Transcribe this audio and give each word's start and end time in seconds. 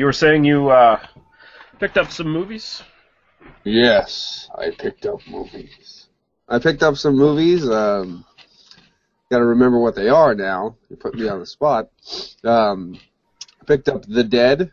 You 0.00 0.06
were 0.06 0.14
saying 0.14 0.44
you 0.44 0.70
uh, 0.70 0.98
picked 1.78 1.98
up 1.98 2.10
some 2.10 2.28
movies? 2.28 2.82
Yes, 3.64 4.48
I 4.58 4.70
picked 4.70 5.04
up 5.04 5.20
movies. 5.28 6.06
I 6.48 6.58
picked 6.58 6.82
up 6.82 6.96
some 6.96 7.16
movies. 7.16 7.68
Um, 7.68 8.24
Got 9.30 9.38
to 9.38 9.44
remember 9.44 9.78
what 9.78 9.94
they 9.94 10.08
are 10.08 10.34
now. 10.34 10.76
You 10.88 10.96
put 10.96 11.14
me 11.14 11.28
on 11.28 11.38
the 11.38 11.46
spot. 11.46 11.90
Um, 12.42 12.98
I 13.60 13.64
picked 13.64 13.88
up 13.88 14.02
The 14.04 14.24
Dead. 14.24 14.72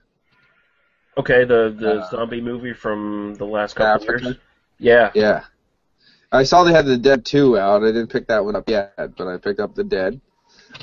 Okay, 1.17 1.44
the 1.45 1.75
the 1.78 2.00
Uh, 2.00 2.09
zombie 2.09 2.41
movie 2.41 2.73
from 2.73 3.36
the 3.36 3.45
last 3.45 3.75
couple 3.75 4.03
Africa? 4.03 4.23
years. 4.23 4.38
Yeah. 4.80 5.12
Yeah. 5.14 5.44
I 6.31 6.44
saw 6.44 6.64
they 6.64 6.72
had 6.72 6.86
The 6.88 6.97
Dead 6.97 7.23
2 7.25 7.59
out. 7.59 7.84
I 7.84 7.88
didn't 7.88 8.08
pick 8.08 8.28
that 8.28 8.44
one 8.45 8.56
up 8.56 8.67
yet, 8.69 8.95
but 9.17 9.28
I 9.28 9.38
picked 9.38 9.59
up 9.59 9.75
The 9.75 9.84
Dead. 9.84 10.19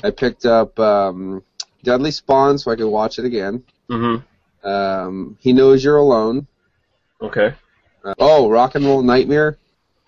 I 0.03 0.11
picked 0.11 0.45
up 0.45 0.79
um, 0.79 1.43
Deadly 1.83 2.11
Spawn 2.11 2.57
so 2.57 2.71
I 2.71 2.75
could 2.77 2.87
watch 2.89 3.19
it 3.19 3.25
again. 3.25 3.63
Mm-hmm. 3.89 4.23
Um, 4.65 5.37
he 5.39 5.53
Knows 5.53 5.83
You're 5.83 5.97
Alone. 5.97 6.47
Okay. 7.21 7.53
Uh, 8.03 8.13
oh, 8.19 8.49
Rock 8.49 8.75
and 8.75 8.85
Roll 8.85 9.01
Nightmare. 9.01 9.57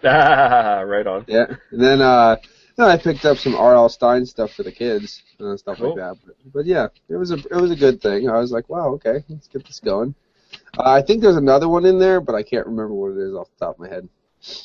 Ah, 0.04 0.82
right 0.86 1.08
on. 1.08 1.26
Yeah. 1.28 1.46
And 1.72 1.82
then 1.82 2.02
uh 2.02 2.38
then 2.76 2.88
I 2.90 2.98
picked 2.98 3.26
up 3.26 3.38
some 3.38 3.56
R.L. 3.56 3.90
Stine 3.90 4.26
stuff 4.26 4.54
for 4.54 4.62
the 4.64 4.72
kids 4.72 5.24
and 5.40 5.58
stuff 5.60 5.78
Cool. 5.78 5.90
like 5.90 5.98
that. 5.98 6.18
But, 6.26 6.36
but 6.54 6.66
yeah, 6.66 6.88
it 7.10 7.16
was 7.16 7.32
a 7.32 7.36
it 7.36 7.56
was 7.56 7.72
a 7.72 7.76
good 7.76 8.02
thing. 8.02 8.30
I 8.30 8.38
was 8.38 8.52
like, 8.52 8.70
wow, 8.70 8.90
okay, 8.96 9.24
let's 9.30 9.48
get 9.48 9.66
this 9.66 9.80
going. 9.80 10.14
Uh, 10.78 10.92
I 10.92 11.02
think 11.02 11.22
there's 11.22 11.36
another 11.38 11.68
one 11.68 11.86
in 11.86 11.98
there, 12.00 12.22
but 12.22 12.36
I 12.36 12.44
can't 12.44 12.68
remember 12.68 12.94
what 12.94 13.12
it 13.14 13.18
is 13.18 13.34
off 13.34 13.50
the 13.58 13.66
top 13.66 13.76
of 13.76 13.80
my 13.80 13.90
head. 13.90 14.08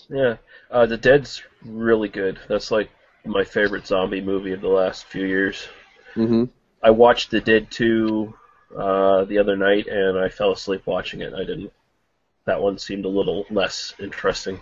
Yeah. 0.09 0.37
Uh, 0.70 0.87
the 0.87 0.98
Dead's 0.98 1.43
really 1.65 2.09
good. 2.09 2.39
That's 2.48 2.70
like 2.70 2.91
my 3.25 3.45
favorite 3.45 3.87
zombie 3.87 4.20
movie 4.20 4.53
of 4.53 4.61
the 4.61 4.69
last 4.69 5.07
few 5.07 5.25
years. 5.25 5.67
hmm 6.15 6.45
I 6.83 6.91
watched 6.91 7.31
The 7.31 7.41
Dead 7.41 7.70
2 7.70 8.35
uh, 8.77 9.25
the 9.25 9.39
other 9.39 9.56
night, 9.56 9.87
and 9.87 10.19
I 10.19 10.28
fell 10.28 10.53
asleep 10.53 10.83
watching 10.87 11.20
it. 11.20 11.33
I 11.34 11.41
didn't. 11.45 11.73
That 12.45 12.61
one 12.61 12.79
seemed 12.79 13.05
a 13.05 13.09
little 13.09 13.47
less 13.51 13.95
interesting. 14.01 14.61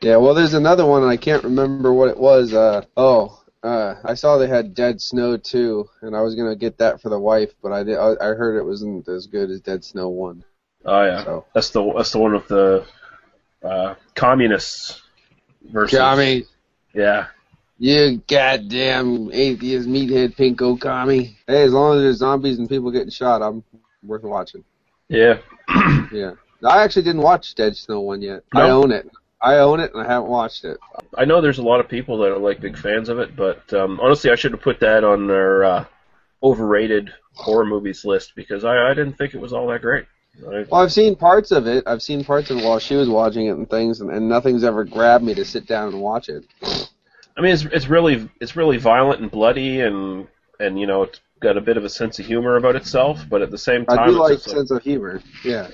Yeah, 0.00 0.16
well, 0.16 0.34
there's 0.34 0.54
another 0.54 0.86
one, 0.86 1.02
and 1.02 1.10
I 1.10 1.16
can't 1.16 1.44
remember 1.44 1.92
what 1.92 2.08
it 2.08 2.16
was. 2.18 2.54
Uh, 2.54 2.84
oh, 2.96 3.42
uh, 3.62 3.96
I 4.04 4.14
saw 4.14 4.38
they 4.38 4.46
had 4.48 4.74
Dead 4.74 5.00
Snow 5.00 5.36
too, 5.36 5.88
and 6.00 6.16
I 6.16 6.22
was 6.22 6.34
gonna 6.34 6.56
get 6.56 6.78
that 6.78 7.00
for 7.02 7.08
the 7.10 7.18
wife, 7.18 7.52
but 7.62 7.72
I 7.72 7.82
did. 7.82 7.98
I, 7.98 8.12
I 8.20 8.34
heard 8.34 8.58
it 8.58 8.64
wasn't 8.64 9.06
as 9.08 9.26
good 9.26 9.50
as 9.50 9.60
Dead 9.60 9.84
Snow 9.84 10.08
one. 10.08 10.44
Oh 10.84 11.04
yeah, 11.04 11.24
So. 11.24 11.44
that's 11.54 11.70
the 11.70 11.92
that's 11.94 12.12
the 12.12 12.18
one 12.18 12.32
with 12.32 12.48
the 12.48 12.86
uh, 13.62 13.94
communists 14.14 15.02
versus. 15.62 15.98
Yeah, 15.98 16.06
I 16.06 16.16
mean, 16.16 16.46
Yeah. 16.94 17.26
You 17.80 18.22
goddamn 18.28 19.30
atheist 19.32 19.88
meathead 19.88 20.36
pinko 20.36 20.78
commie. 20.78 21.38
Hey, 21.46 21.62
as 21.62 21.72
long 21.72 21.96
as 21.96 22.02
there's 22.02 22.16
zombies 22.18 22.58
and 22.58 22.68
people 22.68 22.90
getting 22.90 23.10
shot, 23.10 23.40
I'm 23.40 23.64
worth 24.02 24.22
watching. 24.22 24.64
Yeah. 25.08 25.38
Yeah. 26.12 26.32
I 26.66 26.82
actually 26.82 27.02
didn't 27.02 27.22
watch 27.22 27.54
Dead 27.54 27.76
Snow 27.76 28.00
one 28.00 28.20
yet. 28.20 28.42
I 28.52 28.68
own 28.68 28.90
it. 28.90 29.08
I 29.40 29.58
own 29.58 29.78
it, 29.80 29.94
and 29.94 30.02
I 30.02 30.06
haven't 30.06 30.28
watched 30.28 30.64
it. 30.64 30.76
I 31.16 31.24
know 31.24 31.40
there's 31.40 31.58
a 31.58 31.62
lot 31.62 31.78
of 31.78 31.88
people 31.88 32.18
that 32.18 32.32
are 32.32 32.38
like 32.38 32.60
big 32.60 32.76
fans 32.76 33.08
of 33.08 33.18
it, 33.20 33.34
but 33.36 33.72
um, 33.72 34.00
honestly, 34.00 34.30
I 34.30 34.34
should 34.34 34.50
have 34.50 34.60
put 34.60 34.80
that 34.80 35.04
on 35.04 35.30
our 35.30 35.64
uh, 35.64 35.84
overrated 36.42 37.10
horror 37.32 37.64
movies 37.64 38.04
list 38.04 38.32
because 38.34 38.64
I, 38.64 38.90
I 38.90 38.94
didn't 38.94 39.16
think 39.16 39.34
it 39.34 39.40
was 39.40 39.52
all 39.52 39.68
that 39.68 39.80
great. 39.82 40.06
I, 40.40 40.66
Well, 40.68 40.82
I've 40.82 40.92
seen 40.92 41.14
parts 41.16 41.52
of 41.52 41.66
it. 41.66 41.84
I've 41.86 42.02
seen 42.02 42.24
parts 42.24 42.50
of 42.50 42.58
it 42.58 42.64
while 42.64 42.80
she 42.80 42.96
was 42.96 43.08
watching 43.08 43.46
it 43.46 43.56
and 43.56 43.70
things, 43.70 44.00
and, 44.00 44.10
and 44.10 44.28
nothing's 44.28 44.64
ever 44.64 44.84
grabbed 44.84 45.24
me 45.24 45.34
to 45.34 45.44
sit 45.44 45.66
down 45.66 45.88
and 45.88 46.00
watch 46.00 46.28
it. 46.28 46.44
I 47.36 47.40
mean, 47.40 47.52
it's 47.52 47.64
it's 47.64 47.88
really 47.88 48.28
it's 48.40 48.56
really 48.56 48.76
violent 48.76 49.20
and 49.20 49.30
bloody 49.30 49.80
and 49.80 50.26
and 50.58 50.78
you 50.78 50.86
know 50.86 51.02
it's 51.04 51.20
got 51.40 51.56
a 51.56 51.60
bit 51.60 51.76
of 51.76 51.84
a 51.84 51.88
sense 51.88 52.18
of 52.18 52.26
humor 52.26 52.56
about 52.56 52.76
itself, 52.76 53.24
but 53.30 53.40
at 53.42 53.50
the 53.50 53.58
same 53.58 53.86
time, 53.86 53.98
I 53.98 54.06
do 54.06 54.10
it's 54.12 54.18
like 54.18 54.32
just 54.34 54.46
like- 54.48 54.56
sense 54.56 54.70
of 54.70 54.82
humor. 54.82 55.22
Yeah. 55.44 55.68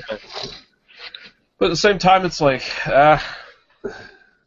but 1.59 1.67
at 1.67 1.71
the 1.71 1.77
same 1.77 1.99
time, 1.99 2.25
it's 2.25 2.41
like 2.41 2.62
uh, 2.87 3.19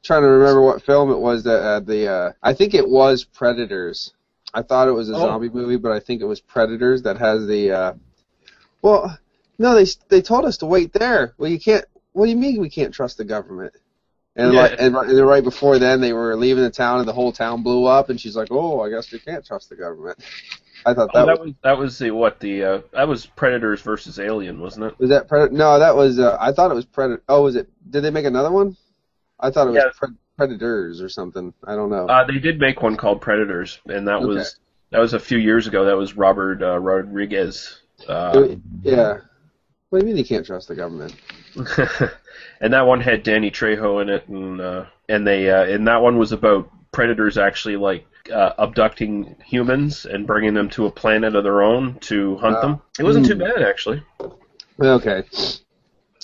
Trying 0.02 0.22
to 0.22 0.28
remember 0.28 0.62
what 0.62 0.82
film 0.82 1.12
it 1.12 1.18
was 1.20 1.44
that 1.44 1.62
uh, 1.62 1.80
the 1.82 2.08
uh, 2.08 2.32
I 2.42 2.54
think 2.54 2.74
it 2.74 2.88
was 2.88 3.26
Predators. 3.26 4.14
I 4.54 4.62
thought 4.62 4.88
it 4.88 4.92
was 4.94 5.10
a 5.10 5.14
Oh. 5.16 5.20
zombie 5.20 5.50
movie, 5.50 5.76
but 5.76 5.92
I 5.92 6.00
think 6.00 6.22
it 6.22 6.26
was 6.26 6.40
Predators 6.40 7.02
that 7.04 7.18
has 7.18 7.46
the. 7.46 7.72
Uh, 7.72 7.94
well, 8.82 9.18
no, 9.60 9.76
they 9.76 9.86
they 10.08 10.22
told 10.22 10.46
us 10.46 10.58
to 10.58 10.66
wait 10.66 10.94
there. 10.94 11.34
Well, 11.38 11.52
you 11.52 11.60
can't. 11.60 11.84
What 12.14 12.26
do 12.26 12.32
you 12.32 12.38
mean 12.38 12.60
we 12.62 12.70
can't 12.70 12.94
trust 12.94 13.18
the 13.18 13.26
government? 13.26 13.74
And 14.36 14.54
Yeah. 14.54 14.62
like, 14.62 14.76
and, 14.80 14.94
right- 14.96 15.10
and 15.10 15.28
right 15.28 15.44
before 15.44 15.80
then, 15.80 16.02
they 16.02 16.14
were 16.14 16.36
leaving 16.36 16.64
the 16.64 16.70
town, 16.70 17.00
and 17.00 17.08
the 17.08 17.14
whole 17.14 17.32
town 17.32 17.64
blew 17.64 17.86
up. 17.86 18.10
And 18.10 18.20
she's 18.22 18.36
like, 18.36 18.50
"Oh, 18.52 18.82
I 18.82 18.90
guess 18.90 19.12
we 19.12 19.20
can't 19.20 19.46
trust 19.46 19.70
the 19.70 19.76
government." 19.76 20.20
I 20.86 20.94
thought 20.94 21.10
oh, 21.14 21.26
that, 21.26 21.26
that 21.26 21.40
was 21.40 21.46
was 21.48 21.56
that 21.64 21.78
was 21.78 21.98
the 22.00 22.12
what 22.12 22.40
the 22.40 22.64
uh, 22.64 22.82
that 22.94 23.08
was 23.08 23.26
Predators 23.26 23.82
versus 23.82 24.18
Alien, 24.20 24.62
wasn't 24.62 24.86
it? 24.86 25.00
was 25.00 25.10
that 25.10 25.28
Predator. 25.28 25.54
No, 25.54 25.78
that 25.80 25.96
was. 25.96 26.20
Uh, 26.20 26.38
I 26.40 26.54
thought 26.54 26.72
it 26.72 26.76
was 26.76 26.86
Predator. 26.86 27.22
Oh, 27.28 27.44
was 27.44 27.56
it? 27.56 27.68
Did 27.90 28.02
they 28.04 28.12
make 28.12 28.26
another 28.26 28.52
one? 28.52 28.78
I 29.40 29.52
thought 29.52 29.68
it 29.68 29.72
was 29.72 29.84
Yeah. 29.84 29.90
Pred- 30.00 30.16
Predators 30.38 31.02
or 31.02 31.10
something. 31.10 31.54
I 31.66 31.76
don't 31.76 31.90
know. 31.90 32.08
Uh, 32.08 32.26
they 32.26 32.40
did 32.40 32.60
make 32.60 32.82
one 32.82 32.96
called 32.96 33.20
Predators, 33.20 33.80
and 33.88 34.08
that 34.08 34.18
Okay. 34.18 34.26
was 34.26 34.58
that 34.92 35.00
was 35.00 35.14
a 35.14 35.20
few 35.20 35.38
years 35.38 35.68
ago. 35.68 35.84
That 35.86 35.98
was 35.98 36.16
Robert 36.16 36.64
uh, 36.64 36.80
Rodriguez. 36.80 37.80
Uh, 38.08 38.32
It- 38.52 38.60
yeah. 38.84 39.18
What 39.90 40.00
do 40.00 40.06
you 40.06 40.14
mean 40.14 40.18
you 40.18 40.26
can't 40.28 40.46
trust 40.46 40.68
the 40.68 40.76
government? 40.76 41.16
and 42.62 42.72
that 42.74 42.86
one 42.86 43.02
had 43.02 43.24
Danny 43.24 43.50
Trejo 43.50 44.02
in 44.02 44.10
it, 44.10 44.28
and 44.28 44.62
uh, 44.62 44.86
and 45.08 45.26
they 45.26 45.50
uh, 45.50 45.64
and 45.64 45.88
that 45.88 46.02
one 46.02 46.18
was 46.20 46.32
about 46.32 46.70
predators 46.92 47.38
actually 47.40 47.76
like 47.76 48.06
uh, 48.32 48.52
abducting 48.60 49.36
humans 49.44 50.06
and 50.06 50.28
bringing 50.28 50.54
them 50.54 50.70
to 50.72 50.86
a 50.86 50.92
planet 50.92 51.36
of 51.36 51.44
their 51.44 51.64
own 51.64 51.98
to 52.02 52.38
hunt 52.38 52.56
Wow. 52.58 52.62
them. 52.62 52.82
It 53.00 53.04
wasn't 53.04 53.26
too 53.26 53.34
Hmm. 53.34 53.40
bad 53.40 53.64
actually. 53.64 54.04
Okay. 54.80 55.24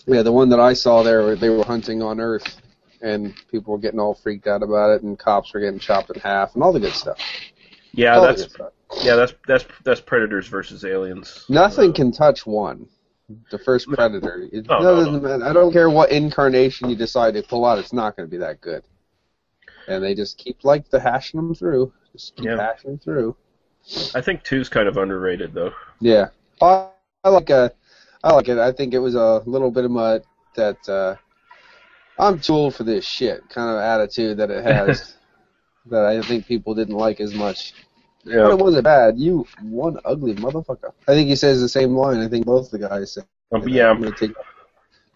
Yeah, 0.05 0.21
the 0.21 0.31
one 0.31 0.49
that 0.49 0.59
I 0.59 0.73
saw 0.73 1.01
there, 1.01 1.35
they 1.35 1.49
were 1.49 1.63
hunting 1.63 2.03
on 2.03 2.19
Earth, 2.19 2.61
and 3.01 3.33
people 3.49 3.73
were 3.73 3.79
getting 3.79 3.99
all 3.99 4.13
freaked 4.13 4.45
out 4.45 4.61
about 4.61 4.91
it, 4.91 5.01
and 5.01 5.17
cops 5.17 5.51
were 5.53 5.59
getting 5.59 5.79
chopped 5.79 6.11
in 6.11 6.19
half, 6.21 6.53
and 6.53 6.63
all 6.63 6.71
the 6.71 6.79
good 6.79 6.93
stuff. 6.93 7.17
Yeah, 7.93 8.17
All 8.17 8.21
that's 8.21 8.43
stuff. 8.43 8.71
yeah, 9.01 9.15
that's 9.15 9.33
that's 9.47 9.65
that's 9.83 10.01
predators 10.01 10.47
versus 10.47 10.85
aliens. 10.85 11.45
Nothing 11.49 11.89
Uh, 11.89 11.93
can 11.93 12.11
touch 12.11 12.45
one. 12.45 12.87
The 13.51 13.57
first 13.59 13.87
Predator. 13.87 14.47
It 14.51 14.67
No, 14.67 15.03
no, 15.03 15.19
matter. 15.19 15.43
I 15.45 15.53
don't 15.53 15.71
care 15.73 15.89
what 15.89 16.11
incarnation 16.11 16.89
you 16.89 16.95
decide 16.95 17.33
to 17.33 17.41
pull 17.41 17.65
out. 17.65 17.79
It's 17.79 17.93
not 17.93 18.15
going 18.15 18.27
to 18.27 18.31
be 18.31 18.37
that 18.37 18.61
good. 18.61 18.83
And 19.87 20.03
they 20.03 20.13
just 20.13 20.37
keep 20.37 20.63
like 20.63 20.89
the 20.89 20.99
hashing 20.99 21.39
them 21.39 21.55
through. 21.55 21.91
Just 22.11 22.35
keep 22.35 22.45
Yeah. 22.45 22.57
hashing 22.57 22.91
them 22.91 22.99
through. 22.99 23.35
I 24.13 24.21
think 24.21 24.43
two's 24.43 24.69
kind 24.69 24.87
of 24.87 24.97
underrated 24.97 25.53
though. 25.53 25.71
Yeah, 25.99 26.29
I, 26.61 26.89
I 27.23 27.29
like 27.29 27.49
uh, 27.49 27.69
I 28.23 28.33
like 28.33 28.47
it. 28.47 28.57
I 28.57 28.71
think 28.71 28.93
it 28.93 28.99
was 28.99 29.15
a 29.15 29.43
little 29.45 29.69
bit 29.71 29.85
of 29.85 29.91
mud 29.91 30.23
that 30.55 30.89
uh, 30.89 31.15
I'm 32.17 32.39
too 32.39 32.53
old 32.53 32.75
for 32.75 32.83
this 32.83 33.05
shit 33.05 33.47
kind 33.49 33.69
of 33.69 33.77
attitude 33.77 34.37
that 34.37 34.49
it 34.49 34.63
has 34.65 35.15
that 35.87 36.05
I 36.05 36.21
think 36.21 36.47
people 36.47 36.73
didn't 36.73 36.95
like 36.95 37.19
as 37.19 37.33
much. 37.35 37.73
But 38.25 38.51
it 38.51 38.57
wasn't 38.59 38.83
bad. 38.83 39.19
You 39.19 39.45
one 39.61 39.97
ugly 40.03 40.35
motherfucker. 40.35 40.91
I 41.07 41.13
think 41.13 41.29
he 41.29 41.35
says 41.35 41.61
the 41.61 41.69
same 41.69 41.95
line. 41.95 42.19
I 42.19 42.27
think 42.27 42.45
both 42.45 42.71
the 42.71 42.79
guys 42.79 43.13
say. 43.13 43.21
um, 43.53 43.67
yeah, 43.67 43.89
I'm 43.89 43.97
I'm 43.97 44.03
gonna 44.03 44.15
take- 44.15 44.35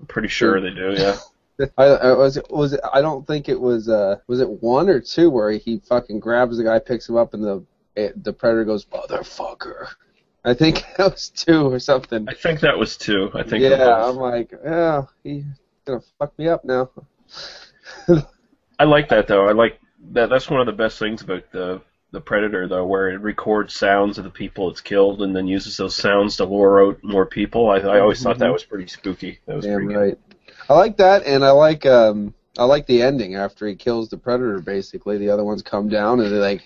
pretty 0.07 0.27
sure 0.27 0.61
they 0.61 0.69
do. 0.69 0.93
Yeah. 0.97 1.17
I, 1.77 1.83
I 1.85 2.13
was 2.13 2.39
was 2.49 2.73
it, 2.73 2.79
I 2.93 3.01
don't 3.01 3.27
think 3.27 3.49
it 3.49 3.59
was 3.59 3.89
uh 3.89 4.17
was 4.27 4.39
it 4.39 4.49
one 4.49 4.89
or 4.89 5.01
two 5.01 5.29
where 5.29 5.51
he 5.51 5.79
fucking 5.79 6.19
grabs 6.19 6.57
the 6.57 6.63
guy, 6.63 6.79
picks 6.79 7.09
him 7.09 7.17
up, 7.17 7.33
and 7.33 7.43
the 7.43 7.65
it, 7.95 8.23
the 8.23 8.31
predator 8.31 8.63
goes 8.63 8.85
motherfucker. 8.85 9.89
I 10.45 10.53
think 10.53 10.85
that 10.97 11.11
was 11.11 11.29
two 11.29 11.71
or 11.73 11.79
something. 11.79 12.29
I 12.29 12.33
think 12.33 12.61
that 12.61 12.77
was 12.77 12.95
two. 12.95 13.29
I 13.33 13.43
think. 13.43 13.63
Yeah. 13.63 14.05
I'm 14.05 14.15
like, 14.15 14.53
yeah, 14.63 15.03
he's 15.23 15.43
gonna 15.85 16.01
fuck 16.17 16.37
me 16.39 16.47
up 16.47 16.63
now. 16.63 16.89
I 18.79 18.85
like 18.85 19.09
that 19.09 19.27
though. 19.27 19.47
I 19.47 19.51
like 19.51 19.79
that. 20.13 20.29
That's 20.29 20.49
one 20.49 20.61
of 20.61 20.65
the 20.65 20.71
best 20.71 20.97
things 20.99 21.21
about 21.23 21.51
the 21.51 21.81
the 22.11 22.21
Predator 22.21 22.67
though, 22.67 22.85
where 22.85 23.09
it 23.09 23.21
records 23.21 23.75
sounds 23.75 24.17
of 24.17 24.23
the 24.23 24.29
people 24.29 24.69
it's 24.69 24.81
killed 24.81 25.21
and 25.21 25.35
then 25.35 25.47
uses 25.47 25.77
those 25.77 25.95
sounds 25.95 26.37
to 26.37 26.45
lure 26.45 26.87
out 26.87 27.03
more 27.03 27.25
people. 27.25 27.69
I, 27.69 27.77
I 27.77 27.99
always 27.99 28.21
thought 28.21 28.39
that 28.39 28.51
was 28.51 28.63
pretty 28.63 28.87
spooky. 28.87 29.39
That 29.45 29.55
was 29.55 29.65
Damn 29.65 29.85
pretty 29.85 29.95
right. 29.95 30.17
I 30.69 30.73
like 30.75 30.97
that, 30.97 31.25
and 31.25 31.43
I 31.43 31.51
like 31.51 31.85
um, 31.85 32.33
I 32.57 32.63
like 32.63 32.85
the 32.85 33.01
ending 33.01 33.35
after 33.35 33.67
he 33.67 33.75
kills 33.75 34.09
the 34.09 34.17
predator. 34.17 34.59
Basically, 34.59 35.17
the 35.17 35.29
other 35.29 35.43
ones 35.43 35.61
come 35.61 35.89
down 35.89 36.19
and 36.19 36.31
they 36.31 36.39
like 36.39 36.63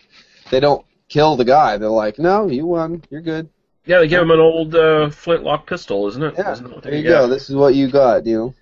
they 0.50 0.60
don't 0.60 0.86
kill 1.10 1.36
the 1.36 1.46
guy. 1.46 1.78
They're 1.78 1.90
like, 1.90 2.20
no, 2.20 2.48
you 2.48 2.66
won, 2.66 3.04
you're 3.10 3.22
good. 3.22 3.50
Yeah, 3.86 4.00
they 4.00 4.08
give 4.08 4.22
him 4.22 4.32
an 4.32 4.40
old 4.40 4.76
uh, 4.76 5.10
flintlock 5.10 5.68
pistol, 5.68 6.08
isn't 6.08 6.24
it? 6.24 6.36
Yeah, 6.38 6.54
Isn't 6.54 6.72
it 6.72 6.84
there 6.84 6.96
you 6.96 7.04
go. 7.04 7.28
This 7.28 7.50
is 7.50 7.56
what 7.56 7.76
you 7.76 7.92
got. 7.92 8.26
You 8.26 8.38
know, 8.38 8.54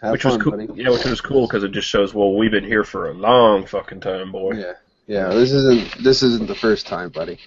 have 0.00 0.12
which 0.12 0.22
fun, 0.22 0.32
was 0.32 0.42
cool. 0.42 0.50
buddy. 0.52 0.68
Yeah, 0.74 0.90
which 0.90 1.04
was 1.04 1.20
cool 1.20 1.46
because 1.46 1.62
it 1.62 1.72
just 1.72 1.88
shows. 1.88 2.14
Well, 2.14 2.34
we've 2.34 2.50
been 2.50 2.64
here 2.64 2.84
for 2.84 3.10
a 3.10 3.14
long 3.14 3.66
fucking 3.66 4.00
time, 4.00 4.32
boy. 4.32 4.52
Yeah, 4.54 4.72
yeah. 5.06 5.28
This 5.28 5.52
isn't 5.52 6.02
this 6.02 6.22
isn't 6.22 6.46
the 6.46 6.54
first 6.54 6.86
time, 6.86 7.10
buddy. 7.10 7.38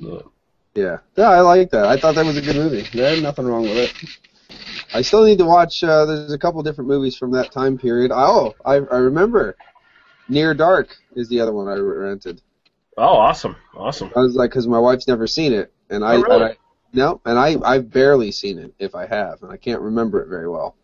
Look. 0.00 0.32
Yeah, 0.74 0.98
yeah. 1.16 1.30
I 1.30 1.40
like 1.40 1.70
that. 1.70 1.86
I 1.86 1.96
thought 1.96 2.14
that 2.16 2.26
was 2.26 2.36
a 2.36 2.42
good 2.42 2.56
movie. 2.56 2.82
There's 2.92 3.22
nothing 3.22 3.46
wrong 3.46 3.62
with 3.62 3.76
it. 3.76 3.94
I 4.92 5.02
still 5.02 5.24
need 5.24 5.38
to 5.38 5.44
watch. 5.44 5.82
Uh, 5.84 6.04
there's 6.04 6.32
a 6.32 6.38
couple 6.38 6.62
different 6.62 6.88
movies 6.88 7.16
from 7.16 7.32
that 7.32 7.52
time 7.52 7.78
period. 7.78 8.10
Oh, 8.12 8.54
I 8.64 8.74
I 8.74 8.96
remember. 8.98 9.56
Near 10.28 10.54
Dark 10.54 10.96
is 11.14 11.28
the 11.28 11.40
other 11.40 11.52
one 11.52 11.68
I 11.68 11.74
rented. 11.74 12.40
Oh, 12.96 13.16
awesome, 13.16 13.56
awesome. 13.76 14.10
I 14.16 14.20
was 14.20 14.34
like, 14.34 14.50
because 14.50 14.66
my 14.66 14.78
wife's 14.78 15.06
never 15.06 15.26
seen 15.26 15.52
it, 15.52 15.70
and 15.90 16.02
I, 16.02 16.14
Oh, 16.16 16.22
really? 16.22 16.34
and 16.36 16.44
I 16.44 16.56
no, 16.94 17.20
and 17.26 17.38
I 17.38 17.56
I've 17.62 17.90
barely 17.90 18.30
seen 18.32 18.58
it 18.58 18.72
if 18.78 18.94
I 18.94 19.06
have, 19.06 19.42
and 19.42 19.52
I 19.52 19.56
can't 19.58 19.82
remember 19.82 20.22
it 20.22 20.28
very 20.28 20.48
well. 20.48 20.76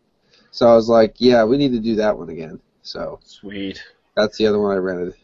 So 0.50 0.68
I 0.68 0.74
was 0.74 0.88
like, 0.88 1.14
yeah, 1.18 1.44
we 1.44 1.56
need 1.56 1.72
to 1.72 1.80
do 1.80 1.94
that 1.96 2.18
one 2.18 2.28
again. 2.28 2.60
So 2.82 3.20
Sweet. 3.24 3.82
that's 4.16 4.36
the 4.36 4.46
other 4.46 4.58
one 4.60 4.74
I 4.74 4.78
rented. 4.78 5.14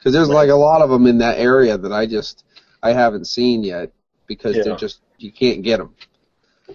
Because 0.00 0.14
there's 0.14 0.30
like 0.30 0.48
a 0.48 0.54
lot 0.54 0.80
of 0.80 0.88
them 0.88 1.06
in 1.06 1.18
that 1.18 1.38
area 1.38 1.76
that 1.76 1.92
I 1.92 2.06
just 2.06 2.44
I 2.82 2.92
haven't 2.94 3.26
seen 3.26 3.62
yet 3.62 3.92
because 4.26 4.56
Yeah. 4.56 4.62
they're 4.64 4.76
just 4.76 5.00
you 5.18 5.30
can't 5.30 5.62
get 5.62 5.76
them. 5.76 5.94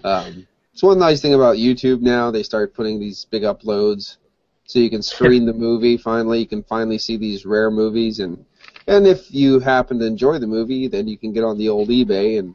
Um, 0.04 0.46
it's 0.72 0.82
one 0.82 0.98
nice 1.00 1.20
thing 1.20 1.34
about 1.34 1.56
YouTube 1.56 2.02
now. 2.02 2.30
They 2.30 2.44
start 2.44 2.72
putting 2.74 3.00
these 3.00 3.24
big 3.24 3.42
uploads, 3.42 4.18
so 4.66 4.78
you 4.78 4.90
can 4.90 5.02
screen 5.14 5.44
the 5.44 5.52
movie. 5.52 5.96
Finally, 5.96 6.38
you 6.38 6.46
can 6.46 6.62
finally 6.62 6.98
see 6.98 7.16
these 7.16 7.44
rare 7.44 7.70
movies, 7.70 8.20
and 8.20 8.44
and 8.86 9.08
if 9.08 9.34
you 9.34 9.58
happen 9.58 9.98
to 9.98 10.06
enjoy 10.06 10.38
the 10.38 10.46
movie, 10.46 10.86
then 10.86 11.08
you 11.08 11.18
can 11.18 11.32
get 11.32 11.42
on 11.42 11.58
the 11.58 11.68
old 11.68 11.88
eBay 11.88 12.38
and 12.38 12.54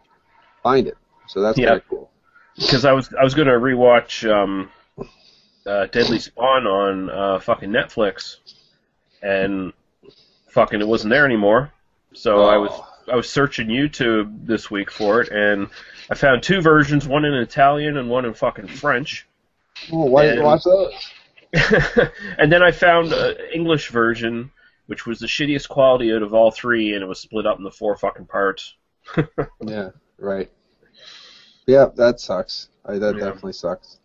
find 0.64 0.88
it. 0.88 0.98
So 1.28 1.42
that's 1.42 1.60
Yeah. 1.60 1.66
kind 1.66 1.78
of 1.78 1.88
cool. 1.90 2.10
Because 2.56 2.86
I 2.86 2.94
was 2.94 3.14
I 3.20 3.24
was 3.24 3.34
gonna 3.34 3.60
rewatch 3.60 4.30
um, 4.32 4.70
uh, 5.66 5.88
Deadly 5.88 6.20
Spawn 6.20 6.66
on 6.68 7.10
uh, 7.10 7.40
fucking 7.40 7.70
Netflix, 7.72 8.38
and 9.22 9.74
fucking 10.52 10.82
it 10.82 10.88
wasn't 10.88 11.12
there 11.12 11.26
anymore. 11.26 11.72
So 12.14 12.44
I 12.44 12.58
was 12.58 12.72
I 13.12 13.16
was 13.16 13.30
searching 13.30 13.68
YouTube 13.68 14.46
this 14.46 14.70
week 14.70 14.92
for 14.92 15.22
it, 15.22 15.30
and 15.32 15.68
I 16.10 16.16
found 16.16 16.44
two 16.44 16.62
versions, 16.62 17.08
one 17.08 17.26
in 17.26 17.34
Italian 17.34 17.98
and 17.98 18.10
one 18.10 18.26
in 18.26 18.34
fucking 18.34 18.68
French. 18.68 19.28
Oh, 19.92 20.06
why 20.06 20.24
didn't 20.24 20.36
you 20.36 20.42
And- 20.42 20.48
watch 20.48 20.64
those? 20.64 20.94
and 22.38 22.52
then 22.52 22.64
I 22.64 22.72
found 22.72 23.12
an 23.12 23.36
English 23.54 23.90
version, 23.90 24.52
which 24.88 25.06
was 25.06 25.20
the 25.20 25.28
shittiest 25.28 25.68
quality 25.68 26.14
out 26.14 26.22
of 26.24 26.34
all 26.34 26.50
three, 26.52 26.94
and 26.94 27.04
it 27.04 27.08
was 27.08 27.20
split 27.20 27.46
up 27.46 27.58
into 27.58 27.72
four 27.72 27.96
fucking 27.98 28.26
parts. 28.28 28.76
Yeah, 29.66 29.90
right. 30.18 30.50
Yeah, 31.68 31.88
that 31.96 32.20
sucks. 32.20 32.70
I, 32.86 32.98
that 33.00 33.16
Yeah. 33.18 33.26
definitely 33.26 33.54
sucks. 33.54 34.00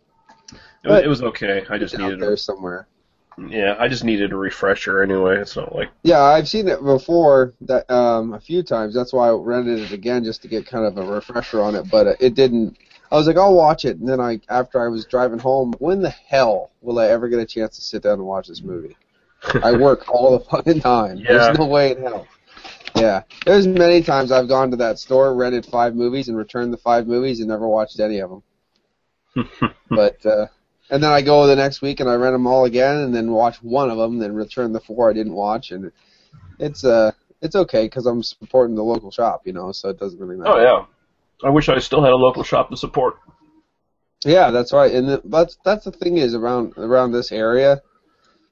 It 0.83 0.89
was, 0.89 1.03
it 1.03 1.07
was 1.07 1.23
okay. 1.23 1.65
I 1.69 1.77
just 1.77 1.95
Out 1.95 2.01
needed 2.01 2.19
there 2.19 2.33
a, 2.33 2.37
somewhere. 2.37 2.87
Yeah, 3.37 3.75
I 3.77 3.87
just 3.87 4.03
needed 4.03 4.31
a 4.31 4.35
refresher 4.35 5.03
anyway. 5.03 5.37
It's 5.37 5.55
not 5.55 5.75
like 5.75 5.89
Yeah, 6.03 6.21
I've 6.21 6.47
seen 6.47 6.67
it 6.67 6.83
before 6.83 7.53
that 7.61 7.89
um, 7.89 8.33
a 8.33 8.39
few 8.39 8.63
times. 8.63 8.95
That's 8.95 9.13
why 9.13 9.29
I 9.29 9.33
rented 9.33 9.79
it 9.79 9.91
again 9.91 10.23
just 10.23 10.41
to 10.41 10.47
get 10.47 10.65
kind 10.65 10.85
of 10.85 10.97
a 10.97 11.05
refresher 11.05 11.61
on 11.61 11.75
it. 11.75 11.89
But 11.89 12.17
it 12.19 12.33
didn't. 12.33 12.77
I 13.11 13.15
was 13.15 13.27
like, 13.27 13.37
I'll 13.37 13.53
watch 13.53 13.85
it, 13.85 13.97
and 13.97 14.09
then 14.09 14.19
I, 14.19 14.41
after 14.49 14.83
I 14.83 14.89
was 14.89 15.05
driving 15.05 15.39
home, 15.39 15.73
when 15.79 16.01
the 16.01 16.09
hell 16.09 16.71
will 16.81 16.99
I 16.99 17.07
ever 17.07 17.29
get 17.29 17.39
a 17.39 17.45
chance 17.45 17.77
to 17.77 17.81
sit 17.81 18.03
down 18.03 18.13
and 18.13 18.25
watch 18.25 18.47
this 18.47 18.61
movie? 18.61 18.97
I 19.63 19.71
work 19.77 20.09
all 20.09 20.37
the 20.37 20.43
fucking 20.43 20.81
time. 20.81 21.19
Yeah. 21.19 21.37
There's 21.37 21.57
no 21.57 21.67
way 21.67 21.91
in 21.91 22.01
hell. 22.01 22.27
Yeah, 22.95 23.21
there's 23.45 23.67
many 23.67 24.01
times 24.01 24.31
I've 24.31 24.47
gone 24.47 24.71
to 24.71 24.77
that 24.77 24.97
store, 24.97 25.33
rented 25.35 25.65
five 25.65 25.95
movies, 25.95 26.27
and 26.27 26.37
returned 26.37 26.73
the 26.73 26.77
five 26.77 27.07
movies, 27.07 27.39
and 27.39 27.47
never 27.47 27.67
watched 27.67 27.99
any 27.99 28.19
of 28.19 28.29
them. 28.29 28.43
But 29.89 30.25
uh, 30.25 30.47
and 30.89 31.03
then 31.03 31.11
I 31.11 31.21
go 31.21 31.47
the 31.47 31.55
next 31.55 31.81
week 31.81 31.99
and 31.99 32.09
I 32.09 32.15
rent 32.15 32.33
them 32.33 32.47
all 32.47 32.65
again, 32.65 32.97
and 32.97 33.13
then 33.13 33.31
watch 33.31 33.61
one 33.61 33.89
of 33.89 33.97
them, 33.97 34.13
and 34.13 34.21
then 34.21 34.33
return 34.33 34.73
the 34.73 34.79
four 34.79 35.09
I 35.09 35.13
didn't 35.13 35.33
watch, 35.33 35.71
and 35.71 35.91
it's 36.59 36.83
uh 36.83 37.11
it's 37.41 37.55
okay 37.55 37.83
because 37.85 38.05
I'm 38.05 38.23
supporting 38.23 38.75
the 38.75 38.83
local 38.83 39.11
shop, 39.11 39.41
you 39.45 39.53
know, 39.53 39.71
so 39.71 39.89
it 39.89 39.99
doesn't 39.99 40.19
really 40.19 40.37
matter. 40.37 40.51
oh 40.51 40.61
yeah. 40.61 40.85
I 41.47 41.51
wish 41.51 41.69
I 41.69 41.77
still 41.79 42.01
had 42.01 42.13
a 42.13 42.17
local 42.17 42.43
shop 42.43 42.71
to 42.71 42.77
support. 42.77 43.17
Yeah, 44.25 44.49
that's 44.49 44.73
right, 44.73 44.91
and 44.91 45.07
the, 45.07 45.21
that's 45.25 45.57
that's 45.63 45.85
the 45.85 45.91
thing 45.91 46.17
is 46.17 46.33
around 46.33 46.73
around 46.77 47.11
this 47.11 47.31
area, 47.31 47.81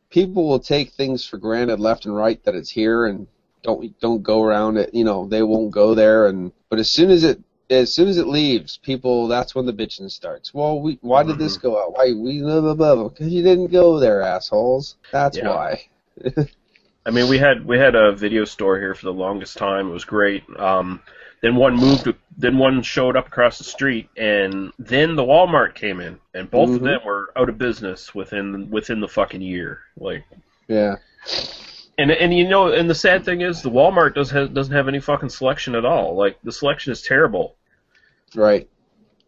people 0.10 0.48
will 0.48 0.60
take 0.60 0.92
things 0.92 1.26
for 1.26 1.38
granted 1.38 1.80
left 1.80 2.06
and 2.06 2.16
right 2.16 2.44
that 2.44 2.56
it's 2.56 2.70
here 2.70 3.08
and 3.08 3.28
don't 3.64 4.00
don't 4.00 4.22
go 4.22 4.44
around 4.44 4.78
it. 4.78 4.94
You 4.94 5.04
know, 5.04 5.28
they 5.28 5.42
won't 5.42 5.72
go 5.72 5.96
there, 5.96 6.28
and 6.28 6.52
but 6.70 6.80
as 6.80 6.90
soon 6.90 7.10
as 7.10 7.24
it 7.24 7.42
as 7.70 7.94
soon 7.94 8.08
as 8.08 8.18
it 8.18 8.28
leaves, 8.28 8.78
people 8.78 9.28
that's 9.28 9.56
when 9.56 9.66
the 9.66 9.74
bitching 9.74 10.10
starts. 10.12 10.54
Well, 10.54 10.82
we 10.82 10.98
why 11.02 11.24
did 11.24 11.38
this 11.38 11.58
go 11.58 11.82
out? 11.82 11.98
Why 11.98 12.14
we 12.14 12.42
blah 12.42 12.62
blah 12.62 12.74
blah? 12.74 13.10
Because 13.10 13.30
you 13.30 13.44
didn't 13.44 13.68
go 13.68 14.00
there, 14.00 14.22
assholes. 14.22 14.96
That's 15.12 15.38
Yeah. 15.38 15.50
why. 15.50 15.82
I 17.08 17.12
mean, 17.12 17.28
we 17.28 17.38
had 17.38 17.66
we 17.66 17.78
had 17.78 17.96
a 17.96 18.12
video 18.14 18.46
store 18.46 18.80
here 18.80 18.96
for 18.96 19.06
the 19.06 19.14
longest 19.14 19.58
time. 19.58 19.90
It 19.90 19.94
was 19.94 20.06
great. 20.06 20.44
Um, 20.58 21.02
then 21.42 21.56
one 21.56 21.76
moved. 21.76 22.08
Then 22.38 22.58
one 22.58 22.82
showed 22.82 23.16
up 23.16 23.28
across 23.28 23.58
the 23.58 23.64
street, 23.64 24.10
and 24.18 24.72
then 24.80 25.16
the 25.16 25.24
Walmart 25.24 25.76
came 25.76 26.00
in, 26.02 26.20
and 26.34 26.50
both 26.50 26.70
of 26.70 26.82
Mhm. 26.82 26.86
them 26.86 27.00
were 27.06 27.32
out 27.36 27.50
of 27.50 27.58
business 27.58 28.16
within 28.16 28.70
within 28.72 29.00
the 29.00 29.08
fucking 29.08 29.42
year. 29.42 29.82
Like, 29.98 30.24
Yeah. 30.68 30.96
And 31.98 32.12
and 32.12 32.34
you 32.34 32.48
know, 32.48 32.72
and 32.74 32.90
the 32.90 32.96
sad 32.96 33.24
thing 33.26 33.42
is, 33.42 33.62
the 33.62 33.70
Walmart 33.70 34.16
does 34.16 34.30
have, 34.32 34.54
doesn't 34.54 34.74
have 34.74 34.88
any 34.88 35.00
fucking 35.00 35.30
selection 35.30 35.76
at 35.76 35.86
all. 35.86 36.16
Like, 36.16 36.38
the 36.44 36.52
selection 36.52 36.92
is 36.92 37.02
terrible. 37.02 37.56
Right. 38.36 38.68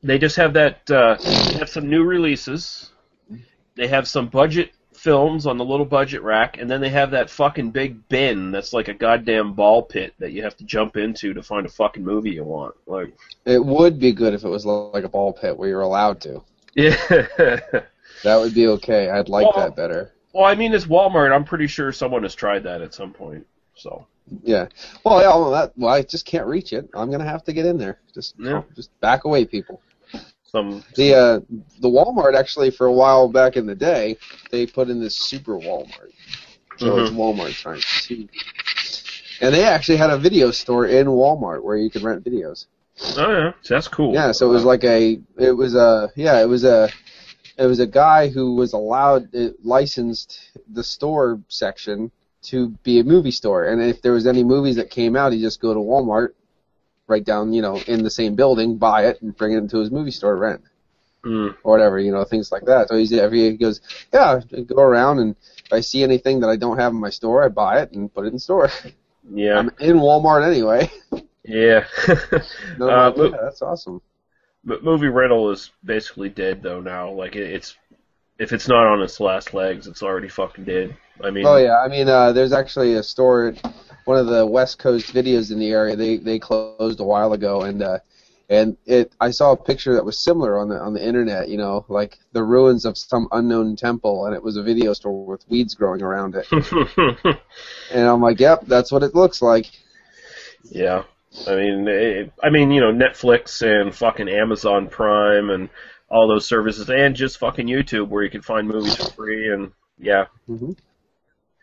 They 0.03 0.17
just 0.17 0.35
have 0.35 0.53
that. 0.53 0.89
Uh, 0.89 1.15
they 1.23 1.57
have 1.57 1.69
some 1.69 1.89
new 1.89 2.03
releases. 2.03 2.91
They 3.75 3.87
have 3.87 4.07
some 4.07 4.27
budget 4.27 4.71
films 4.93 5.45
on 5.45 5.57
the 5.57 5.65
little 5.65 5.85
budget 5.85 6.23
rack, 6.23 6.57
and 6.57 6.69
then 6.69 6.81
they 6.81 6.89
have 6.89 7.11
that 7.11 7.29
fucking 7.29 7.71
big 7.71 8.07
bin 8.09 8.51
that's 8.51 8.73
like 8.73 8.87
a 8.87 8.93
goddamn 8.93 9.53
ball 9.53 9.83
pit 9.83 10.13
that 10.19 10.31
you 10.31 10.43
have 10.43 10.57
to 10.57 10.63
jump 10.65 10.97
into 10.97 11.33
to 11.33 11.43
find 11.43 11.65
a 11.65 11.69
fucking 11.69 12.03
movie 12.03 12.31
you 12.31 12.43
want. 12.43 12.75
Like, 12.87 13.15
It 13.45 13.63
would 13.63 13.99
be 13.99 14.11
good 14.11 14.33
if 14.33 14.43
it 14.43 14.49
was 14.49 14.65
like 14.65 15.03
a 15.03 15.09
ball 15.09 15.33
pit 15.33 15.55
where 15.55 15.69
you're 15.69 15.81
allowed 15.81 16.19
to. 16.21 16.43
yeah. 16.75 16.95
That 18.23 18.37
would 18.37 18.53
be 18.53 18.67
okay. 18.67 19.09
I'd 19.09 19.29
like 19.29 19.45
Well- 19.55 19.65
that 19.67 19.75
better. 19.75 20.13
Well, 20.33 20.45
I 20.45 20.55
mean, 20.55 20.73
it's 20.73 20.85
Walmart. 20.85 21.33
I'm 21.33 21.43
pretty 21.45 21.67
sure 21.67 21.91
someone 21.91 22.23
has 22.23 22.35
tried 22.35 22.63
that 22.63 22.81
at 22.81 22.93
some 22.93 23.13
point. 23.13 23.45
So. 23.75 24.05
Yeah. 24.43 24.67
Well, 25.03 25.21
yeah. 25.21 25.27
Well, 25.29 25.51
that, 25.51 25.71
well, 25.77 25.93
I 25.93 26.01
just 26.01 26.25
can't 26.25 26.47
reach 26.47 26.73
it. 26.73 26.89
I'm 26.93 27.09
gonna 27.11 27.23
have 27.23 27.43
to 27.45 27.53
get 27.53 27.65
in 27.65 27.77
there. 27.77 27.99
Just, 28.13 28.35
Yeah. 28.37 28.63
just 28.75 28.97
back 28.99 29.23
away, 29.25 29.45
people. 29.45 29.81
Some 30.43 30.83
The 30.95 31.13
uh, 31.13 31.39
the 31.81 31.89
Walmart 31.89 32.33
actually 32.37 32.71
for 32.71 32.87
a 32.87 32.91
while 32.91 33.27
back 33.27 33.57
in 33.57 33.65
the 33.65 33.75
day, 33.75 34.17
they 34.49 34.65
put 34.65 34.89
in 34.89 34.99
this 35.01 35.17
super 35.17 35.57
Walmart. 35.57 36.11
So 36.77 36.99
it's 36.99 37.11
Walmart 37.11 37.61
times 37.61 37.85
two. 38.03 38.27
And 39.41 39.53
they 39.53 39.63
actually 39.65 39.97
had 39.97 40.09
a 40.09 40.17
video 40.17 40.51
store 40.51 40.87
in 40.87 41.07
Walmart 41.07 41.63
where 41.63 41.77
you 41.77 41.89
could 41.89 42.01
rent 42.01 42.23
videos. 42.23 42.67
oh 43.17 43.31
yeah, 43.31 43.51
so 43.61 43.73
that's 43.73 43.87
cool. 43.87 44.13
Yeah, 44.13 44.31
so 44.31 44.49
it 44.49 44.53
was 44.53 44.63
like 44.63 44.83
a, 44.83 45.19
it 45.37 45.51
was 45.51 45.75
a, 45.75 46.11
yeah, 46.15 46.41
it 46.41 46.47
was 46.47 46.63
a, 46.63 46.89
it 47.57 47.65
was 47.65 47.79
a 47.79 47.87
guy 47.87 48.29
who 48.29 48.55
was 48.55 48.73
allowed, 48.73 49.33
it 49.33 49.65
licensed 49.65 50.39
the 50.71 50.83
store 50.83 51.39
section 51.49 52.11
to 52.43 52.69
be 52.83 52.99
a 52.99 53.03
movie 53.03 53.31
store, 53.31 53.65
and 53.65 53.81
if 53.81 54.01
there 54.01 54.13
was 54.13 54.27
any 54.27 54.43
movies 54.43 54.75
that 54.77 54.89
came 54.89 55.15
out, 55.15 55.31
he'd 55.33 55.41
just 55.41 55.59
go 55.61 55.73
to 55.73 55.79
Walmart, 55.79 56.29
right 57.07 57.23
down, 57.23 57.53
you 57.53 57.61
know, 57.61 57.77
in 57.87 58.03
the 58.03 58.09
same 58.09 58.35
building, 58.35 58.77
buy 58.77 59.05
it, 59.07 59.21
and 59.21 59.35
bring 59.35 59.53
it 59.53 59.57
into 59.57 59.79
his 59.79 59.91
movie 59.91 60.11
store 60.11 60.35
to 60.35 60.39
rent 60.39 60.61
Mm. 61.25 61.55
or 61.63 61.71
whatever, 61.71 61.99
you 61.99 62.11
know, 62.11 62.23
things 62.23 62.51
like 62.51 62.65
that. 62.65 62.87
So 62.87 62.95
he's 62.95 63.11
every 63.11 63.49
he 63.51 63.57
goes, 63.57 63.81
yeah, 64.13 64.39
I 64.55 64.61
go 64.61 64.81
around 64.81 65.19
and 65.19 65.35
if 65.65 65.73
I 65.73 65.81
see 65.81 66.03
anything 66.03 66.39
that 66.41 66.47
I 66.49 66.55
don't 66.55 66.77
have 66.77 66.93
in 66.93 66.99
my 66.99 67.09
store, 67.09 67.43
I 67.43 67.49
buy 67.49 67.81
it 67.81 67.91
and 67.91 68.13
put 68.13 68.25
it 68.27 68.33
in 68.33 68.39
store. 68.39 68.69
yeah, 69.33 69.57
I'm 69.57 69.71
in 69.79 69.97
Walmart 69.97 70.47
anyway. 70.47 70.89
yeah. 71.43 71.85
No, 72.77 72.89
Uh, 72.89 73.13
yeah, 73.17 73.37
that's 73.41 73.61
awesome. 73.61 74.01
But 74.63 74.83
movie 74.83 75.07
rental 75.07 75.49
is 75.51 75.71
basically 75.85 76.29
dead 76.29 76.61
though 76.61 76.81
now. 76.81 77.11
Like 77.11 77.35
it, 77.35 77.51
it's 77.51 77.75
if 78.39 78.53
it's 78.53 78.67
not 78.67 78.85
on 78.85 79.01
its 79.01 79.19
last 79.19 79.53
legs, 79.53 79.87
it's 79.87 80.03
already 80.03 80.29
fucking 80.29 80.65
dead. 80.65 80.95
I 81.23 81.31
mean, 81.31 81.45
Oh 81.45 81.57
yeah, 81.57 81.79
I 81.79 81.87
mean, 81.87 82.07
uh, 82.07 82.31
there's 82.31 82.53
actually 82.53 82.93
a 82.93 83.03
store, 83.03 83.53
one 84.05 84.17
of 84.17 84.27
the 84.27 84.45
West 84.45 84.77
Coast 84.77 85.13
videos 85.13 85.51
in 85.51 85.59
the 85.59 85.71
area. 85.71 85.95
They 85.95 86.17
they 86.17 86.37
closed 86.39 86.99
a 86.99 87.03
while 87.03 87.33
ago, 87.33 87.61
and 87.61 87.81
uh, 87.81 87.99
and 88.49 88.77
it 88.85 89.13
I 89.19 89.31
saw 89.31 89.51
a 89.53 89.57
picture 89.57 89.93
that 89.95 90.05
was 90.05 90.23
similar 90.23 90.59
on 90.59 90.69
the 90.69 90.79
on 90.79 90.93
the 90.93 91.05
internet. 91.05 91.49
You 91.49 91.57
know, 91.57 91.85
like 91.89 92.19
the 92.33 92.43
ruins 92.43 92.85
of 92.85 92.97
some 92.97 93.27
unknown 93.31 93.75
temple, 93.75 94.25
and 94.25 94.35
it 94.35 94.43
was 94.43 94.57
a 94.57 94.63
video 94.63 94.93
store 94.93 95.25
with 95.25 95.47
weeds 95.49 95.73
growing 95.73 96.01
around 96.01 96.35
it. 96.35 96.47
And 97.91 98.05
I'm 98.05 98.21
like, 98.21 98.39
yep, 98.39 98.65
that's 98.67 98.91
what 98.91 99.03
it 99.03 99.15
looks 99.15 99.41
like. 99.41 99.67
yeah. 100.69 101.03
I 101.47 101.55
mean, 101.55 101.87
it, 101.87 102.31
I 102.43 102.49
mean, 102.49 102.71
you 102.71 102.81
know, 102.81 102.91
Netflix 102.91 103.61
and 103.61 103.93
fucking 103.93 104.29
Amazon 104.29 104.87
Prime 104.87 105.49
and 105.49 105.69
all 106.09 106.27
those 106.27 106.47
services 106.47 106.89
and 106.89 107.15
just 107.15 107.37
fucking 107.37 107.67
YouTube 107.67 108.07
where 108.07 108.23
you 108.23 108.29
can 108.29 108.41
find 108.41 108.67
movies 108.67 108.95
for 108.95 109.11
free 109.11 109.51
and 109.53 109.71
yeah. 109.99 110.25
hmm 110.45 110.71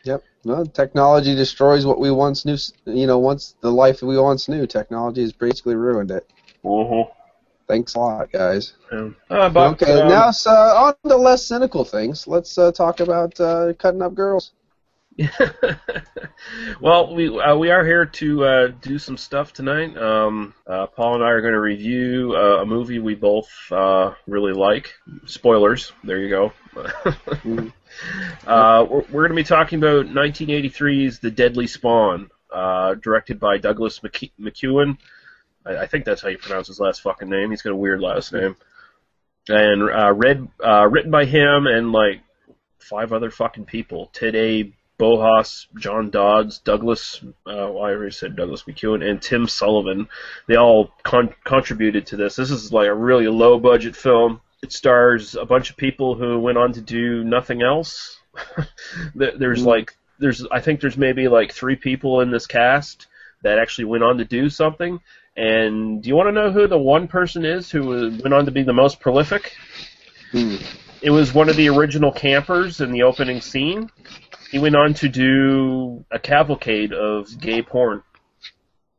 Yep. 0.04 0.23
No, 0.44 0.64
technology 0.64 1.35
destroys 1.35 1.87
what 1.87 1.99
we 1.99 2.11
once 2.11 2.44
knew. 2.44 2.59
You 2.85 3.06
know, 3.06 3.18
once 3.18 3.54
the 3.62 3.73
life 3.73 4.00
that 4.00 4.06
we 4.06 4.18
once 4.18 4.49
knew, 4.50 4.66
technology 4.66 5.23
has 5.23 5.33
basically 5.33 5.76
ruined 5.76 6.11
it. 6.11 6.30
Uh-huh. 6.62 7.04
Thanks 7.66 7.94
a 7.94 7.99
lot, 7.99 8.30
guys. 8.30 8.75
Yeah. 8.92 9.09
Uh, 9.30 9.49
but, 9.49 9.83
okay, 9.83 10.00
um, 10.00 10.09
now 10.09 10.30
so 10.30 10.50
on 10.50 10.94
to 11.09 11.16
less 11.16 11.47
cynical 11.47 11.87
things. 11.87 12.26
Let's 12.26 12.59
uh, 12.59 12.73
talk 12.73 13.00
about 13.00 13.40
uh, 13.40 13.73
cutting 13.78 14.02
up 14.02 14.14
girls. 14.14 14.52
well, 16.80 17.14
we 17.14 17.28
uh, 17.38 17.56
we 17.56 17.71
are 17.71 17.85
here 17.85 18.04
to 18.04 18.44
uh, 18.44 18.68
do 18.80 18.99
some 18.99 19.16
stuff 19.16 19.52
tonight. 19.52 19.97
Um, 19.97 20.54
uh, 20.66 20.87
Paul 20.87 21.16
and 21.16 21.25
I 21.25 21.28
are 21.28 21.40
going 21.40 21.52
to 21.52 21.61
review 21.61 22.35
uh, 22.37 22.62
a 22.62 22.66
movie 22.66 22.99
we 22.99 23.14
both 23.14 23.49
uh, 23.71 24.14
really 24.26 24.52
like. 24.52 24.92
Spoilers. 25.26 25.92
There 26.02 26.18
you 26.18 26.28
go. 26.28 26.52
Uh, 28.44 28.85
we're 28.90 29.04
we're 29.12 29.28
going 29.28 29.28
to 29.28 29.37
be 29.37 29.44
talking 29.44 29.78
about 29.78 30.06
1983's 30.06 31.21
The 31.21 31.30
Deadly 31.30 31.68
Spawn, 31.68 32.28
directed 32.50 33.38
by 33.38 33.59
Douglas 33.59 34.00
McKe- 34.00 34.33
McKeown. 34.38 34.99
I, 35.64 35.76
I 35.76 35.87
think 35.87 36.04
that's 36.04 36.21
how 36.21 36.26
you 36.28 36.38
pronounce 36.38 36.66
his 36.66 36.80
last 36.80 37.02
fucking 37.02 37.30
name. 37.30 37.50
He's 37.50 37.62
got 37.62 37.71
a 37.73 37.76
weird 37.76 38.00
last 38.00 38.33
name. 38.33 38.56
And 39.49 39.87
read 40.18 40.49
written 40.61 41.12
by 41.12 41.25
him 41.25 41.68
and 41.68 41.92
like 41.92 42.21
five 42.80 43.12
other 43.12 43.30
fucking 43.30 43.66
people. 43.66 44.11
Ted 44.12 44.35
A. 44.35 44.73
Bohus, 44.99 45.67
John 45.79 46.11
Dods, 46.11 46.59
Douglas, 46.59 47.21
uh, 47.25 47.31
well, 47.47 47.83
I 47.83 47.91
already 47.91 48.13
said 48.13 48.37
Douglas 48.37 48.63
McKeown, 48.63 49.09
and 49.09 49.21
Tim 49.21 49.49
Sullivan. 49.49 50.09
They 50.47 50.57
all 50.57 50.91
con- 51.03 51.35
contributed 51.45 52.07
to 52.07 52.17
this. 52.17 52.37
This 52.37 52.51
is 52.51 52.73
like 52.73 52.87
a 52.89 52.95
really 52.95 53.27
low 53.27 53.59
budget 53.59 53.97
film. 53.97 54.41
It 54.63 54.73
stars 54.73 55.35
a 55.35 55.45
bunch 55.45 55.71
of 55.71 55.77
people 55.77 56.15
who 56.15 56.39
went 56.39 56.59
on 56.59 56.73
to 56.73 56.81
do 56.81 57.25
nothing 57.25 57.63
else. 57.63 58.21
There's 59.15 59.63
Mm. 59.63 59.67
like, 59.67 59.97
there's, 60.19 60.47
I 60.53 60.61
think 60.61 60.81
there's 60.81 60.97
maybe 60.97 61.27
like 61.29 61.53
three 61.53 61.77
people 61.77 62.21
in 62.21 62.31
this 62.31 62.47
cast 62.47 63.09
that 63.43 63.59
actually 63.59 63.87
went 63.87 64.05
on 64.05 64.17
to 64.19 64.25
do 64.25 64.49
something. 64.49 65.01
And 65.37 66.01
do 66.03 66.09
you 66.09 66.15
want 66.15 66.29
to 66.29 66.33
know 66.33 66.53
who 66.53 66.69
the 66.69 66.79
one 66.79 67.09
person 67.09 67.45
is 67.45 67.69
who 67.71 67.89
went 68.23 68.33
on 68.33 68.45
to 68.45 68.53
be 68.53 68.63
the 68.63 68.73
most 68.73 69.01
prolific? 69.01 69.53
Hmm. 70.31 70.57
It 71.03 71.11
was 71.11 71.35
one 71.35 71.49
of 71.49 71.57
the 71.57 71.69
original 71.69 72.11
campers 72.13 72.81
in 72.81 72.91
the 72.93 73.03
opening 73.03 73.41
scene. 73.41 73.91
He 74.54 74.61
went 74.61 74.76
on 74.76 74.94
to 74.94 75.08
do 75.08 76.04
a 76.12 76.20
cavalcade 76.20 76.92
of 76.92 77.40
gay 77.40 77.61
porn. 77.61 78.04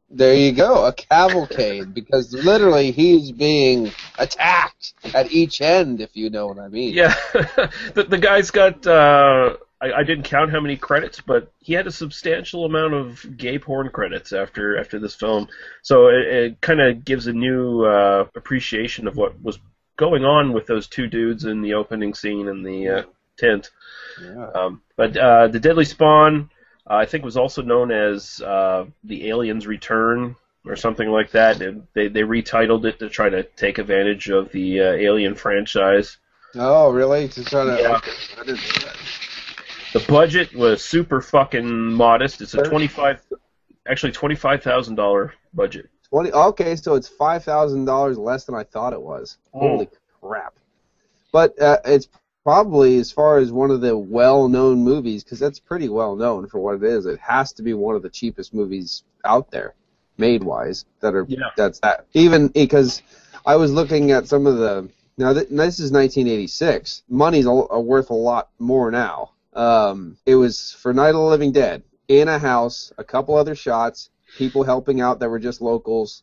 There 0.09 0.35
you 0.35 0.51
go, 0.51 0.85
a 0.85 0.91
cavalcade, 0.91 1.93
because 1.93 2.33
literally 2.33 2.91
he's 2.91 3.31
being 3.31 3.93
attacked 4.19 4.95
at 5.13 5.31
each 5.31 5.61
end, 5.61 6.01
if 6.01 6.09
you 6.13 6.29
know 6.29 6.47
what 6.47 6.59
I 6.59 6.67
mean. 6.67 6.93
Yeah, 6.93 7.15
the, 7.93 8.05
the 8.09 8.17
guy's 8.17 8.51
got. 8.51 8.85
Uh, 8.85 9.55
I, 9.79 9.93
I 9.93 10.03
didn't 10.03 10.25
count 10.25 10.51
how 10.51 10.59
many 10.59 10.75
credits, 10.75 11.21
but 11.21 11.49
he 11.59 11.71
had 11.71 11.87
a 11.87 11.91
substantial 11.91 12.65
amount 12.65 12.93
of 12.93 13.37
gay 13.37 13.57
porn 13.57 13.91
credits 13.91 14.33
after 14.33 14.77
after 14.77 14.99
this 14.99 15.15
film. 15.15 15.47
So 15.83 16.09
it, 16.09 16.27
it 16.27 16.59
kind 16.59 16.81
of 16.81 17.05
gives 17.05 17.27
a 17.27 17.33
new 17.33 17.85
uh, 17.85 18.25
appreciation 18.35 19.07
of 19.07 19.15
what 19.15 19.41
was 19.41 19.57
going 19.95 20.25
on 20.25 20.51
with 20.51 20.67
those 20.67 20.87
two 20.87 21.07
dudes 21.07 21.45
in 21.45 21.61
the 21.61 21.75
opening 21.75 22.13
scene 22.13 22.49
and 22.49 22.65
the 22.65 22.89
uh, 22.89 23.03
tent. 23.37 23.71
Yeah. 24.21 24.49
Um, 24.51 24.81
but 24.95 25.15
uh, 25.17 25.47
the 25.47 25.59
Deadly 25.59 25.85
Spawn, 25.85 26.49
uh, 26.89 26.95
I 26.95 27.05
think, 27.05 27.23
was 27.23 27.37
also 27.37 27.61
known 27.61 27.91
as 27.91 28.41
uh, 28.41 28.85
the 29.03 29.29
Aliens 29.29 29.67
Return 29.67 30.35
or 30.65 30.75
something 30.75 31.09
like 31.09 31.31
that. 31.31 31.61
And 31.61 31.87
they 31.93 32.07
they 32.07 32.21
retitled 32.21 32.85
it 32.85 32.99
to 32.99 33.09
try 33.09 33.29
to 33.29 33.43
take 33.43 33.77
advantage 33.77 34.29
of 34.29 34.51
the 34.51 34.79
uh, 34.79 34.93
Alien 34.93 35.35
franchise. 35.35 36.17
Oh, 36.55 36.89
really? 36.91 37.27
To 37.29 37.43
try 37.43 37.65
to. 37.65 37.81
Yeah. 37.81 37.97
Okay. 37.97 38.11
I 38.39 38.43
didn't 38.45 38.57
know 38.57 38.87
that. 38.87 38.97
The 39.93 40.11
budget 40.11 40.53
was 40.53 40.83
super 40.83 41.21
fucking 41.21 41.67
modest. 41.93 42.41
It's 42.41 42.53
a 42.53 42.63
twenty 42.63 42.87
five, 42.87 43.21
actually 43.87 44.11
twenty 44.11 44.35
five 44.35 44.61
thousand 44.61 44.95
dollar 44.95 45.33
budget. 45.53 45.89
Twenty. 46.09 46.31
Okay, 46.33 46.75
so 46.75 46.95
it's 46.95 47.07
five 47.07 47.45
thousand 47.45 47.85
dollars 47.85 48.17
less 48.17 48.43
than 48.43 48.55
I 48.55 48.63
thought 48.63 48.91
it 48.91 49.01
was. 49.01 49.37
Holy 49.53 49.87
crap! 50.21 50.53
But 51.31 51.57
uh, 51.61 51.77
it's 51.85 52.09
probably 52.45 52.97
as 52.99 53.11
far 53.11 53.39
as 53.39 53.51
one 53.51 53.71
of 53.71 53.81
the 53.81 53.97
well-known 53.97 54.77
movies, 54.83 55.23
because 55.23 55.39
that's 55.39 55.59
pretty 55.59 55.89
well 55.89 56.15
known 56.15 56.47
for 56.47 56.59
what 56.59 56.75
it 56.75 56.83
is. 56.83 57.07
It 57.07 57.19
has 57.19 57.51
to 57.53 57.63
be 57.63 57.73
one 57.73 57.95
of 57.95 58.03
the 58.03 58.09
cheapest 58.09 58.53
movies 58.53 59.03
out 59.25 59.49
there, 59.49 59.73
made-wise. 60.19 60.85
That 61.01 61.15
are 61.15 61.25
Yeah. 61.27 61.49
that's 61.57 61.79
that. 61.79 62.05
Even 62.13 62.49
because 62.49 63.01
I 63.47 63.55
was 63.55 63.71
looking 63.73 64.11
at 64.11 64.27
some 64.27 64.45
of 64.45 64.57
the 64.57 64.87
now 65.17 65.33
th- 65.33 65.47
this 65.49 65.79
is 65.79 65.91
1986. 65.91 67.01
Money's 67.09 67.47
a, 67.47 67.49
a 67.49 67.81
worth 67.81 68.11
a 68.11 68.13
lot 68.13 68.49
more 68.59 68.91
now. 68.91 69.31
Um, 69.53 70.17
it 70.27 70.35
was 70.35 70.71
for 70.71 70.93
Night 70.93 71.09
of 71.09 71.15
the 71.15 71.21
Living 71.21 71.51
Dead 71.51 71.81
in 72.09 72.27
a 72.27 72.37
house, 72.37 72.91
a 72.99 73.03
couple 73.03 73.35
other 73.35 73.55
shots, 73.55 74.11
people 74.37 74.63
helping 74.63 75.01
out 75.01 75.19
that 75.19 75.29
were 75.29 75.39
just 75.39 75.61
locals. 75.61 76.21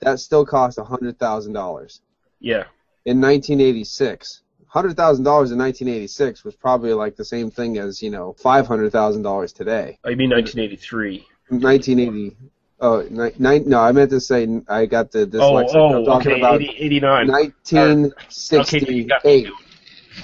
That 0.00 0.20
still 0.20 0.46
cost 0.46 0.78
a 0.78 0.84
hundred 0.84 1.18
thousand 1.18 1.52
dollars 1.52 2.00
Yeah, 2.40 2.64
in 3.04 3.20
1986. 3.20 4.40
Hundred 4.70 4.96
thousand 4.96 5.24
dollars 5.24 5.50
in 5.50 5.58
1986 5.58 6.44
was 6.44 6.54
probably 6.54 6.92
like 6.92 7.16
the 7.16 7.24
same 7.24 7.50
thing 7.50 7.76
as 7.78 8.00
you 8.00 8.08
know 8.08 8.34
five 8.34 8.68
hundred 8.68 8.92
thousand 8.92 9.22
dollars 9.22 9.52
today. 9.52 9.98
I 10.04 10.14
mean 10.14 10.30
nineteen 10.30 10.60
eighty 10.60 10.76
three. 10.76 11.26
1980. 11.48 12.36
Oh, 12.80 13.04
ni- 13.10 13.32
nine, 13.38 13.64
no, 13.66 13.80
I 13.80 13.90
meant 13.90 14.10
to 14.10 14.20
say 14.20 14.46
I 14.68 14.86
got 14.86 15.10
the 15.10 15.22
Oh, 15.22 15.26
dyslexic. 15.26 15.74
I'm 15.74 15.76
oh, 15.76 16.04
talking 16.04 16.32
okay, 16.32 16.40
about 16.40 16.62
80, 16.62 16.76
89. 16.78 17.28
1968. 17.28 18.82
Okay, 18.82 18.92
you 18.94 19.04
got 19.04 19.24
me. 19.24 19.50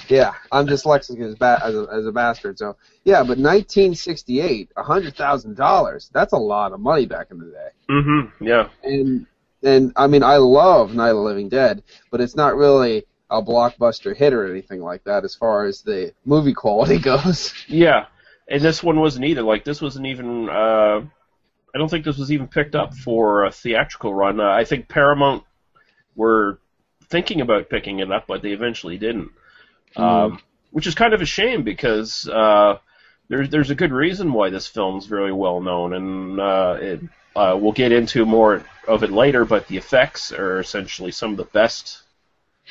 Yeah, 0.07 0.33
I'm 0.51 0.65
dyslexic 0.65 1.21
as, 1.21 1.35
ba- 1.35 1.59
as, 1.61 1.75
a, 1.75 1.85
as 1.91 2.05
a 2.05 2.11
bastard. 2.13 2.57
So 2.57 2.77
yeah, 3.03 3.19
but 3.19 3.37
1968, 3.37 4.71
a 4.77 4.83
hundred 4.83 5.15
thousand 5.15 5.57
dollars. 5.57 6.09
That's 6.13 6.31
a 6.31 6.37
lot 6.37 6.71
of 6.71 6.79
money 6.79 7.05
back 7.05 7.27
in 7.31 7.39
the 7.39 7.45
day. 7.47 7.69
Mm-hmm. 7.89 8.45
Yeah. 8.45 8.69
And 8.83 9.27
and 9.61 9.91
I 9.97 10.07
mean, 10.07 10.23
I 10.23 10.37
love 10.37 10.95
Night 10.95 11.09
of 11.09 11.17
the 11.17 11.21
Living 11.21 11.49
Dead, 11.49 11.83
but 12.11 12.21
it's 12.21 12.35
not 12.35 12.55
really 12.55 13.05
a 13.29 13.41
blockbuster 13.41 14.15
hit 14.15 14.33
or 14.33 14.49
anything 14.49 14.81
like 14.81 15.03
that 15.03 15.25
as 15.25 15.35
far 15.35 15.65
as 15.65 15.81
the 15.81 16.13
movie 16.25 16.53
quality 16.53 16.97
goes. 16.99 17.53
Yeah, 17.67 18.05
and 18.47 18.61
this 18.61 18.81
one 18.81 18.99
wasn't 18.99 19.25
either. 19.25 19.43
Like 19.43 19.63
this 19.63 19.81
wasn't 19.81 20.07
even. 20.07 20.49
Uh, 20.49 21.01
I 21.75 21.77
don't 21.77 21.89
think 21.89 22.05
this 22.05 22.17
was 22.17 22.31
even 22.31 22.47
picked 22.47 22.75
up 22.75 22.93
for 22.93 23.45
a 23.45 23.51
theatrical 23.51 24.13
run. 24.13 24.39
Uh, 24.39 24.49
I 24.49 24.63
think 24.63 24.87
Paramount 24.87 25.43
were 26.15 26.59
thinking 27.09 27.41
about 27.41 27.69
picking 27.69 27.99
it 27.99 28.11
up, 28.11 28.25
but 28.27 28.41
they 28.41 28.51
eventually 28.51 28.97
didn't. 28.97 29.31
Um, 29.95 30.39
which 30.71 30.87
is 30.87 30.95
kind 30.95 31.13
of 31.13 31.21
a 31.21 31.25
shame 31.25 31.63
because 31.63 32.27
uh, 32.27 32.77
there's 33.29 33.49
there's 33.49 33.69
a 33.69 33.75
good 33.75 33.91
reason 33.91 34.33
why 34.33 34.49
this 34.49 34.67
film's 34.67 35.05
very 35.05 35.33
well 35.33 35.61
known, 35.61 35.93
and 35.93 36.39
uh, 36.39 36.77
it, 36.79 37.01
uh, 37.35 37.57
we'll 37.59 37.71
get 37.71 37.91
into 37.91 38.25
more 38.25 38.63
of 38.87 39.03
it 39.03 39.11
later. 39.11 39.45
But 39.45 39.67
the 39.67 39.77
effects 39.77 40.31
are 40.31 40.59
essentially 40.59 41.11
some 41.11 41.31
of 41.31 41.37
the 41.37 41.45
best 41.45 42.03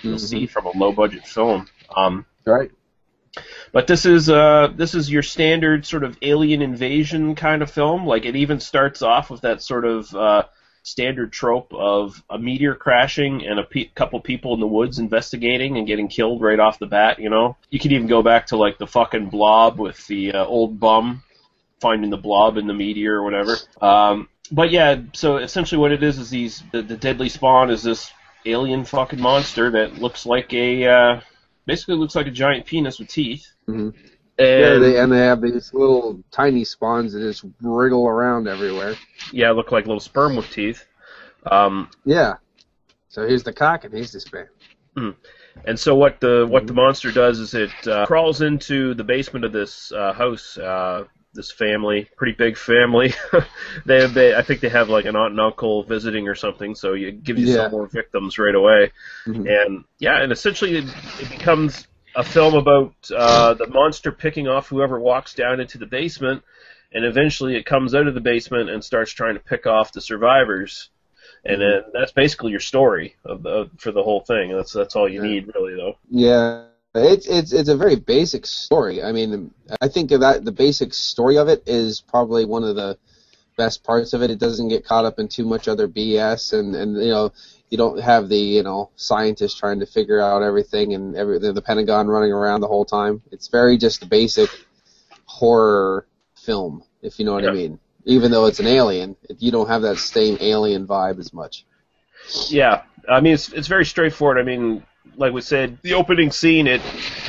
you'll 0.03 0.17
Mhm. 0.17 0.21
see 0.21 0.47
from 0.47 0.67
a 0.67 0.76
low 0.76 0.93
budget 0.93 1.26
film. 1.26 1.67
Um, 1.97 2.26
Right. 2.45 2.71
but 3.73 3.87
this 3.87 4.07
is 4.07 4.31
uh 4.31 4.69
this 4.76 4.95
is 4.95 5.11
your 5.11 5.23
standard 5.23 5.85
sort 5.85 6.05
of 6.05 6.17
alien 6.23 6.62
invasion 6.62 7.35
kind 7.35 7.62
of 7.62 7.71
film. 7.71 8.07
Like 8.07 8.25
it 8.25 8.37
even 8.37 8.61
starts 8.61 9.03
off 9.03 9.31
with 9.31 9.43
that 9.43 9.62
sort 9.62 9.85
of 9.85 10.15
uh, 10.15 10.45
standard 10.83 11.33
trope 11.33 11.73
of 11.75 12.23
a 12.31 12.38
meteor 12.38 12.75
crashing 12.75 13.45
and 13.45 13.59
a 13.59 13.65
pe- 13.65 13.91
couple 13.95 14.21
people 14.21 14.55
in 14.55 14.61
the 14.61 14.67
woods 14.67 14.99
investigating 15.00 15.76
and 15.76 15.87
getting 15.87 16.07
killed 16.09 16.41
right 16.41 16.61
off 16.61 16.79
the 16.79 16.87
bat. 16.87 17.19
You 17.19 17.29
know, 17.29 17.57
you 17.71 17.79
could 17.81 17.93
even 17.93 18.07
go 18.07 18.23
back 18.23 18.47
to 18.49 18.57
like 18.57 18.79
the 18.79 18.87
fucking 18.87 19.29
blob 19.31 19.79
with 19.81 20.07
the 20.07 20.33
uh, 20.33 20.45
old 20.45 20.79
bum 20.79 21.23
finding 21.81 22.09
the 22.11 22.17
blob 22.17 22.57
in 22.57 22.67
the 22.67 22.73
meteor 22.75 23.17
or 23.17 23.25
whatever. 23.25 23.57
Um, 23.83 24.29
but 24.50 24.71
yeah, 24.71 25.00
so 25.12 25.37
essentially 25.38 25.79
what 25.81 25.93
it 25.93 26.03
is 26.03 26.19
is 26.19 26.31
these 26.31 26.62
the, 26.73 26.81
the 26.83 26.97
deadly 26.97 27.29
spawn 27.29 27.69
is 27.69 27.83
this 27.83 28.11
alien 28.47 28.85
fucking 28.85 29.21
monster 29.21 29.71
that 29.71 29.99
looks 29.99 30.25
like 30.26 30.53
a 30.55 30.87
uh, 30.87 31.21
basically 31.67 31.97
looks 31.97 32.15
like 32.15 32.26
a 32.26 32.31
giant 32.31 32.67
penis 32.67 32.99
with 32.99 33.09
teeth. 33.09 33.47
Mhm. 33.69 33.95
And 34.38 34.49
Yeah, 34.61 34.79
they, 34.79 34.99
and 35.00 35.11
they 35.11 35.19
have 35.21 35.41
these 35.41 35.73
little 35.73 36.23
tiny 36.31 36.65
spawns 36.65 37.12
that 37.15 37.21
just 37.21 37.45
wriggle 37.62 38.07
around 38.07 38.49
everywhere. 38.49 38.95
yeah, 39.33 39.50
look 39.50 39.73
like 39.73 39.87
little 39.87 40.00
sperm 40.00 40.37
with 40.37 40.50
teeth. 40.50 40.85
Um, 41.50 41.88
Yeah. 42.05 42.35
So 43.09 43.26
here's 43.26 43.43
the 43.45 43.53
cock 43.53 43.85
and 43.85 43.95
here's 43.95 44.12
the 44.12 44.21
sperm. 44.21 44.49
and 45.65 45.79
so 45.79 45.95
what 45.95 46.21
the 46.21 46.47
what 46.49 46.67
the 46.67 46.75
monster 46.75 47.11
does 47.11 47.38
is 47.38 47.55
it 47.55 47.71
uh, 47.88 48.05
crawls 48.07 48.43
into 48.43 48.93
the 48.95 49.05
basement 49.05 49.45
of 49.45 49.53
this 49.53 49.91
uh, 49.93 50.12
house. 50.12 50.59
Uh, 50.59 51.05
this 51.37 51.52
family, 51.52 52.09
pretty 52.16 52.33
big 52.33 52.57
family. 52.59 53.14
they, 53.87 54.00
have, 54.02 54.14
they, 54.14 54.35
I 54.35 54.43
think 54.43 54.61
they 54.61 54.69
have 54.71 54.88
like 54.88 55.05
an 55.07 55.16
aunt 55.16 55.33
and 55.33 55.40
uncle 55.40 55.85
visiting 55.85 56.28
or 56.28 56.35
something. 56.35 56.75
So 56.75 56.95
you 56.95 57.12
give 57.12 57.38
you 57.38 57.47
Yeah. 57.47 57.55
some 57.55 57.71
more 57.71 57.87
victims 57.88 58.38
right 58.38 58.55
away. 58.55 58.93
Mhm. 59.26 59.47
And 59.47 59.85
yeah, 60.00 60.23
and 60.23 60.33
essentially 60.33 60.78
it, 60.78 60.85
it 61.21 61.31
becomes 61.31 61.87
a 62.16 62.25
film 62.25 62.55
about 62.55 62.95
uh, 63.14 63.55
the 63.55 63.69
monster 63.69 64.12
picking 64.12 64.49
off 64.49 64.69
whoever 64.69 64.99
walks 65.00 65.35
down 65.35 65.61
into 65.61 65.78
the 65.78 65.87
basement, 65.87 66.43
and 66.93 67.05
eventually 67.05 67.57
it 67.57 67.66
comes 67.66 67.95
out 67.95 68.07
of 68.09 68.14
the 68.14 68.21
basement 68.21 68.71
and 68.71 68.83
starts 68.85 69.12
trying 69.12 69.35
to 69.35 69.40
pick 69.40 69.66
off 69.66 69.93
the 69.93 70.00
survivors. 70.00 70.90
and 71.45 71.61
then 71.61 71.83
that's 71.93 72.12
basically 72.12 72.50
your 72.50 72.61
story 72.61 73.16
of 73.25 73.43
the 73.43 73.71
for 73.78 73.93
the 73.93 74.02
whole 74.02 74.21
thing. 74.21 74.52
That's 74.57 74.73
that's 74.73 74.97
all 74.97 75.09
you 75.09 75.21
Yeah. 75.23 75.28
need 75.28 75.50
really 75.55 75.75
though. 75.76 75.99
Yeah, 76.11 76.64
it's 77.05 77.26
it's 77.26 77.53
it's 77.53 77.69
a 77.69 77.76
very 77.76 77.97
basic 77.97 78.47
story. 78.47 79.03
I 79.03 79.12
mean, 79.12 79.53
I 79.81 79.88
think 79.88 80.11
that 80.11 80.45
the 80.45 80.53
basic 80.53 80.95
story 80.95 81.38
of 81.38 81.49
it 81.49 81.62
is 81.67 82.00
probably 82.00 82.45
one 82.45 82.65
of 82.65 82.76
the 82.76 82.99
best 83.57 83.85
parts 83.85 84.12
of 84.12 84.23
it. 84.23 84.31
It 84.31 84.38
doesn't 84.38 84.69
get 84.69 84.85
caught 84.85 85.05
up 85.05 85.19
in 85.19 85.29
too 85.29 85.45
much 85.45 85.69
other 85.69 85.88
BS, 85.88 86.53
and 86.59 86.75
and 86.75 86.97
you 86.97 87.11
know 87.11 87.33
you 87.71 87.79
don't 87.79 88.00
have 88.00 88.29
the 88.29 88.38
you 88.38 88.62
know 88.62 88.91
scientists 88.97 89.59
trying 89.59 89.81
to 89.81 89.87
figure 89.87 90.21
out 90.21 90.43
everything 90.43 90.95
and 90.95 91.17
every 91.17 91.38
the, 91.38 91.53
the 91.53 91.62
Pentagon 91.62 92.07
running 92.07 92.33
around 92.33 92.61
the 92.61 92.69
whole 92.69 92.85
time. 92.85 93.23
It's 93.33 93.49
very 93.49 93.76
just 93.76 94.03
a 94.03 94.07
basic 94.07 94.50
horror 95.25 96.07
film, 96.37 96.85
if 97.03 97.19
you 97.19 97.25
know 97.25 97.35
what 97.35 97.47
I 97.47 97.53
mean. 97.53 97.81
Even 98.05 98.31
though 98.31 98.47
it's 98.47 98.61
an 98.61 98.69
alien, 98.69 99.17
you 99.38 99.50
don't 99.50 99.69
have 99.69 99.83
that 99.83 99.99
same 99.99 100.38
alien 100.41 100.87
vibe 100.87 101.19
as 101.19 101.33
much. 101.33 101.67
Yeah, 102.49 102.83
I 103.09 103.21
mean 103.21 103.35
it's 103.35 103.53
it's 103.53 103.69
very 103.69 103.85
straightforward. 103.85 104.38
I 104.38 104.43
mean, 104.43 104.85
like 105.17 105.33
we 105.33 105.41
said, 105.41 105.79
the 105.83 105.95
opening 105.95 106.31
scene 106.31 106.67
it 106.67 106.81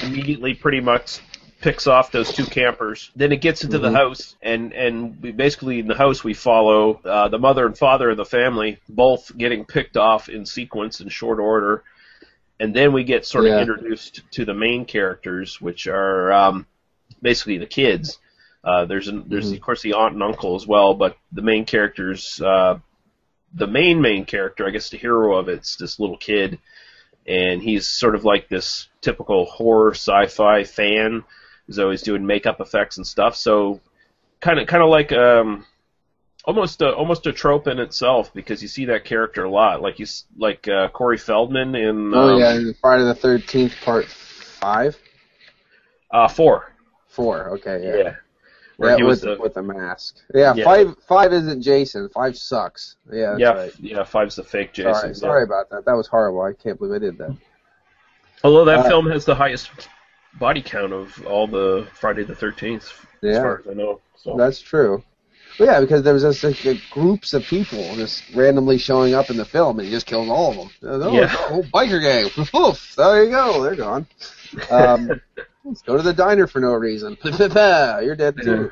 immediately 0.03 0.53
pretty 0.53 0.81
much 0.81 1.19
picks 1.61 1.87
off 1.87 2.11
those 2.11 2.31
two 2.33 2.45
campers. 2.45 3.09
Then 3.15 3.31
it 3.31 3.41
gets 3.41 3.63
into 3.63 3.79
the 3.79 3.89
Mhm. 3.89 3.95
house, 3.95 4.35
and 4.41 4.73
and 4.73 5.21
we 5.21 5.31
basically 5.31 5.79
in 5.79 5.87
the 5.87 5.95
house 5.95 6.23
we 6.23 6.33
follow 6.33 7.01
uh, 7.03 7.27
the 7.29 7.39
mother 7.39 7.65
and 7.65 7.77
father 7.77 8.11
of 8.11 8.17
the 8.17 8.25
family, 8.25 8.79
both 8.89 9.35
getting 9.37 9.65
picked 9.65 9.97
off 9.97 10.29
in 10.29 10.45
sequence 10.45 11.01
in 11.01 11.09
short 11.09 11.39
order, 11.39 11.83
and 12.59 12.75
then 12.75 12.93
we 12.93 13.03
get 13.03 13.25
sort 13.25 13.45
Yeah. 13.45 13.55
of 13.55 13.61
introduced 13.69 14.21
to 14.31 14.45
the 14.45 14.53
main 14.53 14.85
characters, 14.85 15.59
which 15.59 15.87
are 15.87 16.31
um, 16.31 16.67
basically 17.21 17.57
the 17.57 17.65
kids. 17.65 18.19
Uh, 18.63 18.85
there's 18.85 19.07
an, 19.07 19.23
there's 19.27 19.51
Mhm. 19.51 19.55
of 19.55 19.61
course 19.61 19.81
the 19.81 19.93
aunt 19.93 20.13
and 20.13 20.21
uncle 20.23 20.55
as 20.55 20.67
well, 20.67 20.93
but 20.93 21.17
the 21.31 21.41
main 21.41 21.65
characters, 21.65 22.39
uh, 22.41 22.77
the 23.53 23.67
main 23.67 24.01
main 24.01 24.25
character, 24.25 24.67
I 24.67 24.71
guess 24.71 24.89
the 24.89 24.97
hero 24.97 25.37
of 25.37 25.47
it's 25.49 25.75
this 25.77 25.99
little 25.99 26.17
kid, 26.17 26.59
and 27.27 27.61
he's 27.61 27.87
sort 27.87 28.15
of 28.15 28.23
like 28.23 28.47
this 28.47 28.87
typical 29.01 29.45
horror 29.45 29.91
sci-fi 29.91 30.63
fan. 30.63 31.23
He's 31.65 31.79
always 31.79 32.01
doing 32.01 32.25
makeup 32.25 32.61
effects 32.61 32.97
and 32.97 33.05
stuff. 33.05 33.35
So 33.35 33.81
kind 34.39 34.59
of 34.59 34.67
kind 34.67 34.83
of 34.83 34.89
like 34.89 35.11
um, 35.11 35.65
almost 36.45 36.81
a, 36.81 36.93
almost 36.93 37.27
a 37.27 37.33
trope 37.33 37.67
in 37.67 37.79
itself 37.79 38.33
because 38.33 38.61
you 38.61 38.67
see 38.67 38.85
that 38.85 39.03
character 39.03 39.43
a 39.43 39.49
lot. 39.49 39.81
Like 39.81 39.95
he's 39.95 40.25
like 40.37 40.67
uh, 40.67 40.87
Corey 40.89 41.17
Feldman 41.17 41.75
in 41.75 42.13
Oh 42.13 42.35
um, 42.35 42.39
yeah, 42.39 42.71
Friday 42.79 43.03
the 43.03 43.15
Thirteenth 43.15 43.75
Part 43.81 44.05
Five, 44.05 44.97
uh, 46.09 46.27
four. 46.27 46.73
Four. 47.09 47.49
Okay, 47.57 47.83
yeah. 47.83 47.97
Yeah. 47.97 48.15
Yeah, 48.79 48.95
he 48.97 49.03
was 49.03 49.23
with, 49.25 49.37
the, 49.37 49.41
with 49.41 49.53
the 49.55 49.63
mask. 49.63 50.17
Yeah, 50.33 50.53
Yeah. 50.55 50.63
five 50.63 50.95
five 51.07 51.33
isn't 51.33 51.61
Jason. 51.61 52.09
Five 52.09 52.37
sucks. 52.37 52.95
Yeah, 53.11 53.29
that's 53.31 53.39
yeah, 53.39 53.49
right. 53.49 53.73
yeah, 53.79 54.03
five's 54.03 54.35
the 54.35 54.43
fake 54.43 54.73
Jason. 54.73 54.93
Sorry, 54.93 55.07
yeah. 55.09 55.13
sorry 55.13 55.43
about 55.43 55.69
that. 55.71 55.85
That 55.85 55.93
was 55.93 56.07
horrible. 56.07 56.41
I 56.41 56.53
can't 56.53 56.77
believe 56.77 56.95
I 56.95 56.99
did 56.99 57.17
that. 57.17 57.35
Although 58.43 58.65
that 58.65 58.79
Uh, 58.79 58.89
film 58.89 59.09
has 59.09 59.25
the 59.25 59.33
highest 59.35 59.71
body 60.39 60.61
count 60.61 60.93
of 60.93 61.25
all 61.25 61.47
the 61.47 61.87
Friday 61.93 62.23
the 62.23 62.35
Thirteenth, 62.35 62.83
as 63.23 63.33
Yeah. 63.35 63.41
far 63.41 63.59
as 63.59 63.67
I 63.67 63.73
know. 63.73 64.01
So 64.15 64.35
That's 64.37 64.59
true. 64.61 65.03
Well, 65.59 65.67
yeah, 65.69 65.79
because 65.81 66.03
there 66.03 66.13
was 66.13 66.21
just 66.21 66.43
like, 66.63 66.79
groups 66.91 67.33
of 67.33 67.43
people 67.43 67.79
just 67.95 68.23
randomly 68.35 68.77
showing 68.77 69.15
up 69.15 69.31
in 69.31 69.37
the 69.37 69.45
film, 69.45 69.79
and 69.79 69.87
he 69.87 69.91
just 69.91 70.05
kills 70.05 70.29
all 70.29 70.51
of 70.51 70.55
them. 70.57 70.69
Oh, 70.83 71.11
Yeah. 71.11 71.25
whole 71.27 71.63
biker 71.63 71.99
gang. 71.99 72.29
Poof, 72.51 72.93
there 72.95 73.23
you 73.23 73.31
go. 73.31 73.63
They're 73.63 73.75
gone. 73.75 74.05
Um, 74.69 75.19
let's 75.67 75.81
go 75.81 75.97
to 75.97 76.03
the 76.03 76.13
diner 76.13 76.47
for 76.47 76.59
no 76.59 76.73
reason. 76.73 77.17
You're 77.23 78.15
dead 78.15 78.35
too. 78.41 78.71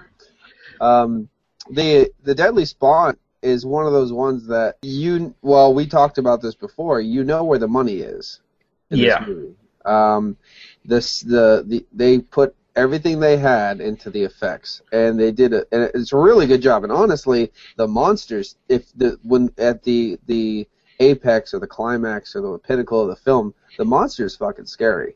Um, 0.79 1.29
the 1.69 2.11
the 2.23 2.35
Deadly 2.35 2.65
Spawn 2.65 3.17
is 3.41 3.65
one 3.65 3.85
of 3.85 3.93
those 3.93 4.11
ones 4.11 4.47
that 4.47 4.77
you. 4.81 5.35
Well, 5.41 5.73
we 5.73 5.87
talked 5.87 6.17
about 6.17 6.41
this 6.41 6.55
before. 6.55 7.01
You 7.01 7.23
know 7.23 7.43
where 7.43 7.59
the 7.59 7.67
money 7.67 7.97
is. 7.97 8.41
In 8.89 8.99
Yeah. 8.99 9.19
This 9.19 9.27
movie. 9.27 9.55
Um, 9.85 10.37
this 10.83 11.21
the, 11.21 11.63
the 11.65 11.85
they 11.93 12.19
put 12.19 12.55
everything 12.75 13.19
they 13.19 13.37
had 13.37 13.81
into 13.81 14.09
the 14.09 14.23
effects, 14.23 14.81
and 14.91 15.19
they 15.19 15.31
did 15.31 15.53
it. 15.53 15.67
And 15.71 15.89
it's 15.93 16.13
a 16.13 16.17
really 16.17 16.47
good 16.47 16.61
job. 16.61 16.83
And 16.83 16.91
honestly, 16.91 17.51
the 17.77 17.87
monsters, 17.87 18.55
if 18.67 18.91
the 18.95 19.19
when 19.23 19.51
at 19.57 19.83
the 19.83 20.19
the 20.25 20.67
apex 20.99 21.53
or 21.53 21.59
the 21.59 21.67
climax 21.67 22.35
or 22.35 22.41
the 22.41 22.57
pinnacle 22.59 23.01
of 23.01 23.09
the 23.09 23.15
film, 23.15 23.53
the 23.77 23.85
monster 23.85 24.25
is 24.25 24.35
fucking 24.35 24.65
scary. 24.65 25.15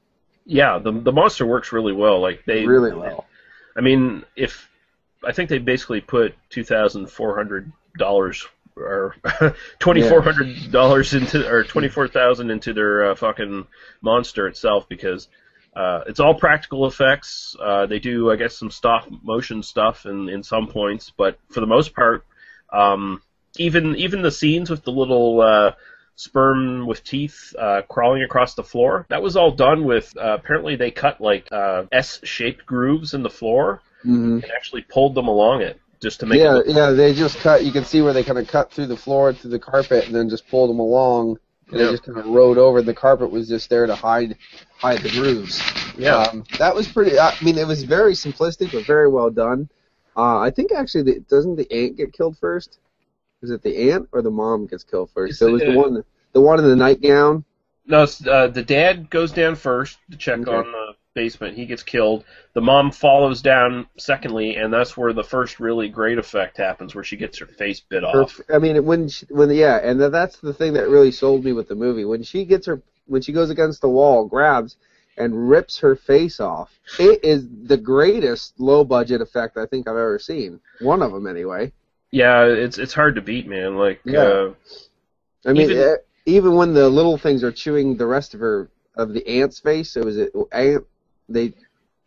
Yeah, 0.49 0.79
the 0.79 0.91
the 0.91 1.11
monster 1.11 1.45
works 1.45 1.71
really 1.71 1.93
well. 1.93 2.19
Like 2.19 2.43
they 2.45 2.65
really 2.65 2.93
well. 2.93 3.25
I 3.77 3.81
mean, 3.81 4.25
if 4.35 4.67
I 5.23 5.31
think 5.31 5.49
they 5.49 5.59
basically 5.59 6.01
put 6.01 6.35
two 6.49 6.63
thousand 6.63 7.07
four 7.07 7.35
hundred 7.37 7.71
dollars 7.97 8.47
or 8.75 9.15
twenty 9.79 10.01
four 10.01 10.23
hundred 10.23 10.71
dollars 10.71 11.13
into 11.13 11.47
or 11.47 11.63
twenty 11.63 11.87
four 11.87 12.07
thousand 12.07 12.49
into 12.49 12.73
their 12.73 13.11
uh, 13.11 13.15
fucking 13.15 13.67
monster 14.01 14.47
itself 14.47 14.89
because 14.89 15.27
uh, 15.75 16.01
it's 16.07 16.19
all 16.19 16.33
practical 16.33 16.87
effects. 16.87 17.55
Uh, 17.61 17.85
they 17.85 17.99
do, 17.99 18.31
I 18.31 18.35
guess, 18.35 18.57
some 18.57 18.71
stop 18.71 19.07
motion 19.21 19.61
stuff 19.61 20.07
in 20.07 20.29
in 20.29 20.41
some 20.41 20.67
points, 20.67 21.13
but 21.15 21.37
for 21.49 21.59
the 21.59 21.67
most 21.67 21.93
part, 21.93 22.25
um, 22.73 23.21
even 23.57 23.95
even 23.97 24.23
the 24.23 24.31
scenes 24.31 24.71
with 24.71 24.83
the 24.83 24.91
little 24.91 25.41
uh, 25.41 25.73
sperm 26.19 26.85
with 26.85 27.01
teeth 27.05 27.55
uh, 27.57 27.81
crawling 27.87 28.23
across 28.23 28.53
the 28.53 28.63
floor, 28.63 29.05
that 29.07 29.21
was 29.21 29.37
all 29.37 29.51
done 29.51 29.85
with. 29.85 30.13
Uh, 30.17 30.37
apparently, 30.39 30.75
they 30.75 30.91
cut 30.91 31.21
like 31.21 31.47
uh, 31.51 31.85
S-shaped 31.93 32.65
grooves 32.65 33.13
in 33.13 33.23
the 33.23 33.29
floor 33.29 33.81
hmm 34.01 34.39
and 34.41 34.51
actually 34.55 34.81
pulled 34.83 35.13
them 35.15 35.27
along 35.27 35.61
it 35.61 35.79
just 36.01 36.19
to 36.21 36.25
make 36.25 36.39
Yeah, 36.39 36.59
yeah, 36.65 36.91
they 36.91 37.13
just 37.13 37.37
cut. 37.39 37.65
You 37.65 37.71
can 37.71 37.85
see 37.85 38.01
where 38.01 38.13
they 38.13 38.23
kind 38.23 38.37
of 38.37 38.47
cut 38.47 38.71
through 38.71 38.87
the 38.87 38.97
floor, 38.97 39.33
through 39.33 39.51
the 39.51 39.59
carpet, 39.59 40.05
and 40.07 40.15
then 40.15 40.29
just 40.29 40.47
pulled 40.49 40.69
them 40.69 40.79
along. 40.79 41.37
And 41.69 41.79
Yeah. 41.79 41.85
they 41.85 41.91
just 41.91 42.03
kind 42.03 42.17
of 42.17 42.25
rode 42.25 42.57
over. 42.57 42.81
The 42.81 42.93
carpet 42.93 43.31
was 43.31 43.47
just 43.47 43.69
there 43.69 43.85
to 43.87 43.95
hide 43.95 44.35
hide 44.77 44.99
the 44.99 45.09
grooves. 45.09 45.61
Yeah. 45.97 46.15
Um, 46.15 46.43
that 46.57 46.75
was 46.75 46.87
pretty. 46.87 47.17
I 47.19 47.33
mean, 47.41 47.57
it 47.57 47.67
was 47.67 47.83
very 47.83 48.13
simplistic, 48.13 48.71
but 48.73 48.85
very 48.85 49.07
well 49.09 49.29
done. 49.29 49.69
Uh, 50.17 50.39
I 50.39 50.49
think 50.49 50.71
actually, 50.73 51.03
the, 51.03 51.19
doesn't 51.29 51.55
the 51.55 51.71
aunt 51.71 51.95
get 51.97 52.11
killed 52.11 52.37
first? 52.37 52.79
Is 53.41 53.51
it 53.51 53.61
the 53.63 53.91
aunt 53.91 54.09
or 54.11 54.21
the 54.21 54.31
mom 54.31 54.67
gets 54.67 54.83
killed 54.83 55.09
first? 55.11 55.31
It's 55.31 55.39
So 55.39 55.47
it 55.47 55.51
was 55.53 55.61
the- 55.61 55.71
the 55.71 55.77
one, 55.77 56.03
the 56.33 56.41
one 56.41 56.59
in 56.59 56.65
the 56.65 56.75
nightgown. 56.75 57.43
No, 57.85 58.03
it's, 58.03 58.25
uh, 58.25 58.47
the 58.47 58.61
dad 58.63 59.09
goes 59.09 59.31
down 59.31 59.55
first 59.55 59.97
to 60.11 60.17
check 60.17 60.39
Okay. 60.41 60.51
on 60.51 60.71
the 60.71 60.93
basement. 61.15 61.55
He 61.57 61.65
gets 61.65 61.81
killed. 61.81 62.23
The 62.53 62.61
mom 62.61 62.91
follows 62.91 63.41
down 63.41 63.87
secondly, 63.97 64.55
and 64.57 64.71
that's 64.71 64.95
where 64.95 65.11
the 65.13 65.23
first 65.23 65.59
really 65.59 65.89
great 65.89 66.17
effect 66.19 66.57
happens, 66.57 66.93
where 66.93 67.03
she 67.03 67.17
gets 67.17 67.39
her 67.39 67.45
face 67.47 67.79
bit 67.79 68.03
Her- 68.03 68.23
off. 68.23 68.39
I 68.53 68.59
mean, 68.59 68.85
when 68.85 69.07
she, 69.07 69.25
when 69.29 69.49
yeah, 69.49 69.77
and 69.77 69.99
tha- 69.99 70.09
that's 70.09 70.37
the 70.39 70.53
thing 70.53 70.73
that 70.73 70.89
really 70.89 71.11
sold 71.11 71.43
me 71.43 71.53
with 71.53 71.67
the 71.67 71.75
movie. 71.75 72.05
When 72.05 72.21
she 72.23 72.45
gets 72.45 72.67
her, 72.67 72.81
when 73.07 73.21
she 73.21 73.31
goes 73.31 73.49
against 73.49 73.81
the 73.81 73.89
wall, 73.89 74.25
grabs 74.25 74.77
and 75.17 75.49
rips 75.49 75.79
her 75.79 75.95
face 75.95 76.39
off, 76.39 76.79
it 76.99 77.23
is 77.23 77.47
the 77.65 77.77
greatest 77.77 78.59
low 78.59 78.83
budget 78.83 79.19
effect 79.21 79.57
I 79.57 79.65
think 79.65 79.87
I've 79.87 79.95
ever 79.97 80.19
seen. 80.19 80.59
One 80.79 81.01
of 81.01 81.11
them, 81.11 81.25
anyway. 81.25 81.71
Yeah, 82.11 82.45
it's 82.45 82.77
it's 82.77 82.93
hard 82.93 83.15
to 83.15 83.21
beat, 83.21 83.47
man. 83.47 83.75
Like, 83.77 83.99
Yeah. 84.03 84.19
uh, 84.21 84.53
I 85.45 85.53
mean, 85.53 85.69
Even- 85.71 85.97
even, 86.25 86.55
when 86.55 86.73
the 86.73 86.89
little 86.89 87.17
things 87.17 87.43
are 87.43 87.51
chewing 87.51 87.95
the 87.97 88.05
rest 88.05 88.33
of 88.33 88.39
her 88.39 88.69
of 88.95 89.13
the 89.13 89.25
aunt's 89.27 89.59
face, 89.59 89.95
it 89.95 90.03
was 90.05 90.17
it 90.17 90.31
ant. 90.51 90.85
They 91.27 91.53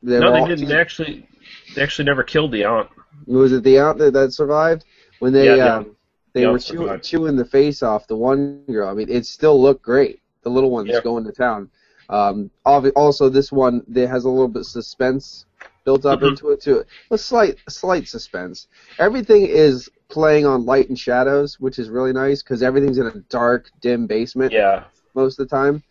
they 0.02 0.18
no, 0.18 0.32
they 0.32 0.54
didn't 0.54 0.72
actually. 0.72 1.26
They 1.74 1.82
actually 1.82 2.04
never 2.06 2.22
killed 2.22 2.52
the 2.52 2.64
aunt. 2.64 2.88
Was 3.26 3.52
it 3.52 3.62
the 3.62 3.78
aunt 3.78 3.98
that, 3.98 4.12
that 4.12 4.32
survived 4.32 4.84
when 5.20 5.32
they 5.32 5.56
Yeah, 5.56 5.76
um, 5.76 5.84
aunt- 5.84 5.96
they 6.34 6.40
the 6.42 6.46
were 6.48 6.52
aunt 6.54 6.62
chew, 6.64 6.76
survived. 6.78 7.04
chewing 7.04 7.36
the 7.36 7.44
face 7.44 7.82
off 7.82 8.06
the 8.06 8.16
one 8.16 8.64
girl? 8.66 8.88
I 8.88 8.94
mean, 8.94 9.08
it 9.08 9.26
still 9.26 9.60
looked 9.60 9.82
great. 9.82 10.20
The 10.42 10.50
little 10.50 10.70
one's 10.70 10.90
Yeah. 10.90 11.00
going 11.02 11.24
to 11.24 11.32
town. 11.32 11.70
Um, 12.08 12.50
also, 12.64 13.28
this 13.28 13.50
one 13.52 13.82
there 13.88 14.08
has 14.08 14.24
a 14.24 14.28
little 14.28 14.48
bit 14.48 14.60
of 14.60 14.66
suspense 14.66 15.46
built 15.84 16.04
up 16.06 16.22
Mhm. 16.22 16.28
into 16.28 16.50
it 16.50 16.60
too. 16.60 16.84
A 17.10 17.18
slight, 17.18 17.56
a 17.66 17.70
slight 17.70 18.08
suspense. 18.08 18.66
Everything 18.98 19.46
is 19.46 19.88
playing 20.08 20.46
on 20.46 20.64
light 20.66 20.88
and 20.88 20.98
shadows, 20.98 21.58
which 21.60 21.78
is 21.78 21.90
really 21.90 22.12
nice 22.12 22.42
because 22.42 22.62
everything's 22.62 22.98
in 22.98 23.06
a 23.06 23.18
dark, 23.30 23.70
dim 23.80 24.06
basement 24.06 24.52
Yeah, 24.52 24.84
most 25.14 25.38
of 25.38 25.48
the 25.48 25.54
time. 25.56 25.82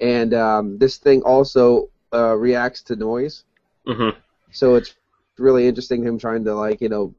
And 0.00 0.34
um, 0.34 0.78
this 0.78 0.98
thing 0.98 1.22
also 1.22 1.88
uh, 2.12 2.36
reacts 2.36 2.82
to 2.84 2.96
noise. 2.96 3.44
hmm 3.86 4.10
So 4.52 4.76
it's 4.76 4.94
really 4.94 5.18
interesting 5.22 6.02
him 6.02 6.18
trying 6.18 6.44
to 6.44 6.54
like 6.54 6.80
you 6.80 6.88
know 6.88 7.14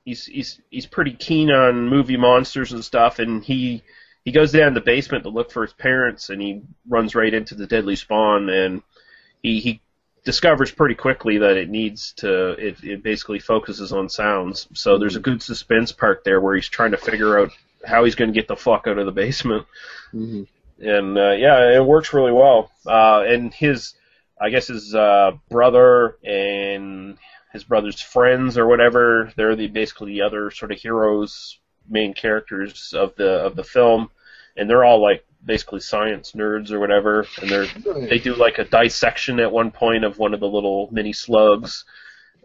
he's 0.05 0.27
he's 0.27 0.61
he's 0.71 0.87
pretty 0.87 1.12
keen 1.12 1.51
on 1.51 1.88
movie 1.88 2.17
monsters 2.17 2.73
and 2.73 2.85
stuff, 2.85 3.19
and 3.19 3.43
he 3.43 3.83
he 4.25 4.33
goes 4.33 4.53
down 4.53 4.69
in 4.69 4.75
the 4.75 4.81
basement 4.81 5.25
to 5.25 5.31
look 5.31 5.51
for 5.51 5.62
his 5.62 5.73
parents, 5.73 6.31
and 6.31 6.40
he 6.40 6.62
runs 6.88 7.14
right 7.14 7.33
into 7.33 7.55
the 7.55 7.67
deadly 7.67 7.97
spawn, 7.97 8.49
and 8.49 8.83
he 9.43 9.61
he 9.61 9.81
discovers 10.25 10.71
pretty 10.71 10.95
quickly 10.95 11.38
that 11.38 11.57
it 11.57 11.69
needs 11.69 12.12
to. 12.14 12.53
It, 12.53 12.83
it 12.83 13.03
basically 13.03 13.38
focuses 13.38 13.93
on 13.93 14.09
sounds. 14.09 14.69
So 14.75 14.99
there's 14.99 15.17
a 15.17 15.21
good 15.21 15.43
suspense 15.43 15.93
part 15.93 16.25
there 16.25 16.40
where 16.40 16.55
he's 16.55 16.69
trying 16.69 16.93
to 16.93 16.97
figure 16.97 17.38
out 17.38 17.51
how 17.85 18.05
he's 18.05 18.14
going 18.14 18.33
to 18.33 18.38
get 18.38 18.49
the 18.49 18.57
fuck 18.57 18.87
out 18.87 18.99
of 18.99 19.07
the 19.07 19.12
basement. 19.12 19.67
hmm 20.11 20.45
And 20.79 21.17
uh, 21.17 21.33
yeah, 21.33 21.77
it 21.77 21.85
works 21.85 22.13
really 22.13 22.33
well. 22.33 22.71
Uh, 22.87 23.23
and 23.27 23.53
his, 23.53 23.95
I 24.41 24.51
guess 24.51 24.67
his 24.67 24.95
uh, 24.95 25.33
brother 25.49 26.17
and 26.25 27.17
his 27.53 27.65
brother's 27.65 28.01
friends 28.01 28.59
or 28.59 28.67
whatever, 28.67 29.33
they're 29.37 29.57
the 29.57 29.69
basically 29.69 30.13
the 30.13 30.23
other 30.23 30.51
sort 30.51 30.73
of 30.73 30.79
heroes, 30.79 31.59
main 31.89 32.13
characters 32.15 32.93
of 32.93 33.15
the 33.17 33.31
of 33.31 33.57
the 33.57 33.65
film, 33.65 34.11
and 34.57 34.69
they're 34.69 34.85
all 34.85 35.01
like 35.01 35.25
basically 35.45 35.81
science 35.81 36.33
nerds 36.33 36.73
or 36.73 36.81
whatever, 36.81 37.27
and 37.41 37.51
they're 37.51 37.67
they 38.09 38.19
do 38.19 38.35
like 38.35 38.59
a 38.59 38.65
dissection 38.65 39.39
at 39.39 39.53
one 39.53 39.71
point 39.71 40.05
of 40.05 40.19
one 40.19 40.35
of 40.35 40.41
the 40.41 40.49
little 40.49 40.89
mini 40.91 41.13
slugs 41.13 41.85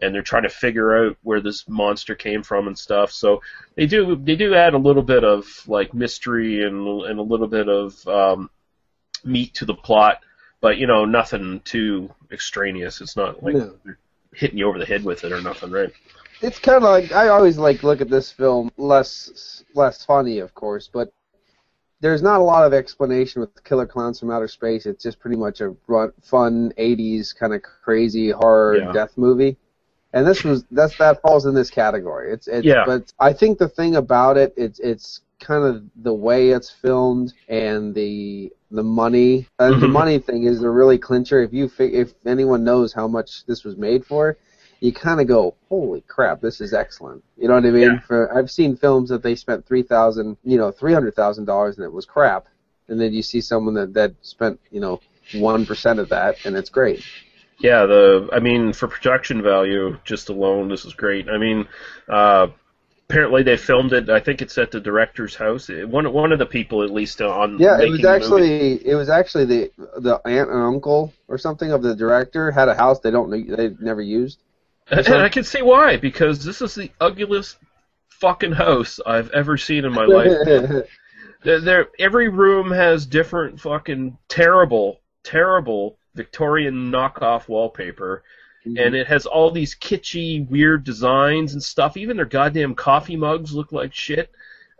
and 0.02 0.14
they're 0.14 0.22
trying 0.22 0.42
to 0.42 0.48
figure 0.48 0.96
out 0.96 1.16
where 1.22 1.40
this 1.40 1.68
monster 1.68 2.14
came 2.14 2.42
from 2.42 2.66
and 2.68 2.78
stuff 2.78 3.10
so 3.12 3.40
they 3.76 3.86
do 3.86 4.16
they 4.24 4.36
do 4.36 4.54
add 4.54 4.74
a 4.74 4.78
little 4.78 5.02
bit 5.02 5.24
of 5.24 5.46
like 5.66 5.92
mystery 5.94 6.64
and 6.64 6.86
and 7.04 7.18
a 7.18 7.22
little 7.22 7.48
bit 7.48 7.68
of 7.68 8.06
um, 8.08 8.50
meat 9.24 9.54
to 9.54 9.64
the 9.64 9.74
plot 9.74 10.18
but 10.60 10.78
you 10.78 10.86
know 10.86 11.04
nothing 11.04 11.60
too 11.64 12.08
extraneous 12.32 13.00
it's 13.00 13.16
not 13.16 13.42
like 13.42 13.54
No. 13.54 13.74
they're 13.84 13.98
hitting 14.34 14.58
you 14.58 14.66
over 14.68 14.78
the 14.78 14.86
head 14.86 15.04
with 15.04 15.24
it 15.24 15.32
or 15.32 15.40
nothing 15.40 15.70
right 15.70 15.92
It's 16.42 16.58
kind 16.58 16.76
of 16.76 16.84
like 16.84 17.12
I 17.12 17.28
always 17.28 17.58
like 17.58 17.82
look 17.82 18.00
at 18.00 18.08
this 18.08 18.30
film 18.32 18.70
less 18.78 19.64
less 19.74 20.04
funny, 20.04 20.38
of 20.38 20.54
course, 20.54 20.88
but 20.92 21.12
there's 22.00 22.22
not 22.22 22.40
a 22.40 22.42
lot 22.42 22.64
of 22.64 22.72
explanation 22.72 23.40
with 23.40 23.62
Killer 23.62 23.84
Clowns 23.86 24.18
from 24.18 24.30
Outer 24.30 24.48
Space. 24.48 24.86
It's 24.86 25.02
just 25.02 25.20
pretty 25.20 25.36
much 25.36 25.60
a 25.60 25.76
run, 25.86 26.12
fun 26.22 26.72
'80s 26.78 27.36
kind 27.38 27.52
of 27.52 27.60
crazy 27.62 28.30
horror 28.30 28.78
Yeah. 28.78 28.92
death 28.92 29.12
movie. 29.18 29.58
And 30.12 30.26
this 30.26 30.42
was 30.44 30.64
that's 30.70 30.96
that 30.98 31.22
falls 31.22 31.46
in 31.46 31.54
this 31.54 31.70
category. 31.70 32.32
It's 32.32 32.48
it's 32.48 32.66
Yeah. 32.66 32.84
but 32.86 33.12
I 33.20 33.32
think 33.32 33.58
the 33.58 33.68
thing 33.68 33.96
about 33.96 34.36
it 34.36 34.52
it's 34.56 34.78
it's 34.80 35.20
kind 35.38 35.64
of 35.64 35.82
the 36.02 36.12
way 36.12 36.50
it's 36.50 36.68
filmed 36.70 37.32
and 37.48 37.94
the 37.94 38.52
the 38.70 38.82
money 38.82 39.46
and 39.58 39.80
the 39.82 39.86
Mhm. 39.86 39.92
money 39.92 40.18
thing 40.18 40.44
is 40.44 40.60
the 40.60 40.68
really 40.70 40.98
clincher. 40.98 41.42
If 41.42 41.52
you 41.52 41.68
fi- 41.68 41.94
if 41.94 42.14
anyone 42.26 42.62
knows 42.64 42.92
how 42.92 43.08
much 43.08 43.46
this 43.46 43.64
was 43.64 43.76
made 43.76 44.04
for, 44.04 44.36
you 44.80 44.92
kind 44.92 45.20
of 45.20 45.26
go, 45.26 45.54
holy 45.68 46.02
crap, 46.02 46.40
this 46.40 46.60
is 46.60 46.72
excellent. 46.74 47.22
You 47.38 47.48
know 47.48 47.54
what 47.54 47.64
I 47.66 47.70
mean? 47.70 47.82
Yeah. 47.82 48.00
For 48.00 48.36
I've 48.36 48.50
seen 48.50 48.76
films 48.76 49.08
that 49.10 49.22
they 49.22 49.34
spent 49.34 49.64
three 49.66 49.82
thousand, 49.82 50.36
you 50.44 50.58
know, 50.58 50.70
three 50.72 50.92
hundred 50.92 51.14
thousand 51.14 51.44
dollars 51.46 51.76
and 51.76 51.84
it 51.84 51.92
was 51.92 52.04
crap, 52.04 52.46
and 52.88 53.00
then 53.00 53.12
you 53.12 53.22
see 53.22 53.40
someone 53.40 53.74
that 53.74 53.94
that 53.94 54.12
spent 54.22 54.58
you 54.70 54.80
know 54.80 55.00
one 55.34 55.64
percent 55.64 55.98
of 56.00 56.08
that 56.08 56.36
and 56.44 56.56
it's 56.56 56.70
great. 56.70 57.02
Yeah 57.60 57.86
the 57.86 58.28
i 58.32 58.38
mean 58.38 58.72
for 58.72 58.88
production 58.88 59.42
value 59.42 59.96
just 60.04 60.28
alone 60.28 60.68
this 60.68 60.84
is 60.84 60.94
great 60.94 61.28
i 61.28 61.38
mean 61.38 61.66
uh 62.08 62.46
apparently 63.08 63.42
they 63.42 63.56
filmed 63.56 63.92
it 63.92 64.08
i 64.08 64.20
think 64.20 64.40
it's 64.40 64.56
at 64.56 64.70
the 64.70 64.80
director's 64.80 65.34
house 65.34 65.68
one 65.86 66.12
one 66.12 66.32
of 66.32 66.38
the 66.38 66.46
people 66.46 66.82
at 66.82 66.90
least 66.90 67.20
on 67.20 67.58
Yeah, 67.58 67.80
it 67.80 67.90
was 67.90 68.04
actually 68.04 68.86
it 68.86 68.94
was 68.94 69.08
actually 69.08 69.44
the 69.46 69.70
the 69.98 70.20
aunt 70.24 70.50
and 70.50 70.62
uncle 70.62 71.12
or 71.26 71.36
something 71.36 71.72
of 71.72 71.82
the 71.82 71.96
director 71.96 72.50
had 72.50 72.68
a 72.68 72.74
house 72.74 73.00
they 73.00 73.10
don't 73.10 73.30
they 73.30 73.70
never 73.80 74.00
used. 74.00 74.38
And 74.90 75.08
I 75.08 75.28
can 75.28 75.44
see 75.44 75.62
why, 75.62 75.96
because 75.96 76.44
this 76.44 76.60
is 76.60 76.74
the 76.74 76.90
ugliest 77.00 77.58
fucking 78.08 78.52
house 78.52 78.98
I've 79.06 79.30
ever 79.30 79.56
seen 79.56 79.84
in 79.84 79.92
my 79.92 80.04
life. 80.06 80.86
there, 81.44 81.88
every 81.98 82.28
room 82.28 82.70
has 82.70 83.06
different 83.06 83.60
fucking 83.60 84.18
terrible, 84.28 85.00
terrible 85.22 85.96
Victorian 86.14 86.90
knockoff 86.90 87.48
wallpaper, 87.48 88.22
and 88.64 88.94
it 88.94 89.06
has 89.06 89.26
all 89.26 89.50
these 89.50 89.74
kitschy, 89.74 90.46
weird 90.48 90.84
designs 90.84 91.52
and 91.54 91.62
stuff. 91.62 91.96
Even 91.96 92.16
their 92.16 92.26
goddamn 92.26 92.74
coffee 92.74 93.16
mugs 93.16 93.54
look 93.54 93.72
like 93.72 93.94
shit. 93.94 94.30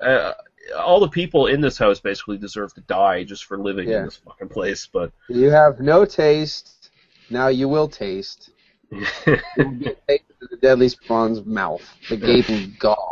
Uh, 0.00 0.32
all 0.78 1.00
the 1.00 1.08
people 1.08 1.46
in 1.46 1.60
this 1.60 1.78
house 1.78 1.98
basically 2.00 2.36
deserve 2.36 2.74
to 2.74 2.80
die 2.82 3.24
just 3.24 3.44
for 3.44 3.58
living 3.58 3.88
Yeah. 3.88 4.00
in 4.00 4.04
this 4.06 4.16
fucking 4.16 4.48
place. 4.48 4.86
But 4.92 5.12
you 5.28 5.50
have 5.50 5.80
no 5.80 6.04
taste. 6.04 6.90
Now 7.30 7.48
you 7.48 7.68
will 7.68 7.88
taste. 7.88 8.50
You 8.92 9.38
will 9.56 9.94
taste 10.08 10.24
the 10.50 10.56
deadly 10.60 10.88
spawn's 10.88 11.44
mouth, 11.46 11.82
the 12.08 12.16
gaping 12.16 12.74
gaw. 12.78 13.09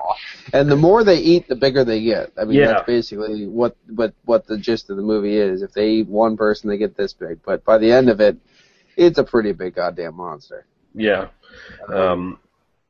And 0.52 0.70
the 0.70 0.76
more 0.76 1.04
they 1.04 1.18
eat, 1.18 1.48
the 1.48 1.54
bigger 1.56 1.84
they 1.84 2.02
get. 2.02 2.32
I 2.40 2.44
mean, 2.44 2.58
Yeah. 2.58 2.66
that's 2.68 2.86
basically 2.86 3.46
what 3.46 3.76
what 3.94 4.14
what 4.24 4.46
the 4.46 4.56
gist 4.56 4.88
of 4.90 4.96
the 4.96 5.02
movie 5.02 5.36
is. 5.36 5.62
If 5.62 5.72
they 5.72 5.88
eat 5.90 6.08
one 6.08 6.36
person, 6.36 6.68
they 6.70 6.78
get 6.78 6.96
this 6.96 7.12
big. 7.12 7.40
But 7.44 7.64
by 7.64 7.78
the 7.78 7.92
end 7.92 8.08
of 8.08 8.20
it, 8.20 8.36
it's 8.96 9.18
a 9.18 9.24
pretty 9.24 9.52
big 9.52 9.74
goddamn 9.74 10.14
monster. 10.16 10.66
yeah, 10.94 11.28
um, 11.88 12.38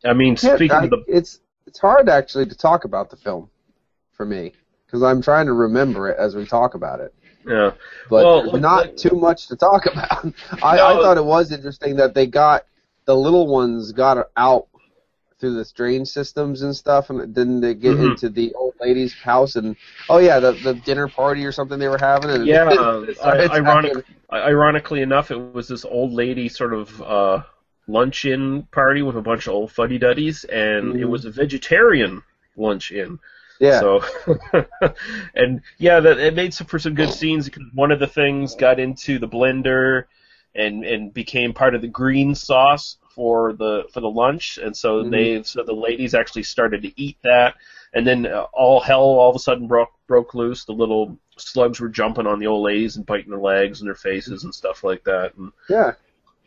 I 0.04 0.12
mean, 0.12 0.37
speaking 0.37 0.70
I- 0.72 0.85
of 0.85 0.90
the 0.90 1.04
it's 1.09 1.40
it's 1.66 1.78
hard 1.78 2.09
actually 2.09 2.46
to 2.46 2.57
talk 2.57 2.85
about 2.85 3.11
the 3.11 3.16
film 3.16 3.50
for 4.12 4.24
me 4.24 4.52
because 4.87 5.02
I'm 5.02 5.20
trying 5.20 5.46
to 5.46 5.52
remember 5.52 6.09
it 6.09 6.18
as 6.18 6.35
we 6.35 6.46
talk 6.46 6.74
about 6.74 7.00
it. 7.00 7.12
yeah. 7.46 7.72
But 8.09 8.24
Well, 8.24 8.52
not 8.59 8.87
like- 8.87 8.96
too 8.96 9.16
much 9.16 9.48
to 9.48 9.57
talk 9.57 9.87
about. 9.87 10.24
I, 10.62 10.76
No. 10.76 10.87
I 10.87 10.92
thought 11.02 11.16
it 11.18 11.24
was 11.24 11.52
interesting 11.52 11.96
that 11.96 12.14
they 12.14 12.26
got 12.26 12.64
the 13.04 13.14
little 13.16 13.46
ones 13.46 13.92
got 13.92 14.28
out 14.37 14.68
through 15.38 15.55
the 15.55 15.70
drain 15.74 16.05
systems 16.05 16.62
and 16.62 16.74
stuff, 16.74 17.11
and 17.11 17.35
then 17.35 17.61
they 17.61 17.74
get 17.74 17.96
Mhm. 17.96 17.98
into 17.98 18.29
the 18.29 18.53
old 18.55 18.74
lady's 18.81 19.14
house 19.14 19.57
and 19.57 19.77
oh 20.09 20.18
yeah, 20.18 20.40
the 20.40 20.53
the 20.53 20.74
dinner 20.74 21.09
party 21.09 21.44
or 21.44 21.53
something 21.53 21.79
they 21.79 21.88
were 21.88 21.98
having. 21.98 22.31
And 22.31 22.44
Yeah, 22.44 22.68
it 23.09 23.16
I- 23.22 23.44
ironic, 23.57 23.92
ironically 24.33 25.03
enough, 25.03 25.31
it 25.31 25.37
was 25.37 25.68
this 25.68 25.85
old 25.85 26.12
lady 26.12 26.48
sort 26.48 26.74
of 26.74 27.03
uh, 27.03 27.42
lunch-in 27.87 28.64
party 28.72 29.03
with 29.03 29.16
a 29.16 29.22
bunch 29.22 29.46
of 29.46 29.55
old 29.55 29.72
fuddy-duddies, 29.72 30.44
and 30.44 30.96
it 30.96 31.05
Mhm. 31.05 31.09
was 31.09 31.24
a 31.24 31.31
vegetarian 31.31 32.22
lunch-in. 32.57 33.18
Yeah, 33.61 33.83
So, 33.83 34.01
and 35.35 35.61
yeah, 35.79 36.01
that 36.01 36.18
it 36.18 36.35
made 36.35 36.55
some, 36.55 36.66
for 36.66 36.79
some 36.79 36.94
good 36.94 37.12
scenes 37.12 37.46
because 37.46 37.64
one 37.74 37.90
of 37.90 37.98
the 38.01 38.07
things 38.07 38.55
got 38.55 38.79
into 38.79 39.18
the 39.18 39.29
blender 39.29 40.05
and 40.55 40.85
and 40.85 41.12
became 41.12 41.53
part 41.53 41.74
of 41.74 41.83
the 41.83 41.88
green 41.88 42.35
sauce 42.35 42.96
for 43.18 43.52
the 43.52 43.83
for 43.92 43.98
the 44.00 44.09
lunch, 44.09 44.61
and 44.62 44.76
so 44.76 45.02
Mhm. 45.02 45.11
they 45.11 45.42
so 45.42 45.64
the 45.64 45.72
ladies 45.72 46.14
actually 46.14 46.44
started 46.44 46.83
to 46.83 46.92
eat 47.02 47.16
that, 47.24 47.57
and 47.92 48.07
then 48.07 48.26
uh, 48.26 48.46
all 48.52 48.78
hell 48.78 49.00
all 49.00 49.28
of 49.28 49.35
a 49.35 49.40
sudden 49.40 49.66
broke 49.66 49.90
broke 50.07 50.35
loose. 50.35 50.64
The 50.64 50.72
little 50.72 51.18
slugs 51.37 51.81
were 51.81 51.88
jumping 51.88 52.28
on 52.28 52.38
the 52.38 52.46
old 52.46 52.62
ladies 52.62 52.94
and 52.94 53.04
biting 53.04 53.31
their 53.31 53.40
legs 53.40 53.81
and 53.81 53.88
their 53.88 53.96
faces 53.96 54.44
and 54.44 54.54
stuff 54.54 54.85
like 54.85 55.02
that. 55.02 55.35
And 55.37 55.50
yeah. 55.68 55.94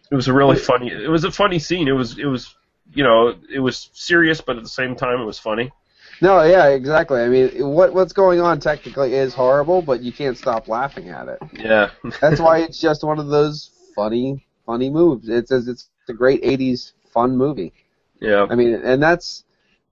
it 0.10 0.16
was 0.16 0.30
a 0.30 0.34
really 0.34 0.56
funny. 0.56 0.88
It 0.92 1.10
was 1.10 1.26
a 1.26 1.32
funny 1.32 1.60
scene. 1.60 1.90
It 1.90 1.92
was 1.92 2.18
it 2.18 2.28
was 2.28 2.56
you 2.94 3.04
know 3.04 3.36
it 3.54 3.60
was 3.60 3.90
serious, 3.92 4.40
but 4.40 4.56
at 4.56 4.64
the 4.64 4.70
same 4.70 4.96
time 4.96 5.20
it 5.20 5.26
was 5.26 5.40
funny. 5.40 5.74
No, 6.22 6.42
yeah, 6.44 6.68
exactly. 6.68 7.20
I 7.20 7.28
mean, 7.28 7.50
what 7.68 7.94
what's 7.94 8.14
going 8.14 8.40
on 8.40 8.62
technically 8.62 9.14
is 9.14 9.34
horrible, 9.34 9.82
but 9.82 10.02
you 10.02 10.14
can't 10.14 10.38
stop 10.38 10.70
laughing 10.70 11.10
at 11.10 11.28
it. 11.28 11.40
Yeah. 11.52 11.90
That's 12.22 12.40
why 12.40 12.60
it's 12.66 12.80
just 12.80 13.04
one 13.04 13.20
of 13.20 13.28
those 13.28 13.72
funny, 13.94 14.46
funny 14.66 14.90
moves. 14.90 15.28
It's 15.28 15.52
as 15.52 15.68
it's, 15.68 15.90
it's 16.02 16.10
a 16.10 16.14
great 16.14 16.44
'80s 16.44 16.94
fun 17.06 17.36
movie. 17.38 17.74
yeah. 18.22 18.48
I 18.50 18.56
mean, 18.56 18.74
and 18.76 19.02
that's 19.02 19.44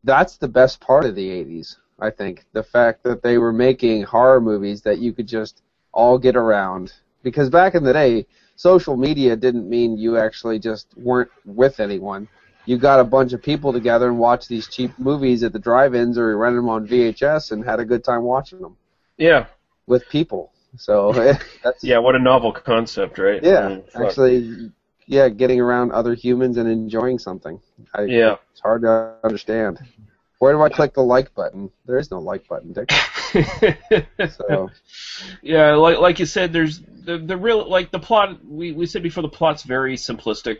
that's 0.03 0.37
the 0.37 0.47
best 0.47 0.79
part 0.81 1.05
of 1.05 1.15
the 1.15 1.29
'80s. 1.29 1.77
I 1.99 2.09
think 2.11 2.45
the 2.53 2.63
fact 2.63 3.03
that 3.03 3.21
they 3.21 3.37
were 3.37 3.53
making 3.53 4.03
horror 4.03 4.41
movies 4.41 4.81
that 4.83 4.99
you 4.99 5.13
could 5.13 5.27
just 5.27 5.61
all 5.93 6.17
get 6.17 6.35
around. 6.35 6.93
Because 7.23 7.49
back 7.49 7.75
in 7.75 7.83
the 7.83 7.93
day, 7.93 8.25
social 8.55 8.95
media 8.97 9.35
didn't 9.35 9.69
mean 9.69 9.97
you 9.97 10.17
actually 10.17 10.59
just 10.59 10.87
weren't 10.97 11.31
with 11.45 11.79
anyone. 11.79 12.27
You 12.65 12.77
got 12.77 12.99
a 12.99 13.03
bunch 13.03 13.33
of 13.33 13.41
people 13.41 13.73
together 13.73 14.07
and 14.07 14.19
watched 14.19 14.47
these 14.49 14.67
cheap 14.67 14.97
movies 14.97 15.43
at 15.43 15.53
the 15.53 15.59
drive-ins 15.59 16.17
or 16.17 16.31
you 16.31 16.37
rented 16.37 16.59
them 16.59 16.69
on 16.69 16.87
VHS 16.87 17.51
and 17.51 17.63
had 17.65 17.79
a 17.79 17.85
good 17.85 18.03
time 18.03 18.23
watching 18.23 18.61
them 18.61 18.77
Yeah. 19.17 19.47
with 19.87 20.07
people. 20.07 20.51
So 20.77 21.13
that's 21.63 21.83
Yeah, 21.83 21.99
what 21.99 22.15
a 22.15 22.19
novel 22.19 22.51
concept, 22.53 23.17
right? 23.17 23.43
yeah, 23.43 23.69
Mm, 23.69 23.89
fuck. 23.91 24.01
actually, 24.03 24.71
yeah, 25.09 25.27
getting 25.27 25.59
around 25.59 25.91
other 25.91 26.13
humans 26.13 26.57
and 26.57 26.69
enjoying 26.69 27.17
something. 27.17 27.59
I, 27.95 28.03
Yeah. 28.03 28.35
it's 28.51 28.61
hard 28.61 28.83
to 28.83 29.15
understand. 29.23 29.79
Where 30.37 30.53
do 30.53 30.61
I 30.61 30.69
click 30.69 30.93
the 30.93 31.01
like 31.01 31.33
button? 31.33 31.71
There 31.87 31.97
is 31.97 32.11
no 32.11 32.19
like 32.19 32.47
button, 32.47 32.71
Dick. 32.73 32.91
So 34.37 34.69
yeah, 35.41 35.73
like 35.75 35.97
like 35.99 36.19
you 36.19 36.25
said, 36.25 36.53
there's 36.53 36.79
the 36.79 37.17
the 37.17 37.37
real 37.37 37.69
like 37.69 37.91
the 37.91 37.99
plot. 37.99 38.43
We 38.45 38.71
we 38.71 38.85
said 38.85 39.03
before 39.03 39.23
the 39.23 39.29
plot's 39.29 39.63
very 39.63 39.95
simplistic. 39.97 40.57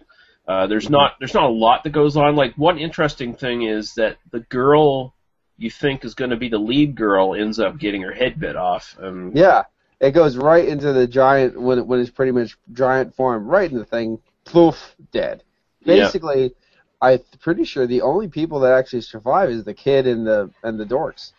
Uh, 0.47 0.67
there's 0.67 0.89
not 0.89 1.13
there's 1.19 1.33
not 1.33 1.43
a 1.43 1.53
lot 1.53 1.83
that 1.83 1.91
goes 1.91 2.17
on. 2.17 2.35
Like 2.35 2.55
one 2.55 2.77
interesting 2.79 3.35
thing 3.35 3.63
is 3.63 3.93
that 3.95 4.17
the 4.31 4.41
girl 4.41 5.13
you 5.57 5.69
think 5.69 6.03
is 6.05 6.15
going 6.15 6.31
to 6.31 6.37
be 6.37 6.49
the 6.49 6.57
lead 6.59 6.95
girl 6.95 7.35
ends 7.35 7.59
up 7.59 7.77
getting 7.77 8.01
her 8.01 8.13
head 8.13 8.39
bit 8.39 8.55
off. 8.55 8.97
And 8.99 9.35
yeah, 9.35 9.63
it 9.99 10.11
goes 10.11 10.37
right 10.37 10.67
into 10.67 10.91
the 10.93 11.07
giant 11.07 11.59
when 11.59 11.79
it, 11.79 11.87
when 11.87 11.99
it's 11.99 12.09
pretty 12.11 12.31
much 12.31 12.57
giant 12.73 13.15
form, 13.15 13.47
right 13.47 13.71
in 13.71 13.77
the 13.77 13.85
thing. 13.85 14.19
Poof, 14.49 14.95
dead. 15.11 15.43
Yeah. 15.85 16.11
Basically, 16.11 16.53
I'm 17.01 17.19
pretty 17.41 17.63
sure 17.65 17.87
the 17.87 18.01
only 18.01 18.27
people 18.27 18.59
that 18.61 18.73
actually 18.73 19.01
survive 19.01 19.49
is 19.49 19.63
the 19.63 19.73
kid 19.73 20.07
and 20.07 20.25
the 20.27 20.51
and 20.63 20.79
the 20.79 20.85
dorks. 20.85 21.33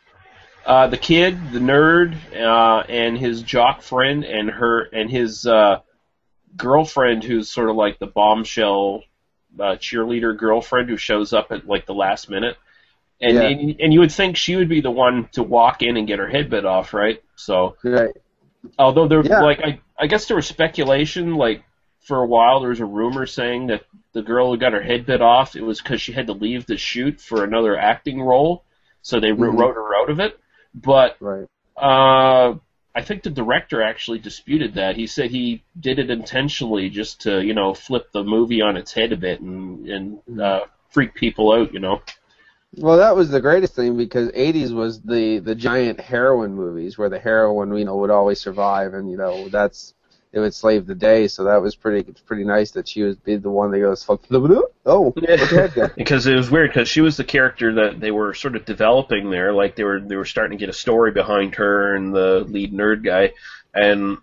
uh, 0.67 0.87
the 0.89 0.97
kid, 0.97 1.53
the 1.53 1.59
nerd, 1.59 2.15
uh, 2.37 2.85
and 2.89 3.17
his 3.19 3.43
jock 3.43 3.83
friend, 3.83 4.25
and 4.25 4.51
her 4.51 4.83
and 4.83 5.11
his 5.11 5.47
uh, 5.47 5.81
girlfriend 6.57 7.25
who's 7.25 7.51
sort 7.51 7.71
of 7.71 7.77
like 7.77 7.99
the 7.99 8.07
bombshell 8.07 9.03
uh, 9.59 9.77
cheerleader 9.77 10.37
girlfriend 10.37 10.89
who 10.91 10.97
shows 10.97 11.33
up 11.33 11.53
at 11.53 11.67
like 11.67 11.87
the 11.87 11.95
last 11.95 12.31
minute. 12.31 12.57
And, 13.21 13.37
Yeah. 13.37 13.49
and 13.49 13.81
and 13.81 13.93
you 13.95 14.01
would 14.01 14.13
think 14.13 14.37
she 14.37 14.57
would 14.57 14.69
be 14.69 14.81
the 14.83 14.91
one 14.91 15.29
to 15.33 15.43
walk 15.43 15.83
in 15.83 15.97
and 15.97 16.07
get 16.09 16.19
her 16.21 16.29
head 16.29 16.51
bit 16.51 16.67
off, 16.67 16.95
right? 16.95 17.23
So 17.37 17.77
Right. 17.83 18.15
although 18.79 19.09
there 19.09 19.25
Yeah. 19.25 19.41
like 19.41 19.61
I 19.63 19.81
I 19.99 20.07
guess 20.07 20.27
there 20.27 20.37
was 20.37 20.47
speculation 20.47 21.35
like 21.35 21.65
for 22.01 22.23
a 22.23 22.27
while 22.27 22.61
there 22.61 22.71
was 22.71 22.81
a 22.81 22.87
rumor 22.87 23.27
saying 23.27 23.69
that 23.69 23.85
the 24.13 24.23
girl 24.23 24.51
who 24.51 24.57
got 24.59 24.73
her 24.73 24.83
head 24.83 25.07
bit 25.07 25.21
off 25.21 25.57
it 25.57 25.63
was 25.63 25.81
because 25.81 26.01
she 26.01 26.13
had 26.13 26.27
to 26.27 26.33
leave 26.33 26.67
the 26.67 26.77
shoot 26.77 27.21
for 27.21 27.45
another 27.45 27.79
acting 27.79 28.21
role, 28.21 28.65
so 29.03 29.21
they 29.21 29.33
Mhm. 29.33 29.57
wrote 29.59 29.75
her 29.75 29.95
out 29.97 30.11
of 30.11 30.21
it. 30.21 30.39
But 30.75 31.17
Right. 31.21 31.47
uh, 31.77 32.55
I 32.95 33.03
think 33.03 33.23
the 33.23 33.31
director 33.31 33.83
actually 33.83 34.19
disputed 34.19 34.75
that. 34.75 34.97
He 34.97 35.07
said 35.07 35.31
he 35.31 35.63
did 35.79 35.99
it 35.99 36.11
intentionally 36.11 36.91
just 36.91 37.23
to, 37.23 37.41
you 37.45 37.55
know, 37.55 37.75
flip 37.75 38.11
the 38.13 38.25
movie 38.25 38.63
on 38.63 38.77
its 38.77 38.93
head 38.93 39.13
a 39.13 39.17
bit 39.17 39.41
and 39.41 39.89
and 39.89 40.41
uh, 40.41 40.63
freak 40.89 41.15
people 41.15 41.53
out, 41.53 41.73
you 41.73 41.81
know. 41.81 42.03
Well, 42.77 42.99
that 42.99 43.17
was 43.17 43.31
the 43.31 43.41
greatest 43.41 43.75
thing 43.75 43.97
because 43.97 44.31
'80s 44.33 44.73
was 44.73 45.01
the 45.01 45.39
the 45.39 45.55
giant 45.55 46.01
heroine 46.01 46.55
movies 46.55 46.97
where 46.99 47.09
the 47.09 47.19
heroine, 47.19 47.77
you 47.77 47.85
know, 47.85 47.97
would 47.97 48.11
always 48.11 48.41
survive, 48.41 48.95
and 48.95 49.11
you 49.11 49.17
know 49.17 49.49
that's 49.49 49.95
it 50.33 50.39
would 50.39 50.55
slave 50.55 50.87
the 50.87 50.95
day. 50.95 51.27
So 51.29 51.45
that 51.45 51.61
was 51.61 51.75
pretty 51.75 52.09
it's 52.09 52.21
pretty 52.21 52.45
nice 52.45 52.71
that 52.73 52.89
she 52.89 53.03
would 53.03 53.23
be 53.25 53.37
the 53.37 53.51
one 53.51 53.71
that 53.71 53.81
goes 53.81 54.05
fuck 54.05 54.27
the 54.29 54.69
oh 54.87 55.13
look 55.17 55.29
at 55.29 55.51
that 55.51 55.75
guy. 55.75 55.91
because 55.97 56.27
it 56.27 56.35
was 56.35 56.51
weird 56.51 56.71
because 56.71 56.89
she 56.89 57.01
was 57.01 57.17
the 57.17 57.25
character 57.25 57.75
that 57.75 58.01
they 58.01 58.11
were 58.11 58.35
sort 58.35 58.57
of 58.57 58.65
developing 58.65 59.31
there. 59.31 59.53
Like 59.53 59.77
they 59.77 59.85
were 59.85 60.01
they 60.01 60.17
were 60.17 60.25
starting 60.25 60.59
to 60.59 60.63
get 60.63 60.71
a 60.71 60.77
story 60.77 61.11
behind 61.11 61.57
her 61.57 61.95
and 61.95 62.15
the 62.15 62.45
lead 62.49 62.73
nerd 62.73 63.05
guy, 63.05 63.33
and 63.75 64.19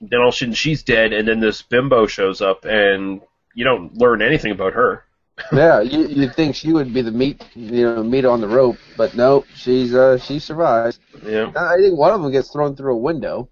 then 0.00 0.20
all 0.20 0.28
of 0.28 0.34
a 0.34 0.36
sudden 0.36 0.54
she's 0.54 0.82
dead, 0.82 1.12
and 1.12 1.26
then 1.26 1.40
this 1.40 1.62
bimbo 1.62 2.06
shows 2.06 2.40
up, 2.40 2.64
and 2.64 3.20
you 3.54 3.64
don't 3.64 3.96
learn 3.96 4.22
anything 4.22 4.52
about 4.52 4.74
her. 4.74 5.04
yeah, 5.52 5.80
you 5.80 6.06
you'd 6.06 6.34
think 6.34 6.56
she 6.56 6.72
would 6.72 6.94
be 6.94 7.02
the 7.02 7.10
meat 7.10 7.44
you 7.54 7.84
know 7.84 8.02
meat 8.02 8.24
on 8.24 8.40
the 8.40 8.48
rope, 8.48 8.78
but 8.96 9.14
no, 9.14 9.44
she's 9.54 9.94
uh 9.94 10.18
she 10.18 10.38
survives. 10.38 10.98
Yeah, 11.22 11.52
I 11.54 11.76
think 11.76 11.96
one 11.96 12.12
of 12.12 12.22
them 12.22 12.32
gets 12.32 12.50
thrown 12.50 12.74
through 12.74 12.94
a 12.94 12.98
window. 12.98 13.48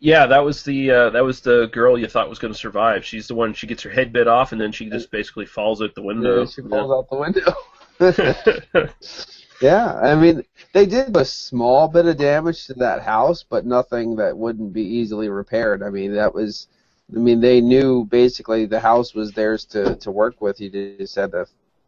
Yeah, 0.00 0.26
that 0.26 0.44
was 0.44 0.62
the 0.62 0.90
uh, 0.90 1.10
that 1.10 1.22
was 1.22 1.40
the 1.40 1.66
girl 1.72 1.98
you 1.98 2.08
thought 2.08 2.28
was 2.28 2.38
going 2.38 2.52
to 2.52 2.58
survive. 2.58 3.04
She's 3.04 3.28
the 3.28 3.34
one. 3.34 3.52
She 3.54 3.66
gets 3.66 3.82
her 3.82 3.90
head 3.90 4.12
bit 4.12 4.26
off, 4.26 4.52
and 4.52 4.60
then 4.60 4.72
she 4.72 4.88
just 4.88 5.10
basically 5.10 5.46
falls 5.46 5.82
out 5.82 5.94
the 5.94 6.02
window. 6.02 6.40
Yeah, 6.40 6.46
she 6.46 6.62
falls 6.62 6.90
out 6.90 7.10
the 7.10 7.16
window. 7.16 7.54
Yeah, 9.60 9.92
I 9.94 10.14
mean, 10.14 10.42
they 10.72 10.86
did 10.86 11.14
a 11.14 11.24
small 11.24 11.86
bit 11.86 12.06
of 12.06 12.16
damage 12.16 12.66
to 12.66 12.74
that 12.74 13.02
house, 13.02 13.44
but 13.46 13.66
nothing 13.66 14.16
that 14.16 14.36
wouldn't 14.36 14.72
be 14.72 14.82
easily 14.82 15.28
repaired. 15.28 15.82
I 15.82 15.90
mean, 15.90 16.14
that 16.14 16.34
was, 16.34 16.68
I 17.14 17.18
mean, 17.18 17.40
they 17.40 17.60
knew 17.60 18.06
basically 18.06 18.64
the 18.64 18.80
house 18.80 19.14
was 19.14 19.32
theirs 19.32 19.66
to 19.66 19.96
to 19.96 20.10
work 20.10 20.40
with. 20.40 20.60
You 20.60 20.70
just 20.98 21.14
had 21.14 21.32
to, 21.32 21.46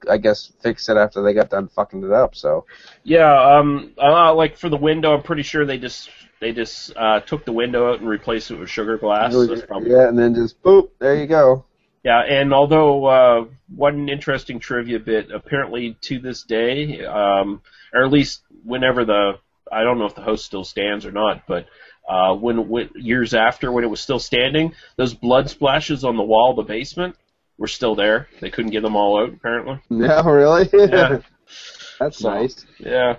I 0.09 0.19
guess, 0.19 0.53
fix 0.61 0.89
it 0.91 0.99
after 0.99 1.23
they 1.23 1.33
got 1.33 1.49
done 1.49 1.69
fucking 1.69 2.05
it 2.05 2.13
up. 2.13 2.35
So 2.35 2.67
Yeah, 3.05 3.57
um, 3.57 3.95
uh, 3.97 4.35
like 4.35 4.59
for 4.59 4.69
the 4.69 4.77
window, 4.77 5.15
I'm 5.15 5.23
pretty 5.23 5.43
sure 5.43 5.65
they 5.65 5.79
just 5.79 6.11
they 6.43 6.53
just 6.53 6.93
uh, 6.97 7.21
took 7.21 7.45
the 7.45 7.53
window 7.53 7.93
out 7.93 8.01
and 8.01 8.09
replaced 8.09 8.51
it 8.51 8.57
with 8.59 8.69
sugar 8.69 8.99
glass. 8.99 9.33
That's 9.33 9.63
probably 9.63 9.93
yeah, 9.93 10.09
and 10.09 10.19
then 10.19 10.35
just 10.35 10.61
boop, 10.63 10.91
there 10.99 11.15
you 11.15 11.27
go. 11.29 11.65
Yeah, 12.05 12.21
and 12.21 12.53
although 12.53 13.05
uh, 13.07 13.45
one 13.75 14.09
interesting 14.09 14.59
trivia 14.59 14.99
bit, 14.99 15.31
apparently 15.31 15.97
to 16.03 16.19
this 16.19 16.43
day, 16.43 17.05
um, 17.05 17.63
or 17.95 18.05
at 18.05 18.11
least 18.11 18.43
whenever 18.65 19.05
the 19.05 19.35
I 19.71 19.85
don't 19.85 19.99
know 19.99 20.07
if 20.07 20.17
the 20.17 20.23
house 20.23 20.43
still 20.45 20.65
stands 20.65 21.07
or 21.07 21.13
not, 21.13 21.45
but 21.47 21.67
uh, 22.09 22.35
when, 22.35 22.69
when 22.69 22.91
years 22.97 23.35
after 23.35 23.71
when 23.71 23.85
it 23.85 23.91
was 23.91 24.01
still 24.01 24.19
standing, 24.19 24.75
those 24.97 25.15
blood 25.15 25.49
splashes 25.49 26.05
on 26.05 26.17
the 26.17 26.25
wall 26.25 26.51
of 26.51 26.57
the 26.57 26.71
basement 26.73 27.15
were 27.57 27.69
still 27.69 27.95
there. 27.95 28.27
They 28.41 28.51
couldn't 28.51 28.73
get 28.73 28.83
them 28.83 28.97
all 28.97 29.23
out 29.23 29.33
apparently. 29.33 29.81
Yeah, 29.91 30.29
really. 30.29 30.69
Yeah. 30.73 31.19
That's 32.01 32.19
So, 32.19 32.31
nice. 32.31 32.67
Yeah. 32.79 33.17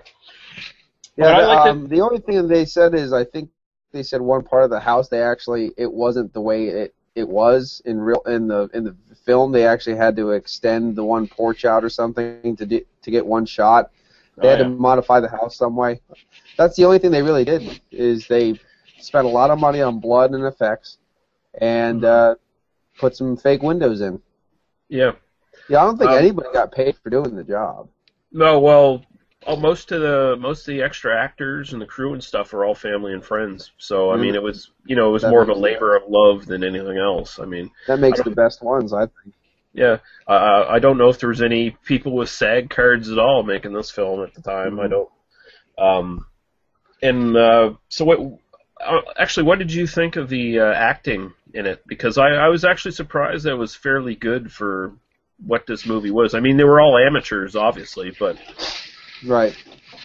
Yeah, 1.18 1.34
But 1.34 1.36
the, 1.36 1.48
like 1.48 1.66
um, 1.70 1.88
the 1.88 2.02
only 2.02 2.20
thing 2.20 2.48
they 2.48 2.66
said 2.66 2.96
is 2.96 3.14
I 3.14 3.24
think 3.24 3.50
they 3.50 4.04
said 4.04 4.22
one 4.22 4.44
part 4.44 4.64
of 4.64 4.70
the 4.70 4.80
house 4.80 5.10
they 5.10 5.22
actually 5.22 5.72
it 5.78 5.92
wasn't 5.92 6.34
the 6.34 6.42
way 6.42 6.68
it 6.68 6.96
it 7.16 7.28
was 7.28 7.82
in 7.86 8.00
real 8.02 8.22
in 8.28 8.48
the 8.48 8.70
in 8.74 8.84
the 8.84 8.96
film 9.26 9.52
they 9.52 9.66
actually 9.66 9.96
had 9.96 10.16
to 10.18 10.32
extend 10.32 10.96
the 10.96 11.04
one 11.04 11.28
porch 11.28 11.66
out 11.66 11.84
or 11.84 11.90
something 11.90 12.56
to 12.58 12.66
do, 12.66 12.82
to 13.04 13.12
get 13.12 13.26
one 13.26 13.46
shot. 13.46 13.92
They 14.42 14.48
Oh, 14.48 14.50
had 14.50 14.58
yeah. 14.58 14.60
to 14.60 14.66
modify 14.66 15.20
the 15.20 15.30
house 15.30 15.58
some 15.58 15.76
way. 15.76 16.02
That's 16.58 16.76
the 16.76 16.86
only 16.86 17.00
thing 17.00 17.12
they 17.12 17.22
really 17.24 17.46
did 17.46 17.82
is 17.92 18.28
they 18.28 18.60
spent 19.00 19.26
a 19.26 19.30
lot 19.30 19.52
of 19.52 19.60
money 19.60 19.82
on 19.82 20.00
blood 20.00 20.32
and 20.32 20.44
effects 20.46 20.98
and 21.62 22.04
Mm-hmm. 22.04 22.06
uh, 22.06 22.36
put 23.00 23.16
some 23.16 23.38
fake 23.38 23.62
windows 23.64 24.02
in. 24.02 24.22
Yeah. 24.90 25.14
Yeah, 25.68 25.82
I 25.82 25.86
don't 25.86 25.98
think 25.98 26.12
Um, 26.12 26.14
anybody 26.14 26.50
got 26.54 26.72
paid 26.72 26.96
for 26.98 27.10
doing 27.10 27.36
the 27.36 27.44
job. 27.44 27.90
No, 28.32 28.60
well, 28.60 29.06
oh, 29.48 29.56
most 29.56 29.92
of 29.92 30.02
the 30.02 30.36
most 30.40 30.62
of 30.68 30.74
the 30.74 30.82
extra 30.82 31.18
actors 31.22 31.74
and 31.74 31.82
the 31.82 31.86
crew 31.86 32.14
and 32.14 32.24
stuff 32.24 32.54
are 32.54 32.66
all 32.66 32.76
family 32.76 33.14
and 33.14 33.24
friends. 33.24 33.72
So 33.78 34.12
I 34.12 34.18
Mm. 34.18 34.22
mean, 34.22 34.36
it 34.36 34.44
was 34.44 34.72
you 34.86 34.96
know 34.96 35.10
it 35.10 35.14
was 35.14 35.24
That 35.24 35.32
more 35.32 35.42
of 35.42 35.50
a 35.50 35.54
labor 35.54 35.96
of 35.96 36.04
love 36.08 36.46
than 36.46 36.64
anything 36.64 36.98
else. 36.98 37.40
I 37.40 37.46
mean, 37.46 37.70
That 37.88 38.00
makes 38.00 38.22
the 38.22 38.32
best 38.32 38.62
ones, 38.62 38.94
I 38.94 39.02
think. 39.08 39.34
yeah, 39.74 39.98
uh, 40.28 40.66
I 40.70 40.80
don't 40.80 40.98
know 40.98 41.10
if 41.10 41.20
there 41.20 41.30
was 41.30 41.42
any 41.42 41.72
people 41.86 42.14
with 42.14 42.30
SAG 42.30 42.70
cards 42.70 43.10
at 43.12 43.20
all 43.20 43.44
making 43.44 43.74
this 43.74 43.92
film 43.92 44.22
at 44.24 44.34
the 44.34 44.42
time. 44.42 44.80
I 44.80 44.88
Mhm. 44.88 44.90
don't. 44.90 45.10
Um, 45.78 46.26
and 47.02 47.36
uh, 47.36 47.74
so 47.90 48.06
what? 48.06 48.20
Uh, 48.84 49.02
actually, 49.18 49.44
what 49.46 49.60
did 49.60 49.72
you 49.72 49.88
think 49.88 50.16
of 50.16 50.30
the 50.30 50.60
uh, 50.60 50.74
acting 50.74 51.34
in 51.54 51.66
it? 51.66 51.82
Because 51.88 52.18
I, 52.18 52.30
I 52.30 52.50
was 52.50 52.66
actually 52.66 52.92
surprised 52.92 53.46
that 53.46 53.52
it 53.52 53.58
was 53.58 53.76
fairly 53.76 54.16
good 54.16 54.52
for 54.52 54.94
what 55.46 55.66
this 55.68 55.86
movie 55.86 56.12
was. 56.12 56.34
I 56.34 56.40
mean, 56.40 56.58
they 56.58 56.64
were 56.64 56.80
all 56.82 56.98
amateurs, 56.98 57.56
obviously, 57.56 58.12
but 58.20 58.38
Right. 59.26 59.56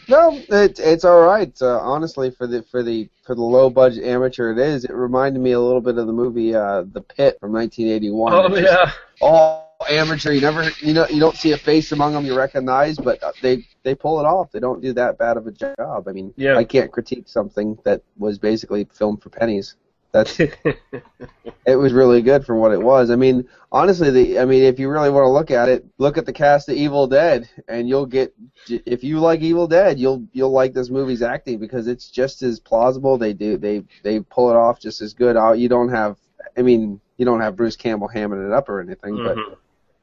No, 0.09 0.33
it, 0.49 0.79
it's 0.79 1.05
all 1.05 1.21
right. 1.21 1.53
Uh, 1.61 1.79
honestly, 1.81 2.31
for 2.31 2.47
the 2.47 2.63
for 2.71 2.83
the 2.83 3.09
for 3.25 3.35
the 3.35 3.43
low 3.43 3.69
budget 3.69 4.05
amateur 4.05 4.53
it 4.53 4.59
is, 4.59 4.85
it 4.85 4.93
reminded 4.95 5.41
me 5.41 5.53
a 5.53 5.61
little 5.61 5.81
bit 5.83 5.99
of 5.99 6.07
the 6.07 6.13
movie 6.13 6.55
uh, 6.55 6.85
The 6.93 7.03
Pit 7.03 7.39
from 7.41 7.53
1981. 7.53 8.33
oh 8.33 8.57
yeah. 8.57 8.91
all 9.21 9.77
amateur. 9.91 10.33
You 10.33 10.41
never 10.41 10.71
you 10.81 10.95
know 10.95 11.07
you 11.09 11.21
don't 11.21 11.37
see 11.37 11.53
a 11.53 11.59
face 11.59 11.93
among 11.93 12.15
them 12.15 12.25
you 12.25 12.35
recognize, 12.37 12.97
but 12.97 13.23
uh, 13.23 13.33
they 13.43 13.67
they 13.83 13.95
pull 13.95 14.19
it 14.21 14.25
off. 14.25 14.51
They 14.51 14.61
don't 14.61 14.81
do 14.81 14.93
that 14.95 15.19
bad 15.19 15.37
of 15.37 15.47
a 15.47 15.53
job. 15.53 16.09
I 16.09 16.13
mean, 16.13 16.33
Yeah. 16.37 16.57
I 16.57 16.65
can't 16.65 16.91
critique 16.91 17.29
something 17.29 17.79
that 17.85 18.03
was 18.17 18.39
basically 18.39 18.85
filmed 18.91 19.23
for 19.23 19.29
pennies. 19.31 19.77
That's 20.11 20.41
it 20.41 21.77
was 21.77 21.93
really 21.93 22.23
good 22.23 22.45
for 22.47 22.55
what 22.55 22.73
it 22.73 22.81
was. 22.81 23.11
I 23.11 23.17
mean, 23.17 23.47
honestly, 23.71 24.11
the 24.11 24.39
I 24.39 24.47
mean, 24.47 24.63
if 24.63 24.79
you 24.79 24.89
really 24.89 25.11
want 25.11 25.25
to 25.25 25.31
look 25.31 25.51
at 25.51 25.69
it, 25.69 25.85
look 25.99 26.17
at 26.17 26.25
the 26.25 26.33
cast 26.33 26.69
of 26.69 26.77
Evil 26.77 27.07
Dead, 27.07 27.49
and 27.69 27.89
you'll 27.89 28.07
get 28.07 28.35
if 28.69 29.05
you 29.05 29.21
like 29.21 29.41
Evil 29.41 29.67
Dead, 29.67 29.99
you'll 29.99 30.27
you'll 30.33 30.51
like 30.51 30.73
this 30.73 30.89
movie's 30.89 31.21
acting 31.23 31.59
because 31.59 31.87
it's 31.87 32.11
just 32.11 32.43
as 32.43 32.59
plausible. 32.59 33.19
They 33.19 33.35
do 33.35 33.59
they 33.59 33.85
they 34.03 34.21
pull 34.21 34.51
it 34.51 34.57
off 34.57 34.81
just 34.81 35.03
as 35.03 35.13
good. 35.13 35.37
Uh, 35.37 35.53
You 35.53 35.69
don't 35.69 35.91
have, 35.91 36.17
I 36.57 36.63
mean, 36.63 37.01
you 37.19 37.27
don't 37.27 37.41
have 37.41 37.55
Bruce 37.57 37.77
Campbell 37.77 38.09
hamming 38.09 38.47
it 38.47 38.53
up 38.53 38.69
or 38.71 38.81
anything, 38.81 39.15
Mhm. 39.15 39.25
but 39.25 39.59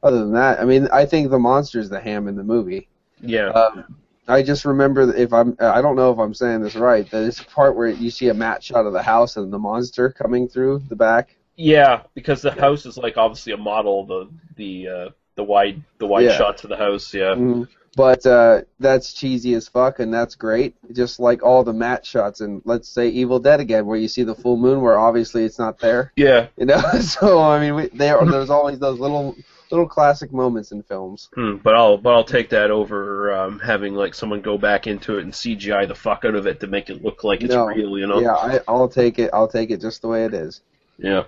other 0.06 0.18
than 0.20 0.34
that, 0.34 0.60
I 0.60 0.64
mean, 0.64 0.86
I 0.92 1.04
think 1.04 1.30
the 1.30 1.38
monster's 1.38 1.88
the 1.88 2.00
ham 2.00 2.28
in 2.28 2.36
the 2.36 2.44
movie. 2.44 2.88
Yeah. 3.20 3.48
Um, 3.48 3.96
I 4.28 4.42
just 4.42 4.64
remember 4.64 5.14
if 5.14 5.32
I'm, 5.32 5.56
I 5.60 5.80
don't 5.80 5.96
know 5.96 6.10
if 6.12 6.18
I'm 6.18 6.34
saying 6.34 6.60
this 6.62 6.74
right. 6.74 7.08
There's 7.10 7.40
a 7.40 7.44
part 7.44 7.76
where 7.76 7.88
you 7.88 8.10
see 8.10 8.28
a 8.28 8.34
matte 8.34 8.62
shot 8.62 8.86
of 8.86 8.92
the 8.92 9.02
house 9.02 9.36
and 9.36 9.52
the 9.52 9.58
monster 9.58 10.10
coming 10.10 10.48
through 10.48 10.82
the 10.88 10.96
back. 10.96 11.36
Yeah, 11.56 12.02
because 12.14 12.42
the 12.42 12.50
house 12.50 12.84
is 12.86 12.98
like 12.98 13.16
obviously 13.16 13.52
a 13.52 13.56
model 13.56 14.04
the 14.04 14.28
the 14.56 14.88
uh, 14.88 15.08
the 15.36 15.44
wide 15.44 15.82
the 15.98 16.06
wide 16.06 16.24
Yeah. 16.24 16.36
shots 16.36 16.64
of 16.64 16.70
the 16.70 16.76
house. 16.76 17.14
Yeah. 17.14 17.34
Mhm. 17.34 17.68
But 17.96 18.26
uh, 18.26 18.60
that's 18.78 19.14
cheesy 19.14 19.54
as 19.54 19.68
fuck, 19.68 20.00
and 20.00 20.12
that's 20.12 20.34
great. 20.34 20.74
Just 20.92 21.18
like 21.18 21.42
all 21.42 21.64
the 21.64 21.72
matte 21.72 22.04
shots, 22.04 22.42
and 22.42 22.60
let's 22.66 22.90
say 22.90 23.08
Evil 23.08 23.38
Dead 23.38 23.58
again, 23.58 23.86
where 23.86 23.96
you 23.96 24.06
see 24.06 24.22
the 24.22 24.34
full 24.34 24.58
moon, 24.58 24.82
where 24.82 24.98
obviously 24.98 25.44
it's 25.44 25.58
not 25.58 25.78
there. 25.78 26.12
Yeah. 26.14 26.48
You 26.58 26.66
know, 26.66 26.78
so 27.00 27.40
I 27.40 27.58
mean, 27.58 27.74
we, 27.74 27.86
there 27.88 28.22
there's 28.26 28.50
always 28.50 28.78
those 28.78 29.00
little 29.00 29.34
little 29.70 29.88
classic 29.88 30.32
moments 30.32 30.72
in 30.72 30.82
films. 30.82 31.28
Hmm, 31.34 31.56
but 31.56 31.74
I'll 31.74 31.96
but 31.98 32.14
I'll 32.14 32.24
take 32.24 32.50
that 32.50 32.70
over 32.70 33.32
um, 33.36 33.58
having 33.58 33.94
like 33.94 34.14
someone 34.14 34.40
go 34.40 34.56
back 34.58 34.86
into 34.86 35.18
it 35.18 35.24
and 35.24 35.32
CGI 35.32 35.86
the 35.88 35.94
fuck 35.94 36.24
out 36.24 36.34
of 36.34 36.46
it 36.46 36.60
to 36.60 36.66
make 36.66 36.90
it 36.90 37.02
look 37.02 37.24
like 37.24 37.42
it's 37.42 37.54
No. 37.54 37.66
real. 37.66 37.98
You 37.98 38.06
know. 38.06 38.20
Yeah, 38.20 38.34
I, 38.34 38.60
I'll 38.68 38.88
take 38.88 39.18
it. 39.18 39.30
I'll 39.32 39.48
take 39.48 39.70
it 39.70 39.80
just 39.80 40.02
the 40.02 40.08
way 40.08 40.24
it 40.24 40.34
is. 40.34 40.60
Yeah. 40.98 41.24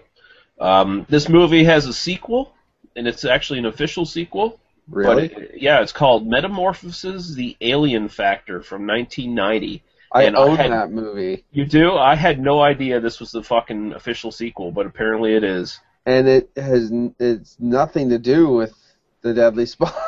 Um, 0.61 1.07
this 1.09 1.29
movie 1.29 1.65
has 1.65 1.87
a 1.87 1.93
sequel, 1.93 2.53
and 2.97 3.07
it's 3.07 3.25
actually 3.25 3.59
an 3.61 3.67
official 3.67 4.05
sequel. 4.07 4.59
Really, 4.89 5.29
But 5.29 5.43
it- 5.43 5.51
yeah, 5.63 5.83
it's 5.83 5.93
called 5.93 6.27
Metamorphosis: 6.27 7.35
The 7.35 7.57
Alien 7.61 8.09
Factor 8.09 8.63
from 8.63 8.87
1990. 8.87 9.83
I 10.11 10.23
and 10.23 10.37
I 10.37 10.41
own 10.41 10.57
had- 10.57 10.73
that 10.73 10.91
movie, 10.91 11.45
You 11.53 11.67
do? 11.67 11.93
I 11.93 12.15
had 12.15 12.41
no 12.41 12.61
idea 12.63 12.99
this 12.99 13.21
was 13.21 13.31
the 13.31 13.43
fucking 13.43 13.93
official 13.93 14.33
sequel, 14.33 14.73
but 14.73 14.87
apparently 14.87 15.35
it 15.35 15.45
is. 15.45 15.79
And 16.09 16.27
it 16.27 16.51
has 16.57 16.91
it's 17.21 17.57
nothing 17.61 18.09
to 18.11 18.19
do 18.19 18.49
with 18.51 18.75
the 19.23 19.35
Deadly 19.35 19.67
Spawn. 19.67 19.93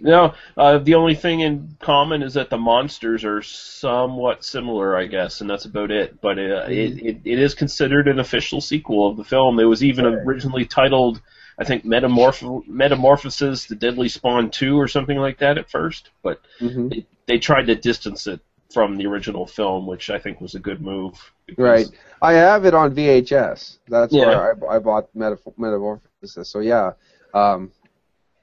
No, 0.00 0.34
uh, 0.56 0.78
the 0.78 0.94
only 0.94 1.16
thing 1.16 1.40
in 1.40 1.76
common 1.80 2.22
is 2.22 2.34
that 2.34 2.50
the 2.50 2.56
monsters 2.56 3.24
are 3.24 3.42
somewhat 3.42 4.44
similar, 4.44 4.96
I 4.96 5.06
guess, 5.06 5.40
and 5.40 5.50
that's 5.50 5.64
about 5.64 5.90
it. 5.90 6.20
But 6.20 6.38
uh, 6.38 6.66
it, 6.68 7.00
it, 7.02 7.20
it 7.24 7.38
is 7.40 7.54
considered 7.54 8.06
an 8.06 8.20
official 8.20 8.60
sequel 8.60 9.08
of 9.08 9.16
the 9.16 9.24
film. 9.24 9.58
It 9.58 9.64
was 9.64 9.82
even 9.82 10.06
originally 10.06 10.66
titled, 10.66 11.20
I 11.58 11.64
think, 11.64 11.84
Metamorph- 11.84 12.68
Metamorphosis: 12.68 13.66
The 13.66 13.74
Deadly 13.74 14.08
Spawn 14.08 14.50
2 14.50 14.78
or 14.78 14.86
something 14.86 15.18
like 15.18 15.38
that 15.38 15.58
at 15.58 15.70
first. 15.70 16.10
But 16.22 16.40
hmm 16.60 16.90
they, 16.90 17.06
they 17.26 17.38
tried 17.38 17.66
to 17.66 17.74
distance 17.74 18.28
it 18.28 18.40
from 18.72 18.96
the 18.96 19.06
original 19.06 19.46
film, 19.46 19.86
which 19.86 20.10
I 20.10 20.18
think 20.18 20.40
was 20.40 20.54
a 20.54 20.58
good 20.60 20.80
move. 20.82 21.14
Right. 21.56 21.86
I 22.20 22.34
have 22.34 22.64
it 22.66 22.74
on 22.74 22.94
VHS. 22.94 23.78
That's 23.88 24.12
Yeah. 24.12 24.26
where 24.26 24.70
I, 24.70 24.76
I 24.76 24.78
bought 24.78 25.08
Metaf- 25.16 25.56
Metamorphosis. 25.56 26.48
So 26.48 26.60
yeah, 26.60 26.92
um, 27.32 27.70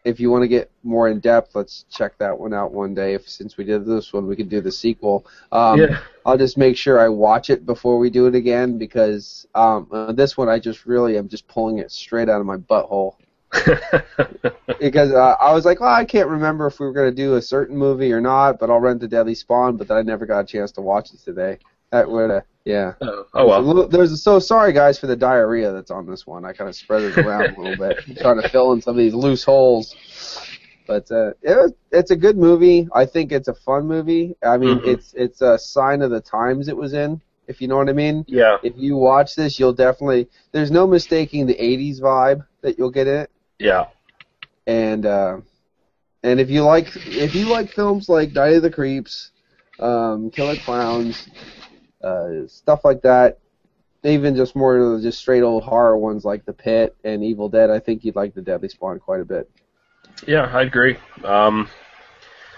if 0.03 0.19
you 0.19 0.31
want 0.31 0.43
to 0.43 0.47
get 0.47 0.71
more 0.83 1.09
in 1.09 1.19
depth, 1.19 1.55
let's 1.55 1.85
check 1.91 2.17
that 2.19 2.37
one 2.37 2.53
out 2.53 2.71
one 2.71 2.93
day. 2.93 3.13
If 3.13 3.27
since 3.29 3.57
we 3.57 3.63
did 3.63 3.85
this 3.85 4.13
one, 4.13 4.27
we 4.27 4.35
could 4.35 4.49
do 4.49 4.61
the 4.61 4.71
sequel. 4.71 5.25
Um, 5.51 5.79
Yeah. 5.79 5.99
I'll 6.25 6.37
just 6.37 6.57
make 6.57 6.75
sure 6.75 6.99
I 6.99 7.07
watch 7.07 7.51
it 7.51 7.65
before 7.65 7.99
we 7.99 8.09
do 8.09 8.25
it 8.25 8.33
again 8.33 8.79
because 8.79 9.47
um, 9.53 9.87
uh, 9.91 10.11
this 10.11 10.35
one 10.37 10.49
I 10.49 10.57
just 10.57 10.87
really 10.87 11.17
am 11.17 11.27
just 11.27 11.47
pulling 11.47 11.77
it 11.79 11.91
straight 11.91 12.29
out 12.29 12.39
of 12.39 12.47
my 12.47 12.57
butthole. 12.57 13.15
because 14.79 15.11
uh, 15.11 15.35
I 15.39 15.53
was 15.53 15.65
like, 15.65 15.79
well, 15.79 15.93
I 15.93 16.05
can't 16.05 16.29
remember 16.29 16.67
if 16.67 16.79
we 16.79 16.85
were 16.85 16.93
going 16.93 17.09
to 17.09 17.15
do 17.15 17.35
a 17.35 17.41
certain 17.41 17.77
movie 17.77 18.11
or 18.11 18.21
not, 18.21 18.59
but 18.59 18.69
I'll 18.69 18.79
rent 18.79 18.99
the 18.99 19.07
Deadly 19.07 19.35
Spawn. 19.35 19.77
But 19.77 19.87
then 19.87 19.97
I 19.97 20.01
never 20.01 20.25
got 20.25 20.39
a 20.39 20.45
chance 20.45 20.71
to 20.73 20.81
watch 20.81 21.13
it 21.13 21.19
today. 21.19 21.57
That 21.91 22.09
would, 22.09 22.31
uh, 22.31 22.41
yeah. 22.65 22.93
oh, 23.01 23.25
oh 23.33 23.47
well. 23.47 23.61
There's 23.61 23.65
a 23.65 23.67
little- 23.73 23.87
There's 23.89 24.23
so 24.23 24.39
sorry 24.39 24.73
guys 24.73 24.97
for 24.99 25.07
the 25.07 25.15
diarrhea 25.15 25.71
that's 25.71 25.91
on 25.91 26.05
this 26.05 26.25
one. 26.27 26.43
I 26.45 26.51
kind 26.53 26.69
of 26.69 26.75
spread 26.75 27.03
it 27.03 27.17
around 27.17 27.55
a 27.55 27.61
little 27.61 27.77
bit, 27.77 28.17
trying 28.21 28.41
to 28.41 28.49
fill 28.49 28.73
in 28.73 28.81
some 28.81 28.91
of 28.91 28.97
these 28.97 29.13
loose 29.13 29.43
holes. 29.43 29.95
But 30.87 31.09
uh, 31.11 31.31
it 31.41 31.75
it's 31.91 32.11
a 32.11 32.15
good 32.15 32.37
movie. 32.37 32.87
I 32.93 33.05
think 33.05 33.31
it's 33.31 33.47
a 33.47 33.55
fun 33.55 33.87
movie. 33.87 34.35
I 34.45 34.57
mean, 34.57 34.79
Mhm. 34.79 34.87
it's 34.87 35.13
it's 35.15 35.41
a 35.41 35.57
sign 35.57 36.03
of 36.03 36.11
the 36.11 36.21
times 36.21 36.67
it 36.67 36.77
was 36.77 36.93
in. 36.93 37.21
If 37.47 37.59
you 37.59 37.67
know 37.67 37.77
what 37.77 37.89
I 37.89 37.93
mean. 37.93 38.23
Yeah. 38.27 38.57
If 38.61 38.73
you 38.77 38.95
watch 38.95 39.35
this, 39.35 39.59
you'll 39.59 39.73
definitely. 39.73 40.27
There's 40.51 40.69
no 40.69 40.85
mistaking 40.85 41.47
the 41.47 41.55
'80s 41.55 41.99
vibe 42.01 42.45
that 42.61 42.77
you'll 42.77 42.91
get 42.91 43.07
in 43.07 43.15
it. 43.21 43.31
Yeah. 43.59 43.87
And 44.67 45.05
uh, 45.05 45.41
and 46.23 46.39
if 46.39 46.49
you 46.49 46.63
like 46.63 46.95
if 46.95 47.35
you 47.35 47.47
like 47.47 47.69
films 47.71 48.09
like 48.09 48.33
Night 48.33 48.53
of 48.53 48.63
the 48.63 48.71
Creeps, 48.71 49.31
um, 49.79 50.31
Killer 50.31 50.55
Clowns, 50.55 51.27
uh, 52.03 52.47
stuff 52.47 52.83
like 52.83 53.01
that, 53.03 53.39
even 54.03 54.35
just 54.35 54.55
more 54.55 54.77
of 54.77 55.01
just 55.01 55.19
straight 55.19 55.43
old 55.43 55.63
horror 55.63 55.97
ones 55.97 56.25
like 56.25 56.45
The 56.45 56.53
Pit 56.53 56.95
and 57.03 57.23
Evil 57.23 57.49
Dead, 57.49 57.69
I 57.69 57.79
think 57.79 58.03
you'd 58.03 58.15
like 58.15 58.33
The 58.33 58.41
Deadly 58.41 58.69
Spawn 58.69 58.99
quite 58.99 59.21
a 59.21 59.25
bit. 59.25 59.49
Yeah, 60.27 60.49
I 60.51 60.63
agree. 60.63 60.97
Um, 61.23 61.69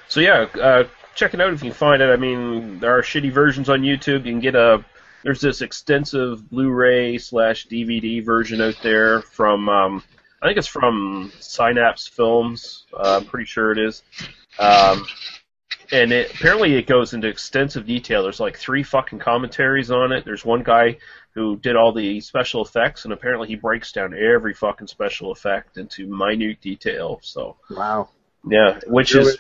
so 0.07 0.19
yeah, 0.19 0.47
uh, 0.61 0.83
check 1.15 1.33
it 1.33 1.41
out 1.41 1.53
if 1.53 1.63
you 1.63 1.71
can 1.71 1.77
find 1.77 2.01
it. 2.01 2.09
I 2.09 2.15
mean, 2.15 2.79
there 2.79 2.97
are 2.97 3.01
shitty 3.01 3.31
versions 3.31 3.69
on 3.69 3.81
YouTube. 3.81 4.25
You 4.25 4.31
can 4.33 4.39
get 4.39 4.55
a 4.55 4.83
there's 5.23 5.41
this 5.41 5.61
extensive 5.61 6.49
Blu-ray 6.49 7.17
slash 7.17 7.67
DVD 7.67 8.23
version 8.23 8.61
out 8.61 8.77
there 8.81 9.21
from 9.23 9.67
um, 9.67 10.03
I 10.41 10.47
think 10.47 10.57
it's 10.57 10.67
from 10.67 11.31
Synapse 11.39 12.07
Films. 12.07 12.85
Uh, 12.93 13.19
I'm 13.21 13.25
pretty 13.25 13.45
sure 13.45 13.71
it 13.71 13.79
is. 13.79 14.03
Um, 14.59 15.05
and 15.91 16.11
it, 16.11 16.33
apparently 16.33 16.75
it 16.75 16.85
goes 16.85 17.13
into 17.13 17.27
extensive 17.27 17.85
detail. 17.85 18.23
There's 18.23 18.39
like 18.39 18.57
three 18.57 18.83
fucking 18.83 19.19
commentaries 19.19 19.89
on 19.89 20.11
it. 20.11 20.25
There's 20.25 20.45
one 20.45 20.63
guy 20.63 20.97
who 21.33 21.57
did 21.57 21.75
all 21.75 21.93
the 21.93 22.19
special 22.21 22.63
effects, 22.63 23.03
and 23.03 23.13
apparently 23.13 23.47
he 23.47 23.55
breaks 23.55 23.91
down 23.91 24.13
every 24.13 24.53
fucking 24.53 24.87
special 24.87 25.31
effect 25.31 25.77
into 25.77 26.07
minute 26.07 26.61
detail. 26.61 27.19
So 27.23 27.57
Wow, 27.69 28.09
yeah, 28.49 28.79
which 28.87 29.15
is 29.15 29.37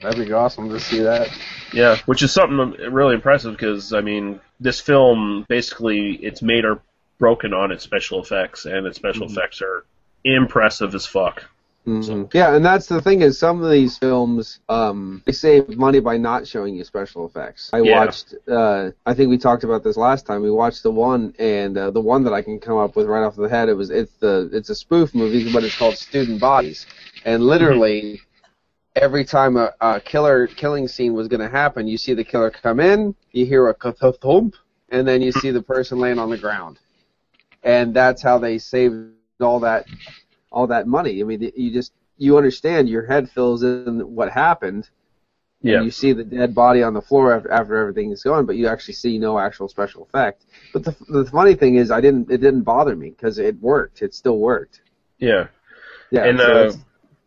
that'd 0.00 0.26
be 0.26 0.32
awesome 0.32 0.68
to 0.70 0.78
see 0.80 1.00
that. 1.00 1.28
yeah, 1.72 1.96
which 2.06 2.22
is 2.22 2.32
something 2.32 2.92
really 2.92 3.14
impressive 3.14 3.52
because 3.52 3.92
I 3.92 4.00
mean, 4.00 4.40
this 4.60 4.80
film 4.80 5.46
basically 5.48 6.18
it's 6.22 6.42
made 6.42 6.64
or 6.64 6.80
broken 7.18 7.52
on 7.52 7.72
its 7.72 7.82
special 7.82 8.22
effects, 8.22 8.64
and 8.66 8.86
its 8.86 8.96
special 8.96 9.26
effects 9.26 9.60
are 9.62 9.84
impressive 10.24 10.94
as 10.94 11.06
fuck. 11.06 11.44
Mhm. 11.86 12.32
Yeah, 12.34 12.54
and 12.54 12.62
that's 12.62 12.86
the 12.86 13.00
thing 13.00 13.22
is 13.22 13.38
some 13.38 13.62
of 13.62 13.70
these 13.70 13.96
films 13.96 14.60
um, 14.68 15.22
they 15.24 15.32
save 15.32 15.78
money 15.78 16.00
by 16.00 16.18
not 16.18 16.46
showing 16.46 16.74
you 16.74 16.84
special 16.84 17.24
effects. 17.24 17.70
I 17.72 17.80
Yeah. 17.80 17.98
watched. 17.98 18.34
Uh, 18.46 18.90
I 19.06 19.14
think 19.14 19.30
we 19.30 19.38
talked 19.38 19.64
about 19.64 19.82
this 19.84 19.96
last 19.96 20.26
time. 20.26 20.42
We 20.42 20.50
watched 20.50 20.82
the 20.82 20.90
one, 20.90 21.34
and 21.38 21.78
uh, 21.78 21.90
the 21.90 22.00
one 22.00 22.24
that 22.24 22.34
I 22.34 22.42
can 22.42 22.58
come 22.60 22.76
up 22.76 22.94
with 22.94 23.06
right 23.06 23.22
off 23.22 23.36
the 23.36 23.48
head. 23.48 23.70
It 23.70 23.74
was 23.74 23.88
it's 23.88 24.12
the 24.18 24.50
it's 24.52 24.68
a 24.68 24.74
spoof 24.74 25.14
movie, 25.14 25.50
but 25.50 25.64
it's 25.64 25.78
called 25.78 25.96
Student 25.96 26.40
Bodies, 26.40 26.86
and 27.24 27.42
literally. 27.42 28.20
Every 28.96 29.24
time 29.24 29.56
a, 29.56 29.72
a 29.80 30.00
killer 30.00 30.48
killing 30.48 30.88
scene 30.88 31.14
was 31.14 31.28
going 31.28 31.40
to 31.40 31.48
happen, 31.48 31.86
you 31.86 31.96
see 31.96 32.14
the 32.14 32.24
killer 32.24 32.50
come 32.50 32.80
in, 32.80 33.14
you 33.30 33.46
hear 33.46 33.68
a 33.68 33.74
thump, 33.74 34.56
and 34.88 35.06
then 35.06 35.22
you 35.22 35.30
see 35.30 35.52
the 35.52 35.62
person 35.62 36.00
laying 36.00 36.18
on 36.18 36.30
the 36.30 36.38
ground, 36.38 36.80
and 37.62 37.94
that's 37.94 38.20
how 38.22 38.38
they 38.38 38.58
saved 38.58 39.12
all 39.40 39.60
that 39.60 39.86
all 40.50 40.66
that 40.66 40.86
money. 40.86 41.20
I 41.20 41.24
mean, 41.24 41.52
you 41.56 41.70
just 41.72 41.92
you 42.16 42.36
understand 42.36 42.88
your 42.88 43.06
head 43.06 43.30
fills 43.30 43.62
in 43.62 44.00
what 44.14 44.30
happened. 44.30 44.88
and 45.62 45.70
Yeah. 45.72 45.82
You 45.82 45.90
see 45.90 46.12
the 46.12 46.24
dead 46.24 46.54
body 46.54 46.82
on 46.82 46.94
the 46.94 47.02
floor 47.02 47.32
after, 47.34 47.50
after 47.52 47.76
everything 47.76 48.10
is 48.12 48.22
gone, 48.22 48.46
but 48.46 48.56
you 48.56 48.66
actually 48.68 48.94
see 48.94 49.18
no 49.18 49.38
actual 49.38 49.68
special 49.68 50.02
effect. 50.02 50.44
But 50.72 50.84
the 50.84 50.96
the 51.08 51.24
funny 51.26 51.54
thing 51.54 51.76
is, 51.76 51.90
I 51.90 52.00
didn't 52.00 52.30
it 52.30 52.38
didn't 52.38 52.62
bother 52.62 52.96
me 52.96 53.10
because 53.10 53.38
it 53.38 53.60
worked. 53.60 54.02
It 54.02 54.14
still 54.14 54.38
worked. 54.38 54.80
Yeah, 55.18 55.48
Yeah. 56.10 56.24
and 56.24 56.38
so 56.38 56.68
uh, 56.68 56.72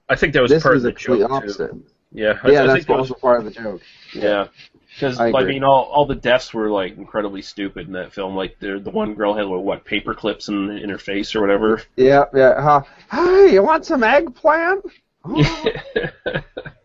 I 0.10 0.16
think 0.16 0.34
that 0.34 0.42
was 0.42 0.52
part 0.62 0.76
was 0.76 0.86
of 0.86 0.94
the 0.94 1.00
joke 1.00 1.32
opposite. 1.32 1.72
too. 1.72 1.84
Yeah, 2.14 2.40
I, 2.44 2.52
Yeah, 2.52 2.64
I 2.64 2.68
that's 2.68 2.74
think 2.74 2.88
that 2.88 2.98
was 2.98 3.12
also 3.12 3.22
part 3.22 3.40
of 3.40 3.46
the 3.46 3.52
joke. 3.52 3.82
Yeah, 4.14 4.48
because 4.94 5.20
I 5.20 5.30
I, 5.30 5.44
mean, 5.44 5.64
all 5.64 5.84
all 5.84 6.06
the 6.06 6.16
deaths 6.16 6.54
were 6.54 6.70
like 6.70 6.98
incredibly 6.98 7.42
stupid 7.42 7.88
in 7.88 7.94
that 7.94 8.14
film. 8.14 8.36
Like 8.36 8.60
the 8.60 8.80
the 8.80 8.90
one 8.90 9.14
girl 9.16 9.34
had 9.34 9.46
what 9.48 9.86
paper 9.86 10.14
clips 10.14 10.50
in 10.50 10.70
in 10.72 10.90
her 10.90 10.98
face 10.98 11.36
or 11.36 11.42
whatever. 11.42 11.82
Yeah, 11.96 12.26
yeah. 12.34 12.62
Huh? 12.62 12.82
Hey, 13.12 13.54
you 13.54 13.64
want 13.64 13.86
some 13.86 14.04
eggplant? 14.04 14.86
Oh. 15.24 15.44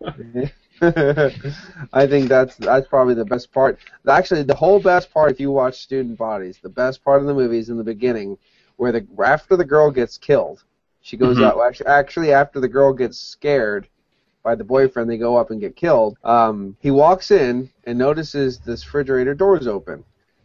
I 0.83 2.07
think 2.07 2.29
that's 2.29 2.57
that's 2.57 2.87
probably 2.88 3.14
the 3.14 3.25
best 3.25 3.53
part. 3.53 3.79
Actually, 4.09 4.42
the 4.42 4.55
whole 4.55 4.79
best 4.79 5.11
part, 5.12 5.33
if 5.33 5.40
you 5.40 5.51
watch 5.51 5.81
Student 5.81 6.19
Bodies, 6.19 6.59
the 6.62 6.69
best 6.69 7.03
part 7.03 7.21
of 7.21 7.27
the 7.27 7.35
movie 7.35 7.59
is 7.59 7.71
in 7.71 7.79
the 7.79 7.85
beginning, 7.85 8.37
where 8.77 8.92
the 8.92 9.07
after 9.25 9.57
the 9.57 9.64
girl 9.64 9.90
gets 9.90 10.19
killed, 10.19 10.64
she 11.01 11.16
goes 11.16 11.38
Mhm. 11.38 11.45
out. 11.45 11.61
Actually, 11.66 11.87
actually, 11.87 12.33
after 12.33 12.61
the 12.61 12.69
girl 12.69 12.92
gets 12.92 13.19
scared 13.19 13.88
by 14.47 14.55
the 14.55 14.63
boyfriend, 14.63 15.11
they 15.11 15.19
go 15.19 15.37
up 15.37 15.51
and 15.51 15.61
get 15.61 15.75
killed. 15.75 16.17
Um, 16.23 16.77
he 16.81 16.93
walks 16.93 17.33
in 17.33 17.69
and 17.83 17.99
notices 17.99 18.61
this 18.61 18.87
refrigerator 18.87 19.35
doors 19.35 19.67
open. 19.67 20.05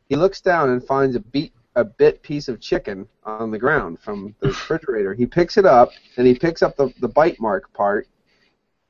He 0.09 0.15
looks 0.15 0.41
down 0.41 0.71
and 0.71 0.83
finds 0.83 1.15
a 1.15 1.19
beat 1.19 1.53
a 1.75 1.85
bit 1.85 2.23
piece 2.23 2.47
of 2.47 2.59
chicken 2.59 3.07
on 3.23 3.51
the 3.51 3.59
ground 3.59 3.99
from 3.99 4.33
the 4.39 4.47
refrigerator. 4.55 5.13
He 5.13 5.27
picks 5.27 5.55
it 5.55 5.67
up 5.67 5.91
and 6.17 6.25
he 6.25 6.33
picks 6.33 6.63
up 6.63 6.75
the, 6.75 6.91
the 6.99 7.07
bite 7.07 7.39
mark 7.39 7.71
part 7.73 8.07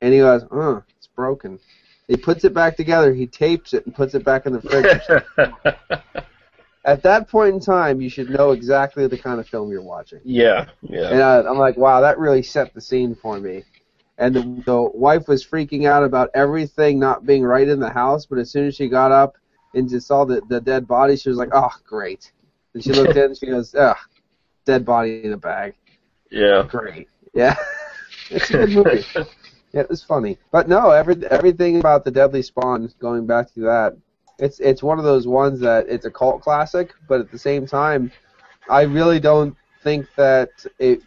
and 0.00 0.14
he 0.14 0.20
goes, 0.20 0.44
"Uh, 0.50 0.80
it's 0.96 1.08
broken." 1.08 1.60
He 2.08 2.16
puts 2.16 2.44
it 2.44 2.54
back 2.54 2.74
together. 2.78 3.12
He 3.12 3.26
tapes 3.26 3.74
it 3.74 3.84
and 3.84 3.94
puts 3.94 4.14
it 4.14 4.24
back 4.24 4.46
in 4.46 4.54
the 4.54 4.62
fridge. 4.62 6.24
At 6.84 7.02
that 7.02 7.28
point 7.28 7.54
in 7.54 7.60
time, 7.60 8.00
you 8.00 8.08
should 8.08 8.30
know 8.30 8.52
exactly 8.52 9.06
the 9.06 9.18
kind 9.18 9.38
of 9.38 9.46
film 9.46 9.70
you're 9.70 9.82
watching. 9.82 10.20
yeah, 10.24 10.68
yeah, 10.80 11.10
And 11.10 11.20
uh, 11.20 11.44
I'm 11.48 11.58
like, 11.58 11.76
wow, 11.76 12.00
that 12.00 12.18
really 12.18 12.42
set 12.42 12.74
the 12.74 12.80
scene 12.80 13.14
for 13.14 13.38
me. 13.38 13.62
And 14.22 14.36
the, 14.36 14.62
the 14.64 14.82
wife 14.94 15.26
was 15.26 15.44
freaking 15.44 15.88
out 15.88 16.04
about 16.04 16.30
everything 16.32 17.00
not 17.00 17.26
being 17.26 17.42
right 17.42 17.68
in 17.68 17.80
the 17.80 17.90
house, 17.90 18.24
but 18.24 18.38
as 18.38 18.52
soon 18.52 18.68
as 18.68 18.76
she 18.76 18.88
got 18.88 19.10
up 19.10 19.36
and 19.74 19.90
just 19.90 20.06
saw 20.06 20.24
the, 20.24 20.40
the 20.48 20.60
dead 20.60 20.86
body, 20.86 21.16
she 21.16 21.28
was 21.28 21.38
like, 21.38 21.48
oh, 21.52 21.72
great. 21.84 22.30
And 22.72 22.84
she 22.84 22.92
looked 22.92 23.16
in 23.16 23.24
and 23.24 23.36
she 23.36 23.46
goes, 23.46 23.74
ugh, 23.74 23.96
dead 24.64 24.84
body 24.84 25.24
in 25.24 25.32
a 25.32 25.36
bag. 25.36 25.74
yeah. 26.30 26.62
Great. 26.68 27.08
Yeah. 27.34 27.56
it's 28.30 28.48
a 28.50 28.66
good 28.66 28.70
movie. 28.70 29.04
Yeah, 29.72 29.80
it 29.80 29.88
was 29.88 30.04
funny. 30.04 30.38
But 30.52 30.68
no, 30.68 30.90
every, 30.90 31.26
everything 31.26 31.80
about 31.80 32.04
the 32.04 32.12
Deadly 32.12 32.42
Spawn, 32.42 32.92
going 33.00 33.26
back 33.26 33.52
to 33.54 33.60
that, 33.62 33.96
it's 34.38 34.60
it's 34.60 34.82
one 34.82 34.98
of 34.98 35.04
those 35.04 35.26
ones 35.26 35.58
that 35.60 35.88
it's 35.88 36.04
a 36.04 36.10
cult 36.10 36.42
classic, 36.42 36.92
but 37.08 37.20
at 37.20 37.30
the 37.30 37.38
same 37.38 37.66
time, 37.66 38.12
I 38.68 38.82
really 38.82 39.18
don't 39.18 39.56
think 39.82 40.06
that 40.16 40.50
it 40.78 41.02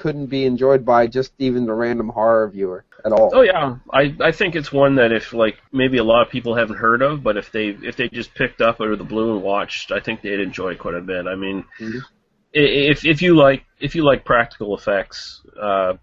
couldn't 0.00 0.26
be 0.26 0.46
enjoyed 0.46 0.84
by 0.84 1.06
just 1.06 1.32
even 1.38 1.66
the 1.66 1.74
random 1.74 2.08
horror 2.08 2.48
viewer 2.48 2.84
at 3.04 3.12
all. 3.12 3.30
Oh 3.34 3.42
yeah, 3.42 3.76
I 3.92 4.16
I 4.20 4.32
think 4.32 4.56
it's 4.56 4.72
one 4.72 4.94
that 4.96 5.12
if 5.12 5.34
like 5.34 5.58
maybe 5.72 5.98
a 5.98 6.04
lot 6.04 6.22
of 6.26 6.32
people 6.32 6.54
haven't 6.54 6.76
heard 6.78 7.02
of, 7.02 7.22
but 7.22 7.36
if 7.36 7.52
they 7.52 7.68
if 7.68 7.96
they 7.96 8.08
just 8.08 8.34
picked 8.34 8.62
up 8.62 8.80
out 8.80 8.90
of 8.90 8.98
the 8.98 9.04
blue 9.04 9.34
and 9.34 9.42
watched, 9.42 9.92
I 9.92 10.00
think 10.00 10.22
they'd 10.22 10.40
enjoy 10.40 10.70
it 10.70 10.78
quite 10.78 10.94
a 10.94 11.02
bit. 11.02 11.26
I 11.26 11.34
mean, 11.34 11.64
Mhm. 11.78 12.00
if 12.52 13.04
if 13.04 13.20
you 13.20 13.36
like 13.36 13.64
if 13.78 13.94
you 13.94 14.02
like 14.04 14.24
practical 14.24 14.74
effects, 14.76 15.42
uh, 15.60 15.94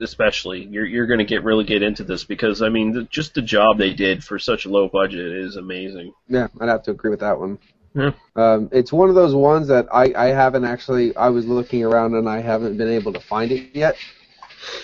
especially, 0.00 0.64
you're 0.64 0.86
you're 0.86 1.06
going 1.06 1.18
to 1.18 1.24
get 1.26 1.44
really 1.44 1.64
get 1.64 1.82
into 1.82 2.04
this 2.04 2.24
because 2.24 2.62
I 2.62 2.70
mean, 2.70 2.92
the, 2.92 3.02
just 3.04 3.34
the 3.34 3.42
job 3.42 3.76
they 3.76 3.92
did 3.92 4.24
for 4.24 4.38
such 4.38 4.64
a 4.64 4.70
low 4.70 4.88
budget 4.88 5.26
is 5.26 5.56
amazing. 5.56 6.12
Yeah, 6.26 6.48
I'd 6.58 6.70
have 6.70 6.84
to 6.84 6.90
agree 6.92 7.10
with 7.10 7.20
that 7.20 7.38
one. 7.38 7.58
Yeah. 7.94 8.12
Um, 8.36 8.68
it's 8.72 8.92
one 8.92 9.08
of 9.10 9.14
those 9.14 9.34
ones 9.34 9.68
that 9.68 9.86
I, 9.92 10.12
I 10.16 10.26
haven't 10.28 10.64
actually. 10.64 11.14
I 11.16 11.28
was 11.28 11.46
looking 11.46 11.84
around 11.84 12.14
and 12.14 12.28
I 12.28 12.40
haven't 12.40 12.76
been 12.78 12.88
able 12.88 13.12
to 13.12 13.20
find 13.20 13.52
it 13.52 13.74
yet. 13.74 13.96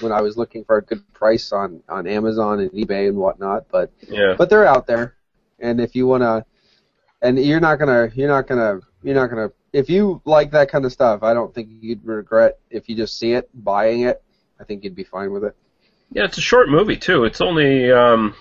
when 0.00 0.10
I 0.12 0.20
was 0.20 0.36
looking 0.36 0.64
for 0.64 0.78
a 0.78 0.82
good 0.82 1.02
price 1.14 1.52
on 1.52 1.82
on 1.88 2.06
Amazon 2.06 2.60
and 2.60 2.70
eBay 2.72 3.08
and 3.08 3.16
whatnot. 3.16 3.66
But 3.70 3.92
Yeah. 4.08 4.34
but 4.36 4.50
they're 4.50 4.66
out 4.66 4.86
there, 4.86 5.14
and 5.60 5.80
if 5.80 5.94
you 5.94 6.06
wanna, 6.06 6.44
and 7.22 7.38
you're 7.38 7.60
not 7.60 7.78
gonna 7.78 8.10
you're 8.14 8.28
not 8.28 8.46
gonna 8.48 8.80
you're 9.02 9.14
not 9.14 9.28
gonna 9.30 9.52
if 9.72 9.88
you 9.88 10.20
like 10.24 10.50
that 10.50 10.70
kind 10.70 10.84
of 10.84 10.92
stuff, 10.92 11.22
I 11.22 11.32
don't 11.34 11.54
think 11.54 11.68
you'd 11.80 12.04
regret 12.04 12.58
if 12.70 12.88
you 12.88 12.96
just 12.96 13.18
see 13.18 13.32
it 13.34 13.48
buying 13.54 14.00
it. 14.02 14.22
I 14.60 14.64
think 14.64 14.82
you'd 14.82 14.96
be 14.96 15.04
fine 15.04 15.32
with 15.32 15.44
it. 15.44 15.54
Yeah, 16.10 16.24
it's 16.24 16.38
a 16.38 16.42
short 16.42 16.68
movie 16.68 16.96
too. 16.96 17.24
It's 17.24 17.40
only 17.40 17.92
um, 17.92 18.34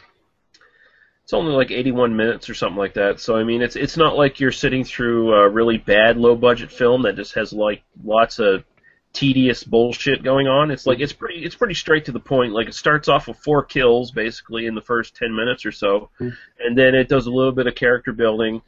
it's 1.27 1.33
only 1.33 1.51
like 1.51 1.71
81 1.71 2.15
minutes 2.15 2.49
or 2.49 2.53
something 2.53 2.77
like 2.77 2.93
that. 2.93 3.19
So 3.19 3.35
I 3.35 3.43
mean, 3.43 3.61
it's 3.61 3.75
it's 3.75 3.97
not 3.97 4.15
like 4.15 4.39
you're 4.39 4.53
sitting 4.53 4.85
through 4.85 5.33
a 5.33 5.49
really 5.49 5.77
bad 5.77 6.15
low 6.15 6.37
budget 6.37 6.71
film 6.71 7.01
that 7.01 7.17
just 7.17 7.33
has 7.33 7.51
like 7.51 7.83
lots 8.01 8.39
of 8.39 8.63
tedious 9.11 9.61
bullshit 9.61 10.23
going 10.23 10.47
on. 10.47 10.71
It's 10.71 10.87
like 10.87 11.01
it's 11.01 11.11
pretty 11.11 11.43
it's 11.43 11.53
pretty 11.53 11.73
straight 11.73 12.05
to 12.05 12.13
the 12.13 12.19
point. 12.21 12.53
Like 12.53 12.69
it 12.69 12.75
starts 12.75 13.09
off 13.09 13.27
with 13.27 13.39
four 13.39 13.61
kills 13.65 14.11
basically 14.11 14.67
in 14.67 14.73
the 14.73 14.81
first 14.81 15.17
10 15.17 15.35
minutes 15.35 15.65
or 15.65 15.73
so, 15.73 16.11
hmm. 16.17 16.29
and 16.61 16.77
then 16.77 16.95
it 16.95 17.09
does 17.09 17.27
a 17.27 17.31
little 17.31 17.51
bit 17.51 17.67
of 17.67 17.75
character 17.75 18.13
building 18.13 18.61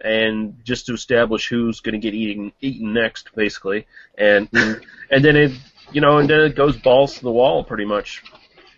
and 0.00 0.64
just 0.64 0.86
to 0.86 0.94
establish 0.94 1.48
who's 1.48 1.78
going 1.78 1.92
to 1.92 2.00
get 2.00 2.12
eaten 2.12 2.50
eaten 2.60 2.92
next 2.92 3.32
basically. 3.36 3.86
And 4.18 4.48
hmm. 4.52 4.72
and 5.12 5.24
then 5.24 5.36
it 5.36 5.52
you 5.92 6.00
know, 6.00 6.18
and 6.18 6.28
then 6.28 6.40
it 6.40 6.56
goes 6.56 6.76
balls 6.76 7.14
to 7.18 7.22
the 7.22 7.30
wall 7.30 7.62
pretty 7.62 7.84
much 7.84 8.24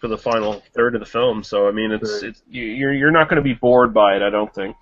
for 0.02 0.08
the 0.08 0.18
final 0.18 0.60
third 0.74 0.96
of 0.96 1.00
the 1.00 1.06
film. 1.06 1.44
So 1.44 1.68
I 1.68 1.72
mean, 1.72 1.92
it's 1.92 2.14
Right. 2.14 2.30
it's 2.30 2.42
you- 2.50 2.64
you're 2.80 2.92
you're 2.92 3.12
not 3.12 3.28
going 3.30 3.36
to 3.36 3.48
be 3.52 3.54
bored 3.54 3.94
by 3.94 4.16
it. 4.16 4.22
I 4.22 4.30
don't 4.30 4.52
think. 4.52 4.76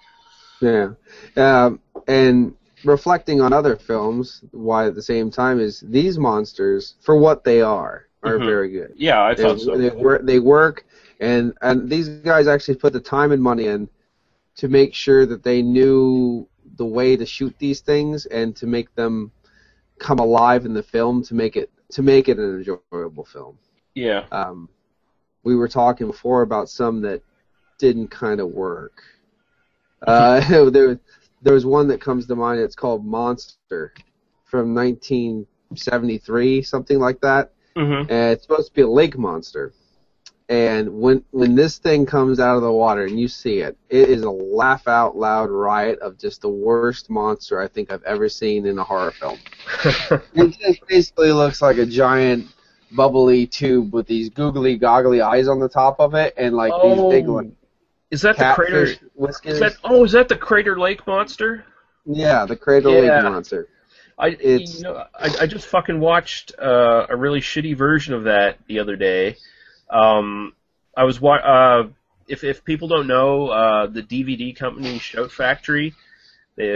Yeah, 0.62 0.88
um, 1.36 1.80
and 2.08 2.54
reflecting 2.84 3.40
on 3.40 3.52
other 3.52 3.76
films, 3.76 4.42
why 4.52 4.86
at 4.86 4.94
the 4.94 5.02
same 5.02 5.30
time 5.30 5.60
is 5.60 5.80
these 5.80 6.18
monsters, 6.18 6.94
for 7.00 7.16
what 7.18 7.44
they 7.44 7.60
are, 7.60 8.06
are 8.22 8.38
Mhm. 8.38 8.46
very 8.46 8.70
good. 8.70 8.92
Yeah, 8.96 9.22
I 9.22 9.34
They, 9.34 9.42
thought 9.42 9.60
so. 9.60 9.76
they, 9.76 9.90
work, 9.90 10.24
they 10.24 10.38
work, 10.38 10.84
and 11.20 11.52
and 11.60 11.88
these 11.88 12.08
guys 12.08 12.46
actually 12.48 12.76
put 12.76 12.92
the 12.94 13.00
time 13.00 13.32
and 13.32 13.42
money 13.42 13.66
in 13.66 13.88
to 14.56 14.68
make 14.68 14.94
sure 14.94 15.26
that 15.26 15.42
they 15.42 15.62
knew 15.62 16.46
the 16.76 16.86
way 16.86 17.16
to 17.16 17.26
shoot 17.26 17.54
these 17.58 17.80
things 17.80 18.26
and 18.26 18.56
to 18.56 18.66
make 18.66 18.94
them 18.94 19.30
come 19.98 20.18
alive 20.18 20.64
in 20.64 20.72
the 20.74 20.82
film 20.82 21.22
to 21.24 21.34
make 21.34 21.56
it 21.56 21.70
to 21.90 22.02
make 22.02 22.28
it 22.28 22.38
an 22.38 22.50
enjoyable 22.58 23.24
film. 23.24 23.58
Yeah. 23.94 24.24
Um, 24.32 24.68
we 25.42 25.56
were 25.56 25.68
talking 25.68 26.06
before 26.06 26.42
about 26.42 26.68
some 26.68 27.02
that 27.02 27.22
didn't 27.78 28.08
kind 28.08 28.40
of 28.40 28.50
work. 28.50 29.02
Uh, 30.06 30.70
there, 30.70 30.98
there 31.42 31.54
was 31.54 31.66
one 31.66 31.88
that 31.88 32.00
comes 32.00 32.26
to 32.26 32.36
mind. 32.36 32.60
It's 32.60 32.76
called 32.76 33.04
Monster 33.04 33.92
from 34.44 34.74
1973, 34.74 36.62
something 36.62 36.98
like 36.98 37.20
that. 37.20 37.52
Mm-hmm. 37.76 38.10
And 38.10 38.32
it's 38.32 38.42
supposed 38.42 38.68
to 38.68 38.74
be 38.74 38.82
a 38.82 38.88
lake 38.88 39.16
monster. 39.16 39.72
And 40.48 41.00
when 41.00 41.24
when 41.30 41.54
this 41.54 41.78
thing 41.78 42.06
comes 42.06 42.40
out 42.40 42.56
of 42.56 42.62
the 42.62 42.72
water 42.72 43.04
and 43.04 43.20
you 43.20 43.28
see 43.28 43.60
it, 43.60 43.78
it 43.88 44.08
is 44.08 44.22
a 44.22 44.30
laugh 44.30 44.88
out 44.88 45.16
loud 45.16 45.48
riot 45.48 46.00
of 46.00 46.18
just 46.18 46.42
the 46.42 46.48
worst 46.48 47.08
monster 47.08 47.60
I 47.60 47.68
think 47.68 47.92
I've 47.92 48.02
ever 48.02 48.28
seen 48.28 48.66
in 48.66 48.76
a 48.76 48.82
horror 48.82 49.12
film. 49.12 49.38
It 50.34 50.58
just 50.58 50.84
basically 50.88 51.30
looks 51.30 51.62
like 51.62 51.78
a 51.78 51.86
giant 51.86 52.48
bubbly 52.94 53.46
tube 53.46 53.92
with 53.92 54.06
these 54.06 54.28
googly 54.30 54.76
goggly 54.76 55.20
eyes 55.20 55.48
on 55.48 55.58
the 55.60 55.68
top 55.68 56.00
of 56.00 56.14
it 56.14 56.34
and 56.36 56.54
like 56.56 56.72
these 56.82 57.00
big 57.10 57.28
like 57.28 57.46
Oh, 57.46 57.52
is 58.10 58.22
that 58.22 58.36
the 58.36 58.52
crater? 58.54 58.94
whiskers. 59.14 59.54
Is 59.54 59.60
that 59.60 59.76
oh, 59.84 60.04
is 60.04 60.12
that 60.12 60.28
the 60.28 60.36
Crater 60.36 60.78
Lake 60.78 61.06
monster? 61.06 61.64
yeah, 62.04 62.44
the 62.46 62.56
crater 62.56 62.90
Yeah. 62.90 63.14
Lake 63.22 63.22
monster. 63.32 63.68
I 64.18 64.28
It's- 64.30 64.76
you 64.78 64.82
know 64.82 65.04
I, 65.14 65.34
I 65.42 65.46
just 65.46 65.66
fucking 65.68 66.00
watched 66.00 66.52
uh, 66.60 67.06
a 67.08 67.16
really 67.16 67.40
shitty 67.40 67.76
version 67.76 68.14
of 68.14 68.24
that 68.24 68.58
the 68.66 68.80
other 68.80 68.96
day. 68.96 69.36
Um, 69.88 70.54
I 70.96 71.04
was 71.04 71.20
wa- 71.20 71.36
uh, 71.36 71.88
if 72.28 72.42
if 72.44 72.64
people 72.64 72.88
don't 72.88 73.06
know 73.06 73.48
uh, 73.48 73.86
the 73.86 74.02
DVD 74.02 74.54
company 74.56 74.98
Shout 74.98 75.30
Factory, 75.32 75.90
they, 75.90 75.94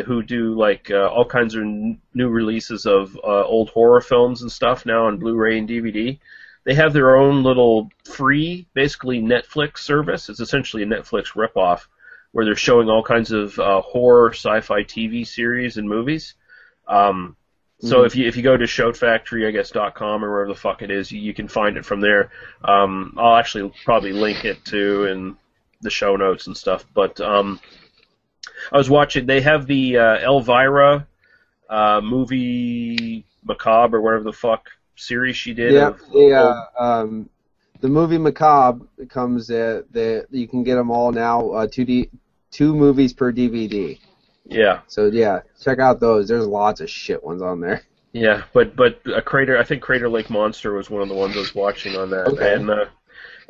who 0.06 0.22
do 0.22 0.54
like 0.54 0.90
uh, 0.90 1.08
all 1.08 1.24
kinds 1.24 1.54
of 1.54 1.62
n- 1.62 2.00
new 2.14 2.28
releases 2.28 2.86
of 2.86 3.16
uh, 3.22 3.44
old 3.44 3.70
horror 3.70 4.00
films 4.00 4.42
and 4.42 4.50
stuff 4.50 4.84
now 4.86 5.06
on 5.06 5.18
Blu-ray 5.18 5.58
and 5.58 5.68
DVD. 5.68 6.18
They 6.64 6.74
have 6.74 6.92
their 6.92 7.16
own 7.16 7.42
little 7.42 7.90
free, 8.04 8.66
basically 8.74 9.20
Netflix 9.20 9.78
service. 9.78 10.28
It's 10.28 10.40
essentially 10.40 10.82
a 10.82 10.86
Netflix 10.86 11.32
ripoff 11.34 11.86
where 12.32 12.44
they're 12.44 12.56
showing 12.56 12.88
all 12.88 13.02
kinds 13.02 13.32
of 13.32 13.58
uh, 13.58 13.80
horror, 13.82 14.30
sci-fi 14.32 14.82
TV 14.82 15.26
series 15.26 15.76
and 15.76 15.88
movies. 15.88 16.34
Um, 16.88 17.36
so 17.80 17.98
Mhm. 18.02 18.06
if 18.06 18.16
you 18.16 18.28
if 18.28 18.36
you 18.36 18.42
go 18.42 18.56
to 18.56 18.64
shoutfactory, 18.64 19.46
I 19.46 19.50
guess 19.50 19.70
dot 19.70 19.94
com 19.94 20.24
or 20.24 20.30
wherever 20.30 20.48
the 20.52 20.58
fuck 20.58 20.80
it 20.82 20.90
is, 20.90 21.12
you, 21.12 21.20
you 21.20 21.34
can 21.34 21.48
find 21.48 21.76
it 21.76 21.84
from 21.84 22.00
there. 22.00 22.30
Um, 22.62 23.14
I'll 23.18 23.36
actually 23.36 23.72
probably 23.84 24.12
link 24.12 24.44
it 24.44 24.64
to 24.66 25.04
in 25.06 25.36
the 25.82 25.90
show 25.90 26.16
notes 26.16 26.46
and 26.46 26.56
stuff. 26.56 26.86
But 26.94 27.20
um, 27.20 27.60
I 28.72 28.76
was 28.76 28.88
watching. 28.90 29.26
They 29.26 29.40
have 29.40 29.66
the 29.66 29.98
uh, 29.98 30.18
Elvira 30.30 31.06
uh, 31.68 32.00
movie 32.02 33.24
macabre 33.44 33.98
or 33.98 34.00
whatever 34.00 34.24
the 34.24 34.32
fuck 34.32 34.68
series 34.96 35.36
she 35.36 35.54
did. 35.54 35.72
Yeah, 35.74 35.88
of- 35.88 36.00
yeah. 36.12 36.62
Um, 36.78 37.28
the 37.80 37.88
movie 37.88 38.18
Macabre 38.18 38.86
comes. 39.08 39.50
Uh, 39.50 39.82
the 39.90 40.26
you 40.30 40.48
can 40.48 40.62
get 40.64 40.76
them 40.76 40.90
all 40.90 41.12
now. 41.12 41.50
Uh, 41.50 41.66
two 41.70 41.84
D, 41.84 42.10
two 42.50 42.74
movies 42.74 43.12
per 43.12 43.32
DVD. 43.32 43.98
yeah, 44.46 44.80
So 44.86 45.06
yeah, 45.06 45.40
check 45.60 45.78
out 45.80 46.00
those. 46.00 46.28
There's 46.28 46.46
lots 46.46 46.80
of 46.80 46.88
shit 46.88 47.22
ones 47.22 47.42
on 47.42 47.60
there. 47.60 47.82
yeah. 48.12 48.44
But 48.54 48.74
but 48.76 49.00
a 49.14 49.20
crater. 49.20 49.58
I 49.58 49.64
think 49.64 49.82
Crater 49.82 50.08
Lake 50.08 50.30
Monster 50.30 50.72
was 50.72 50.88
one 50.88 51.02
of 51.02 51.08
the 51.08 51.14
ones 51.14 51.36
I 51.36 51.40
was 51.40 51.54
watching 51.54 51.96
on 51.96 52.08
that. 52.10 52.26
Okay. 52.28 52.54
And 52.54 52.70
uh, 52.70 52.86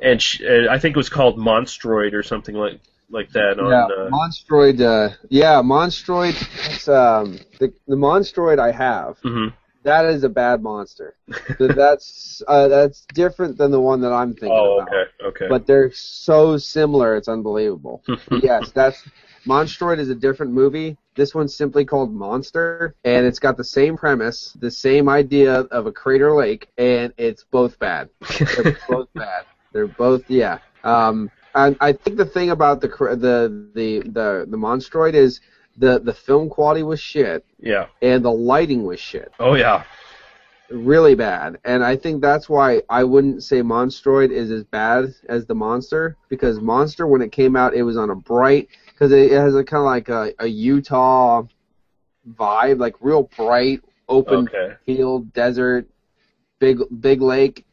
and 0.01 0.21
sh- 0.21 0.43
uh, 0.43 0.67
I 0.71 0.79
think 0.81 0.97
it 0.97 0.99
was 0.99 1.09
called 1.11 1.39
Monstroid 1.39 2.12
or 2.15 2.23
something 2.25 2.57
like 2.57 2.81
like 3.15 3.31
that 3.33 3.59
on. 3.59 3.71
yeah, 3.71 3.85
uh, 3.87 4.11
Monstroid. 4.11 4.81
Uh, 4.81 5.15
yeah, 5.31 5.62
Monstroid. 5.62 6.35
It's, 6.75 6.89
um, 6.89 7.39
the 7.61 7.73
the 7.87 7.97
Monstroid 7.97 8.59
I 8.59 8.73
have. 8.73 9.19
mhm. 9.25 9.53
That 9.85 10.07
is 10.07 10.25
a 10.25 10.31
bad 10.31 10.62
monster. 10.62 11.15
That's 11.59 12.43
uh, 12.49 12.69
that's 12.69 13.05
different 13.12 13.59
than 13.59 13.71
the 13.71 13.81
one 13.81 14.01
that 14.01 14.12
I'm 14.15 14.33
thinking 14.33 14.51
Oh, 14.59 14.79
about. 14.79 14.89
okay, 14.89 15.05
okay. 15.29 15.47
But 15.49 15.67
they're 15.67 15.91
so 15.93 16.57
similar, 16.57 17.17
it's 17.17 17.29
unbelievable. 17.29 18.03
yes, 18.43 18.71
that's 18.75 19.03
Monstroid 19.47 19.99
is 19.99 20.09
a 20.09 20.15
different 20.15 20.53
movie. 20.53 20.97
This 21.17 21.35
one's 21.35 21.55
simply 21.55 21.85
called 21.85 22.15
Monster, 22.15 22.95
and 23.05 23.27
it's 23.27 23.39
got 23.39 23.59
the 23.59 23.65
same 23.65 23.97
premise, 23.99 24.57
the 24.59 24.71
same 24.71 25.07
idea 25.11 25.61
of 25.61 25.87
a 25.87 25.93
crater 25.93 26.33
lake, 26.35 26.69
and 26.79 27.12
it's 27.19 27.45
both 27.51 27.79
bad. 27.79 28.09
They're 28.39 28.79
both 28.89 29.09
bad. 29.15 29.45
They're 29.73 29.87
both 29.87 30.23
yeah. 30.29 30.59
Um, 30.83 31.31
and 31.55 31.76
I 31.80 31.92
think 31.92 32.16
the 32.16 32.24
thing 32.26 32.50
about 32.50 32.80
the 32.80 32.88
the 32.88 33.70
the 33.74 34.00
the 34.09 34.46
the 34.48 34.57
Monstroid 34.57 35.14
is 35.14 35.40
the 35.76 35.98
the 36.00 36.12
film 36.12 36.48
quality 36.48 36.82
was 36.82 37.00
shit, 37.00 37.44
yeah. 37.61 37.86
and 38.02 38.24
the 38.24 38.30
lighting 38.30 38.84
was 38.84 39.00
shit 39.00 39.32
Oh 39.40 39.55
yeah. 39.55 39.84
really 40.70 41.14
bad. 41.14 41.59
And 41.64 41.84
I 41.84 41.96
think 41.96 42.22
that's 42.22 42.48
why 42.48 42.82
I 42.88 43.05
wouldn't 43.05 43.42
say 43.42 43.61
Monstroid 43.62 44.30
is 44.30 44.50
as 44.50 44.64
bad 44.64 45.14
as 45.28 45.46
the 45.46 45.55
Monster 45.55 46.16
because 46.28 46.61
Monster 46.61 47.07
when 47.07 47.22
it 47.22 47.32
came 47.32 47.55
out 47.57 47.74
it 47.74 47.82
was 47.82 47.96
on 47.96 48.11
a 48.11 48.14
bright 48.14 48.68
because 48.86 49.12
it, 49.12 49.32
it 49.32 49.38
has 49.38 49.55
a 49.55 49.64
kind 49.64 49.80
of 49.80 49.86
like 49.86 50.09
a, 50.09 50.32
a 50.38 50.46
Utah 50.46 51.42
vibe, 52.38 52.78
like 52.78 52.94
real 53.00 53.24
bright 53.36 53.80
open 54.09 54.48
Okay. 54.48 54.74
field, 54.86 55.32
desert, 55.32 55.86
big 56.59 56.78
big 57.00 57.20
lake. 57.20 57.64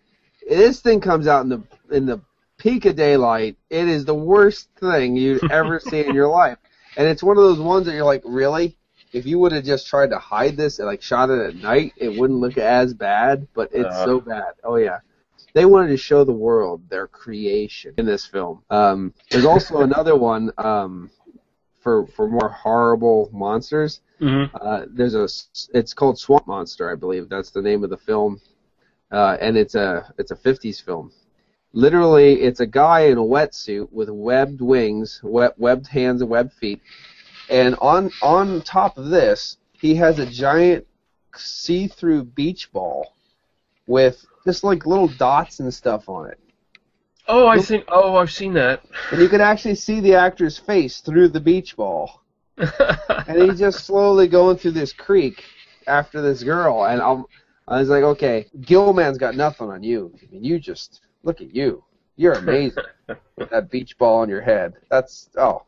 This 0.48 0.82
thing 0.82 1.00
comes 1.02 1.28
out 1.28 1.44
in 1.44 1.50
the 1.50 1.64
in 1.92 2.06
the 2.06 2.20
peak 2.62 2.86
of 2.86 2.96
daylight. 2.96 3.58
It 3.70 3.88
is 3.88 4.06
the 4.06 4.14
worst 4.14 4.70
thing 4.80 5.16
you'd 5.16 5.44
ever 5.52 5.80
see 5.80 6.06
in 6.06 6.14
your 6.14 6.28
life. 6.30 6.58
And 6.96 7.08
it's 7.08 7.24
one 7.24 7.38
of 7.38 7.44
those 7.44 7.60
ones 7.60 7.86
that 7.88 7.94
you're 7.96 8.06
like, 8.06 8.22
really? 8.26 8.78
If 9.14 9.26
you 9.26 9.40
would 9.40 9.52
have 9.52 9.66
just 9.66 9.88
tried 9.88 10.12
to 10.12 10.20
hide 10.20 10.56
this 10.58 10.80
and 10.80 10.88
like 10.88 11.02
shot 11.02 11.30
it 11.30 11.40
at 11.42 11.56
night, 11.56 11.94
it 11.98 12.14
wouldn't 12.14 12.40
look 12.40 12.58
as 12.58 12.94
bad. 12.94 13.48
But 13.54 13.70
it's 13.74 13.96
Uh. 13.96 14.06
so 14.06 14.20
bad. 14.22 14.54
Oh 14.64 14.76
yeah. 14.76 15.00
They 15.54 15.66
wanted 15.66 15.90
to 15.90 15.98
show 15.98 16.24
the 16.24 16.32
world 16.32 16.82
their 16.90 17.08
creation 17.08 17.94
in 17.98 18.06
this 18.06 18.26
film. 18.26 18.64
Um, 18.70 19.14
there's 19.30 19.44
also 19.46 19.82
another 19.90 20.16
one 20.16 20.52
um, 20.58 21.10
for 21.80 22.06
for 22.08 22.30
more 22.30 22.50
horrible 22.50 23.30
monsters. 23.34 24.02
hmm 24.20 24.44
Uh, 24.54 24.86
there's 24.90 25.16
a 25.16 25.28
it's 25.74 25.94
called 25.94 26.18
Swamp 26.20 26.46
Monster, 26.48 26.90
I 26.92 26.96
believe. 26.96 27.28
That's 27.28 27.52
the 27.52 27.62
name 27.62 27.84
of 27.84 27.90
the 27.90 27.98
film, 27.98 28.40
uh, 29.12 29.36
and 29.42 29.58
it's 29.58 29.76
a 29.76 30.14
it's 30.20 30.32
a 30.32 30.36
50s 30.36 30.82
film. 30.82 31.12
Literally, 31.74 32.42
it's 32.42 32.60
a 32.60 32.66
guy 32.68 33.02
in 33.02 33.18
a 33.18 33.22
wetsuit 33.22 33.92
with 33.92 34.10
webbed 34.10 34.62
wings, 34.62 35.22
web, 35.24 35.54
webbed 35.58 35.88
hands, 35.88 36.22
and 36.22 36.30
webbed 36.30 36.54
feet, 36.54 36.82
and 37.50 37.76
on 37.82 38.12
on 38.22 38.62
top 38.62 38.98
of 38.98 39.06
this, 39.10 39.58
he 39.74 39.96
has 39.96 40.20
a 40.20 40.26
giant 40.26 40.86
see-through 41.36 42.26
beach 42.26 42.72
ball 42.74 43.14
with 43.88 44.26
just 44.46 44.64
like 44.64 44.86
little 44.86 45.08
dots 45.08 45.60
and 45.62 45.74
stuff 45.74 46.10
on 46.10 46.30
it, 46.30 46.40
Oh, 47.28 47.48
I 47.48 47.60
think. 47.60 47.86
Oh, 47.88 48.16
I've 48.18 48.32
seen 48.32 48.54
that. 48.54 48.84
and 49.12 49.22
you 49.22 49.30
can 49.30 49.40
actually 49.40 49.76
see 49.76 50.02
the 50.02 50.16
actor's 50.16 50.58
face 50.58 51.00
through 51.00 51.30
the 51.30 51.40
beach 51.40 51.78
ball. 51.78 52.22
and 52.58 53.42
he's 53.42 53.60
just 53.60 53.86
slowly 53.86 54.28
going 54.28 54.58
through 54.58 54.72
this 54.72 54.92
creek 54.92 55.42
after 55.88 56.22
this 56.22 56.44
girl 56.44 56.86
and 56.86 57.02
I'm 57.02 57.26
I 57.68 57.80
was 57.80 57.90
like, 57.90 58.04
okay, 58.04 58.48
Gill-man's 58.60 59.18
got 59.18 59.36
nothing 59.36 59.70
on 59.70 59.82
you. 59.82 60.12
I 60.22 60.32
mean, 60.34 60.44
you 60.44 60.60
just 60.60 61.00
look 61.24 61.42
at 61.42 61.54
you. 61.54 61.84
You're 62.16 62.38
amazing 62.38 62.84
with 63.38 63.50
that 63.50 63.70
beach 63.70 63.98
ball 63.98 64.20
on 64.20 64.30
your 64.30 64.42
head. 64.42 64.74
That's 64.90 65.30
oh, 65.38 65.64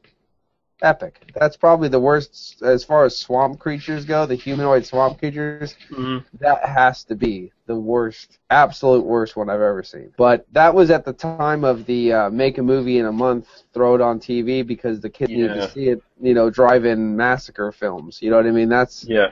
epic. 0.82 1.32
That's 1.40 1.56
probably 1.58 1.88
the 1.90 2.00
worst 2.00 2.62
as 2.64 2.84
far 2.84 3.06
as 3.06 3.18
swamp 3.18 3.60
creatures 3.60 4.06
go. 4.06 4.26
The 4.26 4.36
humanoid 4.36 4.86
swamp 4.86 5.20
creatures. 5.20 5.76
Mhm. 5.92 6.24
That 6.40 6.66
has 6.66 7.04
to 7.06 7.16
be 7.16 7.52
the 7.68 7.76
worst, 7.76 8.40
absolute 8.50 9.06
worst 9.06 9.36
one 9.36 9.50
I've 9.50 9.62
ever 9.62 9.84
seen. 9.84 10.12
But 10.18 10.46
that 10.54 10.74
was 10.74 10.90
at 10.92 11.06
the 11.06 11.14
time 11.14 11.64
of 11.64 11.86
the 11.86 12.12
uh, 12.14 12.30
make 12.30 12.58
a 12.58 12.64
movie 12.64 12.98
in 13.00 13.06
a 13.06 13.12
month, 13.12 13.48
throw 13.74 13.96
it 13.96 14.02
on 14.02 14.20
TV 14.20 14.62
because 14.62 15.00
the 15.00 15.10
kids 15.10 15.32
needed 15.32 15.54
Yeah. 15.54 15.54
to 15.54 15.62
see 15.62 15.88
it. 15.90 16.02
You 16.20 16.34
know, 16.34 16.50
drive-in 16.50 17.16
massacre 17.16 17.72
films. 17.72 18.22
You 18.22 18.30
know 18.32 18.38
what 18.38 18.48
I 18.48 18.52
mean? 18.52 18.70
That's 18.70 19.08
Yeah. 19.08 19.32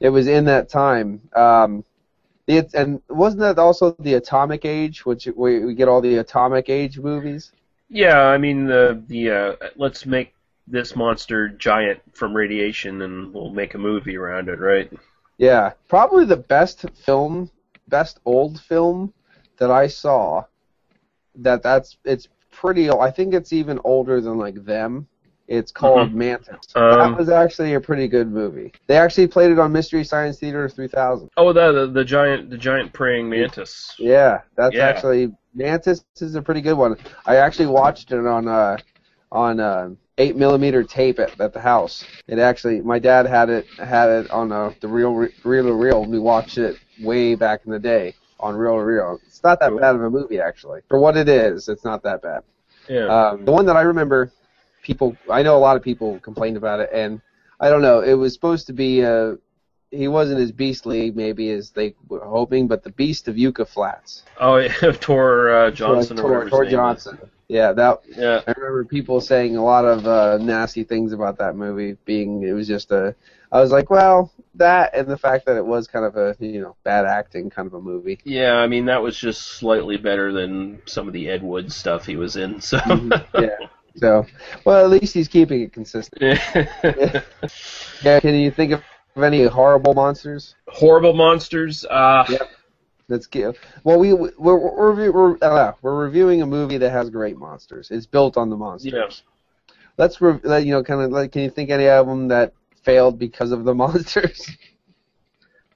it 0.00 0.10
was 0.10 0.26
in 0.28 0.44
that 0.46 0.68
time. 0.68 1.20
Um, 1.34 1.84
it, 2.46 2.74
and 2.74 3.00
wasn't 3.08 3.40
that 3.40 3.58
also 3.58 3.94
the 4.00 4.14
Atomic 4.14 4.64
Age, 4.64 5.06
which 5.06 5.28
we, 5.36 5.64
we 5.64 5.74
get 5.74 5.88
all 5.88 6.00
the 6.00 6.16
Atomic 6.16 6.68
Age 6.68 6.98
movies? 6.98 7.52
Yeah, 7.88 8.18
I 8.18 8.38
mean 8.38 8.66
the 8.66 9.02
the 9.06 9.30
uh, 9.30 9.56
let's 9.76 10.06
make 10.06 10.34
this 10.66 10.96
monster 10.96 11.48
giant 11.48 12.00
from 12.14 12.34
radiation 12.34 13.02
and 13.02 13.32
we'll 13.34 13.50
make 13.50 13.74
a 13.74 13.78
movie 13.78 14.16
around 14.16 14.48
it, 14.48 14.58
right? 14.58 14.90
Yeah, 15.38 15.72
probably 15.88 16.24
the 16.24 16.36
best 16.36 16.84
film, 16.94 17.50
best 17.88 18.20
old 18.24 18.60
film 18.60 19.12
that 19.58 19.70
I 19.70 19.86
saw. 19.86 20.44
That 21.36 21.62
that's 21.62 21.96
it's 22.04 22.28
pretty. 22.50 22.88
old. 22.88 23.02
I 23.02 23.10
think 23.10 23.34
it's 23.34 23.52
even 23.52 23.78
older 23.84 24.20
than 24.20 24.38
like 24.38 24.64
them. 24.64 25.06
It's 25.52 25.70
called 25.70 26.14
Mantis. 26.14 26.56
Um, 26.74 26.98
that 26.98 27.18
was 27.18 27.28
actually 27.28 27.74
a 27.74 27.80
pretty 27.80 28.08
good 28.08 28.32
movie. 28.32 28.72
They 28.86 28.96
actually 28.96 29.26
played 29.26 29.50
it 29.50 29.58
on 29.58 29.70
Mystery 29.70 30.02
Science 30.02 30.38
Theater 30.38 30.66
3000. 30.66 31.28
Oh, 31.36 31.52
the 31.52 31.72
the, 31.72 31.86
the 31.88 32.04
giant 32.04 32.48
the 32.48 32.56
giant 32.56 32.94
praying 32.94 33.28
mantis. 33.28 33.94
Yeah, 33.98 34.40
that's 34.56 34.74
Yeah. 34.74 34.88
actually 34.88 35.34
Mantis 35.54 36.04
is 36.22 36.36
a 36.36 36.40
pretty 36.40 36.62
good 36.62 36.78
one. 36.78 36.96
I 37.26 37.36
actually 37.36 37.66
watched 37.66 38.12
it 38.12 38.26
on 38.26 38.48
uh 38.48 38.78
on 39.30 39.60
uh 39.60 39.90
eight 40.16 40.36
millimeter 40.36 40.82
tape 40.84 41.18
at, 41.18 41.38
at 41.38 41.52
the 41.52 41.60
house. 41.60 42.02
It 42.26 42.38
actually 42.38 42.80
my 42.80 42.98
dad 42.98 43.26
had 43.26 43.50
it 43.50 43.66
had 43.76 44.08
it 44.08 44.30
on 44.30 44.52
uh, 44.52 44.72
the 44.80 44.88
real 44.88 45.12
reel 45.12 45.64
to 45.64 45.74
reel. 45.74 46.06
We 46.06 46.18
watched 46.18 46.56
it 46.56 46.78
way 47.02 47.34
back 47.34 47.60
in 47.66 47.72
the 47.72 47.78
day 47.78 48.14
on 48.40 48.54
reel 48.56 48.76
to 48.76 48.84
reel. 48.84 49.20
It's 49.26 49.42
not 49.42 49.60
that 49.60 49.76
bad 49.78 49.96
of 49.96 50.02
a 50.02 50.08
movie 50.08 50.40
actually. 50.40 50.80
For 50.88 50.98
what 50.98 51.18
it 51.18 51.28
is, 51.28 51.68
it's 51.68 51.84
not 51.84 52.02
that 52.04 52.22
bad. 52.22 52.42
Yeah. 52.88 53.06
Um, 53.06 53.44
the 53.44 53.52
one 53.52 53.66
that 53.66 53.76
I 53.76 53.82
remember, 53.82 54.32
people 54.82 55.16
I 55.30 55.42
know 55.42 55.56
a 55.56 55.58
lot 55.58 55.76
of 55.76 55.82
people 55.82 56.18
complained 56.20 56.56
about 56.56 56.80
it, 56.80 56.90
and 56.92 57.20
I 57.60 57.70
don't 57.70 57.82
know. 57.82 58.00
It 58.00 58.14
was 58.14 58.34
supposed 58.34 58.66
to 58.66 58.72
be 58.72 59.04
uh 59.04 59.36
he 59.90 60.08
wasn't 60.08 60.40
as 60.40 60.50
beastly 60.50 61.10
maybe 61.10 61.50
as 61.50 61.70
they 61.70 61.94
were 62.08 62.24
hoping, 62.24 62.66
but 62.66 62.82
the 62.82 62.90
Beast 62.90 63.28
of 63.28 63.36
Yucca 63.36 63.66
Flats. 63.66 64.24
oh, 64.40 64.56
yeah, 64.56 64.72
Tor 65.00 65.54
uh, 65.54 65.70
Johnson 65.70 66.18
or 66.18 66.22
Tor, 66.22 66.48
Tor 66.48 66.64
name 66.64 66.68
is. 66.68 66.72
Johnson. 66.72 67.18
Yeah, 67.48 67.72
that 67.72 68.00
Yeah. 68.16 68.40
I 68.46 68.54
remember 68.56 68.86
people 68.86 69.20
saying 69.20 69.56
a 69.56 69.62
lot 69.62 69.84
of 69.84 70.06
uh, 70.06 70.38
nasty 70.38 70.84
things 70.84 71.12
about 71.12 71.36
that 71.38 71.54
movie. 71.54 71.98
Being 72.06 72.42
it 72.42 72.52
was 72.52 72.66
just 72.66 72.90
a, 72.90 73.14
I 73.52 73.60
was 73.60 73.70
like, 73.70 73.90
well, 73.90 74.32
that 74.54 74.94
and 74.94 75.06
the 75.06 75.18
fact 75.18 75.44
that 75.44 75.56
it 75.56 75.66
was 75.66 75.86
kind 75.86 76.06
of 76.06 76.16
a 76.16 76.34
you 76.40 76.62
know 76.62 76.76
bad 76.82 77.04
acting 77.04 77.50
kind 77.50 77.66
of 77.66 77.74
a 77.74 77.80
movie. 77.80 78.18
Yeah, 78.24 78.54
I 78.54 78.66
mean 78.66 78.86
that 78.86 79.02
was 79.02 79.18
just 79.18 79.42
slightly 79.42 79.98
better 79.98 80.32
than 80.32 80.80
some 80.86 81.06
of 81.06 81.12
the 81.12 81.28
Ed 81.28 81.42
Wood 81.42 81.70
stuff 81.70 82.06
he 82.06 82.16
was 82.16 82.36
in. 82.36 82.62
So 82.62 82.78
Yeah. 83.34 83.56
So, 83.96 84.26
well, 84.64 84.84
at 84.84 84.90
least 84.90 85.12
he's 85.14 85.28
keeping 85.28 85.62
it 85.62 85.72
consistent. 85.72 86.20
Yeah. 86.22 86.64
yeah. 88.02 88.20
Can 88.20 88.34
you 88.34 88.50
think 88.50 88.72
of 88.72 88.82
any 89.22 89.44
horrible 89.46 89.94
monsters? 89.94 90.54
horrible 90.68 91.12
monsters. 91.12 91.84
Uh, 91.84 92.24
Yep. 92.28 92.50
Let's 93.08 93.26
get. 93.26 93.56
Well, 93.84 93.98
we 93.98 94.14
we're 94.14 94.30
we're 94.38 94.56
we're, 94.94 95.12
we're, 95.12 95.38
uh, 95.42 95.72
we're 95.82 96.02
reviewing 96.04 96.40
a 96.40 96.46
movie 96.46 96.78
that 96.78 96.90
has 96.90 97.10
great 97.10 97.36
monsters. 97.36 97.90
It's 97.90 98.06
built 98.06 98.38
on 98.38 98.48
the 98.48 98.56
monsters. 98.56 98.92
Yeah. 98.94 99.74
Let's 99.98 100.18
re- 100.22 100.40
let- 100.44 100.64
you 100.64 100.72
know 100.72 100.82
kind 100.82 101.02
of 101.02 101.10
like. 101.10 101.32
Can 101.32 101.42
you 101.42 101.50
think 101.50 101.68
any 101.68 101.88
of 101.88 102.06
them 102.06 102.28
that 102.28 102.54
failed 102.82 103.18
because 103.18 103.52
of 103.52 103.64
the 103.64 103.74
monsters? 103.84 104.48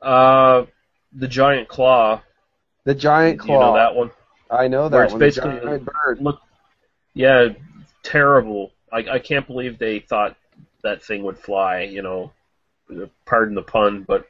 Uh, 0.01 0.65
the 1.13 1.29
giant 1.29 1.69
claw. 1.69 2.23
The 2.85 2.95
giant 2.95 3.41
claw. 3.41 3.55
You 3.55 3.61
know 3.61 3.75
that 3.75 3.95
one? 3.95 4.11
I 4.51 4.69
know 4.69 4.83
Where 4.89 4.91
that 4.91 5.03
it's 5.05 5.13
one. 5.13 5.21
Basically- 5.21 5.61
giant 5.61 5.85
bird. 5.85 6.19
Look, 6.23 6.41
yeah, 7.13 7.49
terrible. 8.07 8.73
I 8.93 8.99
I 9.13 9.19
can't 9.19 9.47
believe 9.47 9.79
they 9.79 9.99
thought 9.99 10.37
that 10.83 11.03
thing 11.03 11.23
would 11.25 11.39
fly. 11.39 11.83
You 11.83 12.03
know, 12.03 12.33
pardon 13.25 13.55
the 13.55 13.63
pun, 13.63 14.05
but 14.07 14.27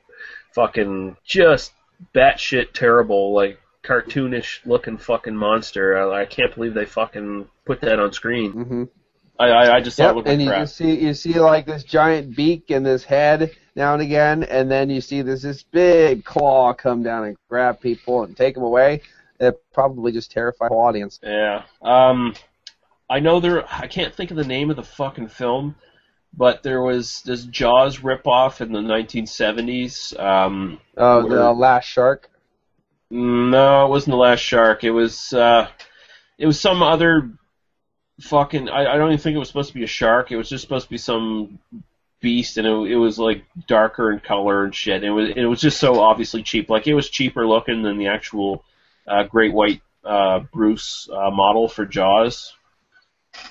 fucking 0.55 1.17
just 1.25 1.73
batshit 2.15 2.73
terrible, 2.73 3.35
like 3.35 3.61
cartoonish 3.85 4.65
looking 4.65 4.99
fucking 4.99 5.37
monster. 5.37 5.97
I, 5.97 6.23
I 6.23 6.25
can't 6.25 6.55
believe 6.55 6.75
they 6.75 6.87
fucking 6.87 7.49
put 7.65 7.81
that 7.83 7.99
on 7.99 8.13
screen. 8.13 8.53
Mm-hmm. 8.53 8.85
I 9.39 9.49
I, 9.49 9.77
I 9.77 9.81
just 9.81 9.99
thought 9.99 10.05
Yep, 10.05 10.13
it 10.13 10.17
looked 10.17 10.29
and 10.29 10.47
like 10.47 10.61
you 10.61 10.67
see 10.67 10.99
you 10.99 11.15
see 11.15 11.39
like 11.39 11.67
this 11.67 11.85
giant 11.85 12.35
beak 12.35 12.71
and 12.71 12.85
this 12.85 13.05
head 13.05 13.53
now 13.75 13.93
and 13.93 14.03
again, 14.03 14.43
and 14.45 14.71
then 14.71 14.89
you 14.89 15.01
see 15.01 15.23
this 15.23 15.43
this 15.43 15.63
big 15.63 16.25
claw 16.25 16.73
come 16.73 17.03
down 17.03 17.25
and 17.25 17.37
grab 17.49 17.81
people 17.81 18.25
and 18.25 18.37
take 18.37 18.55
them 18.55 18.65
away. 18.65 19.03
It 19.39 19.63
probably 19.75 20.13
just 20.13 20.33
terrified 20.33 20.71
the 20.71 20.75
audience. 20.75 21.21
Yeah. 21.23 21.65
Um, 21.83 22.35
I 23.09 23.21
know 23.21 23.41
there. 23.41 23.65
I 23.73 23.87
can't 23.87 24.15
think 24.15 24.31
of 24.31 24.37
the 24.37 24.45
name 24.45 24.71
of 24.71 24.77
the 24.77 24.83
fucking 24.83 25.29
film, 25.29 25.77
but 26.37 26.63
there 26.63 26.83
was 26.83 27.23
this 27.23 27.45
Jaws 27.45 27.99
ripoff 27.99 28.61
in 28.61 28.73
the 28.73 28.81
1970s. 28.81 30.19
Um, 30.19 30.81
Oh, 30.97 31.25
Where- 31.27 31.39
the 31.39 31.53
last 31.53 31.87
shark. 31.87 32.29
no, 33.11 33.87
it 33.87 33.91
wasn't 33.91 34.13
the 34.13 34.17
Last 34.17 34.41
Shark. 34.41 34.83
It 34.83 34.91
was. 34.91 35.33
Uh, 35.33 35.69
it 36.39 36.47
was 36.47 36.61
some 36.61 36.83
other 36.83 37.31
fucking. 38.21 38.69
I, 38.69 38.95
I 38.95 38.97
don't 38.97 39.09
even 39.13 39.19
think 39.19 39.37
it 39.37 39.39
was 39.39 39.49
supposed 39.49 39.69
to 39.69 39.75
be 39.75 39.85
a 39.85 39.89
shark. 39.89 40.33
It 40.33 40.37
was 40.37 40.49
just 40.49 40.63
supposed 40.63 40.87
to 40.87 40.91
be 40.91 40.99
some 40.99 41.59
beast, 42.21 42.57
and 42.59 42.67
it, 42.67 42.93
it 42.93 42.97
was 42.97 43.19
like 43.19 43.45
darker 43.69 44.11
in 44.13 44.19
color 44.21 44.65
and 44.65 44.75
shit. 44.75 45.05
It 45.05 45.11
was. 45.11 45.31
It 45.37 45.45
was 45.45 45.61
just 45.61 45.79
so 45.79 46.01
obviously 46.01 46.43
cheap. 46.43 46.69
Like 46.69 46.87
it 46.89 46.95
was 46.95 47.09
cheaper 47.09 47.47
looking 47.47 47.83
than 47.83 47.99
the 47.99 48.09
actual 48.09 48.65
uh, 49.07 49.23
Great 49.23 49.53
White 49.53 49.83
uh, 50.05 50.41
Bruce 50.53 51.09
uh, 51.13 51.31
model 51.31 51.69
for 51.69 51.87
Jaws. 51.87 52.53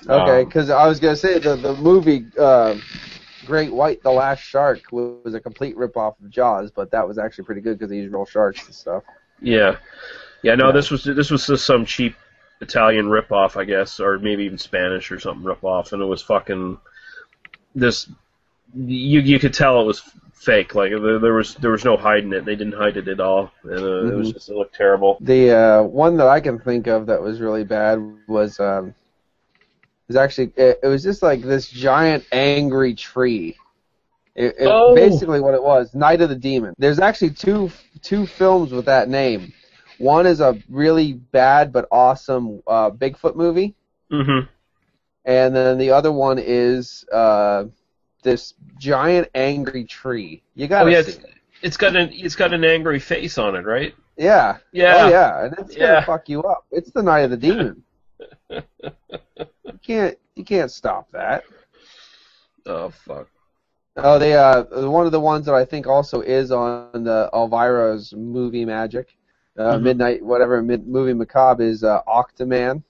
Okay, 0.08 0.40
Um, 0.40 0.44
because 0.44 0.70
I 0.70 0.86
was 0.86 1.00
gonna 1.00 1.16
say 1.16 1.38
the 1.38 1.56
the 1.56 1.74
movie 1.76 2.26
uh, 2.38 2.76
Great 3.46 3.72
White, 3.72 4.02
the 4.02 4.10
Last 4.10 4.40
Shark 4.40 4.80
was, 4.92 5.34
a 5.34 5.40
complete 5.40 5.76
ripoff 5.76 6.20
of 6.20 6.30
Jaws, 6.30 6.70
but 6.70 6.90
that 6.90 7.06
was 7.06 7.18
actually 7.18 7.44
pretty 7.44 7.60
good 7.60 7.78
because 7.78 7.90
they 7.90 7.96
used 7.96 8.12
real 8.12 8.24
sharks 8.26 8.64
and 8.66 8.74
stuff. 8.74 9.04
Yeah, 9.40 9.76
yeah. 10.42 10.54
No, 10.54 10.66
Yeah. 10.66 10.72
this 10.72 10.90
was 10.90 11.04
this 11.04 11.30
was 11.30 11.46
just 11.46 11.64
some 11.66 11.84
cheap 11.84 12.14
Italian 12.60 13.06
ripoff, 13.06 13.56
I 13.56 13.64
guess, 13.64 14.00
or 14.00 14.18
maybe 14.18 14.44
even 14.44 14.58
Spanish 14.58 15.10
or 15.10 15.18
something 15.20 15.44
ripoff, 15.44 15.92
and 15.92 16.02
it 16.02 16.06
was 16.06 16.22
fucking 16.22 16.78
this. 17.74 18.08
You 18.74 19.20
you 19.20 19.38
could 19.38 19.54
tell 19.54 19.80
it 19.80 19.84
was 19.86 20.00
fake. 20.32 20.74
Like 20.74 20.90
there, 20.90 21.18
there 21.18 21.34
was 21.34 21.54
there 21.56 21.70
was 21.70 21.84
no 21.84 21.96
hiding 21.96 22.32
it. 22.32 22.44
They 22.44 22.56
didn't 22.56 22.74
hide 22.74 22.96
it 22.96 23.08
at 23.08 23.20
all, 23.20 23.50
and 23.64 23.80
uh, 23.80 24.12
it 24.12 24.14
was 24.16 24.30
Mhm. 24.30 24.32
just 24.32 24.48
it 24.48 24.56
looked 24.56 24.74
terrible. 24.74 25.18
The 25.20 25.50
uh, 25.52 25.82
one 25.82 26.16
that 26.18 26.28
I 26.28 26.40
can 26.40 26.58
think 26.58 26.86
of 26.86 27.06
that 27.06 27.20
was 27.22 27.40
really 27.40 27.64
bad 27.64 28.00
was 28.28 28.58
um, 28.60 28.94
was 30.08 30.16
actually 30.16 30.52
it, 30.56 30.78
it 30.82 30.86
was 30.86 31.02
just 31.02 31.22
like 31.22 31.42
this 31.42 31.68
giant 31.68 32.24
angry 32.32 32.94
tree. 32.94 33.56
It, 34.34 34.54
it, 34.58 34.66
Oh. 34.68 34.94
Basically, 34.94 35.40
what 35.40 35.54
it 35.54 35.62
was, 35.62 35.94
Night 35.94 36.20
of 36.20 36.28
the 36.28 36.36
Demon. 36.36 36.74
There's 36.78 36.98
actually 36.98 37.30
two 37.30 37.70
two 38.02 38.26
films 38.26 38.70
with 38.72 38.84
that 38.86 39.08
name. 39.08 39.52
One 39.98 40.26
is 40.26 40.40
a 40.40 40.58
really 40.68 41.14
bad 41.14 41.72
but 41.72 41.88
awesome 41.90 42.62
uh, 42.66 42.90
Bigfoot 42.90 43.34
movie, 43.34 43.74
Mm-hmm. 44.12 44.46
and 45.24 45.56
then 45.56 45.78
the 45.78 45.90
other 45.90 46.12
one 46.12 46.38
is 46.38 47.04
uh, 47.12 47.64
this 48.22 48.54
giant 48.78 49.28
angry 49.34 49.84
tree. 49.84 50.42
You 50.54 50.66
Oh 50.66 50.68
gotta 50.68 50.90
yeah, 50.92 51.02
see 51.02 51.12
it's, 51.12 51.18
it. 51.18 51.30
it's 51.62 51.76
got 51.78 51.96
an 51.96 52.10
it's 52.12 52.36
got 52.36 52.52
an 52.52 52.62
angry 52.62 53.00
face 53.00 53.38
on 53.38 53.56
it, 53.56 53.64
right? 53.64 53.94
Yeah. 54.18 54.58
Yeah. 54.72 54.96
Oh 54.98 55.08
yeah, 55.08 55.44
and 55.46 55.54
it's 55.58 55.74
gonna 55.74 56.02
fuck 56.02 56.28
you 56.28 56.42
up. 56.42 56.66
It's 56.70 56.90
the 56.90 57.02
night 57.02 57.20
of 57.20 57.30
the 57.30 57.36
demon. 57.38 57.82
you 59.66 59.78
can't 59.84 60.18
you 60.36 60.44
can't 60.44 60.70
stop 60.70 61.10
that. 61.12 61.44
Oh 62.66 62.90
fuck. 62.90 63.28
Oh, 63.96 64.18
they 64.18 64.34
uh 64.34 64.64
one 64.90 65.06
of 65.06 65.12
the 65.12 65.20
ones 65.20 65.46
that 65.46 65.54
I 65.54 65.64
think 65.64 65.86
also 65.86 66.20
is 66.20 66.50
on 66.52 66.82
the 66.82 67.10
Elvira's 67.12 67.92
movie 67.94 68.44
Magic, 68.44 69.16
uh, 69.58 69.78
Mhm. 69.78 69.82
Midnight 69.82 70.22
whatever 70.24 70.62
mid, 70.62 70.86
movie 70.86 71.14
macabre 71.14 71.62
is 71.62 71.82
uh, 71.82 72.02
Octoman. 72.06 72.82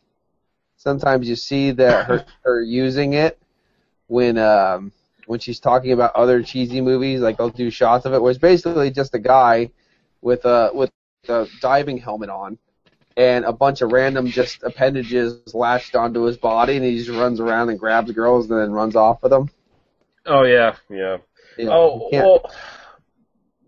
Sometimes 0.77 1.29
you 1.29 1.37
see 1.37 1.70
that 1.72 2.07
her, 2.07 2.24
her 2.45 2.62
using 2.62 3.14
it 3.14 3.39
when 4.09 4.39
um 4.39 4.93
when 5.27 5.39
she's 5.41 5.61
talking 5.61 5.93
about 5.93 6.14
other 6.16 6.43
cheesy 6.43 6.81
movies, 6.81 7.20
like 7.20 7.37
they'll 7.39 7.51
do 7.51 7.70
shots 7.70 8.05
of 8.07 8.14
it 8.14 8.20
where 8.22 8.31
it's 8.31 8.39
basically 8.39 8.91
just 8.91 9.14
a 9.14 9.18
guy 9.18 9.70
with 10.22 10.45
a 10.45 10.70
with 10.74 10.91
a 10.93 11.11
diving 11.61 11.99
helmet 11.99 12.31
on 12.31 12.59
and 13.17 13.45
a 13.45 13.53
bunch 13.53 13.81
of 13.81 13.93
random 13.93 14.27
just 14.27 14.62
appendages 14.62 15.55
lashed 15.55 15.97
onto 15.97 16.23
his 16.23 16.37
body 16.37 16.77
and 16.77 16.85
he 16.85 16.99
just 16.99 17.11
runs 17.11 17.41
around 17.41 17.71
and 17.71 17.79
grabs 17.79 18.12
girls 18.12 18.51
and 18.51 18.61
then 18.61 18.73
runs 18.73 18.97
off 18.97 19.23
with 19.23 19.31
them. 19.31 19.51
Oh 20.27 20.43
yeah, 20.45 20.77
yeah. 20.91 21.19
Oh 21.61 22.11
well, 22.12 22.51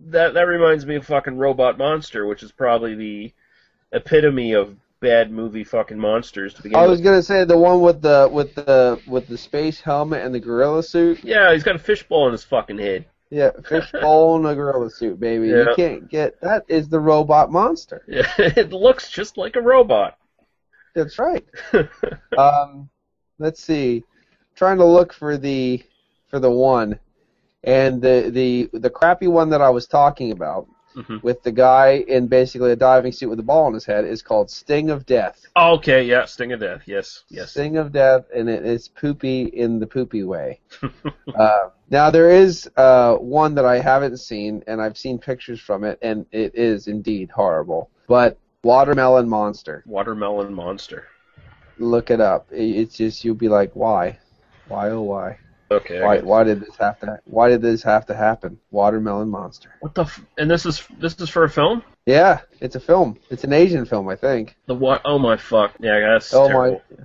that 0.01 0.35
that 0.35 0.43
reminds 0.43 0.85
me 0.87 0.97
of 0.97 1.07
fucking 1.07 1.39
Robot 1.39 1.79
Monster, 1.79 2.27
which 2.27 2.43
is 2.43 2.53
probably 2.53 2.95
the 2.95 3.33
epitome 3.93 4.53
of 4.53 4.77
bad 5.01 5.31
movie 5.31 5.65
fucking 5.65 5.99
monsters 5.99 6.55
to 6.55 6.63
begin 6.63 6.77
I 6.77 6.87
was 6.87 6.99
with. 6.99 7.05
gonna 7.05 7.23
say 7.23 7.45
the 7.45 7.57
one 7.57 7.81
with 7.81 8.03
the 8.03 8.29
with 8.31 8.55
the 8.55 9.01
with 9.07 9.29
the 9.29 9.39
space 9.39 9.81
helmet 9.81 10.23
and 10.25 10.35
the 10.35 10.41
gorilla 10.41 10.83
suit. 10.83 11.23
Yeah, 11.23 11.53
he's 11.53 11.63
got 11.63 11.77
a 11.77 11.79
fishbowl 11.79 12.27
in 12.27 12.33
his 12.33 12.45
fucking 12.45 12.79
head. 12.79 13.07
Yeah, 13.31 13.51
fishbowl 13.69 14.37
and 14.37 14.47
a 14.47 14.55
gorilla 14.55 14.91
suit, 14.91 15.21
baby. 15.21 15.49
Yeah. 15.49 15.57
You 15.57 15.75
can't 15.77 16.09
get 16.09 16.41
that. 16.41 16.65
Is 16.69 16.89
the 16.89 17.01
robot 17.01 17.53
monster? 17.53 18.03
Yeah, 18.09 18.31
it 18.39 18.73
looks 18.73 19.11
just 19.11 19.37
like 19.37 19.57
a 19.57 19.61
robot. 19.61 20.17
That's 20.95 21.19
right. 21.19 21.45
um, 22.39 22.89
let's 23.39 23.63
see. 23.63 24.05
Trying 24.55 24.79
to 24.79 24.85
look 24.85 25.13
for 25.13 25.37
the 25.37 25.83
for 26.29 26.41
the 26.41 26.51
one, 26.51 26.99
and 27.65 28.01
the 28.01 28.31
the 28.33 28.79
the 28.79 28.91
crappy 28.91 29.29
one 29.29 29.51
that 29.51 29.61
I 29.61 29.71
was 29.71 29.87
talking 29.87 30.33
about 30.33 30.67
Mhm. 30.99 31.23
with 31.23 31.43
the 31.45 31.53
guy 31.53 32.05
in 32.09 32.27
basically 32.27 32.73
a 32.73 32.77
diving 32.77 33.13
suit 33.13 33.29
with 33.29 33.39
a 33.39 33.43
ball 33.45 33.67
on 33.67 33.73
his 33.75 33.85
head 33.85 34.05
is 34.05 34.21
called 34.21 34.51
Sting 34.51 34.91
of 34.91 35.07
Death. 35.07 35.47
Oh, 35.55 35.75
okay, 35.75 36.03
yeah, 36.03 36.25
Sting 36.25 36.53
of 36.53 36.61
Death. 36.61 36.83
Yes, 36.87 37.23
yes. 37.29 37.53
Sting 37.53 37.77
of 37.77 37.93
Death, 37.93 38.25
and 38.35 38.49
it 38.49 38.67
is 38.67 38.89
poopy 38.89 39.43
in 39.45 39.79
the 39.79 39.87
poopy 39.87 40.25
way. 40.25 40.61
uh, 41.39 41.69
now 41.91 42.11
there 42.11 42.31
is 42.31 42.69
uh, 42.77 43.15
one 43.15 43.55
that 43.55 43.65
I 43.65 43.79
haven't 43.79 44.17
seen, 44.19 44.65
and 44.67 44.83
I've 44.83 44.99
seen 44.99 45.19
pictures 45.19 45.61
from 45.61 45.85
it, 45.85 45.99
and 46.03 46.27
it 46.33 46.55
is 46.55 46.89
indeed 46.89 47.31
horrible. 47.31 47.91
But 48.09 48.37
Watermelon 48.65 49.29
Monster, 49.29 49.85
Watermelon 49.87 50.53
Monster. 50.53 51.07
look 51.79 52.11
it 52.11 52.21
up. 52.21 52.49
It's 52.51 52.97
just 52.97 53.25
you'll 53.25 53.37
be 53.37 53.49
like, 53.49 53.71
why, 53.75 54.19
why 54.67 54.91
oh 54.91 55.03
why, 55.03 55.39
Okay. 55.71 56.03
Why 56.03 56.19
why 56.21 56.45
did 56.45 56.61
this 56.61 56.77
have 56.79 56.99
to 57.01 57.21
why 57.25 57.49
did 57.51 57.61
this 57.63 57.83
have 57.83 58.07
to 58.07 58.15
happen? 58.15 58.59
Watermelon 58.71 59.29
Monster. 59.29 59.75
What 59.81 59.95
the? 59.95 60.03
F- 60.05 60.25
and 60.39 60.51
this 60.51 60.65
is 60.65 60.83
this 60.99 61.19
is 61.21 61.29
for 61.29 61.45
a 61.45 61.51
film. 61.51 61.83
Yeah, 62.07 62.41
it's 62.61 62.75
a 62.75 62.81
film. 62.81 63.19
It's 63.29 63.45
an 63.45 63.53
Asian 63.53 63.85
film, 63.85 64.09
I 64.09 64.17
think. 64.17 64.57
The 64.67 64.75
what? 64.75 65.03
Oh 65.05 65.19
my 65.19 65.37
fuck! 65.37 65.75
Yeah, 65.79 66.01
that's 66.13 66.33
Oh 66.33 66.49
terrible. 66.49 66.83
my, 66.99 67.05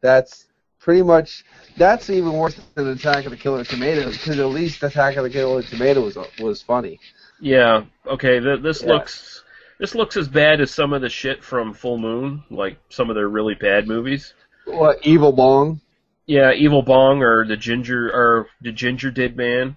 that's 0.00 0.46
pretty 0.78 1.02
much. 1.02 1.44
That's 1.76 2.08
even 2.10 2.32
worse 2.34 2.58
than 2.76 2.86
Attack 2.88 3.24
of 3.24 3.32
the 3.32 3.36
Killer 3.36 3.64
Tomatoes 3.64 4.16
because 4.16 4.38
at 4.38 4.46
least 4.46 4.82
Attack 4.84 5.16
of 5.16 5.24
the 5.24 5.30
Killer 5.30 5.62
Tomatoes 5.62 6.14
was 6.14 6.28
was 6.38 6.62
funny. 6.62 7.00
Yeah. 7.40 7.84
Okay. 8.06 8.38
Th- 8.38 8.60
this 8.62 8.82
Yeah. 8.82 8.90
looks 8.92 9.42
this 9.80 9.96
looks 9.96 10.16
as 10.16 10.28
bad 10.28 10.60
as 10.60 10.70
some 10.70 10.92
of 10.92 11.02
the 11.02 11.08
shit 11.08 11.42
from 11.42 11.74
Full 11.74 11.98
Moon, 11.98 12.44
like 12.48 12.78
some 12.90 13.10
of 13.10 13.16
their 13.16 13.28
really 13.28 13.54
bad 13.54 13.88
movies. 13.88 14.34
What 14.66 15.04
Evil 15.04 15.32
Bong? 15.32 15.80
Yeah, 16.26 16.52
Evil 16.52 16.82
Bong 16.82 17.22
or 17.22 17.46
the 17.46 17.56
Ginger 17.56 18.10
or 18.12 18.46
the 18.62 18.72
Ginger 18.72 19.10
Dead 19.10 19.36
Man. 19.36 19.76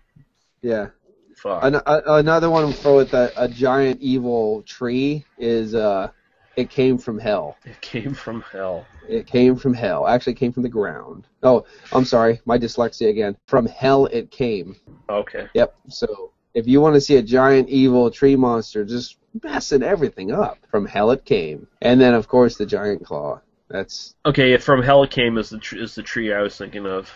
Yeah. 0.61 0.87
Fuck. 1.35 1.63
An- 1.63 1.75
a- 1.75 2.01
another 2.15 2.49
one 2.49 2.73
for 2.73 2.95
with 2.95 3.13
a, 3.13 3.31
a 3.37 3.47
giant 3.47 4.01
evil 4.01 4.63
tree 4.63 5.25
is 5.37 5.75
uh, 5.75 6.09
it 6.55 6.69
came 6.69 6.97
from 6.97 7.19
hell. 7.19 7.57
It 7.65 7.79
came 7.81 8.13
from 8.13 8.41
hell. 8.51 8.85
It 9.07 9.27
came 9.27 9.55
from 9.55 9.73
hell. 9.73 10.07
Actually, 10.07 10.33
it 10.33 10.37
came 10.39 10.51
from 10.51 10.63
the 10.63 10.69
ground. 10.69 11.27
Oh, 11.43 11.65
I'm 11.93 12.05
sorry, 12.05 12.41
my 12.45 12.57
dyslexia 12.57 13.09
again. 13.09 13.37
From 13.45 13.67
hell 13.67 14.07
it 14.07 14.31
came. 14.31 14.75
Okay. 15.09 15.47
Yep. 15.53 15.75
So 15.89 16.31
if 16.53 16.65
you 16.67 16.81
want 16.81 16.95
to 16.95 17.01
see 17.01 17.17
a 17.17 17.21
giant 17.21 17.69
evil 17.69 18.09
tree 18.09 18.35
monster 18.35 18.83
just 18.83 19.17
messing 19.43 19.83
everything 19.83 20.31
up, 20.31 20.57
from 20.71 20.85
hell 20.87 21.11
it 21.11 21.23
came. 21.25 21.67
And 21.81 22.01
then 22.01 22.13
of 22.15 22.27
course 22.27 22.57
the 22.57 22.65
giant 22.65 23.05
claw. 23.05 23.41
That's 23.69 24.15
Okay. 24.25 24.57
From 24.57 24.81
hell 24.81 25.03
it 25.03 25.11
came 25.11 25.37
is 25.37 25.49
the 25.49 25.59
tr- 25.59 25.77
is 25.77 25.95
the 25.95 26.03
tree 26.03 26.33
I 26.33 26.41
was 26.41 26.57
thinking 26.57 26.85
of 26.85 27.11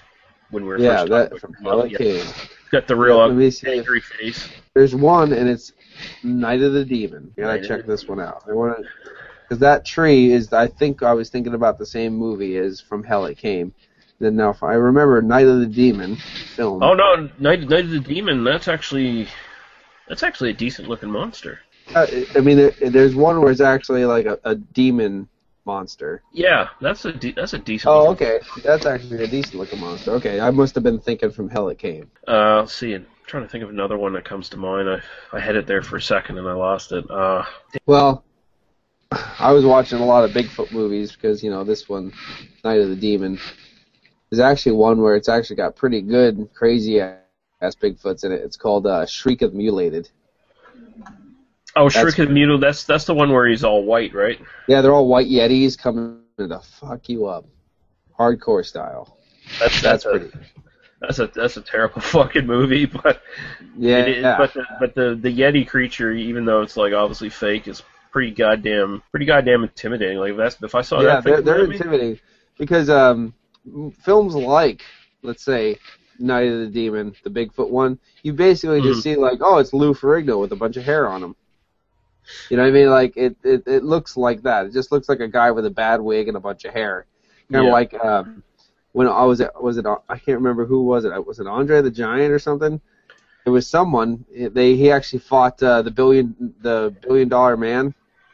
when 0.50 0.64
we 0.64 0.70
were 0.70 0.80
yeah, 0.80 1.06
first 1.06 1.10
that 1.12 1.40
from 1.40 1.54
hell 1.64 1.82
it 1.82 1.92
yeah. 1.92 1.98
came. 1.98 2.26
Got 2.72 2.88
the 2.88 2.96
real 2.96 3.18
Let 3.20 3.36
me 3.36 3.50
see 3.52 3.68
if- 3.68 3.80
angry 3.80 4.02
face. 4.02 4.50
There's 4.74 4.96
one, 4.96 5.34
and 5.34 5.50
it's 5.50 5.74
Night 6.24 6.62
of 6.62 6.72
the 6.74 6.86
Demon. 6.86 7.34
I 7.38 7.42
Night 7.42 7.48
gotta 7.48 7.60
of 7.62 7.68
check 7.68 7.86
this 7.86 8.08
one 8.08 8.20
out. 8.22 8.44
I 8.50 8.54
want 8.54 8.78
to, 8.78 8.84
because 9.44 9.60
that 9.60 9.86
tree 9.86 10.32
is. 10.32 10.54
I 10.54 10.68
think 10.68 11.04
I 11.04 11.14
was 11.14 11.30
thinking 11.30 11.54
about 11.54 11.78
the 11.78 11.86
same 11.86 12.14
movie 12.16 12.58
as 12.58 12.80
From 12.80 13.04
Hell 13.04 13.26
It 13.26 13.38
Came. 13.38 13.74
Then 14.20 14.36
now, 14.36 14.52
if 14.52 14.62
I 14.64 14.74
remember 14.74 15.22
Night 15.22 15.48
of 15.48 15.60
the 15.60 15.66
Demon 15.66 16.16
film. 16.56 16.82
Oh 16.84 16.94
no, 16.94 17.30
Night, 17.40 17.68
Night 17.70 17.86
of 17.86 17.92
the 17.92 18.00
Demon. 18.00 18.44
That's 18.46 18.68
actually 18.70 19.28
that's 20.08 20.24
actually 20.24 20.52
a 20.52 20.54
decent 20.54 20.88
looking 20.88 21.10
monster. 21.12 21.60
Uh, 21.94 22.06
I 22.36 22.40
mean, 22.40 22.58
there, 22.58 22.72
there's 22.90 23.16
one 23.16 23.42
where 23.42 23.52
it's 23.52 23.60
actually 23.62 24.06
like 24.06 24.26
a, 24.26 24.40
a 24.46 24.56
demon 24.56 25.28
monster. 25.66 26.22
Yeah, 26.32 26.70
that's 26.82 27.06
a 27.06 27.12
de- 27.12 27.34
that's 27.34 27.54
a 27.54 27.60
decent. 27.60 27.92
Oh, 27.94 28.10
okay. 28.12 28.40
That's 28.64 28.86
actually 28.86 29.24
a 29.24 29.28
decent 29.28 29.56
looking 29.56 29.80
monster. 29.80 30.12
Okay, 30.12 30.40
I 30.40 30.52
must 30.52 30.76
have 30.76 30.84
been 30.84 31.00
thinking 31.00 31.32
From 31.32 31.50
Hell 31.50 31.70
It 31.70 31.78
Came. 31.80 32.10
Uh, 32.28 32.60
let's 32.62 32.74
see. 32.74 32.94
I'm 32.94 33.06
trying 33.28 33.44
to 33.44 33.50
think 33.50 33.64
of 33.64 33.70
another 33.70 33.98
one 33.98 34.14
that 34.14 34.26
comes 34.26 34.50
to 34.50 34.58
mind. 34.58 34.90
I 34.90 35.02
I 35.36 35.40
had 35.40 35.56
it 35.56 35.68
there 35.68 35.82
for 35.82 35.98
a 35.98 36.02
second 36.02 36.38
and 36.38 36.48
I 36.48 36.54
lost 36.54 36.92
it. 36.92 37.10
Uh, 37.10 37.44
Well, 37.86 38.24
I 39.40 39.52
was 39.52 39.66
watching 39.66 40.00
a 40.00 40.06
lot 40.06 40.24
of 40.24 40.32
Bigfoot 40.32 40.72
movies 40.72 41.12
because 41.12 41.44
you 41.44 41.52
know 41.52 41.64
this 41.64 41.88
one, 41.90 42.14
Night 42.64 42.80
of 42.82 42.90
the 42.90 42.96
Demon, 42.96 43.40
is 44.32 44.40
actually 44.40 44.74
one 44.74 45.02
where 45.02 45.16
it's 45.16 45.30
actually 45.30 45.58
got 45.58 45.76
pretty 45.76 46.02
good, 46.02 46.50
crazy 46.54 47.00
ass 47.00 47.76
Bigfoots 47.82 48.24
in 48.24 48.32
it. 48.32 48.42
It's 48.42 48.58
called 48.58 48.88
uh, 48.88 49.06
Shriek 49.06 49.42
of 49.42 49.52
the 49.52 49.58
Mutilated. 49.58 50.10
Oh, 51.76 51.90
That's- 51.90 52.20
of 52.20 52.28
the 52.30 52.34
Mutile. 52.34 52.60
That's 52.60 52.84
that's 52.84 53.06
the 53.06 53.14
one 53.14 53.32
where 53.32 53.48
he's 53.48 53.64
all 53.64 53.84
white, 53.84 54.14
right? 54.14 54.40
Yeah, 54.68 54.82
they're 54.82 54.94
all 54.94 55.08
white 55.08 55.28
Yetis 55.28 55.78
coming 55.78 56.20
to 56.38 56.60
fuck 56.60 57.08
you 57.10 57.28
up, 57.28 57.46
hardcore 58.18 58.66
style. 58.66 59.18
That's 59.60 59.82
That's 59.82 60.04
that's, 60.04 60.06
a 60.06 60.10
pretty. 60.10 60.32
that's 61.00 61.20
a 61.20 61.28
that's 61.28 61.58
a 61.58 61.62
terrible 61.62 62.02
fucking 62.02 62.46
movie, 62.46 62.86
but 62.86 63.22
Yeah, 63.78 64.06
is, 64.06 64.22
yeah. 64.22 64.38
but 64.38 64.54
the, 64.54 64.66
but 64.80 64.96
the 64.96 65.16
the 65.16 65.36
Yeti 65.36 65.68
creature, 65.68 66.12
even 66.12 66.46
though 66.46 66.62
it's 66.62 66.78
like 66.78 66.94
obviously 66.94 67.30
fake, 67.30 67.68
is 67.68 67.84
pretty 68.12 68.32
goddamn 68.32 69.02
pretty 69.12 69.26
goddamn 69.26 69.64
intimidating. 69.64 70.18
Like 70.18 70.32
if 70.32 70.38
that's 70.38 70.62
if 70.62 70.76
I 70.76 70.82
saw 70.82 71.00
yeah, 71.02 71.16
that 71.16 71.24
thing 71.24 71.34
they're, 71.34 71.42
they're 71.42 71.72
intimidating 71.72 72.20
because 72.58 72.90
um, 72.90 73.34
films 74.04 74.36
like, 74.36 74.84
let's 75.24 75.44
say, 75.44 75.78
Night 76.20 76.48
of 76.48 76.60
the 76.60 76.68
Demon, 76.68 77.16
the 77.24 77.30
Bigfoot 77.30 77.70
one, 77.70 77.98
you 78.24 78.34
basically 78.34 78.82
just 78.82 79.02
see 79.02 79.16
like, 79.16 79.40
oh, 79.42 79.58
it's 79.58 79.74
Lou 79.74 79.94
Ferrigno 79.94 80.40
with 80.40 80.52
a 80.52 80.56
bunch 80.56 80.78
of 80.78 80.84
hair 80.84 81.08
on 81.10 81.24
him. 81.24 81.36
You 82.50 82.58
know 82.58 82.64
what 82.64 82.70
I 82.70 82.72
mean? 82.72 82.90
Like 82.90 83.18
it, 83.18 83.36
it, 83.44 83.64
it 83.68 83.84
looks 83.84 84.18
like 84.18 84.42
that. 84.44 84.66
It 84.68 84.74
just 84.74 84.92
looks 84.92 85.10
like 85.10 85.20
a 85.20 85.28
guy 85.28 85.52
with 85.52 85.66
a 85.66 85.70
bad 85.70 86.02
wig 86.02 86.28
and 86.28 86.38
a 86.38 86.40
bunch 86.40 86.66
of 86.66 86.74
hair. 86.74 87.06
Kind 87.52 87.62
of 87.62 87.68
Yeah. 87.68 87.72
like 87.72 87.94
um, 87.96 88.44
when 88.94 89.08
I 89.08 89.24
was 89.24 89.40
it 89.40 89.52
was 89.62 89.78
it 89.78 89.86
I 89.86 90.18
can't 90.18 90.38
remember 90.40 90.66
who 90.66 90.84
was 90.84 91.06
it. 91.06 91.26
Was 91.26 91.40
it 91.40 91.48
Andre 91.48 91.82
the 91.82 91.92
Giant 91.92 92.32
or 92.32 92.40
something? 92.40 92.80
It 93.46 93.50
was 93.50 93.66
someone. 93.68 94.24
They 94.32 94.76
he 94.76 94.92
actually 94.92 95.20
fought 95.20 95.62
uh, 95.64 95.82
the 95.82 95.92
billion 95.92 96.54
the 96.62 96.94
billion 97.02 97.28
dollar 97.30 97.58
man. 97.58 97.94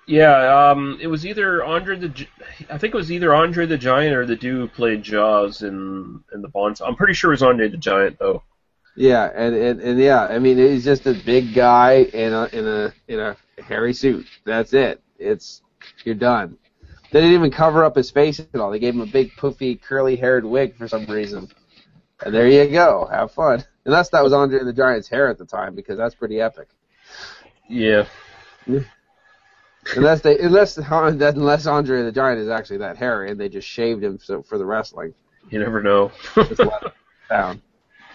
Yeah, 0.10 0.70
um, 0.72 0.98
it 1.02 1.08
was 1.08 1.26
either 1.26 1.64
Andre 1.66 1.98
the, 1.98 2.08
Gi- 2.10 2.30
I 2.70 2.78
think 2.78 2.94
it 2.94 2.98
was 2.98 3.12
either 3.12 3.36
Andre 3.36 3.66
the 3.66 3.78
Giant 3.78 4.16
or 4.16 4.26
the 4.26 4.38
dude 4.38 4.56
who 4.58 4.68
played 4.70 5.04
Jaws 5.04 5.64
in 5.64 6.24
in 6.34 6.42
the 6.42 6.48
Bonds. 6.48 6.82
I'm 6.82 6.96
pretty 6.96 7.14
sure 7.14 7.32
it 7.32 7.34
was 7.36 7.44
Andre 7.44 7.68
the 7.68 7.78
Giant 7.78 8.18
though. 8.20 8.44
Yeah, 8.98 9.30
and, 9.36 9.56
and, 9.56 9.80
and 9.80 10.00
yeah, 10.00 10.24
I 10.26 10.40
mean 10.40 10.58
he's 10.58 10.84
just 10.84 11.06
a 11.06 11.14
big 11.14 11.54
guy 11.54 11.98
in 12.14 12.34
a 12.34 12.46
in 12.52 12.68
a 12.68 12.94
in 13.08 13.20
a 13.20 13.38
hairy 13.62 13.94
suit. 13.94 14.26
That's 14.44 14.74
it. 14.74 15.02
It's 15.20 15.62
you're 16.04 16.16
done. 16.16 16.58
They 17.12 17.22
didn't 17.22 17.36
even 17.36 17.52
cover 17.52 17.86
up 17.86 17.96
his 17.96 18.10
face 18.10 18.40
at 18.40 18.60
all. 18.60 18.72
They 18.72 18.80
gave 18.80 18.96
him 18.96 19.02
a 19.02 19.06
big 19.06 19.32
poofy 19.40 19.80
curly 19.82 20.16
haired 20.16 20.44
wig 20.44 20.76
for 20.76 20.88
some 20.88 21.06
reason. 21.06 21.48
And 22.26 22.34
there 22.34 22.48
you 22.48 22.70
go. 22.72 23.08
Have 23.10 23.32
fun. 23.32 23.64
Unless 23.86 24.10
that 24.10 24.24
was 24.24 24.34
Andre 24.34 24.64
the 24.64 24.74
Giant's 24.74 25.08
hair 25.08 25.30
at 25.30 25.38
the 25.38 25.46
time, 25.46 25.76
because 25.76 25.98
that's 25.98 26.16
pretty 26.16 26.42
epic. 26.42 26.68
Yeah, 27.70 28.08
Unless 29.96 30.22
they 30.22 30.38
unless 30.40 30.78
unless 30.78 31.66
Andre 31.66 32.02
the 32.04 32.12
Giant 32.12 32.40
is 32.40 32.50
actually 32.50 32.78
that 32.78 32.98
hairy 32.98 33.32
and 33.32 33.40
they 33.40 33.48
just 33.48 33.68
shaved 33.68 34.04
him 34.04 34.20
so, 34.22 34.42
for 34.42 34.58
the 34.58 34.66
wrestling. 34.66 35.14
you 35.50 35.60
never 35.60 35.82
know. 35.82 36.12
Just 36.36 36.60
let 36.60 36.84
him 36.84 36.92
down. 37.30 37.62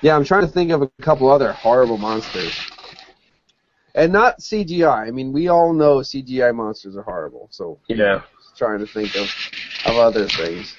Yeah, 0.03 0.17
I'm 0.17 0.25
trying 0.25 0.43
to 0.43 0.53
think 0.53 0.73
of 0.73 0.83
a 0.83 0.89
couple 1.01 1.31
other 1.31 1.53
horrible 1.53 1.97
monsters. 1.97 2.53
And 3.95 4.13
not 4.13 4.41
CGI. 4.41 5.07
I 5.07 5.11
mean, 5.11 5.33
we 5.33 5.49
all 5.49 5.73
know 5.73 5.99
CGI 5.99 6.55
monsters 6.55 6.97
are 6.97 7.03
horrible. 7.03 7.49
So 7.51 7.79
yeah. 7.89 8.23
trying 8.57 8.81
to 8.81 8.87
think 8.87 9.15
of 9.17 9.31
of 9.87 9.97
other 9.97 10.27
things. 10.29 10.75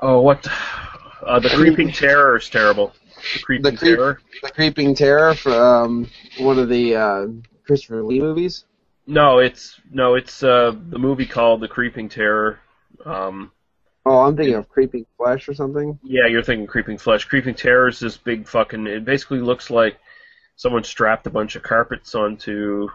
Oh, 0.00 0.20
what? 0.20 0.46
Uh, 1.24 1.38
the 1.38 1.48
Creeping 1.50 1.92
Terror 1.92 2.36
is 2.36 2.50
terrible. 2.50 2.92
The 3.34 3.42
Creeping 3.42 3.76
creep- 3.76 3.96
Terror. 3.96 4.20
The 4.42 4.50
Creeping 4.50 4.94
Terror 4.94 5.34
from 5.34 6.08
one 6.38 6.58
of 6.58 6.68
the 6.68 6.96
uh, 6.96 7.26
Christopher 7.64 8.02
Lee 8.02 8.20
movies. 8.20 8.64
No, 9.06 9.38
it's 9.38 9.80
no, 9.90 10.14
it's 10.14 10.42
uh, 10.42 10.72
the 10.90 10.98
movie 10.98 11.26
called 11.26 11.60
The 11.60 11.68
Creeping 11.68 12.08
Terror. 12.08 12.58
Um, 13.06 13.52
Oh, 14.04 14.20
I'm 14.20 14.36
thinking 14.36 14.54
of 14.56 14.68
Creeping 14.68 15.06
Flesh 15.16 15.48
or 15.48 15.54
something. 15.54 15.98
yeah, 16.02 16.26
you're 16.28 16.42
thinking 16.42 16.66
Creeping 16.66 16.98
Flesh. 16.98 17.24
Creeping 17.24 17.54
Terror 17.54 17.88
is 17.88 18.00
this 18.00 18.16
big 18.16 18.48
fucking. 18.48 18.86
It 18.86 19.04
basically 19.04 19.40
looks 19.40 19.70
like 19.70 19.96
someone 20.56 20.82
strapped 20.84 21.26
a 21.26 21.30
bunch 21.30 21.54
of 21.56 21.62
carpets 21.62 22.14
onto 22.14 22.88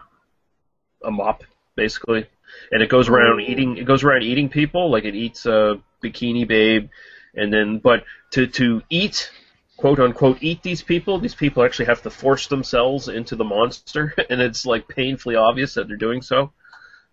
a 1.02 1.10
mop, 1.10 1.44
basically, 1.76 2.26
and 2.72 2.82
it 2.82 2.90
goes 2.90 3.08
around 3.08 3.40
Oh. 3.40 3.50
eating. 3.50 3.76
It 3.78 3.84
goes 3.84 4.04
around 4.04 4.22
eating 4.22 4.48
people, 4.50 4.90
like 4.90 5.04
it 5.04 5.14
eats 5.14 5.46
a 5.46 5.80
Bikini 6.02 6.46
Babe, 6.46 6.88
and 7.34 7.52
then 7.52 7.78
but 7.78 8.04
to 8.32 8.46
to 8.46 8.82
eat 8.90 9.30
quote 9.78 10.00
unquote 10.00 10.38
eat 10.42 10.62
these 10.62 10.82
people. 10.82 11.18
These 11.18 11.34
people 11.36 11.62
actually 11.64 11.86
have 11.86 12.02
to 12.02 12.10
force 12.10 12.48
themselves 12.48 13.08
into 13.08 13.34
the 13.34 13.44
monster, 13.44 14.14
and 14.28 14.42
it's 14.42 14.66
like 14.66 14.88
painfully 14.88 15.36
obvious 15.36 15.72
that 15.74 15.88
they're 15.88 15.96
doing 15.96 16.20
so. 16.20 16.52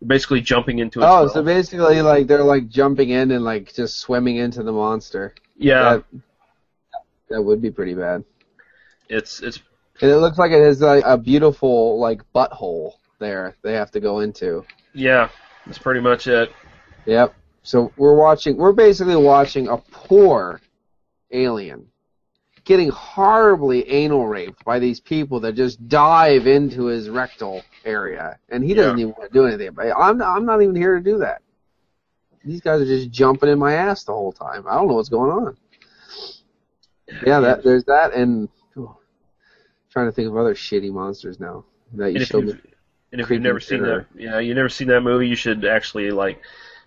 Basically 0.06 0.42
jumping 0.42 0.80
into 0.80 1.00
Oh, 1.04 1.28
so 1.28 1.42
basically, 1.42 2.02
like 2.02 2.28
they're 2.28 2.44
like 2.44 2.68
jumping 2.70 3.10
in 3.10 3.32
and 3.32 3.44
like 3.44 3.74
just 3.74 4.00
swimming 4.00 4.38
into 4.38 4.62
the 4.64 4.72
monster. 4.72 5.34
yeah, 5.58 5.98
That, 5.98 6.04
that 7.30 7.42
would 7.42 7.62
be 7.62 7.72
pretty 7.72 7.94
bad. 7.96 8.24
it's 9.10 9.42
it's 9.42 9.60
And 10.02 10.12
it 10.12 10.18
looks 10.18 10.38
like 10.38 10.52
it 10.52 10.62
has 10.64 10.82
like 10.82 11.04
a 11.06 11.18
beautiful 11.18 12.00
like 12.00 12.22
butthole 12.34 12.94
there. 13.20 13.56
They 13.64 13.74
have 13.74 13.92
to 13.92 14.00
go 14.00 14.20
into. 14.20 14.66
yeah, 14.94 15.30
that's 15.66 15.78
pretty 15.80 16.02
much 16.02 16.28
it. 16.28 16.52
Yep. 17.06 17.34
So 17.64 17.92
we're 17.98 18.16
watching. 18.16 18.58
We're 18.58 18.74
basically 18.74 19.16
watching 19.16 19.68
a 19.70 19.78
poor 19.78 20.62
alien 21.32 21.88
getting 22.66 22.90
horribly 22.90 23.88
anal 23.90 24.28
raped 24.28 24.66
by 24.66 24.80
these 24.80 25.00
people 25.00 25.40
that 25.40 25.54
just 25.54 25.88
dive 25.88 26.48
into 26.48 26.86
his 26.86 27.10
rectal 27.10 27.62
area, 27.86 28.38
and 28.50 28.64
he 28.64 28.74
doesn't 28.74 29.00
even 29.00 29.14
want 29.18 29.32
to 29.32 29.34
do 29.34 29.46
anything. 29.46 29.72
But 29.74 29.94
I'm 29.98 30.22
I'm 30.22 30.46
not 30.46 30.62
even 30.62 30.76
here 30.76 30.96
to 30.96 31.02
do 31.04 31.20
that. 31.20 31.42
These 32.44 32.62
guys 32.62 32.82
are 32.82 32.86
just 32.86 33.10
jumping 33.12 33.50
in 33.50 33.58
my 33.58 33.74
ass 33.74 34.04
the 34.04 34.12
whole 34.12 34.32
time. 34.32 34.66
I 34.68 34.76
don't 34.76 34.88
know 34.88 34.96
what's 34.96 35.10
going 35.10 35.32
on. 35.32 35.58
Yeah, 37.26 37.40
that 37.40 37.64
there's 37.64 37.86
that, 37.86 38.14
and 38.14 38.50
oh, 38.78 38.98
trying 39.92 40.08
to 40.08 40.12
think 40.12 40.28
of 40.28 40.36
other 40.36 40.56
shitty 40.56 40.92
monsters 40.92 41.40
now 41.40 41.64
that 41.94 42.10
you 42.10 42.16
And 42.16 42.22
if 42.24 42.28
showed 42.28 42.48
you've, 42.48 42.64
me. 42.64 42.72
and 43.12 43.22
if 43.22 43.30
you've 43.30 43.42
never 43.42 43.60
seen 43.60 43.82
that, 43.84 44.08
yeah, 44.16 44.40
you've 44.40 44.56
never 44.56 44.70
seen 44.70 44.88
that 44.90 45.02
movie, 45.02 45.28
you 45.28 45.36
should 45.36 45.66
actually 45.66 46.10
like 46.12 46.42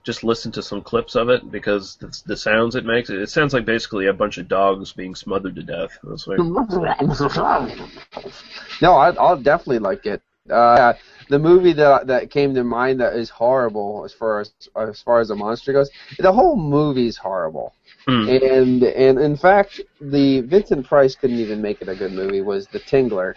just 0.09 0.24
listen 0.24 0.50
to 0.50 0.62
some 0.62 0.80
clips 0.80 1.16
of 1.16 1.28
it 1.28 1.52
because 1.52 1.96
the, 1.96 2.22
the 2.24 2.34
sounds 2.34 2.76
it 2.76 2.86
makes. 2.86 3.11
It 3.11 3.28
sounds 3.28 3.52
like 3.52 3.66
basically 3.66 4.06
a 4.06 4.12
bunch 4.14 4.38
of 4.38 4.48
dogs 4.48 4.90
being 4.90 5.14
smothered 5.14 5.54
to 5.56 5.62
death. 5.62 5.98
Like, 6.02 6.38
no, 8.80 8.94
I, 8.94 9.11
I'll 9.11 9.36
definitely 9.36 9.80
like 9.80 10.06
it. 10.06 10.22
Uh, 10.48 10.94
the 11.28 11.38
movie 11.38 11.74
that 11.74 12.06
that 12.06 12.30
came 12.30 12.54
to 12.54 12.64
mind 12.64 13.00
that 13.00 13.16
is 13.16 13.28
horrible 13.28 14.02
as 14.06 14.14
far 14.14 14.40
as 14.40 14.50
as 14.76 15.02
far 15.02 15.20
as 15.20 15.28
a 15.28 15.36
monster 15.36 15.74
goes. 15.74 15.90
The 16.18 16.32
whole 16.32 16.56
movie's 16.56 17.18
horrible, 17.18 17.74
hmm. 18.06 18.30
and 18.30 18.82
and 18.82 19.18
in 19.18 19.36
fact, 19.36 19.78
the 20.00 20.40
Vincent 20.40 20.86
Price 20.86 21.16
couldn't 21.16 21.38
even 21.38 21.61
make 21.61 21.82
it 21.82 21.88
a 21.90 21.94
good 21.94 22.12
movie. 22.12 22.40
Was 22.40 22.66
The 22.68 22.80
Tingler? 22.80 23.34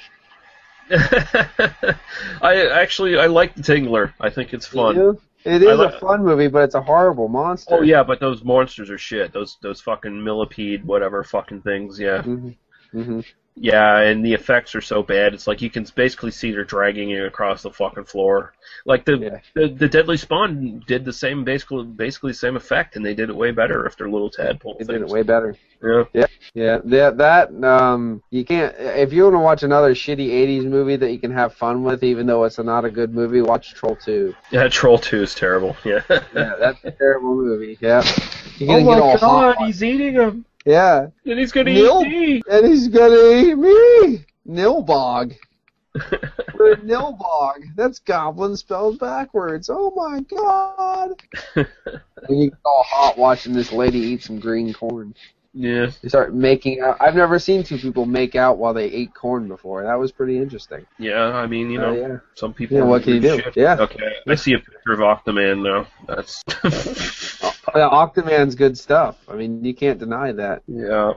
I 2.42 2.70
actually 2.72 3.18
I 3.18 3.26
like 3.26 3.56
the 3.56 3.62
Tingler. 3.62 4.14
I 4.22 4.30
think 4.30 4.54
it's 4.54 4.68
fun. 4.68 5.20
It 5.44 5.64
is 5.64 5.78
like- 5.80 5.94
a 5.96 6.00
fun 6.00 6.24
movie, 6.24 6.48
but 6.48 6.64
it's 6.64 6.76
a 6.76 6.82
horrible 6.82 7.28
monster. 7.28 7.76
Oh 7.76 7.82
yeah, 7.82 8.04
but 8.04 8.20
those 8.20 8.44
monsters 8.44 8.90
are 8.90 8.98
shit. 8.98 9.34
Those 9.34 9.58
those 9.62 9.82
fucking 9.82 10.24
millipede 10.24 10.86
whatever 10.86 11.24
fucking 11.24 11.62
things. 11.62 12.00
Yeah, 12.00 12.22
hmm 12.22 12.50
hmm 12.92 13.22
yeah, 13.56 14.00
and 14.00 14.26
the 14.26 14.34
effects 14.34 14.76
are 14.76 14.82
so 14.82 15.04
bad. 15.04 15.34
It's 15.34 15.48
like 15.48 15.62
you 15.62 15.70
can 15.70 15.86
basically 15.96 16.32
see 16.32 16.52
they're 16.52 16.64
dragging 16.64 17.10
you 17.10 17.26
across 17.26 17.62
the 17.64 17.72
fucking 17.72 18.06
floor. 18.06 18.54
Like 18.86 19.06
the 19.06 19.18
Yeah. 19.18 19.40
the, 19.54 19.68
the 19.68 19.88
Deadly 19.88 20.18
Spawn 20.18 20.84
did 20.88 21.06
the 21.06 21.14
same 21.14 21.44
basically 21.44 21.84
basically 21.86 22.32
the 22.32 22.38
same 22.38 22.56
effect, 22.56 22.96
and 22.96 23.06
they 23.06 23.14
did 23.14 23.30
it 23.30 23.36
way 23.36 23.52
better 23.52 23.86
if 23.86 23.98
they're 23.98 24.10
little 24.10 24.30
tadpole 24.30 24.74
They 24.80 24.86
things. 24.86 25.00
did 25.00 25.02
it 25.02 25.08
way 25.10 25.24
better. 25.24 25.56
yeah. 26.14 26.26
Yeah, 26.54 26.80
that 26.86 27.18
that 27.18 27.64
um, 27.64 28.24
you 28.30 28.44
can't. 28.46 28.74
If 28.78 29.14
you 29.14 29.24
want 29.24 29.36
to 29.36 29.40
watch 29.40 29.64
another 29.64 29.94
shitty 29.94 30.30
'80s 30.30 30.66
movie 30.66 30.96
that 30.96 31.12
you 31.12 31.20
can 31.20 31.32
have 31.32 31.54
fun 31.54 31.84
with, 31.84 32.04
even 32.04 32.26
though 32.26 32.44
it's 32.46 32.58
not 32.58 32.86
a 32.86 32.90
good 32.90 33.14
movie, 33.14 33.42
watch 33.42 33.74
Troll 33.74 33.96
2. 33.96 34.34
yeah, 34.52 34.68
Troll 34.68 34.98
Two 34.98 35.22
is 35.24 35.36
terrible. 35.36 35.76
Yeah. 35.86 36.02
Yeah, 36.10 36.56
that's 36.60 36.84
a 36.84 36.92
terrible 36.92 37.36
movie. 37.36 37.78
Yeah. 37.82 38.04
Oh 38.64 38.66
gonna 38.68 38.84
get 38.84 39.24
all 39.24 39.42
my 39.42 39.54
god, 39.56 39.66
he's 39.66 39.84
eating 39.84 40.14
him, 40.14 40.46
Yeah, 40.66 41.08
and 41.26 41.40
he's 41.40 41.52
gonna 41.52 41.72
Neil? 41.74 42.04
eat 42.06 42.10
me. 42.10 42.42
and 42.50 42.66
he's 42.68 42.88
gonna 42.88 43.16
eat 43.34 43.56
me. 43.58 44.26
Nilbog. 44.48 45.36
We're 46.58 46.76
Nilbog. 46.78 47.76
That's 47.76 48.00
goblin 48.00 48.56
spelled 48.56 49.00
backwards. 49.00 49.70
Oh 49.72 49.92
my 49.96 50.22
god. 50.22 51.22
and 51.56 51.68
you 52.30 52.50
get 52.52 52.60
all 52.64 52.84
hot 52.88 53.18
watching 53.18 53.54
this 53.54 53.72
lady 53.72 54.00
eat 54.00 54.24
some 54.24 54.40
green 54.40 54.72
corn. 54.74 55.14
yeah. 55.54 55.90
They 56.02 56.10
start 56.10 56.34
making 56.34 56.80
out. 56.82 56.98
I've 57.02 57.16
never 57.16 57.40
seen 57.40 57.64
two 57.64 57.78
people 57.78 58.06
make 58.06 58.36
out 58.36 58.58
while 58.58 58.74
they 58.74 58.86
ate 58.86 59.14
corn 59.14 59.48
before. 59.48 59.84
That 59.84 60.00
was 60.00 60.12
pretty 60.12 60.38
interesting. 60.38 60.86
Yeah, 60.98 61.24
I 61.24 61.46
mean, 61.48 61.70
you 61.72 61.80
Uh, 61.82 61.86
know, 61.92 61.94
yeah. 61.94 62.18
some 62.36 62.54
people. 62.54 62.78
Yeah, 62.78 62.84
what 62.84 63.04
can 63.04 63.16
you 63.16 63.20
do? 63.20 63.42
shit. 63.42 63.58
Yeah. 63.58 63.78
Okay, 63.80 64.14
I 64.28 64.36
see 64.36 64.54
a 64.54 64.60
picture 64.60 64.94
of 64.94 65.00
Octoman 65.00 65.62
now. 65.64 65.88
That's. 66.08 66.42
Yeah, 67.76 67.88
Octoman's 67.88 68.56
good 68.56 68.78
stuff. 68.78 69.18
I 69.28 69.36
mean, 69.36 69.64
you 69.64 69.74
can't 69.74 70.00
deny 70.00 70.32
that. 70.34 70.64
yeah. 70.68 71.14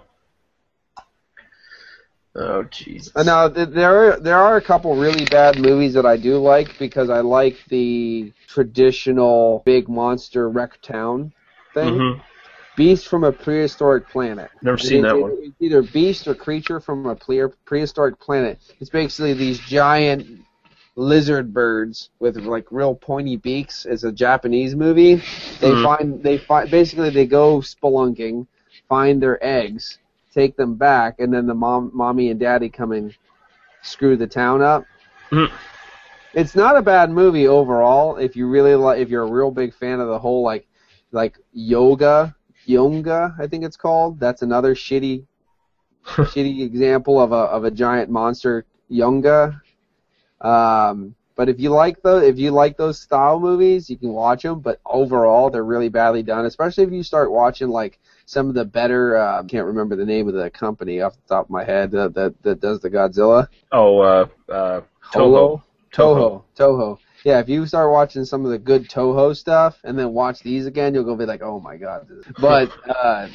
Oh 2.36 2.64
Jesus. 2.64 3.12
Uh, 3.14 3.22
now, 3.22 3.46
there 3.46 4.14
are 4.14 4.18
there 4.18 4.36
are 4.38 4.57
a 4.57 4.61
couple 4.62 4.96
really 4.96 5.24
bad 5.26 5.57
movies 5.61 5.94
that 5.94 6.05
I 6.05 6.16
do 6.16 6.38
like 6.38 6.76
because 6.80 7.09
I 7.09 7.20
like 7.20 7.57
the 7.68 8.32
traditional 8.48 9.62
big 9.64 9.88
monster 9.88 10.48
wreck 10.48 10.80
town 10.82 11.32
thing. 11.74 11.94
hmm 11.96 12.20
Beast 12.76 13.07
from 13.07 13.22
a 13.22 13.30
prehistoric 13.30 14.09
planet. 14.09 14.50
Never 14.62 14.76
seen 14.78 15.05
It's 15.05 15.12
that 15.12 15.14
either- 15.14 15.22
one. 15.22 15.36
It's 15.42 15.55
either 15.61 15.82
beast 15.82 16.26
or 16.26 16.34
creature 16.34 16.80
from 16.80 17.07
a 17.07 17.14
prehistoric 17.14 18.18
planet. 18.18 18.59
It's 18.80 18.90
basically 18.90 19.32
these 19.34 19.61
giant 19.61 20.26
lizard 20.97 21.53
birds 21.53 22.11
with 22.20 22.36
like 22.36 22.66
real 22.70 22.95
pointy 22.95 23.36
beaks. 23.36 23.84
It's 23.86 24.05
a 24.05 24.12
Japanese 24.12 24.76
movie. 24.76 25.16
They 25.61 25.72
Mhm. 25.72 25.82
find 25.82 26.22
they 26.22 26.38
find 26.38 26.70
basically 26.70 27.11
they 27.11 27.26
go 27.26 27.59
spelunking, 27.59 28.47
find 28.88 29.22
their 29.22 29.45
eggs, 29.45 29.99
take 30.32 30.57
them 30.57 30.74
back, 30.74 31.16
and 31.18 31.32
then 31.32 31.47
the 31.47 31.55
mom, 31.55 31.90
mommy 31.92 32.30
and 32.30 32.38
daddy 32.38 32.68
come 32.68 32.92
and 32.92 33.14
screw 33.82 34.16
the 34.16 34.26
town 34.26 34.62
up. 34.62 34.84
Mhm. 35.30 35.51
It's 36.32 36.57
not 36.57 36.76
a 36.76 36.82
bad 36.82 37.11
movie 37.11 37.47
overall 37.47 38.16
if 38.16 38.34
you 38.36 38.49
really 38.49 38.74
like 38.74 38.99
if 39.01 39.09
you're 39.09 39.24
a 39.24 39.30
real 39.30 39.51
big 39.51 39.72
fan 39.74 40.01
of 40.01 40.09
the 40.09 40.18
whole 40.18 40.42
like 40.42 40.66
like 41.12 41.38
yoga 41.53 42.34
Yonga, 42.66 43.34
I 43.38 43.47
think 43.47 43.62
it's 43.64 43.76
called. 43.76 44.18
That's 44.18 44.42
another 44.42 44.74
shitty, 44.74 45.26
shitty 46.07 46.62
example 46.62 47.20
of 47.20 47.32
a 47.32 47.36
of 47.36 47.64
a 47.64 47.70
giant 47.70 48.11
monster 48.11 48.64
Yonga. 48.88 49.61
Um, 50.45 51.14
but 51.36 51.49
if 51.49 51.59
you 51.59 51.70
like 51.70 52.01
the 52.03 52.18
if 52.18 52.38
you 52.38 52.53
like 52.53 52.76
those 52.76 53.01
style 53.01 53.40
movies, 53.40 53.90
you 53.90 53.97
can 53.97 54.11
watch 54.11 54.42
them. 54.42 54.61
But 54.61 54.80
overall, 54.86 55.51
they're 55.51 55.64
really 55.64 55.88
badly 55.88 56.22
done. 56.22 56.47
Especially 56.47 56.84
if 56.84 56.92
you 56.92 57.03
start 57.03 57.32
watching 57.32 57.68
like 57.68 57.99
some 58.26 58.49
of 58.49 58.55
the 58.55 58.64
better. 58.64 59.16
Uh, 59.16 59.40
I 59.40 59.45
can't 59.45 59.66
remember 59.66 59.97
the 59.97 60.05
name 60.05 60.28
of 60.28 60.34
the 60.34 60.51
company 60.51 61.01
off 61.01 61.14
the 61.14 61.34
top 61.34 61.47
of 61.47 61.51
my 61.51 61.64
head 61.64 61.90
that 61.92 62.14
that, 62.14 62.40
that 62.42 62.61
does 62.61 62.80
the 62.80 62.90
Godzilla. 62.90 63.49
Oh, 63.72 63.99
uh, 63.99 64.26
uh, 64.49 64.80
Toho. 65.12 65.12
Holo? 65.12 65.64
Toho. 65.92 66.45
Toho. 66.57 66.99
Yeah, 67.24 67.40
if 67.40 67.49
you 67.49 67.66
start 67.66 67.90
watching 67.90 68.24
some 68.24 68.45
of 68.45 68.51
the 68.51 68.59
good 68.59 68.88
Toho 68.88 69.34
stuff 69.34 69.78
and 69.82 69.99
then 69.99 70.12
watch 70.12 70.40
these 70.40 70.66
again, 70.66 70.95
you'll 70.95 71.05
go 71.05 71.16
be 71.16 71.24
like, 71.24 71.42
oh 71.42 71.59
my 71.59 71.76
god. 71.76 72.07
But 72.40 72.70
uh, 72.88 73.28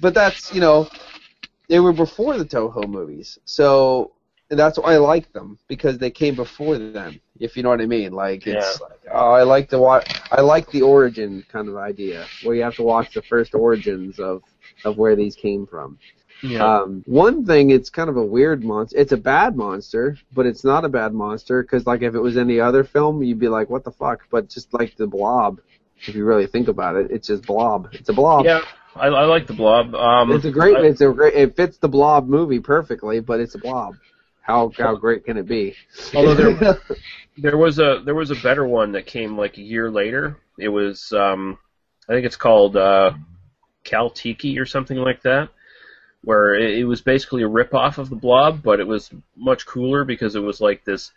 but 0.00 0.14
that's 0.14 0.54
you 0.54 0.60
know, 0.60 0.88
they 1.68 1.80
were 1.80 1.92
before 1.92 2.38
the 2.38 2.46
Toho 2.46 2.88
movies, 2.88 3.38
so 3.44 4.12
that's 4.50 4.78
why 4.78 4.94
I 4.94 4.98
like 4.98 5.32
them 5.32 5.58
because 5.68 5.98
they 5.98 6.10
came 6.10 6.34
before 6.36 6.78
them. 6.78 7.20
If 7.40 7.56
you 7.56 7.62
know 7.62 7.68
what 7.70 7.80
I 7.80 7.86
mean, 7.86 8.12
like 8.12 8.46
it's 8.46 8.80
like, 8.80 9.00
oh, 9.12 9.32
I 9.32 9.42
like 9.42 9.68
to 9.70 9.78
watch. 9.78 10.20
I 10.30 10.40
like 10.40 10.70
the 10.70 10.82
origin 10.82 11.44
kind 11.50 11.68
of 11.68 11.76
idea 11.76 12.26
where 12.44 12.54
you 12.54 12.62
have 12.62 12.76
to 12.76 12.82
watch 12.82 13.14
the 13.14 13.22
first 13.22 13.54
origins 13.54 14.18
of 14.18 14.42
of 14.84 14.96
where 14.98 15.16
these 15.16 15.34
came 15.34 15.66
from. 15.66 15.98
Yeah. 16.42 16.64
Um, 16.82 17.02
one 17.06 17.46
thing, 17.46 17.70
it's 17.70 17.88
kind 17.88 18.10
of 18.10 18.16
a 18.18 18.24
weird 18.24 18.62
monster. 18.62 18.98
It's 18.98 19.12
a 19.12 19.16
bad 19.16 19.56
monster, 19.56 20.18
but 20.34 20.44
it's 20.44 20.64
not 20.64 20.84
a 20.84 20.88
bad 20.88 21.14
monster 21.14 21.62
because, 21.62 21.86
like, 21.86 22.02
if 22.02 22.14
it 22.14 22.20
was 22.20 22.36
any 22.36 22.60
other 22.60 22.84
film, 22.84 23.22
you'd 23.22 23.38
be 23.38 23.48
like, 23.48 23.70
"What 23.70 23.84
the 23.84 23.90
fuck?" 23.90 24.20
But 24.30 24.50
just 24.50 24.72
like 24.74 24.96
the 24.98 25.06
Blob, 25.06 25.60
if 26.06 26.14
you 26.14 26.26
really 26.26 26.46
think 26.46 26.68
about 26.68 26.96
it, 26.96 27.10
it's 27.10 27.26
just 27.28 27.46
Blob. 27.46 27.88
It's 27.92 28.10
a 28.10 28.12
Blob. 28.12 28.44
yeah, 28.44 28.60
I, 28.94 29.06
I 29.06 29.24
like 29.24 29.46
the 29.46 29.54
Blob. 29.54 29.94
Um, 29.94 30.30
It's 30.30 30.44
a 30.44 30.50
great. 30.50 30.76
I- 30.76 30.84
it's 30.86 31.00
a 31.00 31.08
great. 31.10 31.34
It 31.34 31.56
fits 31.56 31.78
the 31.78 31.88
Blob 31.88 32.28
movie 32.28 32.60
perfectly, 32.60 33.20
but 33.20 33.40
it's 33.40 33.54
a 33.54 33.58
Blob. 33.58 33.96
How 34.46 34.70
how 34.78 34.94
great 34.94 35.24
can 35.24 35.36
it 35.38 35.48
be? 35.48 35.74
Although 36.14 36.34
there- 36.34 36.78
there 37.38 37.58
was 37.58 37.80
a 37.80 38.00
there 38.04 38.14
was 38.14 38.30
a 38.30 38.36
better 38.36 38.64
one 38.64 38.92
that 38.92 39.04
came 39.04 39.36
like 39.36 39.58
a 39.58 39.62
year 39.62 39.90
later. 39.90 40.38
It 40.56 40.68
was 40.68 41.12
um, 41.12 41.58
I 42.08 42.12
think 42.12 42.26
it's 42.26 42.36
called 42.36 42.76
uh, 42.76 43.12
Caltiki 43.84 44.60
or 44.60 44.64
something 44.64 44.98
like 44.98 45.22
that, 45.22 45.48
where 46.22 46.54
it, 46.54 46.78
it 46.78 46.84
was 46.84 47.00
basically 47.02 47.42
a 47.42 47.48
rip 47.48 47.74
off 47.74 47.98
of 47.98 48.08
the 48.08 48.14
Blob, 48.14 48.62
but 48.62 48.78
it 48.78 48.86
was 48.86 49.10
much 49.34 49.66
cooler 49.66 50.04
because 50.04 50.36
it 50.36 50.40
was 50.40 50.60
like 50.60 50.84
this 50.84 51.10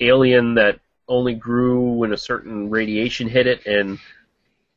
alien 0.00 0.54
that 0.54 0.80
only 1.08 1.34
grew 1.34 1.92
when 1.92 2.14
a 2.14 2.16
certain 2.16 2.70
radiation 2.70 3.28
hit 3.28 3.46
it, 3.46 3.66
and 3.66 3.98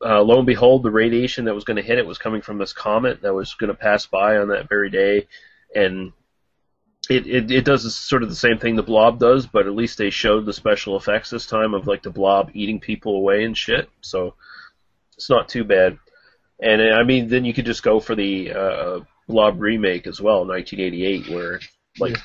uh, 0.04 0.20
lo 0.20 0.36
and 0.36 0.46
behold, 0.46 0.82
the 0.82 0.90
radiation 0.90 1.46
that 1.46 1.54
was 1.54 1.64
going 1.64 1.78
to 1.78 1.82
hit 1.82 1.96
it 1.96 2.06
was 2.06 2.18
coming 2.18 2.42
from 2.42 2.58
this 2.58 2.74
comet 2.74 3.22
that 3.22 3.32
was 3.32 3.54
going 3.54 3.68
to 3.68 3.74
pass 3.74 4.04
by 4.04 4.36
on 4.36 4.48
that 4.48 4.68
very 4.68 4.90
day, 4.90 5.26
and 5.74 6.12
it, 7.08 7.26
it 7.26 7.50
it 7.50 7.64
does 7.64 7.94
sort 7.94 8.22
of 8.22 8.28
the 8.28 8.34
same 8.34 8.58
thing 8.58 8.76
the 8.76 8.82
blob 8.82 9.18
does, 9.18 9.46
but 9.46 9.66
at 9.66 9.74
least 9.74 9.98
they 9.98 10.10
showed 10.10 10.46
the 10.46 10.52
special 10.52 10.96
effects 10.96 11.30
this 11.30 11.46
time 11.46 11.74
of 11.74 11.86
like 11.86 12.02
the 12.02 12.10
blob 12.10 12.50
eating 12.54 12.80
people 12.80 13.16
away 13.16 13.44
and 13.44 13.56
shit. 13.56 13.88
So 14.00 14.34
it's 15.16 15.30
not 15.30 15.48
too 15.48 15.64
bad. 15.64 15.98
And 16.60 16.80
I 16.82 17.02
mean, 17.02 17.28
then 17.28 17.44
you 17.44 17.52
could 17.52 17.66
just 17.66 17.82
go 17.82 18.00
for 18.00 18.14
the 18.14 18.52
uh, 18.52 19.00
Blob 19.28 19.60
remake 19.60 20.06
as 20.06 20.20
well, 20.20 20.46
1988, 20.46 21.34
where 21.34 21.60
like 21.98 22.16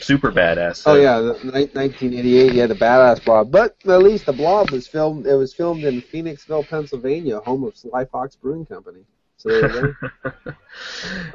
super 0.00 0.30
badass. 0.30 0.82
Oh 0.86 0.94
yeah, 0.94 1.18
the, 1.20 1.32
ni- 1.44 1.70
1988. 1.72 2.52
Yeah, 2.52 2.66
the 2.66 2.74
badass 2.74 3.24
Blob. 3.24 3.50
But 3.50 3.76
at 3.86 4.02
least 4.02 4.26
the 4.26 4.32
Blob 4.32 4.70
was 4.70 4.86
filmed. 4.86 5.26
It 5.26 5.34
was 5.34 5.54
filmed 5.54 5.84
in 5.84 6.02
Phoenixville, 6.02 6.68
Pennsylvania, 6.68 7.40
home 7.40 7.64
of 7.64 7.76
Sly 7.76 8.04
Fox 8.04 8.36
Brewing 8.36 8.66
Company. 8.66 9.04
So 9.38 9.48
there 9.48 9.86
you 9.86 9.96
go. 10.24 10.54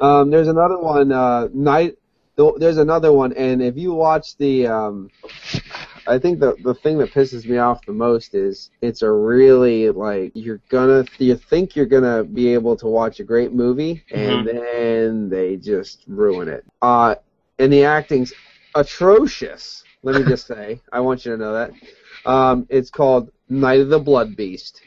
um, 0.00 0.30
there's 0.30 0.48
another 0.48 0.78
one. 0.78 1.12
Uh, 1.12 1.48
night. 1.52 1.98
Th- 2.38 2.54
There's 2.58 2.78
another 2.78 3.12
one, 3.12 3.32
and 3.34 3.60
if 3.62 3.76
you 3.76 3.92
watch 3.92 4.36
the, 4.38 4.66
um, 4.66 5.10
I 6.06 6.18
think 6.18 6.40
the 6.40 6.56
the 6.62 6.74
thing 6.74 6.98
that 6.98 7.12
pisses 7.12 7.44
me 7.46 7.58
off 7.58 7.84
the 7.84 7.92
most 7.92 8.34
is 8.34 8.70
it's 8.80 9.02
a 9.02 9.10
really 9.10 9.90
like 9.90 10.32
you're 10.34 10.60
gonna 10.70 11.04
you 11.18 11.36
think 11.36 11.76
you're 11.76 11.86
gonna 11.86 12.24
be 12.24 12.54
able 12.54 12.76
to 12.76 12.86
watch 12.86 13.20
a 13.20 13.24
great 13.24 13.52
movie, 13.52 14.04
and 14.10 14.46
then 14.46 15.28
they 15.28 15.56
just 15.56 16.04
ruin 16.06 16.48
it. 16.48 16.64
Uh, 16.80 17.16
and 17.58 17.72
the 17.72 17.84
acting's 17.84 18.32
atrocious. 18.74 19.84
Let 20.02 20.16
me 20.16 20.24
just 20.24 20.46
say, 20.54 20.80
I 20.92 21.00
want 21.00 21.26
you 21.26 21.32
to 21.32 21.38
know 21.38 21.52
that. 21.54 21.72
Um, 22.24 22.66
it's 22.70 22.90
called 22.90 23.30
Night 23.48 23.80
of 23.80 23.88
the 23.88 23.98
Blood 23.98 24.36
Beast. 24.36 24.82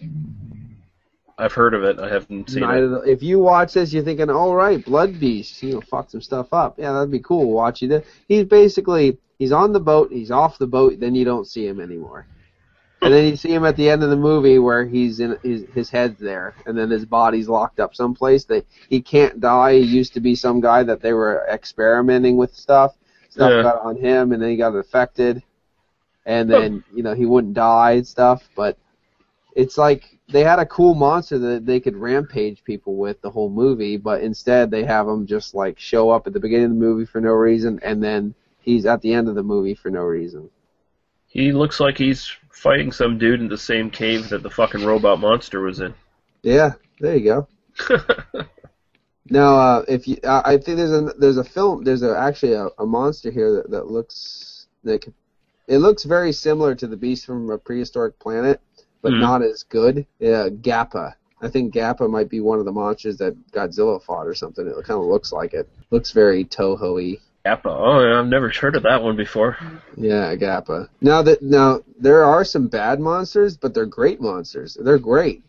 I've 1.38 1.54
heard 1.54 1.74
of 1.74 1.84
it. 1.84 2.00
I 2.00 2.10
haven't 2.10 2.50
seen 2.50 2.62
Night 2.62 2.84
it. 2.84 3.10
if 3.10 3.24
you 3.24 3.40
watch 3.40 3.74
this, 3.74 3.92
you're 3.94 4.04
thinking, 4.04 4.30
all 4.30 4.56
right, 4.56 4.84
Blood 4.84 5.20
Beast, 5.20 5.62
you 5.64 5.74
know, 5.74 5.82
fuck 5.82 6.10
some 6.10 6.22
stuff 6.22 6.54
up. 6.54 6.78
Yeah, 6.78 6.94
that'd 6.94 7.12
be 7.12 7.20
cool. 7.20 7.52
Watch 7.52 7.84
it. 7.84 8.06
He's 8.28 8.46
basically 8.46 9.18
he's 9.40 9.52
on 9.52 9.74
the 9.74 9.80
boat, 9.80 10.12
he's 10.12 10.32
off 10.32 10.58
the 10.58 10.68
boat, 10.68 11.00
then 11.00 11.16
you 11.16 11.26
don't 11.26 11.48
see 11.48 11.66
him 11.66 11.80
anymore. 11.80 12.28
And 13.04 13.12
then 13.12 13.26
you 13.28 13.36
see 13.36 13.52
him 13.52 13.66
at 13.66 13.76
the 13.76 13.90
end 13.90 14.04
of 14.04 14.12
the 14.12 14.16
movie 14.16 14.60
where 14.60 14.86
he's 14.86 15.20
in 15.20 15.36
his 15.42 15.66
his 15.74 15.90
head's 15.90 16.20
there, 16.20 16.54
and 16.68 16.78
then 16.78 16.92
his 16.92 17.04
body's 17.06 17.50
locked 17.50 17.80
up 17.80 17.96
someplace. 17.96 18.44
That 18.46 18.66
he 18.90 19.02
can't 19.02 19.40
die. 19.40 19.74
He 19.80 19.80
used 19.80 20.14
to 20.14 20.20
be 20.20 20.36
some 20.36 20.62
guy 20.62 20.84
that 20.84 21.02
they 21.02 21.14
were 21.14 21.44
experimenting 21.52 22.38
with 22.38 22.54
stuff. 22.56 22.96
Stuff 23.30 23.50
Yeah. 23.50 23.64
got 23.64 23.82
on 23.82 23.96
him, 23.98 24.34
and 24.34 24.42
then 24.42 24.52
he 24.52 24.56
got 24.58 24.76
infected, 24.76 25.42
and 26.28 26.48
then 26.48 26.84
you 26.94 27.02
know 27.02 27.16
he 27.16 27.26
wouldn't 27.26 27.56
die 27.56 27.94
and 27.94 28.08
stuff. 28.08 28.48
But 28.56 28.78
it's 29.56 29.78
like 29.78 30.18
they 30.30 30.44
had 30.44 30.60
a 30.60 30.66
cool 30.66 30.96
monster 30.96 31.38
that 31.38 31.66
they 31.66 31.80
could 31.80 31.96
rampage 31.96 32.64
people 32.64 32.96
with 32.96 33.22
the 33.22 33.30
whole 33.30 33.50
movie, 33.50 33.98
but 33.98 34.22
instead 34.22 34.72
they 34.72 34.84
have 34.84 35.08
him 35.08 35.26
just 35.26 35.54
like 35.54 35.80
show 35.80 36.10
up 36.10 36.28
at 36.28 36.34
the 36.34 36.40
beginning 36.40 36.66
of 36.66 36.72
the 36.72 36.78
movie 36.78 37.06
for 37.06 37.22
no 37.22 37.32
reason, 37.32 37.80
and 37.84 38.04
then 38.04 38.34
he's 38.60 38.86
at 38.86 39.02
the 39.02 39.14
end 39.14 39.28
of 39.28 39.36
the 39.36 39.44
movie 39.44 39.76
for 39.76 39.90
no 39.90 40.04
reason. 40.04 40.50
He 41.28 41.52
looks 41.52 41.80
like 41.80 41.98
he's 41.98 42.30
fighting 42.52 42.92
some 42.92 43.18
dude 43.18 43.40
in 43.40 43.48
the 43.48 43.58
same 43.58 43.90
cave 43.90 44.30
that 44.30 44.44
the 44.44 44.50
fucking 44.50 44.84
robot 44.84 45.20
monster 45.20 45.62
was 45.62 45.80
in. 45.80 45.94
Yeah, 46.44 46.74
there 47.00 47.16
you 47.16 47.24
go. 47.24 47.48
Now, 49.32 49.56
uh, 49.56 49.86
if 49.88 50.10
you, 50.10 50.18
I 50.26 50.42
I 50.44 50.58
think 50.58 50.76
there's 50.76 50.92
a 50.92 51.14
there's 51.18 51.38
a 51.38 51.44
film, 51.44 51.86
there's 51.86 52.04
a, 52.04 52.18
actually 52.18 52.54
a, 52.54 52.68
a 52.78 52.86
monster 52.86 53.32
here 53.32 53.54
that, 53.54 53.72
that 53.72 53.88
looks 53.88 54.68
that 54.84 55.02
could, 55.02 55.14
it 55.70 55.78
looks 55.78 56.04
very 56.04 56.34
similar 56.34 56.76
to 56.76 56.86
the 56.86 56.98
beast 56.98 57.26
from 57.26 57.50
a 57.50 57.58
prehistoric 57.58 58.20
planet, 58.20 58.60
but 59.02 59.14
Mhm. 59.14 59.20
not 59.20 59.42
as 59.42 59.64
good. 59.64 60.06
Yeah, 60.20 60.50
Gappa. 60.50 61.14
I 61.42 61.48
think 61.48 61.74
Gappa 61.74 62.10
might 62.10 62.30
be 62.30 62.40
one 62.40 62.60
of 62.60 62.66
the 62.66 62.72
monsters 62.72 63.18
that 63.18 63.36
Godzilla 63.52 64.02
fought 64.02 64.28
or 64.28 64.36
something. 64.36 64.68
It 64.68 64.74
kind 64.84 65.00
of 65.00 65.08
looks 65.08 65.32
like 65.32 65.54
it. 65.54 65.68
Looks 65.90 66.12
very 66.12 66.46
Toho-y. 66.46 67.18
Appa. 67.44 67.70
Oh, 67.70 68.00
yeah, 68.04 68.20
I've 68.20 68.28
never 68.28 68.50
heard 68.50 68.76
of 68.76 68.84
that 68.84 69.02
one 69.02 69.16
before. 69.16 69.58
Yeah, 69.98 70.36
Gappa. 70.36 70.90
Now 71.02 71.24
that 71.24 71.42
now 71.42 71.82
there 72.00 72.24
are 72.24 72.44
some 72.46 72.68
bad 72.68 73.00
monsters, 73.00 73.58
but 73.58 73.74
they're 73.74 73.88
great 73.88 74.22
monsters. 74.22 74.78
They're 74.80 75.00
great 75.00 75.42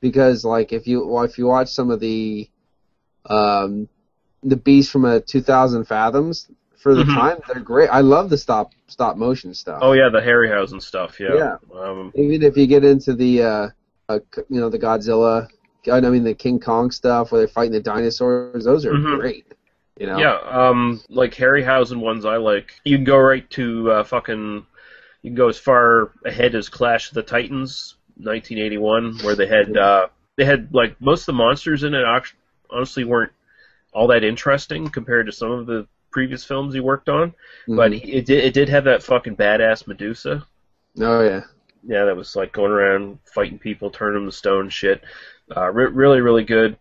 because 0.00 0.44
like 0.44 0.72
if 0.72 0.86
you 0.86 1.04
well, 1.04 1.24
if 1.24 1.38
you 1.38 1.46
watch 1.48 1.68
some 1.70 1.90
of 1.90 1.98
the 1.98 2.48
um 3.28 3.88
the 4.44 4.56
beasts 4.56 4.90
from 4.90 5.04
a 5.04 5.20
2000 5.20 5.84
fathoms 5.84 6.48
for 6.80 6.94
the 6.94 7.02
Mhm. 7.04 7.14
time 7.14 7.38
they're 7.46 7.62
great. 7.62 7.88
I 7.88 8.00
love 8.00 8.30
the 8.30 8.38
stop 8.38 8.72
stop 8.86 9.16
motion 9.16 9.54
stuff. 9.54 9.78
Oh 9.82 9.92
yeah, 9.92 10.08
the 10.08 10.20
Harryhausen 10.20 10.80
stuff. 10.82 11.20
Yeah. 11.20 11.34
Yeah. 11.34 11.56
Um, 11.78 12.12
Even 12.14 12.42
if 12.42 12.56
you 12.56 12.66
get 12.66 12.84
into 12.84 13.14
the 13.14 13.42
uh, 13.42 13.68
uh 14.08 14.18
you 14.48 14.60
know 14.60 14.68
the 14.70 14.78
Godzilla, 14.78 15.48
I 15.90 16.00
mean 16.00 16.24
the 16.24 16.34
King 16.34 16.58
Kong 16.60 16.90
stuff 16.90 17.32
where 17.32 17.40
they're 17.40 17.48
fighting 17.48 17.72
the 17.72 17.80
dinosaurs, 17.80 18.64
those 18.64 18.84
are 18.86 18.92
Mhm. 18.92 19.18
great. 19.20 19.46
You 19.98 20.06
know. 20.06 20.18
Yeah. 20.18 20.38
Um, 20.48 21.02
like 21.10 21.34
Harryhausen 21.34 22.00
ones, 22.00 22.24
I 22.24 22.36
like. 22.38 22.72
You 22.84 22.96
can 22.96 23.04
go 23.04 23.18
right 23.18 23.48
to 23.50 23.90
uh, 23.92 24.04
fucking. 24.04 24.66
You 25.22 25.30
can 25.30 25.34
go 25.34 25.48
as 25.48 25.58
far 25.58 26.12
ahead 26.24 26.54
as 26.54 26.70
Clash 26.70 27.08
of 27.08 27.14
the 27.14 27.22
Titans, 27.22 27.96
1981, 28.16 29.18
where 29.22 29.34
they 29.36 29.46
had 29.46 29.76
uh, 29.76 30.06
they 30.36 30.46
had 30.46 30.72
like 30.74 30.98
most 31.00 31.22
of 31.22 31.26
the 31.26 31.32
monsters 31.34 31.82
in 31.82 31.92
it. 31.94 32.04
Honestly, 32.70 33.04
weren't 33.04 33.32
all 33.92 34.06
that 34.06 34.24
interesting 34.24 34.88
compared 34.88 35.26
to 35.26 35.32
some 35.32 35.50
of 35.50 35.66
the 35.66 35.86
previous 36.10 36.44
films 36.44 36.74
he 36.74 36.80
worked 36.80 37.08
on. 37.08 37.32
Mhm. 37.68 37.76
But 37.76 37.92
he, 37.92 37.98
it 38.12 38.26
did 38.26 38.44
it 38.44 38.54
did 38.54 38.68
have 38.68 38.84
that 38.84 39.02
fucking 39.02 39.36
badass 39.36 39.86
Medusa. 39.86 40.44
Oh 41.00 41.22
yeah. 41.22 41.42
yeah, 41.86 42.04
that 42.04 42.16
was 42.16 42.34
like 42.36 42.52
going 42.52 42.72
around 42.72 43.18
fighting 43.24 43.58
people, 43.58 43.90
turning 43.90 44.14
them 44.22 44.30
to 44.30 44.36
stone, 44.36 44.68
shit. 44.68 45.02
Uh, 45.56 45.70
re- 45.70 45.86
really, 45.92 46.20
really 46.20 46.44
good. 46.44 46.76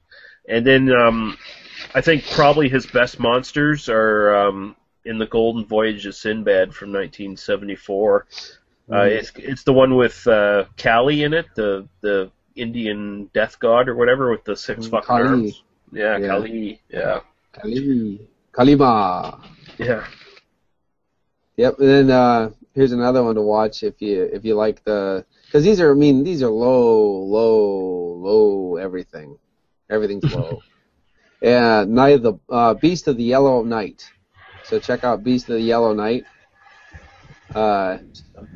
And 0.48 0.66
then 0.66 0.92
um, 0.92 1.38
I 1.96 2.02
think 2.02 2.26
probably 2.32 2.70
his 2.70 2.86
best 2.88 3.20
monsters 3.20 3.88
are 3.90 4.36
um, 4.36 4.76
in 5.06 5.18
the 5.20 5.26
Golden 5.28 5.64
Voyage 5.66 6.06
of 6.08 6.16
Sinbad 6.16 6.74
from 6.74 6.90
1974. 6.92 8.26
Uh, 8.92 8.94
Mhm. 8.96 9.08
it's 9.12 9.32
it's 9.36 9.64
the 9.64 9.74
one 9.74 9.96
with 9.96 10.26
uh, 10.28 10.66
Kali 10.78 11.24
in 11.24 11.34
it, 11.34 11.46
the 11.56 11.88
the 12.02 12.32
Indian 12.56 13.30
death 13.34 13.60
god 13.60 13.88
or 13.88 13.96
whatever 13.96 14.32
with 14.32 14.44
the 14.44 14.56
six 14.58 14.88
Mm, 14.88 14.92
fucking 14.92 15.06
Kali. 15.08 15.28
arms. 15.28 15.64
Yeah, 15.92 16.18
Yeah. 16.18 16.28
Kali. 16.28 16.82
Yeah, 16.90 17.20
Kali. 17.54 18.28
Kalima. 18.60 19.42
yeah. 19.78 20.06
Yep, 21.56 21.80
and 21.80 21.88
then 21.88 22.12
uh, 22.12 22.52
here's 22.76 22.92
another 22.92 23.24
one 23.24 23.36
to 23.36 23.42
watch 23.42 23.84
if 23.84 24.02
you 24.02 24.24
if 24.24 24.44
you 24.44 24.56
like 24.56 24.84
the 24.84 25.26
because 25.46 25.64
these 25.64 25.80
are 25.80 25.92
I 25.92 25.96
mean 25.96 26.26
these 26.26 26.44
are 26.44 26.50
low 26.50 27.24
low 27.24 28.16
low 28.20 28.76
everything, 28.76 29.38
everything's 29.90 30.34
low. 30.34 30.60
yeah, 31.42 31.86
Night 31.88 32.16
of 32.16 32.24
the 32.24 32.34
uh, 32.50 32.74
Beast 32.74 33.08
of 33.08 33.16
the 33.16 33.24
Yellow 33.24 33.64
Night. 33.64 34.10
So 34.66 34.78
check 34.78 35.06
out 35.06 35.24
Beast 35.24 35.48
of 35.50 35.56
the 35.56 35.62
Yellow 35.62 35.94
Night. 35.94 36.26
Uh, 37.56 38.00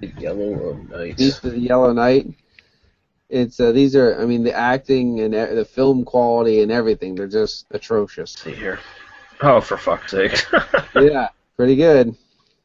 The 0.01 0.11
Yellow. 0.19 0.73
Beast 1.15 1.45
of 1.45 1.53
the 1.53 1.59
Yellow 1.59 1.93
Night. 1.93 2.27
It's 3.29 3.57
uh, 3.59 3.71
these 3.71 3.95
are 3.95 4.21
I 4.21 4.25
mean 4.25 4.43
the 4.43 4.53
acting 4.53 5.21
and 5.21 5.33
the 5.33 5.65
film 5.65 6.03
quality 6.03 6.61
and 6.61 6.71
everything 6.73 7.15
they're 7.15 7.27
just 7.27 7.67
atrocious. 7.71 8.33
see 8.33 8.53
here. 8.53 8.79
Oh, 9.45 9.59
for 9.61 9.77
fuck's 9.77 10.11
sake. 10.11 10.41
yeah, 10.95 11.27
pretty 11.57 11.75
good. 11.75 12.15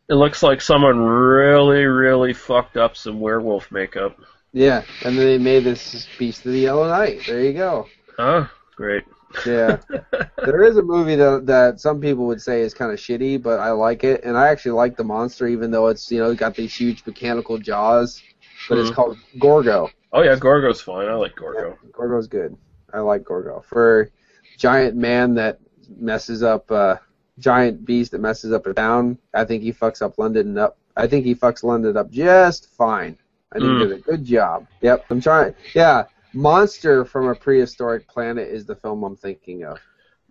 It 0.09 0.15
looks 0.15 0.43
like 0.43 0.61
someone 0.61 1.01
really, 1.01 1.85
really 1.85 2.33
fucked 2.33 2.77
up 2.77 2.97
some 2.97 3.21
werewolf 3.21 3.71
makeup. 3.73 4.17
Yeah, 4.53 4.83
and 5.05 5.19
then 5.19 5.27
they 5.27 5.39
made 5.39 5.65
this 5.65 6.07
Beast 6.19 6.47
of 6.47 6.53
the 6.53 6.61
Yellow 6.61 6.89
Night. 6.89 7.23
There 7.27 7.43
you 7.43 7.53
go. 7.53 7.87
Huh? 8.17 8.47
Great. 8.77 9.05
Yeah. 9.45 9.79
there 10.39 10.63
is 10.63 10.77
a 10.79 10.83
movie 10.83 11.17
that 11.17 11.45
that 11.47 11.81
some 11.81 12.01
people 12.01 12.27
would 12.29 12.41
say 12.41 12.63
is 12.63 12.73
kind 12.73 12.91
of 12.93 12.99
shitty, 12.99 13.43
but 13.43 13.59
I 13.61 13.73
like 13.73 14.05
it, 14.05 14.25
and 14.25 14.39
I 14.39 14.49
actually 14.49 14.73
like 14.73 14.97
the 14.97 15.05
monster, 15.05 15.47
even 15.49 15.71
though 15.71 15.89
it's 15.89 16.11
you 16.11 16.19
know 16.21 16.35
got 16.35 16.55
these 16.55 16.75
huge 16.75 17.05
mechanical 17.05 17.59
jaws. 17.59 18.23
But 18.69 18.79
it's 18.79 18.91
Mhm. 18.91 18.95
called 18.95 19.19
Gorgo. 19.39 19.91
oh 20.13 20.23
yeah, 20.23 20.37
Gorgo's 20.37 20.81
fine. 20.81 21.09
I 21.09 21.15
like 21.15 21.35
Gorgo. 21.37 21.77
Gorgo's 21.93 22.27
good. 22.29 22.57
I 22.95 23.01
like 23.01 23.25
Gorgo 23.25 23.61
for 23.69 24.11
giant 24.57 24.97
man 24.97 25.35
that 25.35 25.59
messes 25.97 26.43
up, 26.43 26.71
uh, 26.71 26.97
giant 27.39 27.85
beast 27.85 28.13
that 28.13 28.21
messes 28.21 28.53
up 28.53 28.67
a 28.67 28.75
town. 28.75 29.19
I 29.35 29.45
think 29.45 29.63
he 29.63 29.73
fucks 29.73 30.03
up 30.03 30.19
London 30.19 30.59
up. 30.59 30.77
I 30.97 31.07
think 31.07 31.25
he 31.25 31.35
fucks 31.35 31.63
London 31.63 31.97
up 31.97 32.11
just 32.11 32.69
fine. 32.71 33.17
I 33.53 33.59
think 33.59 33.71
Mm. 33.71 33.81
he 33.81 33.87
did 33.89 33.99
a 33.99 34.01
good 34.03 34.25
job. 34.25 34.67
Yep, 34.83 35.07
I'm 35.11 35.21
trying. 35.21 35.55
Yeah, 35.75 36.05
Monster 36.35 37.05
from 37.05 37.29
a 37.29 37.35
Prehistoric 37.35 38.07
Planet 38.09 38.49
is 38.49 38.67
the 38.67 38.77
film 38.77 39.03
I'm 39.03 39.17
thinking 39.17 39.65
of. 39.65 39.79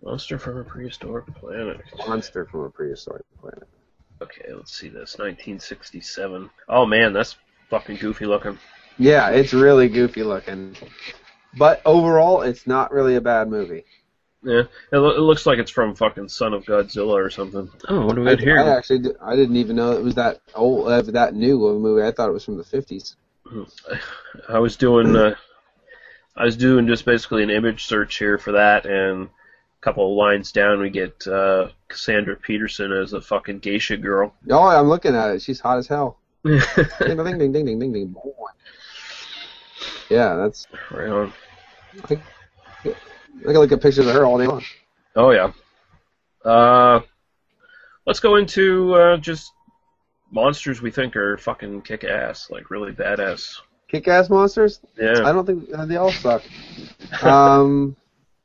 Monster 0.02 0.38
from 0.38 0.58
a 0.58 0.64
prehistoric 0.64 1.26
planet. 1.34 1.80
Monster 2.06 2.44
from 2.46 2.60
a 2.60 2.70
Prehistoric 2.70 3.24
Planet. 3.40 3.66
Okay, 4.22 4.52
let's 4.54 4.72
see 4.72 4.88
this. 4.88 5.18
1967. 5.18 6.48
Oh 6.68 6.86
man, 6.86 7.12
that's 7.12 7.36
fucking 7.68 7.96
goofy 7.96 8.26
looking. 8.26 8.58
Yeah, 8.96 9.30
it's 9.30 9.52
really 9.52 9.88
goofy 9.88 10.22
looking. 10.22 10.76
But 11.56 11.82
overall, 11.84 12.42
it's 12.42 12.66
not 12.66 12.92
really 12.92 13.16
a 13.16 13.20
bad 13.20 13.48
movie. 13.48 13.84
Yeah, 14.42 14.62
it, 14.92 14.96
lo- 14.96 15.16
it 15.16 15.20
looks 15.20 15.46
like 15.46 15.58
it's 15.58 15.70
from 15.70 15.96
fucking 15.96 16.28
Son 16.28 16.54
of 16.54 16.64
Godzilla 16.64 17.14
or 17.14 17.30
something. 17.30 17.68
Oh, 17.88 18.06
what 18.06 18.14
do 18.14 18.22
we 18.22 18.30
I, 18.30 18.34
got 18.36 18.44
here? 18.44 18.58
I 18.58 18.76
actually 18.76 19.00
di- 19.00 19.18
I 19.20 19.34
didn't 19.34 19.56
even 19.56 19.76
know 19.76 19.92
it 19.92 20.04
was 20.04 20.14
that 20.14 20.40
old, 20.54 20.86
uh, 20.88 21.02
that 21.02 21.34
new 21.34 21.66
of 21.66 21.76
a 21.76 21.78
movie. 21.78 22.06
I 22.06 22.12
thought 22.12 22.28
it 22.28 22.32
was 22.32 22.44
from 22.44 22.56
the 22.56 22.64
50s. 22.64 23.16
I 24.48 24.58
was 24.58 24.76
doing 24.76 25.16
uh, 25.16 25.34
I 26.36 26.44
was 26.44 26.56
doing 26.56 26.86
just 26.86 27.04
basically 27.04 27.42
an 27.42 27.50
image 27.50 27.86
search 27.86 28.16
here 28.16 28.38
for 28.38 28.52
that, 28.52 28.86
and 28.86 29.24
a 29.26 29.80
couple 29.80 30.10
of 30.10 30.16
lines 30.16 30.52
down 30.52 30.80
we 30.80 30.90
get 30.90 31.26
uh, 31.26 31.70
Cassandra 31.88 32.36
Peterson 32.36 32.92
as 32.92 33.12
a 33.12 33.20
fucking 33.20 33.58
geisha 33.58 33.96
girl. 33.96 34.34
Oh, 34.50 34.68
I'm 34.68 34.88
looking 34.88 35.16
at 35.16 35.30
it. 35.30 35.42
She's 35.42 35.58
hot 35.58 35.78
as 35.78 35.88
hell. 35.88 36.18
ding, 36.44 36.60
ding, 37.00 37.16
ding, 37.38 37.52
ding, 37.52 37.64
ding, 37.64 37.78
ding, 37.78 37.92
ding. 37.92 38.06
Boy. 38.08 38.30
Yeah, 40.08 40.36
that's. 40.36 40.66
Right 40.90 41.08
on. 41.08 41.32
I 42.04 42.20
can 43.44 43.54
look 43.54 43.72
at 43.72 43.80
pictures 43.80 44.06
of 44.06 44.14
her 44.14 44.24
all 44.24 44.38
day 44.38 44.46
long. 44.46 44.64
Oh 45.16 45.30
yeah, 45.30 45.52
Uh, 46.44 47.00
let's 48.06 48.20
go 48.20 48.36
into 48.36 48.94
uh, 48.94 49.16
just 49.16 49.52
monsters 50.30 50.80
we 50.80 50.90
think 50.90 51.16
are 51.16 51.36
fucking 51.38 51.82
kick 51.82 52.04
ass, 52.04 52.50
like 52.50 52.70
really 52.70 52.92
badass. 52.92 53.56
Kick-ass 53.88 54.28
monsters? 54.28 54.80
Yeah. 55.00 55.22
I 55.24 55.32
don't 55.32 55.46
think 55.46 55.68
uh, 55.74 55.86
they 55.86 55.96
all 55.96 56.12
suck. 56.12 56.42
Um, 57.22 57.96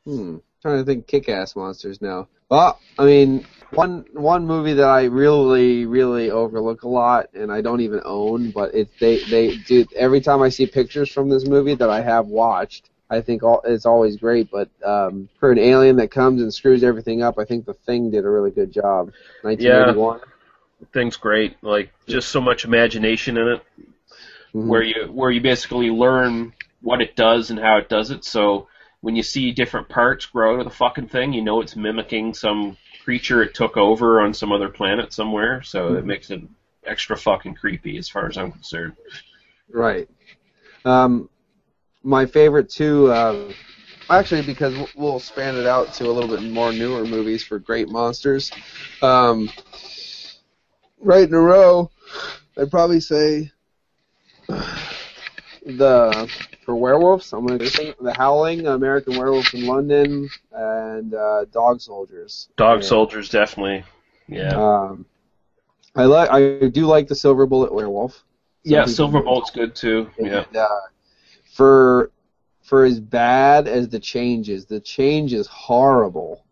hmm, 0.06 0.38
trying 0.62 0.78
to 0.78 0.86
think 0.86 1.06
kick-ass 1.06 1.56
monsters 1.56 2.02
now. 2.02 2.30
Well, 2.50 2.80
I 2.98 3.06
mean, 3.06 3.46
one 3.72 4.06
one 4.14 4.48
movie 4.48 4.74
that 4.74 4.88
I 4.88 5.04
really 5.06 5.86
really 5.86 6.32
overlook 6.32 6.84
a 6.84 6.88
lot, 6.88 7.30
and 7.34 7.52
I 7.52 7.62
don't 7.62 7.82
even 7.82 8.02
own, 8.06 8.52
but 8.52 8.74
it 8.74 8.90
they 9.00 9.22
they 9.30 9.58
do 9.58 9.86
every 9.96 10.22
time 10.22 10.42
I 10.42 10.50
see 10.50 10.66
pictures 10.66 11.12
from 11.12 11.30
this 11.30 11.46
movie 11.46 11.76
that 11.76 11.90
I 11.90 12.02
have 12.02 12.28
watched. 12.28 12.90
I 13.14 13.22
think 13.22 13.44
all, 13.44 13.62
it's 13.66 13.86
always 13.86 14.18
great, 14.18 14.50
but 14.52 14.70
um, 14.84 15.30
for 15.40 15.52
an 15.52 15.60
alien 15.60 15.98
that 15.98 16.12
comes 16.12 16.42
and 16.42 16.54
screws 16.54 16.84
everything 16.84 17.22
up, 17.22 17.38
I 17.38 17.46
think 17.46 17.66
The 17.66 17.74
Thing 17.74 18.12
did 18.12 18.26
a 18.26 18.30
really 18.30 18.52
good 18.52 18.72
job. 18.72 19.12
1981. 19.44 20.20
Thing's 20.92 21.16
great. 21.16 21.56
Like 21.62 21.92
just 22.08 22.30
so 22.30 22.42
much 22.42 22.66
imagination 22.66 23.38
in 23.38 23.48
it. 23.48 23.62
Mhm. 24.54 24.68
where 24.68 24.84
you 24.84 25.08
where 25.12 25.32
you 25.32 25.42
basically 25.42 25.90
learn 25.90 26.54
what 26.82 27.02
it 27.02 27.16
does 27.16 27.50
and 27.50 27.60
how 27.60 27.78
it 27.78 27.90
does 27.90 28.12
it. 28.12 28.24
So 28.24 28.68
when 29.02 29.16
you 29.16 29.24
see 29.24 29.52
different 29.52 29.90
parts 29.90 30.26
grow 30.28 30.54
out 30.54 30.60
of 30.60 30.66
the 30.66 30.72
fucking 30.72 31.08
thing, 31.08 31.34
you 31.34 31.42
know 31.42 31.62
it's 31.62 31.76
mimicking 31.76 32.34
some 32.34 32.78
creature 33.04 33.42
it 33.42 33.54
took 33.54 33.78
over 33.78 34.22
on 34.22 34.34
some 34.34 34.52
other 34.52 34.70
planet 34.70 35.12
somewhere. 35.12 35.62
So 35.64 35.96
it 35.96 36.06
makes 36.06 36.30
it 36.30 36.42
extra 36.86 37.18
fucking 37.18 37.56
creepy 37.56 37.98
as 37.98 38.08
far 38.08 38.28
as 38.28 38.38
I'm 38.38 38.52
concerned. 38.52 38.94
Right. 39.70 40.08
Um, 40.86 41.30
my 42.04 42.26
favorite 42.26 42.70
two, 42.70 43.12
uh, 43.12 43.52
actually, 44.10 44.42
because 44.42 44.74
we'll- 44.76 44.90
we'll 44.96 45.20
span 45.20 45.56
it 45.56 45.66
out 45.66 45.94
to 45.96 46.06
a 46.10 46.12
little 46.12 46.30
bit 46.30 46.44
more 46.52 46.72
newer 46.74 47.06
movies 47.06 47.44
for 47.44 47.60
great 47.60 47.90
monsters. 47.90 48.52
Um, 49.02 49.50
right 51.00 51.28
in 51.28 51.34
a 51.34 51.40
row, 51.40 51.90
I'd 52.58 52.70
probably 52.72 53.00
say 53.00 53.52
the 55.66 56.30
for 56.66 56.76
werewolves. 56.76 57.34
I'm 57.34 57.46
going 57.46 57.60
to 57.60 57.70
say 57.70 57.94
The 58.00 58.14
Howling, 58.14 58.68
American 58.68 59.18
Werewolf 59.18 59.54
in 59.54 59.66
London, 59.66 60.30
and 60.52 61.14
uh, 61.14 61.46
Dog 61.52 61.82
Soldiers. 61.82 62.50
Dog 62.58 62.82
Yeah. 62.82 62.88
soldiers 62.88 63.30
definitely. 63.30 63.84
Yeah. 64.28 64.56
Um, 64.56 65.06
I 65.96 66.06
like. 66.06 66.30
I 66.32 66.68
do 66.68 66.86
like 66.86 67.08
the 67.08 67.16
Silver 67.16 67.46
Bullet 67.46 67.74
Werewolf. 67.74 68.14
Some 68.14 68.24
yeah, 68.64 68.86
Silver 68.86 69.18
Silverbolt's 69.18 69.52
good 69.52 69.76
too. 69.76 70.10
Yeah. 70.18 70.46
and, 70.48 70.58
uh, 70.58 70.68
for 71.54 72.12
for 72.62 72.86
as 72.86 73.00
bad 73.00 73.68
as 73.68 73.90
the 73.90 74.00
change 74.00 74.50
is, 74.50 74.66
the 74.66 74.80
change 74.80 75.34
is 75.34 75.48
horrible. 75.48 76.44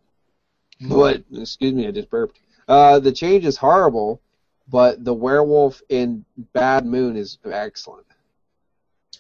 But 0.82 1.24
excuse 1.34 1.74
me, 1.74 1.88
I 1.88 1.91
just 1.91 2.10
burped. 2.10 2.39
Uh, 2.68 2.99
the 2.99 3.12
change 3.12 3.45
is 3.45 3.56
horrible, 3.56 4.22
but 4.68 5.04
the 5.06 5.14
werewolf 5.14 5.82
in 5.89 6.26
Bad 6.54 6.86
Moon 6.86 7.16
is 7.16 7.38
excellent. 7.45 8.06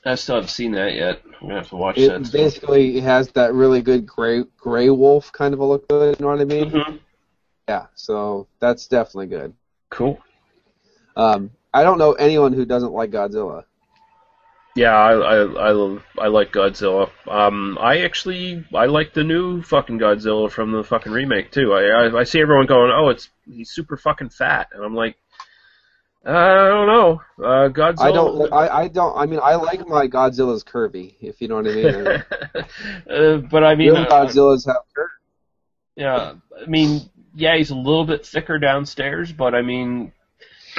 I 0.03 0.15
still 0.15 0.35
haven't 0.35 0.49
seen 0.49 0.71
that 0.71 0.95
yet. 0.95 1.21
I'm 1.25 1.47
gonna 1.47 1.55
have 1.55 1.69
to 1.69 1.75
watch 1.75 1.97
It 1.97 2.07
that. 2.09 2.31
basically 2.31 2.99
has 2.99 3.29
that 3.33 3.53
really 3.53 3.81
good 3.81 4.05
gray 4.05 4.43
gray 4.57 4.89
wolf 4.89 5.31
kind 5.31 5.53
of 5.53 5.59
a 5.59 5.65
look 5.65 5.87
to 5.89 6.01
it. 6.01 6.19
You 6.19 6.25
know 6.25 6.31
what 6.31 6.41
I 6.41 6.45
mean? 6.45 6.71
Mhm. 6.71 6.99
Yeah. 7.67 7.85
So 7.93 8.47
that's 8.59 8.87
definitely 8.87 9.27
good. 9.27 9.53
Cool. 9.89 10.19
Um, 11.15 11.51
I 11.73 11.83
don't 11.83 11.99
know 11.99 12.13
anyone 12.13 12.53
who 12.53 12.65
doesn't 12.65 12.93
like 12.93 13.11
Godzilla. 13.11 13.65
Yeah, 14.75 14.95
I, 14.95 15.13
I 15.13 15.35
I 15.35 15.71
love, 15.71 16.03
I 16.17 16.27
like 16.27 16.53
Godzilla. 16.53 17.09
Um, 17.27 17.77
I 17.79 18.01
actually 18.01 18.65
I 18.73 18.85
like 18.85 19.13
the 19.13 19.23
new 19.23 19.61
fucking 19.61 19.99
Godzilla 19.99 20.49
from 20.49 20.71
the 20.71 20.83
fucking 20.83 21.11
remake 21.11 21.51
too. 21.51 21.73
I 21.73 22.05
I, 22.05 22.19
I 22.19 22.23
see 22.23 22.39
everyone 22.39 22.67
going, 22.67 22.91
oh, 22.93 23.09
it's 23.09 23.29
he's 23.45 23.69
super 23.69 23.97
fucking 23.97 24.29
fat, 24.29 24.69
and 24.71 24.83
I'm 24.83 24.95
like, 24.95 25.17
I 26.25 26.67
don't 26.69 26.87
know. 26.87 27.21
Uh, 27.37 27.69
Godzilla. 27.69 28.01
I 28.01 28.11
don't. 28.11 28.53
I, 28.53 28.67
I 28.83 28.87
don't. 28.87 29.17
I 29.17 29.25
mean, 29.25 29.39
I 29.43 29.55
like 29.55 29.85
my 29.87 30.07
Godzilla's 30.07 30.63
curvy. 30.63 31.15
If 31.19 31.41
you 31.41 31.49
know 31.49 31.55
what 31.55 31.67
I 31.67 31.73
mean. 31.73 32.07
uh, 33.09 33.37
but 33.49 33.63
I 33.63 33.75
mean, 33.75 33.93
Real 33.93 34.03
uh, 34.03 34.07
Godzillas 34.07 34.67
have 34.67 34.83
curves. 34.95 35.11
yeah, 35.95 36.33
I 36.61 36.69
mean, 36.69 37.09
yeah, 37.35 37.57
he's 37.57 37.71
a 37.71 37.75
little 37.75 38.05
bit 38.05 38.25
thicker 38.25 38.59
downstairs, 38.59 39.31
but 39.31 39.55
I 39.55 39.63
mean, 39.63 40.11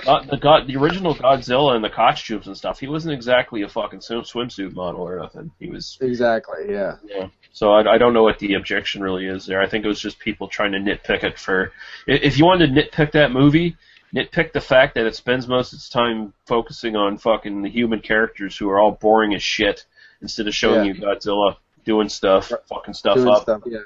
uh, 0.07 0.25
the 0.25 0.37
god, 0.37 0.67
the 0.67 0.77
original 0.77 1.15
Godzilla 1.15 1.75
and 1.75 1.85
the 1.85 1.91
costumes 1.91 2.47
and 2.47 2.57
stuff, 2.57 2.81
he 2.81 2.87
wasn't 2.89 3.15
exactly 3.15 3.63
a 3.63 3.69
fucking 3.69 4.01
swim, 4.01 4.23
swimsuit 4.23 4.75
model 4.75 5.03
or 5.03 5.19
nothing. 5.19 5.51
He 5.59 5.69
was 5.71 5.99
Exactly. 6.01 6.67
Yeah. 6.71 6.97
Yeah. 7.05 7.29
So 7.53 7.73
I, 7.73 7.95
I 7.95 7.99
don't 7.99 8.15
know 8.15 8.23
what 8.23 8.39
the 8.39 8.55
objection 8.55 9.03
really 9.03 9.27
is 9.27 9.45
there. 9.47 9.61
I 9.61 9.69
think 9.69 9.85
it 9.85 9.89
was 9.89 10.01
just 10.01 10.19
people 10.19 10.49
trying 10.49 10.73
to 10.73 10.79
nitpick 10.79 11.23
it 11.25 11.39
for. 11.39 11.73
If 12.07 12.39
you 12.39 12.45
wanted 12.45 12.75
to 12.75 12.83
nitpick 12.83 13.13
that 13.13 13.31
movie, 13.33 13.77
nitpick 14.15 14.53
the 14.53 14.61
fact 14.61 14.95
that 14.95 15.07
it 15.07 15.15
spends 15.15 15.47
most 15.47 15.73
of 15.73 15.77
its 15.79 15.89
time 15.89 16.33
focusing 16.47 16.97
on 16.97 17.19
fucking 17.19 17.63
the 17.63 17.71
human 17.71 18.01
characters 18.01 18.57
who 18.57 18.71
are 18.71 18.81
all 18.81 18.93
boring 18.93 19.35
as 19.35 19.43
shit, 19.43 19.85
instead 20.23 20.47
of 20.49 20.55
showing 20.55 20.87
Yeah. 20.87 20.93
you 20.95 21.01
Godzilla 21.03 21.57
doing 21.85 22.09
stuff, 22.09 22.51
fucking 22.69 22.95
stuff 22.95 23.17
Doing 23.17 23.29
up. 23.29 23.43
stuff. 23.43 23.63
Yeah. 23.67 23.81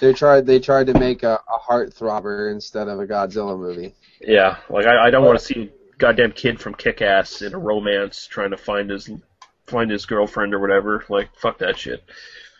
They 0.00 0.12
tried. 0.14 0.46
They 0.46 0.58
tried 0.58 0.86
to 0.86 0.98
make 0.98 1.22
a, 1.22 1.34
a 1.34 1.58
heart 1.58 1.94
throbber 1.94 2.50
instead 2.50 2.88
of 2.88 2.98
a 2.98 3.06
Godzilla 3.06 3.58
movie. 3.58 3.94
Yeah, 4.20 4.56
like 4.68 4.86
I, 4.86 5.06
I 5.06 5.10
don't 5.10 5.24
want 5.24 5.38
to 5.38 5.44
see 5.44 5.62
a 5.62 5.96
goddamn 5.98 6.32
kid 6.32 6.58
from 6.58 6.74
Kick 6.74 7.02
Ass 7.02 7.42
in 7.42 7.54
a 7.54 7.58
romance 7.58 8.26
trying 8.26 8.50
to 8.50 8.56
find 8.56 8.90
his 8.90 9.10
find 9.66 9.90
his 9.90 10.06
girlfriend 10.06 10.54
or 10.54 10.58
whatever. 10.58 11.04
Like 11.08 11.28
fuck 11.36 11.58
that 11.58 11.78
shit. 11.78 12.02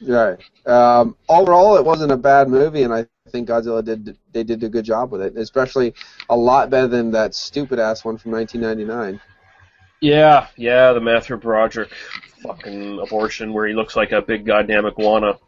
Right. 0.02 0.38
Um, 0.66 1.16
overall, 1.28 1.76
it 1.76 1.84
wasn't 1.84 2.12
a 2.12 2.16
bad 2.16 2.48
movie, 2.48 2.82
and 2.82 2.92
I 2.92 3.06
think 3.30 3.48
Godzilla 3.48 3.84
did. 3.84 4.18
They 4.32 4.44
did 4.44 4.62
a 4.62 4.68
good 4.68 4.84
job 4.84 5.10
with 5.10 5.22
it, 5.22 5.36
especially 5.36 5.94
a 6.28 6.36
lot 6.36 6.70
better 6.70 6.88
than 6.88 7.10
that 7.12 7.34
stupid 7.34 7.78
ass 7.78 8.04
one 8.04 8.18
from 8.18 8.32
1999. 8.32 9.20
Yeah, 10.02 10.46
yeah, 10.56 10.92
the 10.92 11.00
Matthew 11.00 11.36
Broderick 11.36 11.90
fucking 12.42 13.00
abortion 13.00 13.52
where 13.52 13.66
he 13.66 13.74
looks 13.74 13.96
like 13.96 14.12
a 14.12 14.22
big 14.22 14.46
goddamn 14.46 14.86
iguana. 14.86 15.38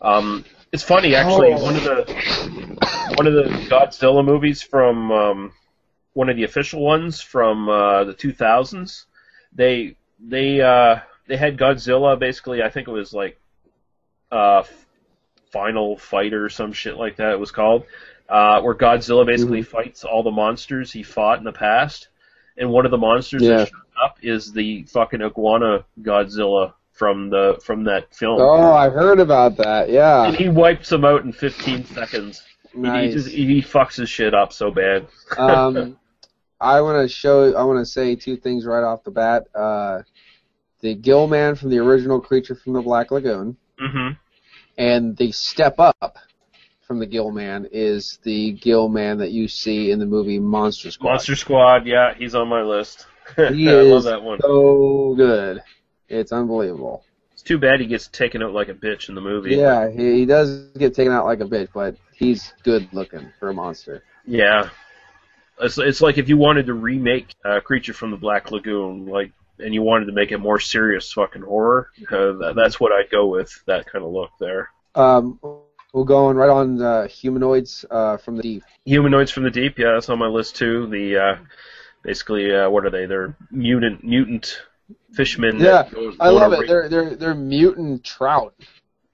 Um, 0.00 0.44
it's 0.72 0.82
funny 0.82 1.14
actually. 1.14 1.52
Oh. 1.52 1.62
One 1.62 1.76
of 1.76 1.84
the 1.84 3.14
one 3.16 3.26
of 3.26 3.34
the 3.34 3.44
Godzilla 3.68 4.24
movies 4.24 4.62
from 4.62 5.10
um, 5.10 5.52
one 6.12 6.28
of 6.28 6.36
the 6.36 6.44
official 6.44 6.82
ones 6.84 7.20
from 7.20 7.68
uh, 7.68 8.04
the 8.04 8.14
2000s. 8.14 9.04
They 9.52 9.96
they 10.18 10.60
uh, 10.60 11.00
they 11.26 11.36
had 11.36 11.56
Godzilla 11.58 12.18
basically. 12.18 12.62
I 12.62 12.70
think 12.70 12.88
it 12.88 12.92
was 12.92 13.12
like 13.12 13.38
uh, 14.30 14.62
Final 15.50 15.96
Fighter 15.96 16.44
or 16.44 16.48
some 16.48 16.72
shit 16.72 16.96
like 16.96 17.16
that. 17.16 17.32
It 17.32 17.40
was 17.40 17.50
called 17.50 17.84
uh, 18.28 18.60
where 18.62 18.74
Godzilla 18.74 19.26
basically 19.26 19.62
fights 19.62 20.04
all 20.04 20.22
the 20.22 20.30
monsters 20.30 20.92
he 20.92 21.02
fought 21.02 21.38
in 21.38 21.44
the 21.44 21.52
past. 21.52 22.08
And 22.56 22.70
one 22.70 22.84
of 22.84 22.90
the 22.90 22.98
monsters 22.98 23.42
Yeah. 23.42 23.56
that 23.58 23.68
showed 23.68 24.04
up 24.04 24.18
is 24.22 24.52
the 24.52 24.84
fucking 24.84 25.22
iguana 25.22 25.84
Godzilla 26.00 26.74
from 27.00 27.30
the 27.30 27.58
from 27.64 27.82
that 27.84 28.14
film. 28.14 28.38
Oh, 28.38 28.74
I 28.74 28.90
heard 28.90 29.20
about 29.20 29.56
that. 29.56 29.88
Yeah. 29.88 30.26
And 30.26 30.36
he 30.36 30.50
wipes 30.50 30.92
him 30.92 31.02
out 31.06 31.24
in 31.24 31.32
15 31.32 31.86
seconds. 31.86 32.42
He- 32.42 32.50
He, 32.72 32.78
Nice. 32.82 33.14
just, 33.14 33.28
he 33.30 33.62
fucks 33.62 33.96
his 33.96 34.08
shit 34.08 34.32
up 34.32 34.52
so 34.52 34.70
bad. 34.70 35.08
um, 35.38 35.98
I 36.60 36.80
want 36.82 37.02
to 37.02 37.08
show. 37.12 37.52
I 37.56 37.64
want 37.64 37.78
to 37.80 37.86
say 37.86 38.14
two 38.14 38.36
things 38.36 38.64
right 38.66 38.84
off 38.84 39.02
the 39.02 39.10
bat. 39.10 39.48
Uh, 39.54 40.02
the 40.80 40.94
Gill 40.94 41.26
Man 41.26 41.56
from 41.56 41.70
the 41.70 41.78
original 41.78 42.20
Creature 42.20 42.56
from 42.56 42.74
the 42.74 42.82
Black 42.82 43.10
Lagoon, 43.10 43.56
mm-hmm. 43.80 44.10
and 44.78 45.16
the 45.16 45.32
Step 45.32 45.80
Up 45.80 46.18
from 46.86 47.00
the 47.00 47.06
Gill 47.06 47.32
Man 47.32 47.66
is 47.72 48.20
the 48.22 48.52
Gill 48.52 48.88
Man 48.88 49.18
that 49.18 49.32
you 49.32 49.48
see 49.48 49.90
in 49.90 49.98
the 49.98 50.06
movie 50.06 50.38
Monster 50.38 50.92
Squad. 50.92 51.10
Monster 51.10 51.34
Squad, 51.36 51.86
yeah, 51.88 52.14
he's 52.14 52.34
on 52.36 52.46
my 52.48 52.62
list. 52.62 53.06
He 53.36 53.68
I 53.68 53.82
love 53.82 54.04
that 54.04 54.22
one. 54.22 54.38
so 54.40 55.14
good. 55.16 55.62
It's 56.10 56.32
unbelievable. 56.32 57.04
It's 57.32 57.42
too 57.42 57.56
bad 57.56 57.80
he 57.80 57.86
gets 57.86 58.08
taken 58.08 58.42
out 58.42 58.52
like 58.52 58.68
a 58.68 58.74
bitch 58.74 59.08
in 59.08 59.14
the 59.14 59.20
movie. 59.22 59.56
Yeah, 59.56 59.88
he, 59.88 60.12
he 60.16 60.26
does 60.26 60.68
get 60.76 60.94
taken 60.94 61.12
out 61.12 61.24
like 61.24 61.40
a 61.40 61.44
bitch, 61.44 61.68
but 61.72 61.96
he's 62.12 62.52
good 62.64 62.88
looking 62.92 63.32
for 63.38 63.48
a 63.48 63.54
monster. 63.54 64.02
Yeah. 64.26 64.68
It's, 65.58 65.78
it's 65.78 66.00
like 66.00 66.18
if 66.18 66.28
you 66.28 66.36
wanted 66.36 66.66
to 66.66 66.74
remake 66.74 67.34
uh, 67.44 67.60
Creature 67.60 67.94
from 67.94 68.10
the 68.10 68.16
Black 68.16 68.50
Lagoon, 68.50 69.06
like, 69.06 69.32
and 69.58 69.72
you 69.72 69.82
wanted 69.82 70.06
to 70.06 70.12
make 70.12 70.32
it 70.32 70.38
more 70.38 70.58
serious 70.58 71.12
fucking 71.12 71.42
horror, 71.42 71.90
uh, 72.10 72.32
that, 72.32 72.54
that's 72.56 72.80
what 72.80 72.92
I'd 72.92 73.10
go 73.10 73.26
with. 73.28 73.52
That 73.66 73.86
kind 73.86 74.04
of 74.04 74.10
look 74.10 74.30
there. 74.40 74.70
Um, 74.94 75.38
we're 75.92 76.04
going 76.04 76.36
right 76.36 76.50
on 76.50 76.80
uh, 76.80 77.08
humanoids 77.08 77.84
uh, 77.90 78.16
from 78.16 78.36
the 78.36 78.42
deep. 78.42 78.64
Humanoids 78.84 79.30
from 79.30 79.42
the 79.44 79.50
Deep, 79.50 79.78
yeah, 79.78 79.92
that's 79.92 80.08
on 80.08 80.18
my 80.18 80.26
list 80.28 80.56
too. 80.56 80.86
The 80.88 81.16
uh, 81.18 81.36
basically, 82.02 82.54
uh, 82.54 82.70
what 82.70 82.86
are 82.86 82.90
they? 82.90 83.06
They're 83.06 83.36
mutant 83.50 84.04
mutant 84.04 84.62
fishmen. 85.12 85.58
Yeah, 85.58 85.88
I 86.20 86.28
love 86.28 86.52
it. 86.52 86.66
They're 86.68 86.88
they're 86.88 87.16
they're 87.16 87.34
mutant 87.34 88.04
trout 88.04 88.54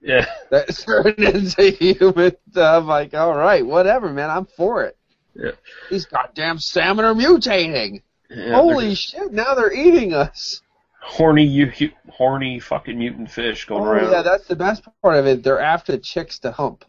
yeah, 0.01 0.25
that 0.51 0.67
turn 0.75 1.13
into 1.17 1.69
human. 1.71 2.33
I'm 2.55 2.85
like, 2.87 3.13
all 3.13 3.35
right, 3.35 3.65
whatever, 3.65 4.11
man. 4.13 4.29
I'm 4.29 4.45
for 4.45 4.83
it. 4.83 4.95
Yeah. 5.33 5.51
These 5.89 6.05
goddamn 6.05 6.59
salmon 6.59 7.05
are 7.05 7.13
mutating. 7.13 8.01
yeah 8.29 8.55
Holy 8.55 8.95
shit! 8.95 9.31
Now 9.33 9.53
they're 9.55 9.73
eating 9.73 10.13
us. 10.13 10.61
horny, 11.01 11.43
you, 11.45 11.71
you, 11.77 11.91
horny 12.09 12.59
fucking 12.59 12.97
mutant 12.97 13.31
fish 13.31 13.65
going 13.65 13.83
Oh 13.83 13.85
around. 13.91 14.11
yeah, 14.11 14.21
that's 14.23 14.47
the 14.47 14.55
best 14.55 14.83
part 15.01 15.15
of 15.17 15.25
it. 15.27 15.43
They're 15.43 15.59
after 15.59 15.97
chicks 15.97 16.39
to 16.39 16.51
hump. 16.51 16.85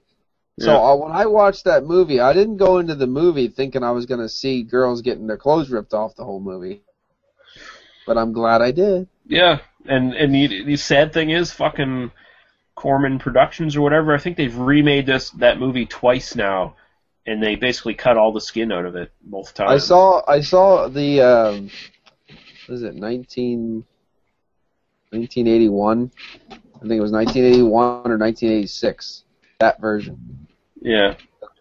So 0.60 0.72
Yeah. 0.72 0.78
uh, 0.90 0.96
when 0.96 1.12
I 1.12 1.26
watched 1.26 1.64
that 1.64 1.84
movie, 1.84 2.18
I 2.20 2.32
didn't 2.32 2.56
go 2.56 2.78
into 2.78 2.94
the 2.96 3.06
movie 3.06 3.46
thinking 3.48 3.84
I 3.84 3.92
was 3.92 4.06
going 4.06 4.20
to 4.20 4.28
see 4.28 4.64
girls 4.64 5.02
getting 5.02 5.26
their 5.28 5.36
clothes 5.36 5.70
ripped 5.70 5.94
off 5.94 6.16
the 6.16 6.24
whole 6.24 6.40
movie. 6.40 6.82
But 8.08 8.16
I'm 8.16 8.32
glad 8.32 8.62
I 8.62 8.70
did. 8.70 9.06
Yeah, 9.26 9.58
and 9.84 10.14
and 10.14 10.34
the, 10.34 10.64
the 10.64 10.76
sad 10.76 11.12
thing 11.12 11.28
is, 11.28 11.52
fucking 11.52 12.10
Corman 12.74 13.18
Productions 13.18 13.76
or 13.76 13.82
whatever. 13.82 14.14
I 14.14 14.18
think 14.18 14.38
they've 14.38 14.56
remade 14.56 15.04
this 15.04 15.28
that 15.32 15.58
movie 15.58 15.84
twice 15.84 16.34
now, 16.34 16.74
and 17.26 17.42
they 17.42 17.54
basically 17.54 17.92
cut 17.92 18.16
all 18.16 18.32
the 18.32 18.40
skin 18.40 18.72
out 18.72 18.86
of 18.86 18.96
it 18.96 19.12
both 19.20 19.52
times. 19.52 19.70
I 19.70 19.76
saw 19.76 20.22
I 20.26 20.40
saw 20.40 20.88
the 20.88 21.20
um, 21.20 21.70
what 22.66 22.76
is 22.76 22.82
it 22.82 22.94
19, 22.94 23.84
1981? 25.10 26.10
I 26.50 26.54
think 26.80 26.92
it 26.92 27.00
was 27.00 27.12
1981 27.12 27.72
or 27.72 28.16
1986. 28.16 29.24
That 29.58 29.80
version. 29.80 30.46
Yeah, 30.80 31.16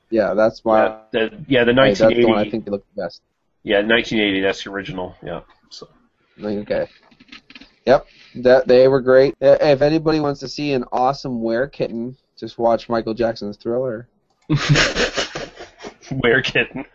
Yeah, 0.09 0.33
that's 0.33 0.63
why. 0.63 0.85
yeah, 0.85 0.99
the, 1.11 1.45
yeah, 1.47 1.63
the 1.63 1.73
hey, 1.73 1.89
that's 1.89 1.99
the 1.99 2.05
1980. 2.05 2.25
one 2.25 2.37
I 2.39 2.49
think 2.49 2.65
they 2.65 2.71
looked 2.71 2.95
the 2.95 3.01
best. 3.01 3.21
Yeah, 3.63 3.77
1980. 3.77 4.41
That's 4.41 4.63
the 4.63 4.69
original. 4.69 5.15
Yeah. 5.21 5.41
So. 5.69 5.89
Okay. 6.41 6.87
Yep, 7.85 8.05
that 8.35 8.67
they 8.67 8.87
were 8.87 9.01
great. 9.01 9.35
Uh, 9.41 9.57
If 9.61 9.81
anybody 9.81 10.19
wants 10.19 10.39
to 10.41 10.47
see 10.47 10.73
an 10.73 10.83
awesome 10.91 11.41
were 11.41 11.67
kitten, 11.67 12.17
just 12.37 12.57
watch 12.57 12.89
Michael 12.89 13.13
Jackson's 13.13 13.57
Thriller. 13.57 14.07
Were 16.09 16.41
kitten. 16.41 16.85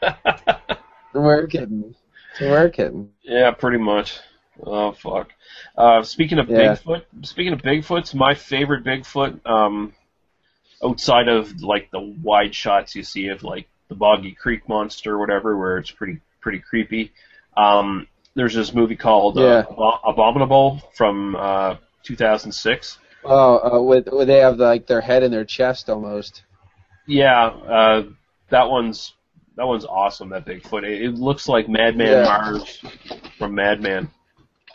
Were 1.13 1.47
kitten. 1.47 1.95
Were 2.41 2.71
kitten. 2.71 3.11
yeah, 3.23 3.51
pretty 3.51 3.77
much. 3.79 4.19
Oh 4.65 4.93
fuck. 4.93 5.29
Uh, 5.77 6.03
speaking 6.03 6.39
of 6.39 6.49
Yeah. 6.49 6.75
Bigfoot, 6.77 7.03
speaking 7.23 7.53
of 7.53 7.61
Bigfoots, 7.61 8.15
my 8.15 8.35
favorite 8.35 8.85
Bigfoot, 8.85 9.45
um, 9.47 9.93
outside 10.83 11.29
of 11.29 11.61
like 11.61 11.91
the 11.91 12.01
wide 12.01 12.55
shots 12.55 12.95
you 12.95 13.03
see 13.03 13.29
of 13.29 13.43
like 13.43 13.69
the 13.89 13.95
Boggy 13.95 14.33
Creek 14.33 14.67
monster 14.69 15.15
or 15.15 15.19
whatever, 15.19 15.59
where 15.59 15.77
it's 15.79 15.91
pretty 15.91 16.21
pretty 16.41 16.61
creepy. 16.61 17.13
Um, 17.57 18.07
there's 18.35 18.55
this 18.55 18.73
movie 18.75 18.97
called 18.97 19.39
uh, 19.39 19.43
Yeah. 19.43 19.63
Abo- 19.71 19.99
Abominable 20.05 20.81
from 20.95 21.37
uh, 21.37 21.77
2006. 22.05 22.99
Oh, 23.25 23.59
uh, 23.79 23.83
with, 23.83 24.09
with 24.11 24.27
they 24.29 24.39
have 24.39 24.59
like 24.59 24.87
their 24.87 25.01
head 25.01 25.23
in 25.23 25.31
their 25.31 25.45
chest 25.45 25.89
almost. 25.89 26.43
Yeah, 27.07 27.47
uh, 27.47 28.03
that 28.51 28.69
one's 28.69 29.15
that 29.57 29.67
one's 29.67 29.85
awesome. 29.85 30.31
That 30.31 30.47
Bigfoot. 30.47 30.85
It, 30.85 31.03
it 31.03 31.15
looks 31.15 31.49
like 31.49 31.69
Madman 31.69 32.09
Yeah. 32.09 32.27
Marz 32.27 32.79
from 33.39 33.55
Madman. 33.55 34.11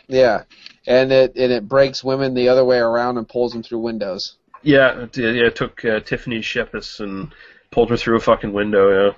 Yeah, 0.06 0.44
and 0.86 1.12
it 1.12 1.36
and 1.36 1.52
it 1.52 1.68
breaks 1.68 2.02
women 2.02 2.32
the 2.34 2.48
other 2.48 2.64
way 2.64 2.78
around 2.78 3.18
and 3.18 3.28
pulls 3.28 3.52
them 3.52 3.62
through 3.62 3.80
windows. 3.80 4.36
Yeah, 4.62 5.02
it, 5.02 5.16
yeah, 5.16 5.28
it 5.46 5.56
took 5.56 5.84
uh, 5.84 6.00
Tiffany 6.00 6.40
Shepis 6.40 7.00
and 7.00 7.32
pulled 7.70 7.90
her 7.90 7.96
through 7.96 8.16
a 8.16 8.20
fucking 8.20 8.52
window. 8.52 9.08
Yeah. 9.08 9.12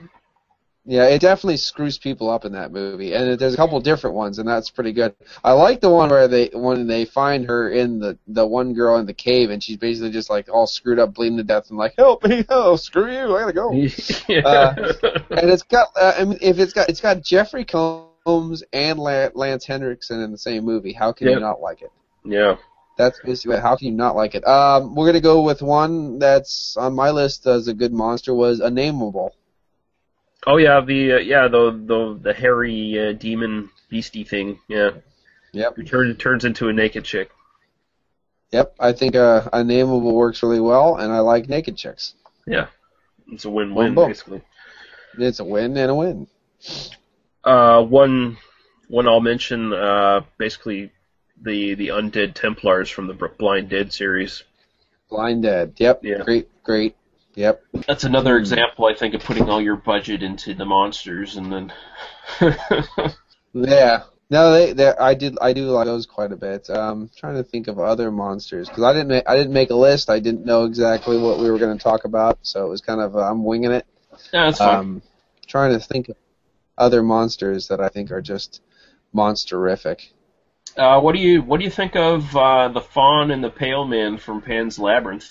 Yeah, 0.91 1.05
it 1.05 1.21
definitely 1.21 1.59
screws 1.59 1.99
people 1.99 2.29
up 2.29 2.45
in 2.45 2.51
that 2.55 2.73
movie, 2.73 3.15
and 3.15 3.39
there's 3.39 3.55
a 3.55 3.57
couple 3.57 3.79
different 3.79 4.17
ones, 4.17 4.41
and 4.41 4.49
that's 4.49 4.71
pretty 4.71 4.93
good. 4.93 5.15
I 5.45 5.53
like 5.53 5.81
the 5.81 5.89
one 5.89 6.11
where 6.11 6.27
they 6.27 6.51
when 6.53 6.89
they 6.89 7.05
find 7.05 7.47
her 7.47 7.71
in 7.71 8.01
the 8.01 8.19
the 8.27 8.45
one 8.45 8.75
girl 8.75 8.97
in 8.97 9.07
the 9.07 9.15
cave, 9.15 9.51
and 9.51 9.63
she's 9.63 9.77
basically 9.77 10.11
just 10.11 10.31
like 10.31 10.49
all 10.53 10.67
screwed 10.67 10.99
up, 10.99 11.15
bleeding 11.15 11.37
to 11.37 11.45
death, 11.45 11.71
and 11.71 11.79
like, 11.79 11.95
help 11.97 12.25
me, 12.27 12.45
oh, 12.49 12.75
screw 12.75 13.09
you, 13.09 13.37
I 13.37 13.41
gotta 13.41 13.53
go. 13.53 13.71
yeah. 14.29 14.41
Uh, 14.41 14.93
and 15.31 15.49
it's 15.49 15.63
got, 15.63 15.91
uh, 15.95 16.15
I 16.19 16.25
mean, 16.25 16.39
if 16.43 16.59
it's 16.59 16.73
got, 16.73 16.89
it's 16.89 17.01
got 17.01 17.23
Jeffrey 17.23 17.65
Combs 17.65 18.65
and 18.73 18.99
Lance 18.99 19.65
Henriksen 19.65 20.21
in 20.21 20.33
the 20.33 20.39
same 20.39 20.65
movie. 20.65 20.93
How 20.93 21.13
can 21.13 21.29
Yep. 21.29 21.35
you 21.35 21.41
not 21.41 21.61
like 21.61 21.83
it? 21.83 21.93
yeah. 22.25 22.57
That's 22.99 23.21
basically 23.25 23.61
how 23.61 23.77
can 23.77 23.87
you 23.87 23.95
not 23.95 24.17
like 24.17 24.35
it? 24.35 24.45
Um, 24.45 24.97
we're 24.97 25.07
gonna 25.07 25.21
go 25.21 25.41
with 25.43 25.63
one 25.63 26.19
that's 26.19 26.77
on 26.77 26.97
my 26.97 27.11
list 27.11 27.47
as 27.47 27.69
a 27.69 27.75
good 27.75 27.93
monster 27.93 28.35
was 28.35 28.59
Unnameable. 28.59 29.37
Oh 30.47 30.57
yeah, 30.57 30.81
the 30.81 31.13
uh, 31.13 31.19
yeah 31.19 31.49
the 31.49 31.71
the 31.71 32.19
the 32.23 32.33
hairy 32.33 32.99
uh, 32.99 33.13
demon 33.13 33.71
beastie 33.89 34.25
thing. 34.25 34.59
Yeah. 34.69 34.91
Yep. 35.53 35.77
Who 35.77 35.83
turns 35.83 36.17
turns 36.19 36.45
into 36.45 36.69
a 36.69 36.73
naked 36.73 37.05
chick. 37.05 37.31
Yep, 38.53 38.75
I 38.81 38.93
think 38.93 39.15
uh, 39.15 39.49
Unnameable 39.53 40.13
works 40.13 40.43
really 40.43 40.61
well, 40.61 40.97
and 40.97 41.13
I 41.13 41.21
like 41.21 41.49
naked 41.49 41.77
chicks. 41.77 42.15
Yeah. 42.47 42.67
It's 43.31 43.45
a 43.45 43.51
win-win 43.51 43.95
basically. 43.95 44.43
It's 45.19 45.39
a 45.39 45.45
win 45.45 45.77
and 45.77 45.91
a 45.91 45.95
win. 45.95 46.27
Uh, 47.45 47.83
one 47.83 48.39
one 48.89 49.07
I'll 49.07 49.21
mention 49.21 49.73
uh, 49.73 50.23
basically 50.39 50.91
the 51.41 51.75
the 51.75 51.89
undead 51.89 52.35
Templars 52.35 52.91
from 52.91 53.07
the 53.07 53.15
Blind 53.15 53.69
Dead 53.69 53.93
series. 53.93 54.43
Blind 55.09 55.43
Dead. 55.43 55.75
Yep. 55.77 56.05
Yeah. 56.05 56.23
Great. 56.25 56.49
Great. 56.65 56.97
Yep. 57.35 57.63
That's 57.87 58.05
another 58.05 58.37
example, 58.37 58.87
I 58.87 58.95
think, 58.95 59.15
of 59.15 59.23
putting 59.23 59.49
all 59.49 59.61
your 59.61 59.77
budget 59.77 60.23
into 60.23 60.55
the 60.55 60.65
monsters 60.65 61.37
and 61.37 61.53
then. 61.53 61.73
Yeah. 63.53 64.05
No, 64.31 64.53
they, 64.53 64.73
they, 64.73 64.87
I 64.97 65.15
did, 65.15 65.37
I 65.41 65.53
do 65.53 65.67
like 65.67 65.87
those 65.87 66.07
quite 66.07 66.31
a 66.31 66.37
bit. 66.37 66.71
Um, 66.71 67.11
trying 67.17 67.35
to 67.35 67.43
think 67.43 67.67
of 67.67 67.81
other 67.81 68.13
monsters 68.13 68.69
because 68.69 68.85
I 68.85 68.93
didn't, 68.93 69.09
ma- 69.09 69.23
I 69.27 69.37
didn't 69.37 69.53
make 69.53 69.71
a 69.71 69.75
list. 69.75 70.09
I 70.09 70.21
didn't 70.21 70.47
know 70.47 70.67
exactly 70.67 71.19
what 71.19 71.41
we 71.41 71.51
were 71.51 71.59
going 71.59 71.77
to 71.77 71.83
talk 71.83 72.05
about, 72.05 72.39
so 72.43 72.65
it 72.65 72.69
was 72.69 72.81
kind 72.81 73.01
of, 73.01 73.17
uh, 73.17 73.29
I'm 73.29 73.45
winging 73.45 73.73
it. 73.73 73.87
yeah, 74.33 74.45
that's 74.45 74.59
fine. 74.59 74.79
Um, 74.79 75.03
trying 75.49 75.73
to 75.73 75.81
think 75.81 76.11
of 76.11 76.17
other 76.79 77.03
monsters 77.03 77.69
that 77.69 77.81
I 77.81 77.89
think 77.89 78.13
are 78.13 78.23
just 78.23 78.63
monsterific. 79.13 80.11
Uh, 80.77 81.01
what 81.01 81.17
do 81.17 81.21
you 81.21 81.43
what 81.43 81.59
do 81.59 81.65
you 81.65 81.71
think 81.71 81.97
of 81.97 82.37
uh, 82.37 82.69
the 82.69 82.81
faun 82.81 83.33
and 83.33 83.43
the 83.43 83.51
pale 83.51 83.85
man 83.85 84.17
from 84.17 84.41
Pan's 84.41 84.79
Labyrinth? 84.79 85.29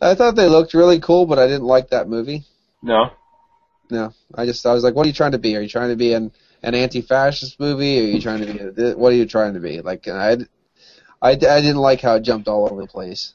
I 0.00 0.14
thought 0.14 0.36
they 0.36 0.48
looked 0.48 0.74
really 0.74 0.98
cool, 1.00 1.26
but 1.26 1.38
I 1.38 1.46
didn't 1.46 1.64
like 1.64 1.90
that 1.90 2.08
movie. 2.08 2.44
No. 2.82 3.10
No, 3.90 4.12
I 4.34 4.46
just, 4.46 4.64
I 4.64 4.72
was 4.72 4.84
like, 4.84 4.94
what 4.94 5.04
are 5.04 5.08
you 5.08 5.14
trying 5.14 5.32
to 5.32 5.38
be? 5.38 5.56
Are 5.56 5.60
you 5.60 5.68
trying 5.68 5.90
to 5.90 5.96
be 5.96 6.12
an, 6.12 6.32
an 6.62 6.74
anti-fascist 6.74 7.58
movie? 7.58 7.98
Are 7.98 8.14
you 8.14 8.20
trying 8.20 8.40
to 8.46 8.52
be, 8.52 8.82
a, 8.82 8.96
what 8.96 9.12
are 9.12 9.16
you 9.16 9.26
trying 9.26 9.54
to 9.54 9.60
be? 9.60 9.80
Like, 9.80 10.06
I, 10.06 10.36
I, 11.20 11.30
I 11.30 11.34
didn't 11.34 11.76
like 11.76 12.00
how 12.00 12.14
it 12.14 12.20
jumped 12.22 12.46
all 12.48 12.68
over 12.70 12.80
the 12.80 12.86
place. 12.86 13.34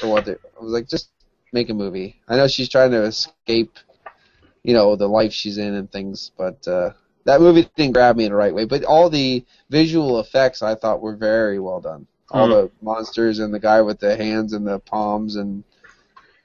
For 0.00 0.08
what 0.08 0.24
they, 0.24 0.32
I 0.32 0.62
was 0.62 0.72
like, 0.72 0.88
just 0.88 1.10
make 1.52 1.70
a 1.70 1.74
movie. 1.74 2.16
I 2.28 2.36
know 2.36 2.48
she's 2.48 2.68
trying 2.68 2.90
to 2.90 3.04
escape, 3.04 3.78
you 4.64 4.74
know, 4.74 4.96
the 4.96 5.06
life 5.08 5.32
she's 5.32 5.58
in 5.58 5.74
and 5.74 5.90
things, 5.90 6.32
but 6.36 6.66
uh, 6.66 6.90
that 7.24 7.40
movie 7.40 7.68
didn't 7.76 7.94
grab 7.94 8.16
me 8.16 8.24
in 8.24 8.30
the 8.32 8.36
right 8.36 8.54
way. 8.54 8.64
But 8.64 8.84
all 8.84 9.08
the 9.08 9.44
visual 9.70 10.18
effects 10.20 10.60
I 10.60 10.74
thought 10.74 11.00
were 11.00 11.16
very 11.16 11.60
well 11.60 11.80
done. 11.80 12.06
All 12.30 12.46
Hmm. 12.46 12.52
the 12.52 12.70
monsters 12.82 13.38
and 13.38 13.54
the 13.54 13.60
guy 13.60 13.80
with 13.80 14.00
the 14.00 14.16
hands 14.16 14.52
and 14.52 14.66
the 14.66 14.80
palms 14.80 15.36
and 15.36 15.62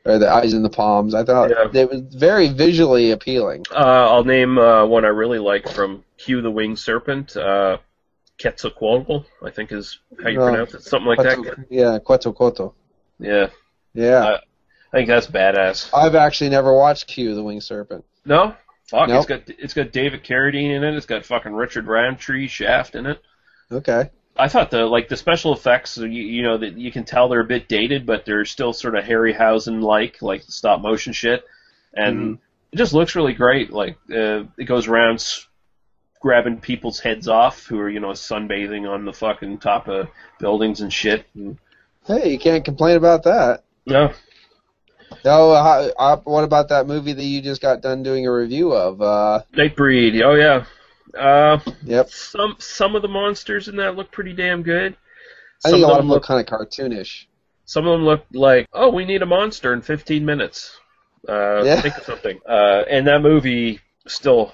or 0.05 0.17
the 0.17 0.29
eyes 0.29 0.53
in 0.53 0.63
the 0.63 0.69
palms. 0.69 1.13
I 1.15 1.23
thought 1.23 1.49
Yeah. 1.49 1.81
it 1.81 1.89
was 1.89 2.01
very 2.13 2.49
visually 2.49 3.11
appealing. 3.11 3.63
Uh, 3.71 3.75
I'll 4.11 4.23
name 4.25 4.57
uh, 4.57 4.85
one 4.85 5.05
I 5.05 5.09
really 5.09 5.39
like 5.39 5.67
from 5.69 6.03
Q 6.17 6.41
the 6.41 6.51
Winged 6.51 6.79
Serpent. 6.79 7.35
Uh, 7.37 7.77
Quetzalcoatl, 8.39 9.25
I 9.45 9.51
think 9.51 9.71
is 9.71 9.99
how 10.21 10.29
you 10.29 10.41
Oh. 10.41 10.49
pronounce 10.49 10.73
it. 10.73 10.83
Something 10.83 11.07
like 11.07 11.19
that. 11.19 11.65
Yeah, 11.69 11.99
Quetzalcoatl. 11.99 12.73
Yeah. 13.19 13.47
Yeah. 13.93 14.25
Uh, 14.25 14.39
I 14.91 14.97
think 14.97 15.07
that's 15.07 15.27
badass. 15.27 15.89
I've 15.93 16.15
actually 16.15 16.49
never 16.49 16.73
watched 16.73 17.07
Q, 17.07 17.35
the 17.35 17.43
Winged 17.43 17.63
Serpent. 17.63 18.03
No? 18.25 18.55
Fuck, 18.89 19.07
Nope. 19.09 19.17
it's 19.19 19.25
got 19.27 19.41
it's 19.59 19.73
got 19.73 19.91
David 19.91 20.23
Carradine 20.23 20.75
in 20.75 20.83
it. 20.83 20.95
It's 20.95 21.05
got 21.05 21.25
fucking 21.25 21.53
Richard 21.53 21.87
Roundtree 21.87 22.47
Shaft 22.47 22.95
in 22.95 23.05
it. 23.05 23.19
Okay. 23.71 24.09
I 24.37 24.47
thought 24.47 24.71
the 24.71 24.85
like 24.85 25.09
the 25.09 25.17
special 25.17 25.53
effects, 25.53 25.97
you, 25.97 26.07
you 26.07 26.41
know, 26.43 26.57
that 26.57 26.77
you 26.77 26.91
can 26.91 27.03
tell 27.03 27.29
they're 27.29 27.41
a 27.41 27.45
bit 27.45 27.67
dated, 27.67 28.05
but 28.05 28.25
they're 28.25 28.45
still 28.45 28.73
sort 28.73 28.95
of 28.95 29.03
Harryhausen 29.03 29.81
like, 29.81 30.21
like 30.21 30.43
stop 30.47 30.81
motion 30.81 31.13
shit, 31.13 31.43
and 31.93 32.17
Mm-hmm. 32.17 32.33
it 32.71 32.77
just 32.77 32.93
looks 32.93 33.15
really 33.15 33.33
great. 33.33 33.71
Like 33.71 33.97
uh, 34.11 34.43
it 34.57 34.65
goes 34.65 34.87
around 34.87 35.15
s- 35.15 35.47
grabbing 36.19 36.61
people's 36.61 36.99
heads 36.99 37.27
off 37.27 37.67
who 37.67 37.79
are 37.79 37.89
you 37.89 37.99
know 37.99 38.09
sunbathing 38.09 38.89
on 38.89 39.05
the 39.05 39.13
fucking 39.13 39.59
top 39.59 39.87
of 39.87 40.07
buildings 40.39 40.81
and 40.81 40.91
shit. 40.91 41.25
And, 41.35 41.57
Hey, 42.07 42.31
you 42.31 42.39
can't 42.39 42.65
complain 42.65 42.97
about 42.97 43.23
that. 43.23 43.63
no, 43.85 44.11
No, 45.23 45.53
how, 45.53 45.89
uh, 45.97 46.17
what 46.25 46.43
about 46.43 46.69
that 46.69 46.85
movie 46.87 47.13
that 47.13 47.23
you 47.23 47.41
just 47.41 47.61
got 47.61 47.81
done 47.81 48.03
doing 48.03 48.25
a 48.27 48.33
review 48.33 48.73
of? 48.73 49.01
Uh, 49.01 49.43
Nightbreed. 49.53 50.21
Oh 50.23 50.33
yeah. 50.33 50.65
Uh, 51.17 51.59
yep. 51.83 52.09
some 52.09 52.55
some 52.59 52.95
of 52.95 53.01
the 53.01 53.07
monsters 53.07 53.67
in 53.67 53.75
that 53.77 53.95
look 53.95 54.11
pretty 54.11 54.33
damn 54.33 54.63
good. 54.63 54.95
I 55.65 55.69
Some 55.69 55.77
think 55.77 55.85
a 55.85 55.87
lot 55.87 55.93
of 55.93 55.97
them 55.99 56.07
them 56.07 56.15
look 56.15 56.23
kind 56.23 56.39
of 56.39 56.45
cartoonish. 56.47 57.25
Some 57.65 57.87
of 57.87 57.93
them 57.93 58.03
look 58.05 58.25
like, 58.33 58.67
oh, 58.73 58.89
we 58.89 59.05
need 59.05 59.21
a 59.21 59.25
monster 59.25 59.73
in 59.73 59.81
15 59.81 60.25
minutes. 60.25 60.77
Uh, 61.27 61.63
Yeah. 61.63 61.81
Think 61.81 61.97
of 61.97 62.03
something. 62.03 62.39
Uh, 62.47 62.83
and 62.89 63.07
that 63.07 63.21
movie 63.21 63.79
still, 64.07 64.53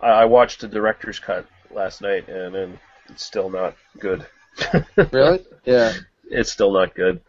I 0.00 0.08
I 0.08 0.24
watched 0.26 0.60
the 0.60 0.68
director's 0.68 1.18
cut 1.18 1.46
last 1.70 2.00
night, 2.00 2.28
and, 2.28 2.54
and 2.54 2.78
it's 3.08 3.24
still 3.24 3.50
not 3.50 3.74
good. 3.98 4.24
Really? 5.12 5.44
yeah. 5.64 5.92
It's 6.34 6.50
still 6.50 6.72
not 6.72 6.94
good. 6.94 7.20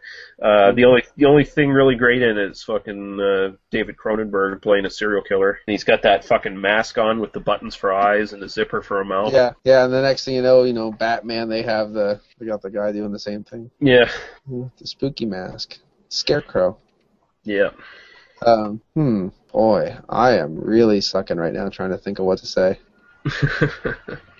Uh, 0.42 0.72
the 0.72 0.84
only 0.84 1.02
the 1.16 1.24
only 1.24 1.44
thing 1.44 1.70
really 1.70 1.94
great 1.94 2.22
in 2.22 2.36
it 2.36 2.50
is 2.50 2.62
fucking 2.62 3.20
uh, 3.20 3.56
David 3.70 3.96
Cronenberg 3.96 4.60
playing 4.60 4.84
a 4.84 4.90
serial 4.90 5.22
killer. 5.22 5.58
And 5.66 5.72
he's 5.72 5.84
got 5.84 6.02
that 6.02 6.24
fucking 6.24 6.60
mask 6.60 6.98
on 6.98 7.20
with 7.20 7.32
the 7.32 7.40
buttons 7.40 7.74
for 7.74 7.92
eyes 7.92 8.32
and 8.32 8.42
the 8.42 8.48
zipper 8.48 8.82
for 8.82 9.00
a 9.00 9.04
mouth. 9.04 9.32
Yeah, 9.32 9.52
yeah, 9.64 9.84
and 9.84 9.92
the 9.92 10.02
next 10.02 10.24
thing 10.24 10.34
you 10.34 10.42
know, 10.42 10.64
you 10.64 10.72
know, 10.72 10.92
Batman, 10.92 11.48
they 11.48 11.62
have 11.62 11.92
the, 11.92 12.20
they 12.38 12.46
got 12.46 12.60
the 12.60 12.70
guy 12.70 12.92
doing 12.92 13.12
the 13.12 13.18
same 13.18 13.44
thing. 13.44 13.70
Yeah. 13.80 14.10
The 14.46 14.86
spooky 14.86 15.24
mask. 15.24 15.78
Scarecrow. 16.08 16.76
Yeah. 17.44 17.70
Um, 18.44 18.82
hmm, 18.94 19.28
boy, 19.52 19.96
I 20.08 20.38
am 20.38 20.58
really 20.58 21.00
sucking 21.00 21.38
right 21.38 21.54
now 21.54 21.68
trying 21.68 21.90
to 21.90 21.98
think 21.98 22.18
of 22.18 22.26
what 22.26 22.40
to 22.40 22.46
say. 22.46 22.78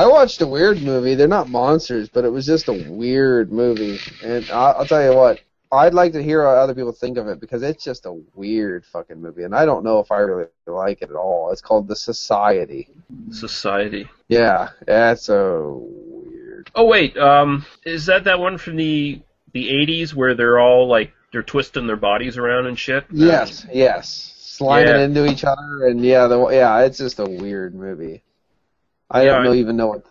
I 0.00 0.06
watched 0.06 0.40
a 0.40 0.46
weird 0.46 0.80
movie. 0.80 1.14
They're 1.14 1.28
not 1.28 1.50
monsters, 1.50 2.08
but 2.08 2.24
it 2.24 2.30
was 2.30 2.46
just 2.46 2.68
a 2.68 2.72
weird 2.88 3.52
movie. 3.52 3.98
And 4.24 4.48
I'll, 4.50 4.76
I'll 4.78 4.86
tell 4.86 5.02
you 5.04 5.14
what, 5.14 5.40
I'd 5.70 5.92
like 5.92 6.12
to 6.14 6.22
hear 6.22 6.42
what 6.42 6.56
other 6.56 6.74
people 6.74 6.92
think 6.92 7.18
of 7.18 7.28
it 7.28 7.38
because 7.38 7.62
it's 7.62 7.84
just 7.84 8.06
a 8.06 8.12
weird 8.34 8.86
fucking 8.86 9.20
movie, 9.20 9.42
and 9.42 9.54
I 9.54 9.66
don't 9.66 9.84
know 9.84 10.00
if 10.00 10.10
I 10.10 10.20
really 10.20 10.46
like 10.66 11.02
it 11.02 11.10
at 11.10 11.16
all. 11.16 11.50
It's 11.52 11.60
called 11.60 11.86
The 11.86 11.96
Society. 11.96 12.88
Society. 13.30 14.08
Yeah, 14.28 14.70
that's 14.86 15.22
so 15.24 15.86
weird. 15.90 16.70
Oh 16.74 16.86
wait, 16.86 17.18
um, 17.18 17.66
is 17.84 18.06
that 18.06 18.24
that 18.24 18.40
one 18.40 18.56
from 18.56 18.76
the 18.76 19.20
the 19.52 19.68
'80s 19.68 20.14
where 20.14 20.34
they're 20.34 20.58
all 20.60 20.88
like 20.88 21.12
they're 21.30 21.42
twisting 21.42 21.86
their 21.86 21.96
bodies 21.96 22.38
around 22.38 22.66
and 22.66 22.78
shit? 22.78 23.04
Yes, 23.12 23.66
yes, 23.70 24.34
sliding 24.38 24.94
Yeah. 24.94 25.04
into 25.04 25.26
each 25.30 25.44
other, 25.44 25.86
and 25.88 26.02
yeah, 26.02 26.26
the, 26.26 26.48
yeah, 26.48 26.80
it's 26.80 26.96
just 26.98 27.18
a 27.20 27.26
weird 27.26 27.74
movie. 27.74 28.22
I 29.10 29.24
Yeah, 29.24 29.32
don't 29.32 29.44
know, 29.44 29.52
I- 29.52 29.56
even 29.56 29.76
know 29.76 29.88
what 29.88 30.04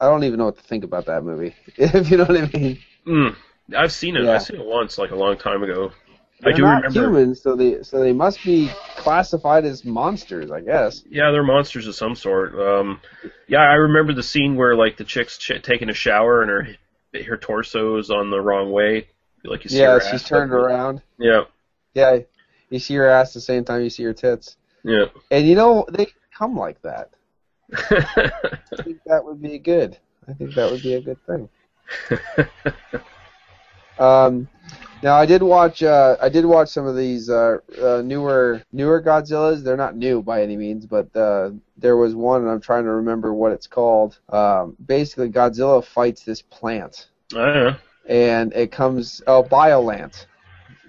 I 0.00 0.06
don't 0.06 0.24
even 0.24 0.38
know 0.38 0.44
what 0.46 0.56
to 0.56 0.62
think 0.62 0.84
about 0.84 1.06
that 1.06 1.24
movie. 1.24 1.54
If 1.76 2.10
you 2.10 2.18
know 2.18 2.24
what 2.24 2.36
I 2.36 2.58
mean. 2.58 2.78
Mm, 3.06 3.36
I've 3.76 3.92
seen 3.92 4.16
it. 4.16 4.24
Yeah. 4.24 4.34
I've 4.34 4.42
seen 4.42 4.60
it 4.60 4.66
once, 4.66 4.98
like 4.98 5.10
a 5.10 5.16
long 5.16 5.36
time 5.38 5.62
ago. 5.62 5.92
I 6.44 6.44
They're 6.44 6.52
do 6.52 6.62
not 6.62 6.82
remember. 6.84 7.00
humans, 7.00 7.40
so 7.42 7.56
they 7.56 7.82
so 7.82 7.98
they 8.00 8.12
must 8.12 8.44
be 8.44 8.70
classified 8.96 9.64
as 9.64 9.84
monsters, 9.84 10.50
I 10.50 10.60
guess. 10.60 11.02
Yeah, 11.08 11.30
they're 11.30 11.42
monsters 11.42 11.86
of 11.86 11.94
some 11.94 12.14
sort. 12.14 12.54
Um, 12.54 13.00
yeah, 13.48 13.60
I 13.62 13.74
remember 13.74 14.12
the 14.12 14.22
scene 14.22 14.54
where 14.54 14.76
like 14.76 14.98
the 14.98 15.04
chick's 15.04 15.38
ch- 15.38 15.62
taking 15.62 15.88
a 15.88 15.94
shower 15.94 16.42
and 16.42 16.50
her 16.50 17.22
her 17.24 17.36
torso 17.38 17.96
is 17.96 18.10
on 18.10 18.30
the 18.30 18.40
wrong 18.40 18.70
way. 18.70 19.08
Like 19.44 19.64
you 19.64 19.70
see 19.70 19.78
Yeah, 19.78 19.98
she's 19.98 20.22
turned 20.22 20.52
up. 20.52 20.58
around. 20.60 21.02
Yeah, 21.18 21.44
Yeah, 21.94 22.18
you 22.68 22.78
see 22.78 22.94
her 22.96 23.06
ass 23.08 23.32
the 23.32 23.40
same 23.40 23.64
time 23.64 23.82
you 23.82 23.90
see 23.90 24.02
her 24.04 24.12
tits, 24.12 24.56
yeah. 24.84 25.06
and 25.30 25.46
you 25.48 25.54
know 25.54 25.86
they 25.90 26.08
come 26.36 26.54
like 26.56 26.82
that. 26.82 27.10
I 27.72 28.82
think 28.82 29.00
that 29.06 29.24
would 29.24 29.40
be 29.40 29.58
good. 29.58 29.98
I 30.28 30.32
think 30.32 30.54
that 30.54 30.70
would 30.70 30.82
be 30.82 30.94
a 30.94 31.00
good 31.00 31.18
thing. 31.26 31.48
Um, 33.98 34.48
now 35.02 35.16
I 35.16 35.26
did 35.26 35.42
watch. 35.42 35.82
Uh, 35.82 36.16
I 36.20 36.28
did 36.28 36.44
watch 36.44 36.68
some 36.68 36.86
of 36.86 36.96
these 36.96 37.28
uh, 37.30 37.58
uh, 37.80 38.02
newer 38.02 38.62
newer 38.72 39.02
Godzillas. 39.02 39.62
They're 39.62 39.76
not 39.76 39.96
new 39.96 40.22
by 40.22 40.42
any 40.42 40.56
means, 40.56 40.86
but 40.86 41.14
uh, 41.16 41.50
there 41.76 41.96
was 41.96 42.14
one, 42.14 42.42
and 42.42 42.50
I'm 42.50 42.60
trying 42.60 42.84
to 42.84 42.90
remember 42.90 43.32
what 43.32 43.52
it's 43.52 43.66
called. 43.66 44.18
Um, 44.28 44.76
basically, 44.86 45.30
Godzilla 45.30 45.84
fights 45.84 46.24
this 46.24 46.42
plant, 46.42 47.08
don't 47.28 47.76
and 48.08 48.52
it 48.54 48.72
comes. 48.72 49.22
Oh, 49.26 49.42
Biollante. 49.42 50.26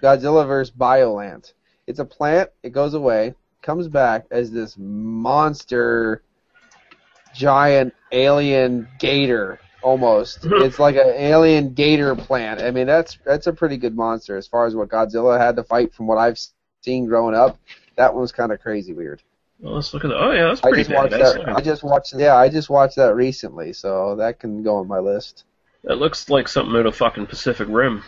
Godzilla 0.01 0.45
vs. 0.45 0.73
Biollante. 0.75 1.53
It's 1.87 1.99
a 1.99 2.05
plant. 2.05 2.49
It 2.63 2.71
goes 2.71 2.93
away. 2.93 3.33
Comes 3.61 3.87
back 3.87 4.25
as 4.31 4.51
this 4.51 4.75
monster, 4.77 6.21
giant 7.37 7.93
alien 8.11 8.87
gator. 8.99 9.59
Almost. 9.83 10.39
it's 10.45 10.79
like 10.79 10.95
an 10.95 11.13
alien 11.15 11.73
gator 11.73 12.15
plant. 12.15 12.61
I 12.61 12.71
mean, 12.71 12.87
that's 12.87 13.17
that's 13.25 13.47
a 13.47 13.53
pretty 13.53 13.77
good 13.77 13.95
monster 13.95 14.35
as 14.35 14.47
far 14.47 14.65
as 14.65 14.75
what 14.75 14.89
Godzilla 14.89 15.39
had 15.39 15.55
to 15.55 15.63
fight 15.63 15.93
from 15.93 16.07
what 16.07 16.17
I've 16.17 16.39
seen 16.81 17.05
growing 17.05 17.35
up. 17.35 17.57
That 17.95 18.13
one 18.13 18.21
was 18.21 18.31
kind 18.31 18.51
of 18.51 18.59
crazy 18.59 18.93
weird. 18.93 19.21
Well, 19.59 19.75
let's 19.75 19.93
look 19.93 20.03
at 20.03 20.09
that. 20.09 20.17
Oh 20.17 20.31
yeah, 20.31 20.47
that's 20.47 20.61
I 20.63 20.69
pretty 20.69 20.83
just 20.83 20.95
watched 20.95 21.11
that. 21.11 21.49
I 21.55 21.61
just 21.61 21.83
watched. 21.83 22.13
Yeah, 22.15 22.35
I 22.35 22.49
just 22.49 22.69
watched 22.69 22.95
that 22.97 23.15
recently, 23.15 23.71
so 23.71 24.15
that 24.15 24.39
can 24.39 24.63
go 24.63 24.77
on 24.77 24.87
my 24.87 24.99
list. 24.99 25.45
That 25.83 25.99
looks 25.99 26.29
like 26.29 26.47
something 26.47 26.75
out 26.75 26.85
of 26.85 26.95
fucking 26.95 27.27
Pacific 27.27 27.67
Rim. 27.69 28.03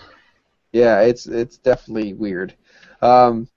Yeah, 0.71 1.01
it's 1.01 1.27
it's 1.27 1.57
definitely 1.57 2.13
weird. 2.13 2.55
Um, 3.01 3.47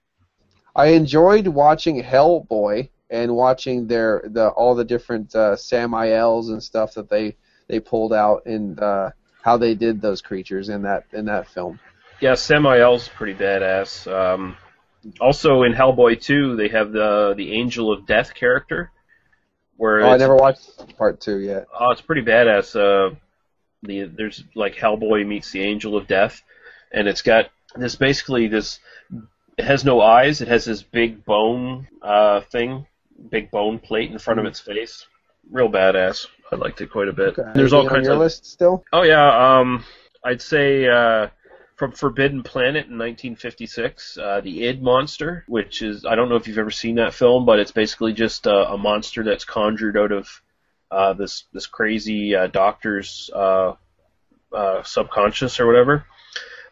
I 0.76 0.88
enjoyed 0.88 1.46
watching 1.48 2.02
Hellboy 2.02 2.88
and 3.12 3.36
watching 3.36 3.86
their 3.86 4.22
the 4.24 4.48
all 4.48 4.74
the 4.74 4.84
different 4.84 5.32
uh, 5.36 5.54
Sammaels 5.54 6.48
and 6.48 6.60
stuff 6.62 6.94
that 6.94 7.08
they 7.08 7.36
they 7.68 7.78
pulled 7.78 8.12
out 8.12 8.46
and 8.46 8.80
uh, 8.80 9.10
how 9.42 9.56
they 9.58 9.74
did 9.76 10.00
those 10.00 10.20
creatures 10.22 10.68
in 10.68 10.82
that 10.82 11.04
in 11.12 11.26
that 11.26 11.46
film. 11.46 11.78
Yeah, 12.20 12.32
Sammael's 12.32 13.08
pretty 13.08 13.34
badass. 13.34 14.10
Um, 14.10 14.56
also 15.20 15.62
in 15.64 15.72
Hellboy 15.72 16.20
2, 16.20 16.56
they 16.56 16.68
have 16.68 16.92
the 16.92 17.34
the 17.36 17.52
Angel 17.52 17.92
of 17.92 18.06
Death 18.06 18.34
character, 18.34 18.90
where 19.76 20.00
Oh, 20.02 20.10
I 20.10 20.16
never 20.16 20.36
watched 20.36 20.96
part 20.96 21.20
two 21.20 21.38
yet. 21.38 21.66
oh, 21.78 21.90
it's 21.90 22.00
pretty 22.00 22.22
badass. 22.22 22.74
Uh, 22.76 23.14
the 23.82 24.04
there's 24.04 24.44
like 24.54 24.74
Hellboy 24.76 25.26
meets 25.26 25.50
the 25.50 25.62
Angel 25.62 25.96
of 25.96 26.06
Death, 26.06 26.40
and 26.92 27.08
it's 27.08 27.22
got 27.22 27.50
this 27.76 27.96
basically 27.96 28.48
this. 28.48 28.78
It 29.58 29.64
has 29.66 29.84
no 29.84 30.00
eyes. 30.00 30.40
It 30.40 30.48
has 30.48 30.64
this 30.64 30.82
big 30.82 31.24
bone 31.26 31.86
uh, 32.00 32.40
thing, 32.42 32.86
big 33.30 33.50
bone 33.50 33.78
plate 33.78 34.10
in 34.10 34.18
front 34.18 34.40
of 34.40 34.46
its 34.46 34.60
face. 34.60 35.06
Real 35.50 35.68
badass. 35.68 36.26
I 36.50 36.56
liked 36.56 36.80
it 36.80 36.90
quite 36.90 37.08
a 37.08 37.12
bit. 37.12 37.38
Okay. 37.38 37.50
There's 37.54 37.72
all 37.72 37.80
Anything 37.80 37.90
on 37.90 37.94
kinds 37.96 38.06
your 38.06 38.14
of 38.14 38.20
list 38.20 38.46
still. 38.46 38.84
Oh 38.92 39.02
yeah, 39.02 39.58
um, 39.58 39.84
I'd 40.24 40.42
say 40.42 40.86
uh, 40.86 41.28
from 41.76 41.92
Forbidden 41.92 42.42
Planet 42.42 42.86
in 42.86 42.98
1956, 42.98 44.18
uh, 44.18 44.40
the 44.42 44.64
id 44.66 44.82
monster, 44.82 45.44
which 45.48 45.82
is 45.82 46.04
I 46.04 46.14
don't 46.14 46.28
know 46.28 46.36
if 46.36 46.46
you've 46.46 46.58
ever 46.58 46.70
seen 46.70 46.96
that 46.96 47.14
film, 47.14 47.46
but 47.46 47.58
it's 47.58 47.72
basically 47.72 48.12
just 48.12 48.46
uh, 48.46 48.66
a 48.68 48.78
monster 48.78 49.24
that's 49.24 49.44
conjured 49.44 49.96
out 49.96 50.12
of 50.12 50.42
uh, 50.90 51.14
this 51.14 51.44
this 51.52 51.66
crazy 51.66 52.36
uh, 52.36 52.46
doctor's 52.46 53.30
uh, 53.34 53.74
uh, 54.52 54.82
subconscious 54.82 55.58
or 55.60 55.66
whatever, 55.66 56.04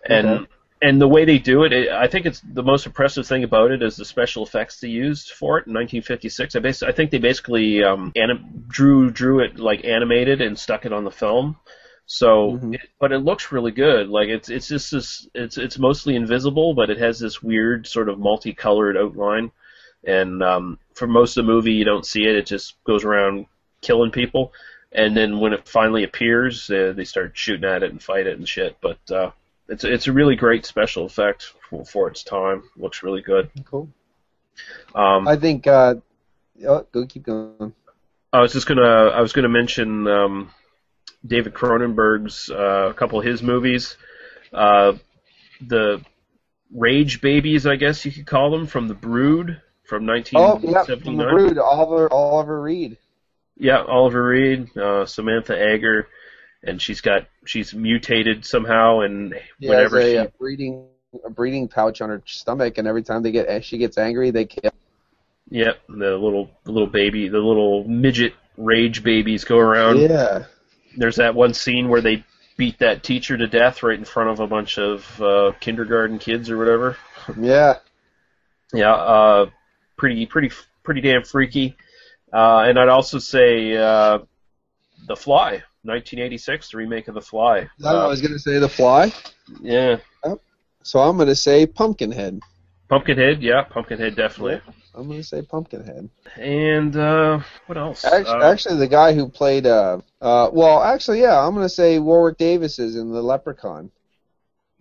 and. 0.05 0.27
Okay. 0.29 0.47
And 0.83 0.99
the 1.01 1.09
way 1.09 1.27
they 1.27 1.39
do 1.39 1.65
it, 1.65 1.73
it, 1.75 1.91
I 1.91 2.07
think 2.07 2.25
it's 2.25 2.41
the 2.41 2.63
most 2.63 2.87
impressive 2.87 3.27
thing 3.27 3.45
about 3.45 3.71
it 3.71 3.83
is 3.83 3.97
the 3.97 4.05
special 4.05 4.45
effects 4.47 4.81
they 4.81 4.89
used 4.89 5.31
for 5.33 5.59
it 5.59 5.67
in 5.67 5.75
1956. 5.75 6.57
I, 6.57 6.59
bas- 6.61 6.83
I 6.83 6.93
think 6.93 7.11
they 7.11 7.19
basically 7.19 7.85
um, 7.85 8.13
anim- 8.17 8.65
drew 8.67 9.11
drew 9.11 9.41
it 9.41 9.59
like 9.59 9.85
animated 9.85 10.41
and 10.41 10.59
stuck 10.59 10.87
it 10.87 10.93
on 10.93 11.05
the 11.05 11.11
film. 11.11 11.57
So, 12.07 12.53
Mhm. 12.59 12.75
it, 12.77 12.81
but 12.99 13.13
it 13.13 13.19
looks 13.19 13.53
really 13.53 13.73
good. 13.73 14.09
Like 14.09 14.29
it's 14.31 14.49
it's 14.49 14.69
just 14.69 14.91
this 14.91 15.29
it's 15.35 15.59
it's 15.59 15.79
mostly 15.79 16.17
invisible, 16.17 16.73
but 16.75 16.89
it 16.91 16.99
has 16.99 17.19
this 17.19 17.43
weird 17.43 17.87
sort 17.87 18.09
of 18.09 18.19
multicolored 18.19 18.97
outline. 18.97 19.53
And 20.05 20.43
um, 20.43 20.79
for 20.95 21.07
most 21.07 21.37
of 21.37 21.45
the 21.45 21.53
movie, 21.53 21.73
you 21.75 21.85
don't 21.85 22.07
see 22.07 22.25
it. 22.25 22.35
It 22.37 22.47
just 22.47 22.83
goes 22.85 23.05
around 23.05 23.47
killing 23.83 24.11
people. 24.11 24.53
And 24.93 25.15
then 25.17 25.39
when 25.41 25.53
it 25.53 25.69
finally 25.69 26.05
appears, 26.05 26.71
uh, 26.71 26.95
they 26.97 27.05
start 27.05 27.33
shooting 27.37 27.69
at 27.69 27.83
it 27.83 27.91
and 27.93 28.03
fight 28.03 28.27
it 28.27 28.39
and 28.39 28.49
shit. 28.49 28.77
But 28.81 28.99
uh, 29.11 29.31
it's 29.71 29.85
it's 29.85 30.07
a 30.09 30.13
really 30.13 30.37
great 30.37 30.67
special 30.67 31.07
effect 31.07 31.53
for, 31.69 31.85
for 31.85 32.09
its 32.09 32.25
time. 32.25 32.65
Looks 32.77 33.03
really 33.03 33.23
good. 33.23 33.51
Cool. 33.65 33.89
Um, 34.95 35.27
I 35.27 35.37
think. 35.37 35.67
Uh, 35.67 35.97
oh, 36.67 36.87
go 36.93 37.07
keep 37.07 37.23
going. 37.23 37.73
I 38.33 38.41
was 38.41 38.53
just 38.53 38.67
gonna 38.67 38.83
I 38.83 39.21
was 39.21 39.33
gonna 39.33 39.49
mention 39.49 40.07
um, 40.07 40.51
David 41.27 41.55
Cronenberg's 41.55 42.51
uh, 42.51 42.89
a 42.91 42.95
couple 42.95 43.19
of 43.19 43.25
his 43.25 43.43
movies, 43.43 43.97
uh, 44.53 44.93
the 45.61 46.05
Rage 46.73 47.21
Babies, 47.21 47.67
I 47.67 47.77
guess 47.77 48.05
you 48.05 48.13
could 48.13 48.27
call 48.27 48.51
them, 48.51 48.67
from 48.67 48.89
The 48.89 48.95
Brood 48.95 49.61
from 49.85 50.07
1979. 50.07 50.75
Oh, 50.75 50.95
yeah, 50.95 51.03
from 51.03 51.17
the 51.17 51.25
Brood, 51.25 51.59
Oliver 51.59 52.13
Oliver 52.13 52.61
Reed. 52.61 52.97
Yeah, 53.57 53.83
Oliver 53.83 54.29
Reed, 54.29 54.77
uh, 54.77 55.05
Samantha 55.05 55.53
Eggar, 55.53 56.05
and 56.63 56.81
she's 56.81 57.01
got 57.01 57.27
she's 57.45 57.75
mutated 57.75 58.45
somehow, 58.45 59.01
and 59.01 59.35
She 59.61 59.69
whenever 59.69 60.01
has 60.01 60.09
a, 60.09 60.11
she 60.11 60.19
uh, 60.19 60.27
breeding 60.39 60.87
a 61.25 61.31
breeding 61.31 61.69
pouch 61.69 62.01
on 62.01 62.11
her 62.11 62.23
stomach, 62.27 62.79
and 62.79 62.87
every 62.87 63.03
time 63.03 63.23
they 63.23 63.33
get 63.33 63.65
she 63.65 63.79
gets 63.79 63.99
angry, 63.99 64.31
they 64.31 64.45
kill. 64.45 64.71
Yep, 65.51 65.81
the 65.89 66.17
little 66.17 66.51
the 66.65 66.73
little 66.73 66.89
baby, 66.89 67.29
the 67.29 67.39
little 67.39 67.85
midget 67.85 68.35
rage 68.57 69.03
babies 69.03 69.45
go 69.45 69.59
around. 69.59 70.01
Yeah. 70.01 70.45
There's 70.97 71.17
that 71.17 71.35
one 71.35 71.55
scene 71.55 71.89
where 71.89 72.01
they 72.01 72.25
beat 72.57 72.79
that 72.81 73.03
teacher 73.03 73.37
to 73.37 73.47
death 73.47 73.83
right 73.83 73.99
in 73.99 74.05
front 74.05 74.31
of 74.31 74.41
a 74.41 74.47
bunch 74.47 74.79
of 74.79 75.21
uh, 75.21 75.53
kindergarten 75.61 76.19
kids 76.19 76.51
or 76.51 76.59
whatever. 76.59 76.97
Yeah. 77.39 77.79
Yeah, 78.73 78.93
uh, 78.93 79.47
pretty 79.97 80.27
pretty 80.27 80.51
pretty 80.83 81.01
damn 81.01 81.25
freaky. 81.25 81.77
Uh, 82.33 82.61
and 82.61 82.79
I'd 82.79 82.89
also 82.89 83.19
say 83.19 83.77
uh, 83.77 84.21
The 85.07 85.17
Fly, 85.17 85.63
1986, 85.83 86.71
the 86.71 86.77
remake 86.77 87.09
of 87.09 87.15
The 87.15 87.21
Fly. 87.21 87.59
I, 87.59 87.69
don't 87.79 87.95
I 87.97 88.07
was 88.07 88.21
gonna 88.21 88.39
say 88.39 88.59
the 88.59 88.69
fly, 88.69 89.13
yeah, 89.61 89.97
so 90.83 91.01
I'm 91.01 91.17
gonna 91.17 91.35
say 91.35 91.67
Pumpkinhead. 91.67 92.41
Pumpkinhead, 92.89 93.43
yeah, 93.43 93.63
Pumpkinhead 93.63 94.17
definitely. 94.17 94.61
I'm 94.95 95.09
gonna 95.09 95.23
say 95.23 95.43
Pumpkinhead. 95.43 96.09
And 96.37 96.97
uh, 96.97 97.41
what 97.67 97.79
else? 97.79 98.05
Actually, 98.05 98.43
Uh, 98.43 98.51
actually, 98.51 98.77
the 98.79 98.89
guy 98.89 99.15
who 99.15 99.29
played, 99.29 99.67
uh, 99.67 99.99
uh, 100.21 100.51
well, 100.53 100.83
actually, 100.83 101.21
yeah, 101.21 101.39
I'm 101.39 101.55
gonna 101.55 101.69
say 101.69 101.99
Warwick 101.99 102.39
Davis 102.39 102.79
is 102.79 102.97
in 102.97 103.11
the 103.13 103.23
Leprechaun. 103.23 103.91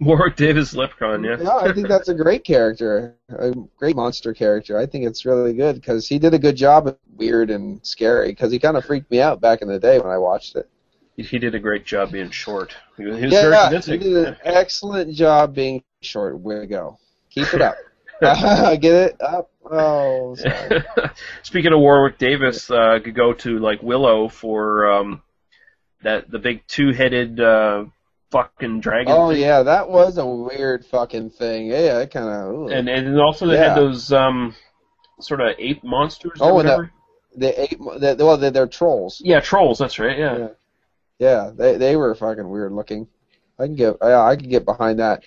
Warwick 0.02 0.38
Davis 0.38 0.74
Leprechaun, 0.74 1.24
yeah. 1.26 1.38
Yeah, 1.42 1.58
I 1.58 1.74
think 1.74 1.90
that's 1.90 2.08
a 2.08 2.14
great 2.14 2.46
character, 2.46 3.16
a 3.28 3.52
great 3.78 3.98
monster 3.98 4.34
character. 4.34 4.78
I 4.78 4.86
think 4.86 5.06
it's 5.06 5.26
really 5.26 5.54
good 5.54 5.76
because 5.76 6.08
he 6.08 6.18
did 6.18 6.34
a 6.34 6.40
good 6.40 6.56
job 6.56 6.88
of 6.88 6.98
weird 7.18 7.50
and 7.50 7.86
scary. 7.86 8.30
Because 8.30 8.50
he 8.50 8.60
kind 8.60 8.78
of 8.78 8.86
freaked 8.86 9.12
me 9.12 9.20
out 9.20 9.42
back 9.42 9.62
in 9.62 9.68
the 9.68 9.78
day 9.78 10.00
when 10.00 10.10
I 10.10 10.18
watched 10.18 10.56
it. 10.56 10.70
He, 11.24 11.40
did 11.40 11.56
a 11.56 11.60
great 11.60 11.86
job 11.86 12.12
being 12.12 12.30
short. 12.32 12.76
He 12.98 13.06
was, 13.06 13.18
he 13.18 13.26
was 13.26 13.34
yeah, 13.34 13.70
very 13.70 13.82
he 13.82 13.98
did 13.98 14.28
an 14.28 14.38
excellent 14.44 15.14
job 15.14 15.54
being 15.54 15.84
short. 16.02 16.40
Way 16.40 16.60
to 16.60 16.68
go. 16.68 16.98
Keep 17.30 17.54
it 17.54 17.62
up. 17.62 17.76
Get 18.22 18.84
it 18.84 19.22
up? 19.22 19.50
Oh, 19.70 20.36
sorry. 20.36 20.84
Speaking 21.44 21.74
of 21.74 21.80
Warwick 21.80 22.18
Davis, 22.18 22.70
uh, 22.70 23.00
could 23.04 23.16
go 23.16 23.34
to 23.34 23.60
like 23.60 23.82
Willow 23.84 24.28
for 24.28 24.92
um, 24.92 25.22
that 26.04 26.30
the 26.30 26.40
big 26.40 26.66
two-headed 26.68 27.40
uh, 27.40 27.86
fucking 28.32 28.82
dragon. 28.82 29.14
Oh 29.16 29.32
thing. 29.32 29.42
yeah, 29.42 29.64
that 29.64 29.90
was 29.90 30.18
a 30.18 30.26
weird 30.26 30.86
fucking 30.86 31.32
thing. 31.32 31.68
Yeah, 31.68 32.00
it 32.00 32.12
kind 32.12 32.28
of. 32.28 32.72
and 32.72 32.90
and 32.90 33.20
also 33.20 33.48
they 33.48 33.56
Yeah. 33.56 33.70
had 33.70 33.78
those 33.78 34.12
um, 34.12 34.56
sort 35.20 35.42
of 35.42 35.56
ape 35.58 35.84
monsters. 35.84 36.40
Oh, 36.40 36.46
or 36.46 36.48
and 36.50 36.56
whatever. 36.56 36.92
they 37.36 37.56
ate. 37.56 37.78
They, 38.00 38.16
well, 38.16 38.38
they're, 38.38 38.52
they're 38.52 38.68
trolls. 38.68 39.22
yeah, 39.24 39.40
trolls. 39.40 39.80
That's 39.80 40.00
right. 40.00 40.18
Yeah. 40.18 40.38
Yeah. 40.38 40.48
Yeah, 41.20 41.52
they 41.56 41.78
they 41.78 41.96
were 41.96 42.16
fucking 42.16 42.50
weird 42.50 42.72
looking. 42.72 43.08
I 43.60 43.66
can 43.66 43.76
get 43.76 43.98
yeah, 44.02 44.24
I 44.24 44.36
can 44.36 44.50
get 44.50 44.66
behind 44.66 45.00
that. 45.00 45.24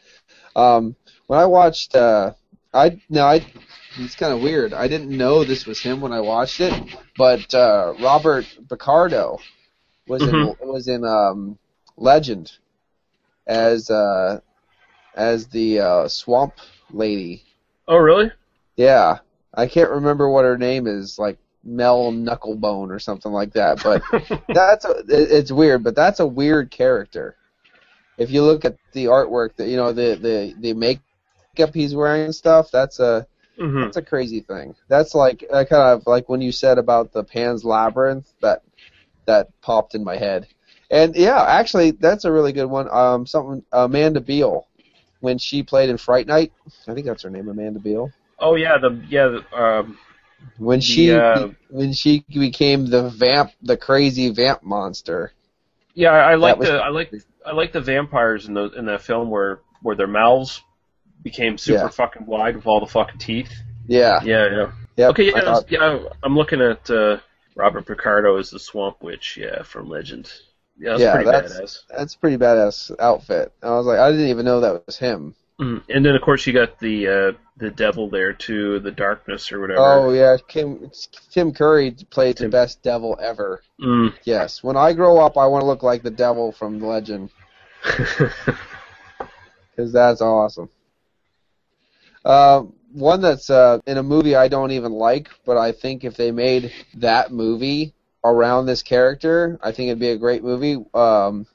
Um, 0.57 0.97
when 1.27 1.39
I 1.39 1.45
watched, 1.45 1.95
uh, 1.95 2.33
I 2.73 3.01
no, 3.11 3.27
I 3.27 3.47
it's 3.99 4.17
kind 4.17 4.33
of 4.33 4.41
weird. 4.41 4.73
I 4.73 4.89
didn't 4.89 5.17
know 5.17 5.45
this 5.45 5.67
was 5.67 5.81
him 5.81 6.01
when 6.01 6.13
I 6.13 6.21
watched 6.21 6.61
it, 6.61 6.73
but 7.17 7.55
uh, 7.55 7.95
Robert 8.01 8.47
Picardo 8.69 9.39
was 10.09 10.23
in 10.23 10.55
was 10.61 10.89
in 10.89 11.05
um, 11.05 11.59
Legend 11.97 12.51
as 13.47 13.91
uh, 13.91 14.41
as 15.15 15.47
the 15.49 15.81
uh, 15.81 16.09
Swamp 16.09 16.55
Lady. 16.91 17.45
Oh, 17.87 17.99
really? 17.99 18.33
Yeah, 18.77 19.19
I 19.53 19.67
can't 19.67 19.91
remember 19.91 20.31
what 20.31 20.45
her 20.45 20.57
name 20.57 20.87
is, 20.87 21.19
like 21.19 21.39
Mel 21.65 22.13
Knucklebone 22.13 22.91
or 22.91 22.99
something 22.99 23.33
like 23.33 23.53
that, 23.55 23.83
but 23.83 24.07
that's 24.53 24.85
a, 24.85 25.03
it's 25.09 25.53
weird, 25.53 25.85
but 25.85 25.95
that's 25.97 26.21
a 26.21 26.27
weird 26.27 26.71
character. 26.71 27.37
If 28.19 28.31
you 28.31 28.43
look 28.43 28.65
at 28.65 28.79
the 28.93 29.07
artwork, 29.07 29.57
that 29.57 29.69
you 29.69 29.77
know 29.77 29.93
the 29.93 30.17
the 30.21 30.55
the 30.61 30.75
makeup 30.75 31.75
he's 31.75 31.95
wearing 31.95 32.25
and 32.25 32.35
stuff, 32.35 32.71
that's 32.73 33.01
a 33.01 33.27
hmm 33.59 33.91
that's 33.93 33.97
a 33.97 34.03
crazy 34.03 34.41
thing. 34.41 34.75
That's 34.89 35.15
like 35.15 35.45
uh, 35.53 35.65
kind 35.65 35.83
of 35.83 36.07
like 36.07 36.29
when 36.29 36.41
you 36.41 36.53
said 36.53 36.79
about 36.79 37.13
the 37.13 37.25
Pan's 37.25 37.65
Labyrinth 37.65 38.33
that 38.43 38.63
that 39.27 39.49
popped 39.63 39.95
in 39.95 40.05
my 40.05 40.17
head. 40.17 40.49
And 40.91 41.15
yeah, 41.17 41.43
actually, 41.43 41.93
that's 41.93 42.25
a 42.25 42.33
really 42.33 42.53
good 42.53 42.67
one. 42.67 42.89
Um, 42.91 43.27
something 43.27 43.65
Amanda 43.73 44.21
Beale 44.21 44.69
when 45.21 45.39
she 45.39 45.63
played 45.63 45.91
in 45.91 45.99
Fright 45.99 46.27
Night. 46.27 46.53
I 46.89 46.95
think 46.95 47.07
that's 47.07 47.23
her 47.23 47.31
name, 47.31 47.49
Amanda 47.49 47.81
Beale. 47.81 48.15
Oh 48.39 48.55
yeah, 48.57 48.79
the 48.79 49.03
yeah. 49.09 49.29
The, 49.29 49.57
um, 49.57 49.99
When 50.59 50.81
she 50.81 51.13
uh, 51.13 51.49
when 51.71 51.93
she 51.93 52.25
became 52.29 52.87
the 52.87 53.09
vamp, 53.11 53.51
the 53.63 53.77
crazy 53.77 54.31
vamp 54.31 54.63
monster. 54.63 55.33
yeah, 55.95 56.11
I, 56.11 56.33
I 56.33 56.35
like 56.37 56.59
the 56.61 56.75
I 56.75 56.89
like 56.89 57.13
I 57.45 57.53
like 57.53 57.73
the 57.73 57.81
vampires 57.81 58.47
in 58.47 58.55
the 58.55 58.71
in 58.73 58.85
that 58.87 59.03
film 59.03 59.31
where 59.31 59.61
where 59.83 59.97
their 59.97 60.07
mouths 60.07 60.63
became 61.23 61.59
super 61.59 61.81
Yeah. 61.85 61.89
fucking 61.89 62.27
wide 62.27 62.57
with 62.57 62.67
all 62.67 62.81
the 62.81 62.87
fucking 62.87 63.19
teeth. 63.19 63.53
Yeah. 63.87 64.21
Yeah, 64.23 64.49
yeah. 64.51 64.73
Yep, 64.97 65.11
okay, 65.11 65.27
yeah, 65.35 65.41
thought- 65.41 65.71
yeah. 65.73 65.99
I'm 66.23 66.37
looking 66.37 66.61
at 66.61 66.89
uh, 66.91 67.19
Robert 67.57 67.87
Picardo 67.87 68.37
as 68.39 68.51
the 68.51 68.59
Swamp 68.59 69.03
Witch. 69.03 69.37
Yeah, 69.41 69.63
from 69.63 69.89
Legend. 69.89 70.31
Yeah, 70.79 70.91
that's 70.91 71.01
Yeah, 71.03 71.15
pretty 71.15 71.31
that's- 71.31 71.61
badass. 71.61 71.79
that's 71.97 72.15
pretty 72.15 72.37
badass 72.37 72.91
outfit. 73.01 73.53
I 73.63 73.71
was 73.71 73.87
like, 73.87 73.99
I 73.99 74.11
didn't 74.11 74.29
even 74.29 74.45
know 74.45 74.61
that 74.61 74.87
was 74.87 74.99
him. 74.99 75.35
Mhm. 75.61 75.83
And 75.89 76.05
then 76.05 76.15
of 76.15 76.23
course 76.23 76.47
you 76.47 76.53
got 76.53 76.79
the 76.79 77.09
uh, 77.09 77.33
the 77.57 77.71
devil 77.71 78.09
there 78.09 78.33
too, 78.33 78.79
the 78.81 78.91
darkness 78.91 79.53
or 79.53 79.61
whatever. 79.61 79.81
Oh 79.81 80.11
yeah, 80.11 80.37
Kim 80.49 80.91
Tim 81.31 81.53
Curry 81.53 81.95
played 82.11 82.39
the 82.39 82.49
best 82.49 82.83
devil 82.83 83.19
ever. 83.21 83.63
Mm. 83.81 84.15
Yes. 84.25 84.63
When 84.63 84.77
I 84.77 84.93
grow 84.93 85.19
up, 85.19 85.37
I 85.37 85.47
want 85.47 85.63
to 85.63 85.67
look 85.67 85.83
like 85.83 86.03
the 86.03 86.11
devil 86.11 86.53
from 86.53 86.79
the 86.79 86.87
Legend 86.87 87.31
because 87.83 89.93
that's 89.93 90.21
awesome. 90.21 90.71
Uh, 92.25 92.63
one 92.93 93.21
that's 93.21 93.51
uh, 93.51 93.79
in 93.87 93.99
a 93.99 94.03
movie 94.03 94.37
I 94.37 94.49
don't 94.49 94.71
even 94.71 94.93
like, 94.93 95.29
but 95.45 95.57
I 95.57 95.73
think 95.73 96.05
if 96.05 96.17
they 96.17 96.31
made 96.31 96.73
that 96.95 97.33
movie 97.33 97.95
around 98.25 98.67
this 98.67 98.83
character, 98.83 99.59
I 99.63 99.73
think 99.73 99.89
it'd 99.89 99.99
be 99.99 100.11
a 100.11 100.19
great 100.19 100.45
movie. 100.45 100.77
Um, 100.95 101.47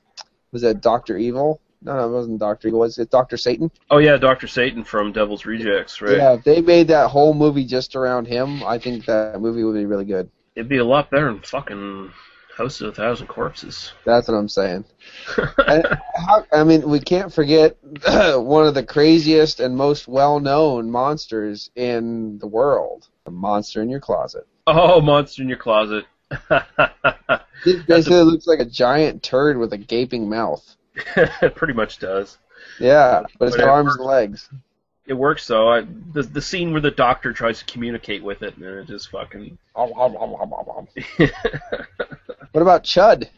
was 0.52 0.64
that 0.64 0.82
Doctor 0.82 1.18
Evil? 1.18 1.62
No, 1.88 1.96
no, 1.96 2.06
it 2.06 2.12
wasn't 2.12 2.40
Doctor 2.40 2.68
Evil. 2.68 2.82
Was 2.82 2.98
it 2.98 3.10
Doctor 3.10 3.38
Satan? 3.38 3.72
oh 3.90 4.00
yeah, 4.00 4.18
Doctor 4.18 4.46
Satan 4.46 4.84
from 4.84 5.14
Devil's 5.14 5.46
Rejects, 5.46 6.02
right? 6.02 6.18
Yeah, 6.18 6.34
if 6.34 6.44
they 6.44 6.60
made 6.60 6.90
that 6.90 7.10
whole 7.10 7.34
movie 7.34 7.66
just 7.66 7.96
around 7.96 8.28
him, 8.28 8.62
I 8.64 8.78
think 8.78 9.06
that 9.06 9.40
movie 9.40 9.64
would 9.64 9.76
be 9.76 9.86
really 9.86 10.04
good. 10.04 10.30
It'd 10.56 10.68
be 10.68 10.80
a 10.80 10.86
lot 10.86 11.10
better 11.10 11.28
than 11.28 11.42
fucking 11.44 12.12
House 12.58 12.82
of 12.82 12.90
a 12.90 12.92
Thousand 12.92 13.28
Corpses. 13.28 13.94
That's 14.04 14.28
what 14.28 14.34
I'm 14.34 14.50
saying. 14.50 14.84
how, 15.38 16.46
I 16.52 16.66
mean, 16.66 16.90
we 16.90 17.00
can't 17.00 17.32
forget 17.32 17.78
one 18.06 18.68
of 18.68 18.74
the 18.74 18.86
craziest 18.86 19.62
and 19.62 19.78
most 19.78 20.10
well-known 20.10 20.92
monsters 20.92 21.72
in 21.76 22.38
the 22.40 22.48
world, 22.48 23.08
the 23.24 23.32
monster 23.32 23.82
in 23.82 23.90
your 23.90 24.02
closet. 24.02 24.46
oh, 24.66 25.00
Monster 25.00 25.44
in 25.44 25.48
Your 25.48 25.58
Closet. 25.58 26.04
It 27.66 27.88
basically 27.88 28.22
looks 28.22 28.46
like 28.46 28.60
a 28.60 28.66
giant 28.66 29.24
turd 29.24 29.58
with 29.58 29.74
a 29.74 29.78
gaping 29.78 30.30
mouth. 30.30 30.77
It 31.42 31.56
pretty 31.56 31.74
much 31.74 32.00
does. 32.00 32.38
Yeah, 32.80 33.24
but 33.40 33.48
it's 33.48 33.56
But 33.56 33.62
got 33.64 33.68
it 33.68 33.72
arms 33.72 33.88
works. 33.88 33.98
and 34.00 34.06
legs. 34.08 34.50
It 35.06 35.14
works 35.14 35.48
though. 35.48 35.70
I, 35.70 35.82
the 36.14 36.24
the 36.24 36.42
scene 36.42 36.72
where 36.74 36.82
the 36.82 36.92
doctor 36.92 37.32
tries 37.32 37.60
to 37.60 37.66
communicate 37.66 38.24
with 38.24 38.42
it, 38.44 38.58
and 38.58 38.66
it 38.66 38.88
just 38.88 39.10
fucking. 39.10 39.58
What 42.52 42.62
about 42.62 42.84
Chud? 42.84 43.30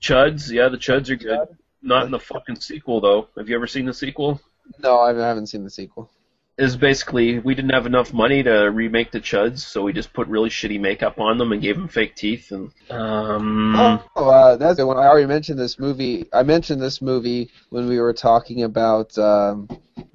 Chuds, 0.00 0.50
yeah, 0.50 0.68
the 0.68 0.78
Chuds 0.78 1.10
are 1.10 1.16
good. 1.16 1.48
Not 1.82 2.06
in 2.06 2.10
the 2.10 2.18
fucking 2.18 2.56
sequel 2.56 3.00
though. 3.00 3.28
Have 3.36 3.48
you 3.48 3.54
ever 3.54 3.66
seen 3.66 3.84
the 3.86 3.94
sequel? 3.94 4.40
No, 4.78 5.00
I 5.00 5.12
haven't 5.14 5.48
seen 5.48 5.64
the 5.64 5.70
sequel. 5.70 6.10
Is 6.58 6.76
basically 6.76 7.38
we 7.38 7.54
didn't 7.54 7.72
have 7.72 7.86
enough 7.86 8.12
money 8.12 8.42
to 8.42 8.70
remake 8.70 9.10
the 9.10 9.20
Chuds, 9.20 9.60
so 9.60 9.82
we 9.82 9.94
just 9.94 10.12
put 10.12 10.28
really 10.28 10.50
shitty 10.50 10.78
makeup 10.78 11.18
on 11.18 11.38
them 11.38 11.50
and 11.50 11.62
gave 11.62 11.76
them 11.76 11.88
fake 11.88 12.14
teeth 12.14 12.52
and 12.52 12.70
um. 12.90 13.74
Oh, 14.14 14.28
uh, 14.28 14.56
that's 14.56 14.76
the 14.76 14.86
one. 14.86 14.98
I 14.98 15.06
already 15.06 15.26
mentioned 15.26 15.58
this 15.58 15.78
movie. 15.78 16.28
I 16.30 16.42
mentioned 16.42 16.82
this 16.82 17.00
movie 17.00 17.50
when 17.70 17.88
we 17.88 17.98
were 17.98 18.12
talking 18.12 18.64
about 18.64 19.16
um, 19.16 19.66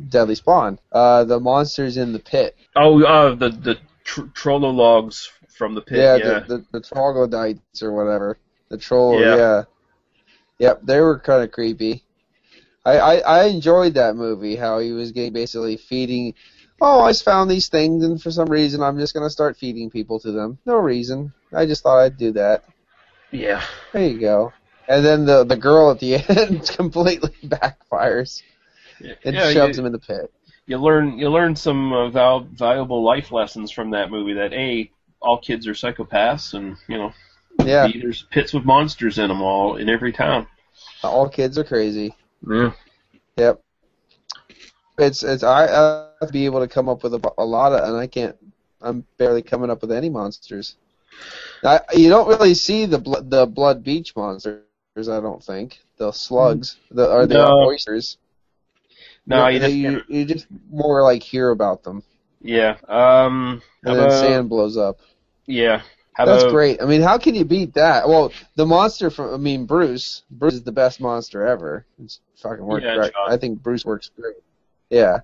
Deadly 0.09 0.35
Spawn. 0.35 0.77
Uh, 0.91 1.23
the 1.23 1.39
monsters 1.39 1.97
in 1.97 2.13
the 2.13 2.19
pit. 2.19 2.55
Oh, 2.75 3.03
uh, 3.03 3.33
the 3.33 3.49
the 3.49 3.79
tr- 4.03 4.25
Trollologs 4.35 5.29
from 5.49 5.73
the 5.73 5.81
pit. 5.81 5.97
yeah, 5.97 6.17
Yeah, 6.17 6.39
The, 6.41 6.57
the 6.57 6.65
the 6.73 6.81
troglodytes 6.81 7.81
or 7.81 7.93
whatever. 7.93 8.37
The 8.69 8.77
troll. 8.77 9.19
Yeah. 9.19 9.35
Yeah. 9.35 9.63
Yep, 10.59 10.81
they 10.83 10.99
were 10.99 11.19
kind 11.19 11.43
of 11.43 11.51
creepy. 11.51 12.03
I, 12.87 12.97
I 12.97 13.15
I 13.19 13.43
enjoyed 13.45 13.93
that 13.95 14.15
movie. 14.15 14.55
How 14.55 14.79
he 14.79 14.91
was 14.93 15.11
getting 15.11 15.33
basically 15.33 15.77
feeding. 15.77 16.33
Oh, 16.81 17.01
I 17.01 17.11
just 17.11 17.25
found 17.25 17.49
these 17.51 17.69
things, 17.69 18.03
and 18.03 18.21
for 18.21 18.31
some 18.31 18.49
reason, 18.49 18.81
I'm 18.81 18.97
just 18.99 19.13
gonna 19.13 19.29
start 19.29 19.57
feeding 19.57 19.89
people 19.89 20.19
to 20.21 20.31
them. 20.31 20.59
No 20.65 20.77
reason. 20.77 21.33
I 21.53 21.65
just 21.65 21.83
thought 21.83 21.99
I'd 21.99 22.17
do 22.17 22.31
that. 22.33 22.63
yeah. 23.31 23.63
There 23.93 24.07
you 24.07 24.19
go. 24.19 24.53
And 24.87 25.05
then 25.05 25.25
the 25.25 25.43
the 25.43 25.57
girl 25.57 25.91
at 25.91 25.99
the 25.99 26.15
end 26.29 26.67
completely 26.77 27.31
backfires 27.45 28.43
and 29.25 29.35
yeah, 29.35 29.43
shoves 29.43 29.77
you, 29.77 29.81
him 29.81 29.85
in 29.85 29.91
the 29.91 29.99
pit. 29.99 30.31
you 30.67 30.77
learn 30.77 31.17
you 31.17 31.29
learn 31.29 31.55
some 31.55 31.93
uh, 31.93 32.09
val- 32.09 32.47
valuable 32.53 33.03
life 33.03 33.31
lessons 33.31 33.71
from 33.71 33.91
that 33.91 34.11
movie. 34.11 34.33
That 34.33 34.53
a 34.53 34.91
all 35.21 35.39
kids 35.39 35.67
are 35.67 35.73
psychopaths, 35.73 36.53
and 36.53 36.77
you 36.87 36.97
know, 36.97 37.13
Yeah, 37.59 37.87
there's 37.87 38.23
pits 38.31 38.53
with 38.53 38.65
monsters 38.65 39.17
in 39.19 39.29
them 39.29 39.41
all 39.41 39.77
in 39.77 39.89
every 39.89 40.13
town. 40.13 40.47
all 41.03 41.29
kids 41.29 41.57
are 41.57 41.63
crazy. 41.63 42.15
Yeah. 42.45 42.71
Yep. 43.37 43.61
It's 44.99 45.23
it's 45.23 45.43
I 45.43 45.65
I 45.65 46.09
have 46.19 46.29
to 46.29 46.33
be 46.33 46.45
able 46.45 46.59
to 46.59 46.67
come 46.67 46.89
up 46.89 47.03
with 47.03 47.13
a, 47.13 47.31
a 47.37 47.45
lot 47.45 47.73
of, 47.73 47.87
and 47.87 47.97
I 47.97 48.07
can't. 48.07 48.35
I'm 48.81 49.05
barely 49.17 49.41
coming 49.41 49.69
up 49.69 49.81
with 49.81 49.91
any 49.91 50.09
monsters. 50.09 50.75
I, 51.63 51.79
you 51.93 52.09
don't 52.09 52.27
really 52.27 52.53
see 52.53 52.85
the 52.85 52.99
bl- 52.99 53.21
the 53.21 53.45
blood 53.45 53.83
beach 53.83 54.15
monsters. 54.15 54.61
I 54.97 55.19
don't 55.19 55.43
think 55.43 55.79
the 55.97 56.11
slugs, 56.11 56.77
the 56.91 57.09
are 57.09 57.25
the 57.27 57.35
No. 57.35 57.67
oysters. 57.67 58.17
No, 59.27 59.47
you, 59.47 59.55
you 59.55 59.59
just 59.59 59.75
you, 59.75 60.01
you 60.07 60.25
just 60.25 60.47
more 60.71 61.03
like 61.03 61.21
hear 61.21 61.51
about 61.51 61.83
them, 61.83 62.01
yeah. 62.41 62.77
Um. 62.87 63.61
And 63.83 63.95
then 63.97 64.05
about, 64.05 64.19
sand 64.19 64.49
blows 64.49 64.77
up. 64.77 64.99
Yeah. 65.45 65.81
That's 66.25 66.43
great. 66.51 66.81
I 66.81 66.85
mean, 66.85 67.01
how 67.01 67.17
can 67.17 67.35
you 67.35 67.45
beat 67.45 67.73
that? 67.75 68.07
Well, 68.07 68.31
the 68.55 68.65
monster 68.65 69.09
from 69.09 69.33
I 69.33 69.37
mean 69.37 69.65
Bruce. 69.65 70.23
Bruce 70.31 70.55
is 70.55 70.63
the 70.63 70.71
best 70.71 70.99
monster 70.99 71.45
ever. 71.45 71.85
It's 72.03 72.19
fucking 72.41 72.65
works 72.65 72.83
Yeah, 72.85 72.95
great. 72.95 73.13
I 73.27 73.37
think 73.37 73.61
Bruce 73.61 73.85
works 73.85 74.09
great. 74.19 74.35
Yeah, 74.89 75.19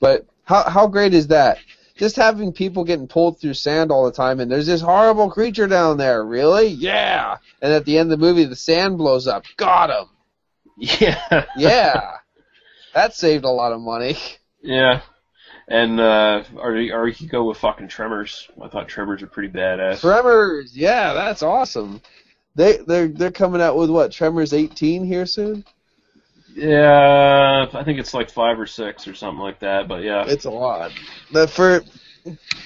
but 0.00 0.26
how 0.44 0.68
how 0.68 0.86
great 0.86 1.14
is 1.14 1.28
that? 1.28 1.58
Just 1.96 2.16
having 2.16 2.52
people 2.52 2.84
getting 2.84 3.08
pulled 3.08 3.40
through 3.40 3.54
sand 3.54 3.90
all 3.90 4.04
the 4.04 4.12
time, 4.12 4.40
and 4.40 4.50
there's 4.50 4.66
this 4.66 4.82
horrible 4.82 5.30
creature 5.30 5.66
down 5.66 5.96
there. 5.96 6.22
Really? 6.24 6.66
Yeah. 6.66 7.38
And 7.62 7.72
at 7.72 7.86
the 7.86 7.96
end 7.96 8.12
of 8.12 8.18
the 8.18 8.26
movie, 8.26 8.44
the 8.44 8.54
sand 8.54 8.98
blows 8.98 9.26
up. 9.26 9.44
Got 9.56 9.90
him. 9.90 10.08
Yeah. 11.00 11.46
Yeah. 11.56 12.10
that 12.92 13.14
saved 13.14 13.44
a 13.46 13.50
lot 13.50 13.72
of 13.72 13.80
money. 13.80 14.18
Yeah. 14.60 15.00
And 15.68 15.98
uh, 15.98 16.44
or 16.56 16.72
or 16.76 17.08
you 17.08 17.14
could 17.14 17.28
go 17.28 17.44
with 17.44 17.58
fucking 17.58 17.88
Tremors. 17.88 18.48
I 18.62 18.68
thought 18.68 18.86
Tremors 18.88 19.22
are 19.22 19.26
pretty 19.26 19.48
badass. 19.52 20.00
Tremors. 20.00 20.76
Yeah, 20.76 21.12
that's 21.12 21.42
awesome. 21.42 22.00
They 22.54 22.76
they're 22.78 23.08
they're 23.08 23.32
coming 23.32 23.60
out 23.60 23.76
with 23.76 23.90
what 23.90 24.12
Tremors 24.12 24.52
18 24.52 25.04
here 25.04 25.26
soon. 25.26 25.64
Yeah, 26.54 27.66
I 27.74 27.84
think 27.84 27.98
it's 27.98 28.14
like 28.14 28.30
five 28.30 28.58
or 28.58 28.66
six 28.66 29.06
or 29.06 29.14
something 29.14 29.40
like 29.40 29.60
that. 29.60 29.88
But 29.88 30.02
yeah, 30.02 30.24
It's 30.26 30.46
a 30.46 30.50
lot. 30.50 30.92
But 31.32 31.50
for 31.50 31.82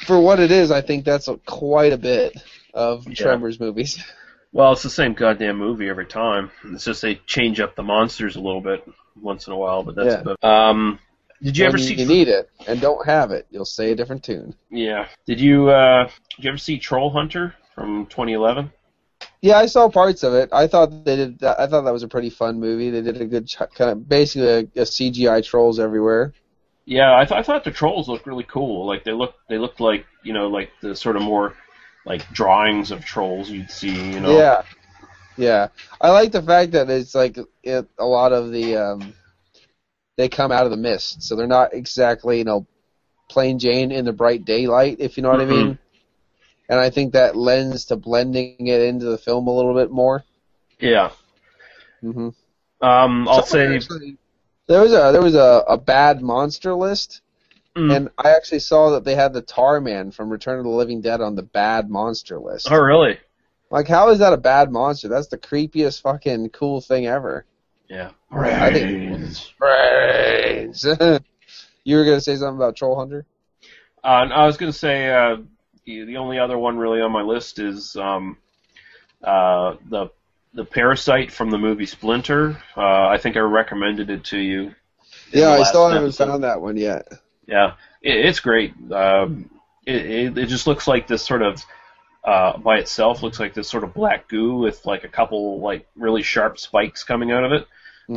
for 0.07 0.21
what 0.21 0.39
it 0.39 0.51
is, 0.51 0.71
I 0.71 0.81
think 0.81 1.05
that's 1.05 1.29
a, 1.29 1.37
quite 1.39 1.93
a 1.93 1.99
bit 1.99 2.37
of 2.73 3.07
Yeah. 3.09 3.15
Tremors 3.15 3.59
movies. 3.59 3.99
well, 4.53 4.73
it's 4.73 4.83
the 4.83 4.91
same 4.91 5.15
goddamn 5.15 5.57
movie 5.57 5.89
every 5.89 6.07
time. 6.07 6.51
It's 6.67 6.85
just 6.85 7.03
they 7.03 7.17
change 7.27 7.61
up 7.61 7.75
the 7.75 7.83
monsters 7.83 8.37
a 8.37 8.41
little 8.41 8.61
bit 8.61 8.87
once 9.21 9.47
in 9.49 9.53
a 9.53 9.57
while. 9.57 9.83
But 9.83 9.97
that's 9.97 10.15
Yeah. 10.15 10.21
about- 10.33 10.45
um. 10.45 10.99
Did 11.43 11.57
you 11.57 11.65
ever 11.65 11.79
see? 11.79 11.95
you 11.95 12.07
need 12.07 12.29
it 12.29 12.51
and 12.67 12.81
don't 12.81 13.05
have 13.07 13.31
it, 13.31 13.47
you'll 13.51 13.65
say 13.65 13.93
a 13.93 13.95
different 13.95 14.23
tune. 14.23 14.55
Yeah. 14.71 15.09
Did 15.27 15.41
you 15.41 15.71
uh? 15.71 16.05
Did 16.37 16.45
you 16.45 16.51
ever 16.51 16.59
see 16.59 16.79
Troll 16.79 17.11
Hunter 17.11 17.55
from 17.75 18.07
2011? 18.07 18.71
Yeah, 19.43 19.57
I 19.57 19.67
saw 19.67 19.89
parts 19.89 20.23
of 20.23 20.35
it. 20.35 20.51
I 20.53 20.67
thought 20.67 21.05
they 21.05 21.17
did. 21.17 21.39
That, 21.41 21.59
I 21.59 21.67
thought 21.67 21.83
that 21.83 21.93
was 21.93 22.03
a 22.03 22.09
pretty 22.09 22.31
fun 22.31 22.61
movie. 22.61 22.91
They 22.91 23.01
did 23.01 23.21
a 23.21 23.27
good 23.27 23.47
ch- 23.47 23.59
kind 23.75 23.91
of 23.91 24.09
basically 24.09 24.49
a, 24.49 24.59
a 24.59 24.85
CGI 24.85 25.45
trolls 25.45 25.81
everywhere. 25.81 26.35
Yeah, 26.85 27.17
I, 27.17 27.25
th- 27.25 27.39
I 27.39 27.43
thought 27.43 27.65
the 27.65 27.71
trolls 27.71 28.09
looked 28.09 28.27
really 28.27 28.45
cool. 28.45 28.87
Like 28.87 29.05
they 29.05 29.13
looked, 29.13 29.39
they 29.49 29.59
looked 29.59 29.81
like 29.81 30.07
you 30.23 30.33
know, 30.33 30.49
like 30.49 30.71
the 30.83 30.95
sort 30.95 31.17
of 31.17 31.23
more 31.23 31.55
like 32.05 32.29
drawings 32.33 32.91
of 32.91 33.05
trolls 33.05 33.49
you'd 33.49 33.71
see. 33.71 34.13
You 34.13 34.21
know. 34.21 34.37
Yeah, 34.37 34.63
yeah. 35.37 35.69
I 36.01 36.11
like 36.11 36.33
the 36.33 36.43
fact 36.43 36.73
that 36.73 36.91
it's 36.91 37.15
like 37.15 37.39
it, 37.63 37.89
a 37.99 38.05
lot 38.05 38.33
of 38.33 38.53
the 38.53 38.77
um, 38.77 39.15
they 40.21 40.29
come 40.29 40.53
out 40.53 40.65
of 40.67 40.71
the 40.71 40.77
mist, 40.77 41.23
so 41.23 41.35
they're 41.35 41.47
not 41.47 41.73
exactly 41.73 42.39
you 42.39 42.45
know 42.45 42.67
plain 43.31 43.59
Jane 43.59 43.91
in 43.91 44.05
the 44.05 44.13
bright 44.13 44.45
daylight, 44.45 44.97
if 45.01 45.17
you 45.17 45.23
know 45.23 45.31
what 45.31 45.41
Mhm. 45.41 45.43
I 45.43 45.47
mean. 45.47 45.79
And 46.69 46.79
I 46.79 46.91
think 46.91 47.13
that 47.15 47.37
lends 47.37 47.87
to 47.87 47.97
blending 47.97 48.67
it 48.67 48.81
into 48.83 49.07
the 49.07 49.19
film 49.19 49.49
a 49.49 49.53
little 49.55 49.75
bit 49.75 49.91
more. 49.91 50.25
Yeah. 50.79 51.11
hmm 52.01 52.29
Um, 52.81 53.27
I'll 53.29 53.43
say. 53.43 53.79
there 54.69 54.81
was 54.81 54.93
a 54.93 55.11
there 55.13 55.23
was 55.23 55.35
a, 55.35 55.65
a 55.69 55.77
bad 55.79 56.21
monster 56.23 56.75
list, 56.75 57.23
Mm. 57.77 57.95
and 57.97 58.09
I 58.19 58.31
actually 58.31 58.59
saw 58.61 58.91
that 58.91 59.05
they 59.05 59.15
had 59.15 59.33
the 59.33 59.43
Tar 59.43 59.81
Man 59.81 60.11
from 60.11 60.29
Return 60.29 60.59
of 60.59 60.65
the 60.65 60.71
Living 60.71 61.01
Dead 61.01 61.21
on 61.21 61.35
the 61.35 61.43
bad 61.43 61.89
monster 61.89 62.39
list. 62.39 62.69
Oh, 62.71 62.77
really? 62.79 63.19
Like, 63.71 63.87
how 63.87 64.11
is 64.11 64.19
that 64.19 64.33
a 64.33 64.37
bad 64.37 64.71
monster? 64.73 65.07
That's 65.09 65.29
the 65.29 65.39
creepiest 65.39 66.03
fucking 66.03 66.51
cool 66.51 66.81
thing 66.81 67.07
ever. 67.07 67.45
Yeah. 67.91 68.11
I 68.31 68.73
think 68.73 69.37
brains. 69.59 70.85
you 71.85 71.97
were 71.97 72.05
gonna 72.05 72.21
say 72.21 72.37
something 72.37 72.57
about 72.57 72.77
Troll 72.77 72.97
Hunter? 72.97 73.27
Uh, 74.03 74.29
I 74.33 74.47
was 74.47 74.57
going 74.57 74.73
to 74.73 74.79
say 74.79 75.11
uh, 75.11 75.37
the, 75.85 76.05
the 76.05 76.17
only 76.17 76.39
other 76.39 76.57
one 76.57 76.79
really 76.79 77.01
on 77.03 77.13
my 77.13 77.23
list 77.23 77.59
is 77.59 77.97
um, 77.97 78.39
uh, 79.23 79.75
the 79.89 80.09
the 80.55 80.65
parasite 80.65 81.31
from 81.31 81.51
the 81.51 81.59
movie 81.59 81.87
Splinter. 81.87 82.63
Uh, 82.77 83.09
I 83.09 83.19
think 83.19 83.37
I 83.37 83.41
recommended 83.41 84.09
it 84.11 84.25
to 84.27 84.39
you. 84.39 84.75
Yeah, 85.33 85.51
I 85.51 85.65
still 85.65 85.89
haven't 85.89 86.05
episode. 86.05 86.27
found 86.27 86.45
that 86.45 86.61
one 86.61 86.77
yet. 86.77 87.09
Yeah, 87.47 87.75
it, 88.03 88.27
it's 88.27 88.41
great. 88.41 88.73
Um, 88.91 89.51
it, 89.85 90.07
it 90.07 90.39
it 90.39 90.47
just 90.47 90.67
looks 90.67 90.89
like 90.89 91.07
this 91.07 91.23
sort 91.23 91.43
of 91.43 91.63
uh, 92.25 92.57
by 92.59 92.79
itself 92.79 93.23
looks 93.23 93.39
like 93.39 93.55
this 93.55 93.69
sort 93.69 93.85
of 93.85 93.95
black 93.95 94.29
goo 94.29 94.59
with 94.59 94.87
like 94.87 95.05
a 95.05 95.09
couple 95.09 95.61
like 95.61 95.87
really 95.95 96.23
sharp 96.23 96.59
spikes 96.59 97.05
coming 97.05 97.33
out 97.33 97.45
of 97.45 97.53
it. 97.53 97.67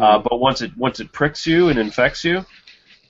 Uh, 0.01 0.17
but 0.19 0.39
once 0.39 0.61
it 0.61 0.75
once 0.77 0.99
it 0.99 1.11
pricks 1.11 1.45
you 1.45 1.69
and 1.69 1.77
infects 1.77 2.23
you, 2.23 2.45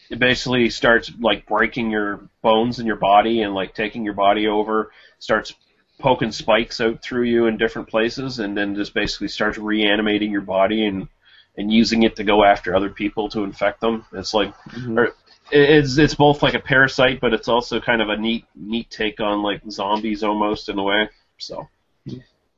it 0.10 0.20
basically 0.20 0.70
starts 0.70 1.12
like 1.20 1.46
breaking 1.46 1.90
your 1.92 2.28
bones 2.42 2.80
in 2.80 2.86
your 2.86 2.98
body 2.98 3.42
and 3.42 3.54
like 3.54 3.74
taking 3.74 4.04
your 4.04 4.14
body 4.14 4.48
over. 4.48 4.92
Starts 5.20 5.54
poking 6.00 6.32
spikes 6.32 6.82
out 6.82 7.02
through 7.02 7.24
you 7.24 7.46
in 7.46 7.58
different 7.58 7.88
places, 7.88 8.40
and 8.40 8.58
then 8.58 8.76
just 8.76 8.94
basically 8.94 9.28
starts 9.30 9.58
reanimating 9.58 10.32
your 10.32 10.42
body 10.42 10.86
and 10.86 11.08
and 11.56 11.72
using 11.72 12.04
it 12.04 12.16
to 12.16 12.24
go 12.24 12.44
after 12.44 12.76
other 12.76 12.90
people 12.90 13.30
to 13.30 13.44
infect 13.44 13.80
them. 13.80 14.06
It's 14.12 14.34
like 14.34 14.54
Mhm. 14.72 14.98
or, 14.98 15.14
it's 15.52 15.98
it's 15.98 16.16
both 16.16 16.42
like 16.42 16.56
a 16.56 16.60
parasite, 16.60 17.20
but 17.22 17.34
it's 17.34 17.48
also 17.48 17.80
kind 17.80 18.02
of 18.02 18.10
a 18.10 18.18
neat 18.18 18.46
neat 18.56 18.90
take 18.90 19.20
on 19.20 19.42
like 19.44 19.62
zombies 19.70 20.24
almost 20.24 20.68
in 20.68 20.80
a 20.80 20.84
way. 20.84 21.10
So 21.38 21.68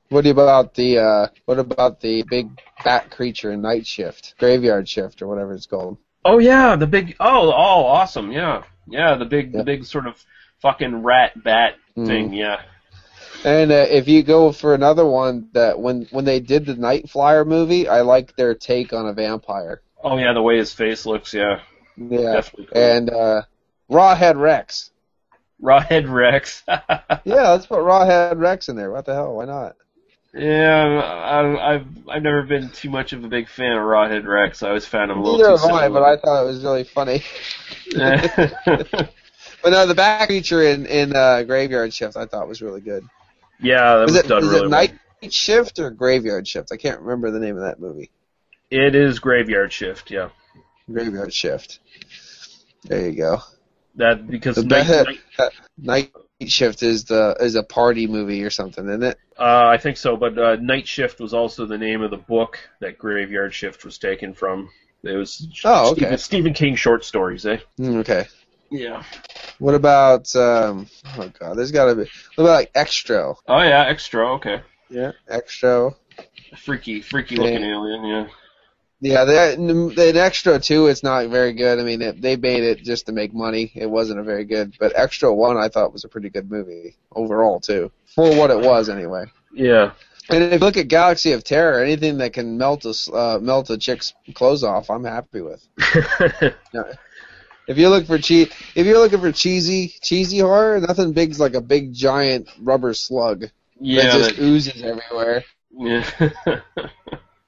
What 0.09 0.25
about 0.27 0.73
the 0.75 0.99
uh, 0.99 1.27
what 1.45 1.59
about 1.59 1.99
the 1.99 2.23
big 2.29 2.47
bat 2.83 3.09
creature 3.09 3.51
in 3.51 3.61
Night 3.61 3.87
Shift, 3.87 4.35
Graveyard 4.39 4.87
Shift, 4.87 5.21
or 5.21 5.27
whatever 5.27 5.53
it's 5.53 5.65
called? 5.65 5.97
Oh 6.23 6.37
yeah, 6.39 6.75
the 6.75 6.87
big 6.87 7.15
oh 7.19 7.47
oh 7.51 7.85
awesome 7.85 8.31
yeah 8.31 8.63
yeah 8.87 9.15
the 9.15 9.25
big 9.25 9.51
Yeah. 9.51 9.59
the 9.59 9.63
big 9.63 9.85
sort 9.85 10.07
of 10.07 10.23
fucking 10.61 11.03
rat 11.03 11.31
bat 11.43 11.75
Mhm. 11.97 12.07
thing 12.07 12.33
yeah 12.33 12.61
And 13.43 13.71
uh, 13.71 13.85
if 13.89 14.07
you 14.07 14.21
go 14.23 14.51
for 14.51 14.73
another 14.73 15.05
one, 15.05 15.49
that 15.53 15.79
when 15.79 16.07
when 16.11 16.25
they 16.25 16.39
did 16.39 16.65
the 16.65 16.75
Night 16.75 17.09
Flyer 17.09 17.43
movie, 17.45 17.87
I 17.87 18.01
like 18.01 18.35
their 18.35 18.53
take 18.55 18.93
on 18.93 19.07
a 19.07 19.13
vampire. 19.13 19.81
oh 20.03 20.17
yeah 20.17 20.33
the 20.33 20.41
way 20.41 20.57
his 20.57 20.71
face 20.73 21.05
looks 21.05 21.33
yeah 21.33 21.61
Yeah, 21.97 22.33
definitely 22.33 22.67
cool. 22.73 22.81
and 22.83 23.09
uh, 23.09 23.41
Rawhead 23.89 24.39
Rex. 24.39 24.91
Rawhead 25.61 26.09
Rex 26.11 26.63
Yeah, 26.67 27.49
let's 27.51 27.65
put 27.65 27.79
Rawhead 27.79 28.37
Rex 28.39 28.69
in 28.69 28.75
there. 28.75 28.91
What 28.91 29.05
the 29.05 29.13
hell? 29.15 29.35
Why 29.35 29.45
not? 29.45 29.75
Yeah 30.35 30.83
I, 31.01 31.75
I've 31.75 31.87
I've 32.09 32.21
never 32.23 32.43
been 32.43 32.69
too 32.69 32.89
much 32.89 33.13
of 33.13 33.23
a 33.23 33.27
big 33.27 33.47
fan 33.49 33.73
of 33.73 33.83
Rawhead 33.83 34.25
Rex 34.25 34.63
I 34.63 34.69
always 34.69 34.85
found 34.85 35.11
him 35.11 35.19
a 35.19 35.23
little 35.23 35.39
Neither 35.39 35.57
too 35.57 35.57
have 35.57 35.71
I, 35.71 35.89
but 35.89 36.03
I 36.03 36.17
thought 36.17 36.43
it 36.43 36.45
was 36.45 36.63
really 36.63 36.83
funny. 36.83 37.23
But 39.61 39.71
no, 39.71 39.85
the 39.87 39.95
back 39.95 40.27
creature 40.27 40.61
in 40.63 40.85
in 40.85 41.15
uh, 41.15 41.43
Graveyard 41.43 41.93
Shift 41.93 42.15
I 42.17 42.25
thought 42.25 42.47
was 42.47 42.61
really 42.61 42.81
good. 42.81 43.03
yeah 43.59 43.97
that 43.97 44.07
Is 44.07 44.13
was 44.13 44.25
it 44.25 44.27
done 44.27 44.43
is 44.43 44.49
really 44.49 44.67
it 44.67 44.69
well. 44.69 44.69
Night 44.69 44.99
Shift 45.31 45.79
or 45.79 45.89
Graveyard 45.91 46.47
Shift? 46.47 46.71
I 46.71 46.77
can't 46.77 47.01
remember 47.01 47.31
the 47.31 47.39
name 47.39 47.55
of 47.57 47.63
that 47.63 47.79
movie. 47.79 48.11
it 48.69 48.95
is 48.95 49.19
Graveyard 49.19 49.71
Shift 49.73 50.11
yeah 50.11 50.29
Graveyard 50.91 51.33
Shift. 51.33 51.79
There 52.83 53.09
you 53.09 53.17
go. 53.17 53.39
that 53.95 54.27
because 54.27 54.55
The 54.55 54.63
night, 54.63 54.87
bat- 55.37 55.53
night, 55.77 56.11
Night 56.45 56.51
Shift 56.51 56.83
is 56.83 57.05
the 57.05 57.35
is 57.39 57.55
a 57.55 57.63
party 57.63 58.07
movie 58.07 58.43
or 58.43 58.49
something, 58.49 58.87
isn't 58.87 59.03
it? 59.03 59.17
uh, 59.39 59.67
I 59.67 59.77
think 59.77 59.97
so 59.97 60.15
but 60.15 60.37
uh, 60.37 60.55
Night 60.57 60.87
Shift 60.87 61.19
was 61.19 61.33
also 61.33 61.65
the 61.65 61.77
name 61.77 62.01
of 62.01 62.11
the 62.11 62.17
book 62.17 62.59
that 62.81 62.97
Graveyard 62.97 63.53
Shift 63.53 63.83
was 63.83 63.97
taken 63.97 64.33
from 64.33 64.69
it 65.03 65.15
was 65.15 65.47
Oh, 65.63 65.91
okay. 65.91 65.93
Stephen, 65.95 66.17
Stephen 66.17 66.53
King 66.53 66.75
short 66.75 67.03
stories 67.05 67.45
eh 67.45 67.57
Mm, 67.79 67.97
Okay. 67.99 68.25
yeah 68.71 69.03
What 69.59 69.75
about 69.75 70.35
um? 70.35 70.87
Oh 71.17 71.31
god, 71.39 71.57
there's 71.57 71.71
got 71.71 71.85
to 71.85 71.95
be. 71.95 72.09
What 72.35 72.43
about 72.45 72.55
like 72.55 72.73
Xtro? 72.73 73.35
Oh 73.47 73.61
yeah, 73.61 73.91
Xtro. 73.93 74.35
Okay, 74.35 74.61
Yeah, 74.89 75.11
Xtro. 75.29 75.95
freaky, 76.57 77.01
freaky 77.01 77.37
looking 77.37 77.61
Yeah. 77.61 77.75
alien. 77.75 78.05
Yeah. 78.05 78.27
Yeah, 79.01 79.25
the 79.25 79.55
the 79.95 80.13
Xtro 80.13 80.63
two, 80.63 80.87
it's 80.87 81.03
not 81.03 81.27
very 81.27 81.53
good. 81.53 81.79
I 81.79 81.83
mean, 81.83 82.01
it, 82.01 82.21
they 82.21 82.37
made 82.37 82.63
it 82.63 82.83
just 82.83 83.07
to 83.07 83.11
make 83.11 83.33
money. 83.33 83.71
It 83.75 83.89
wasn't 83.89 84.19
a 84.19 84.23
very 84.23 84.45
good, 84.45 84.75
but 84.79 84.95
Xtro 84.95 85.35
one, 85.35 85.57
I 85.57 85.67
thought 85.67 85.93
was 85.93 86.05
a 86.05 86.09
pretty 86.09 86.29
good 86.29 86.49
movie 86.49 86.95
overall 87.11 87.59
too, 87.59 87.91
for 88.05 88.35
what 88.35 88.51
it 88.51 88.59
was 88.59 88.89
anyway. 88.89 89.25
Yeah. 89.53 89.91
And 90.29 90.43
if 90.43 90.53
you 90.53 90.57
look 90.59 90.77
at 90.77 90.87
Galaxy 90.87 91.33
of 91.33 91.43
Terror, 91.43 91.83
anything 91.83 92.17
that 92.17 92.33
can 92.33 92.57
melt 92.57 92.85
a 92.85 93.13
uh, 93.13 93.39
melt 93.39 93.69
a 93.69 93.77
chick's 93.77 94.13
clothes 94.33 94.63
off, 94.63 94.89
I'm 94.89 95.03
happy 95.03 95.41
with. 95.41 95.67
If 97.67 97.79
you 97.79 97.89
look 97.89 98.05
for 98.05 98.19
che- 98.19 98.49
if 98.75 98.85
you're 98.85 98.99
looking 98.99 99.19
for 99.19 99.31
cheesy 99.31 99.87
cheesy 100.01 100.37
horror, 100.37 100.79
nothing 100.79 101.13
big's 101.13 101.39
like 101.39 101.55
a 101.55 101.61
big 101.61 101.93
giant 101.93 102.47
rubber 102.61 102.93
slug 102.93 103.45
yeah. 103.79 104.03
that 104.03 104.11
just 104.13 104.35
that- 104.35 104.43
oozes 104.43 104.83
everywhere. 104.83 105.43
yeah. 105.71 106.05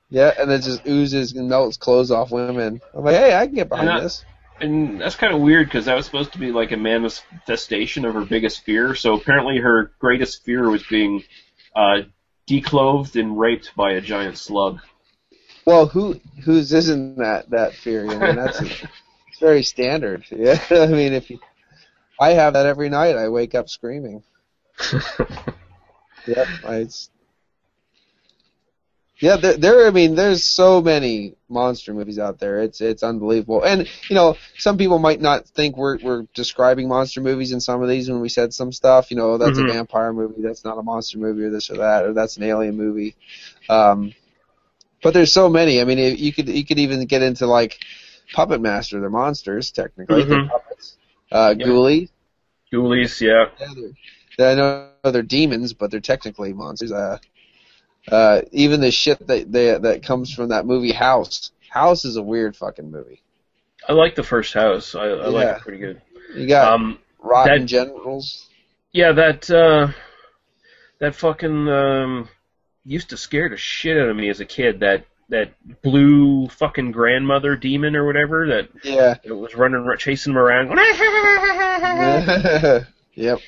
Yeah, 0.10 0.32
and 0.40 0.50
it 0.52 0.62
just 0.62 0.86
oozes 0.88 1.34
and 1.34 1.50
melts 1.50 1.78
clothes 1.78 2.12
off 2.12 2.32
women. 2.32 2.82
I'm 2.94 3.04
like, 3.04 3.16
hey, 3.16 3.36
I 3.36 3.46
can 3.46 3.56
get 3.56 3.70
behind 3.70 3.90
And 3.90 3.98
I- 3.98 4.02
this. 4.02 4.24
and 4.62 5.02
that's 5.02 5.16
kind 5.16 5.34
of 5.34 5.42
weird 5.42 5.68
because 5.68 5.86
that 5.86 5.96
was 5.96 6.06
supposed 6.06 6.32
to 6.34 6.40
be 6.40 6.52
like 6.52 6.72
a 6.72 6.78
manifestation 6.78 8.06
of 8.06 8.14
her 8.14 8.24
biggest 8.26 8.64
fear. 8.64 8.96
So 8.96 9.16
apparently, 9.16 9.58
her 9.60 9.92
greatest 10.00 10.44
fear 10.46 10.70
was 10.70 10.84
being 10.90 11.24
uh, 11.76 12.04
declothed 12.46 13.18
and 13.18 13.38
raped 13.38 13.76
by 13.76 13.92
a 13.94 14.02
giant 14.02 14.38
slug. 14.38 14.80
Well, 15.66 15.88
who 15.88 16.22
whose 16.46 16.72
isn't 16.72 17.18
that 17.18 17.50
that 17.50 17.74
fear? 17.74 18.06
I 18.10 18.18
mean, 18.28 18.36
that's 18.38 18.62
it's 19.28 19.40
very 19.42 19.64
standard. 19.64 20.24
Yeah, 20.32 20.58
I 20.72 20.86
mean, 20.88 21.12
if 21.14 21.30
you, 21.30 21.40
I 22.20 22.30
have 22.32 22.54
that 22.54 22.66
every 22.66 22.88
night, 22.88 23.18
I 23.18 23.28
wake 23.28 23.54
up 23.56 23.68
screaming. 23.70 24.24
Yep, 26.26 26.48
I, 26.66 26.76
it's. 26.78 27.10
Yeah, 29.20 29.38
there, 29.38 29.58
there. 29.58 29.88
I 29.88 29.90
mean, 29.90 30.14
there's 30.16 30.44
so 30.44 30.80
many 30.82 31.34
monster 31.50 31.92
movies 31.94 32.20
out 32.20 32.38
there. 32.40 32.62
It's 32.62 32.82
it's 32.82 33.02
unbelievable. 33.02 33.64
And 33.64 33.88
you 34.10 34.16
know, 34.16 34.38
some 34.60 34.78
people 34.78 35.00
might 35.00 35.20
not 35.22 35.48
think 35.48 35.76
we're 35.76 35.98
we're 36.04 36.28
describing 36.36 36.88
monster 36.88 37.20
movies 37.22 37.52
in 37.52 37.60
some 37.60 37.82
of 37.82 37.90
these 37.90 38.10
when 38.10 38.22
we 38.22 38.30
said 38.30 38.54
some 38.54 38.72
stuff. 38.72 39.10
You 39.10 39.18
know, 39.18 39.38
that's 39.40 39.58
Mhm. 39.58 39.70
a 39.70 39.74
vampire 39.74 40.14
movie. 40.14 40.42
That's 40.44 40.64
not 40.64 40.78
a 40.78 40.84
monster 40.84 41.18
movie, 41.18 41.44
or 41.46 41.50
this 41.50 41.72
or 41.72 41.78
that, 41.78 42.06
or 42.06 42.14
that's 42.14 42.38
an 42.38 42.44
alien 42.44 42.78
movie. 42.78 43.16
Um, 43.70 44.14
but 45.02 45.14
there's 45.16 45.32
so 45.34 45.50
many. 45.50 45.82
I 45.82 45.84
mean, 45.86 45.98
it- 46.00 46.20
you 46.20 46.32
could 46.32 46.48
you 46.48 46.66
could 46.66 46.78
even 46.80 47.04
get 47.06 47.24
into 47.24 47.48
like 47.48 47.80
Puppet 48.34 48.62
Master. 48.62 49.00
They're 49.00 49.10
monsters 49.10 49.72
technically. 49.72 50.26
They're 50.26 50.44
Mhm. 50.44 50.50
puppets. 50.50 50.98
Uh, 51.32 51.56
Yeah. 51.58 51.66
Ghoulies. 51.66 52.10
Ghoulies, 52.72 53.20
yeah. 53.22 53.46
Yeah, 53.60 53.74
they're, 54.38 54.52
I 54.52 54.56
know 54.56 55.12
they're 55.12 55.22
demons, 55.24 55.74
but 55.74 55.90
they're 55.90 56.00
technically 56.02 56.54
monsters. 56.54 56.92
Uh, 56.92 57.18
uh, 58.12 58.42
even 58.52 58.82
the 58.82 58.92
shit 58.92 59.26
that 59.28 59.52
they, 59.52 59.78
that 59.78 60.04
comes 60.04 60.34
from 60.34 60.50
that 60.50 60.66
movie 60.66 60.92
House, 60.94 61.52
House 61.70 62.06
is 62.06 62.16
a 62.16 62.22
weird 62.24 62.56
fucking 62.56 62.90
movie. 62.92 63.22
I 63.88 63.94
like 63.94 64.16
the 64.16 64.24
first 64.24 64.54
house. 64.54 64.96
I, 64.96 65.04
I 65.06 65.28
like 65.28 65.58
it 65.58 65.62
pretty 65.62 65.78
good. 65.80 66.02
You 66.36 66.48
got 66.48 66.74
Um, 66.74 67.00
Rotten 67.20 67.62
that- 67.62 67.68
Generals. 67.68 68.48
yeah, 68.92 69.14
that 69.14 69.50
uh, 69.50 69.88
that 71.00 71.16
fucking 71.16 71.70
um, 71.70 72.28
used 72.84 73.10
to 73.12 73.18
scare 73.18 73.48
the 73.50 73.56
shit 73.58 73.98
out 73.98 74.10
of 74.10 74.16
me 74.16 74.30
as 74.30 74.40
a 74.42 74.46
kid. 74.46 74.82
That 74.82 75.06
that 75.30 75.54
blue 75.84 76.48
fucking 76.48 76.92
grandmother 76.92 77.56
demon 77.56 77.96
or 77.96 78.06
whatever 78.06 78.48
that 78.48 78.70
Yeah. 78.84 79.16
that 79.24 79.36
was 79.36 79.56
running 79.56 79.86
chasing 80.00 80.34
him 80.34 80.38
around. 80.38 80.70
yep. 83.14 83.40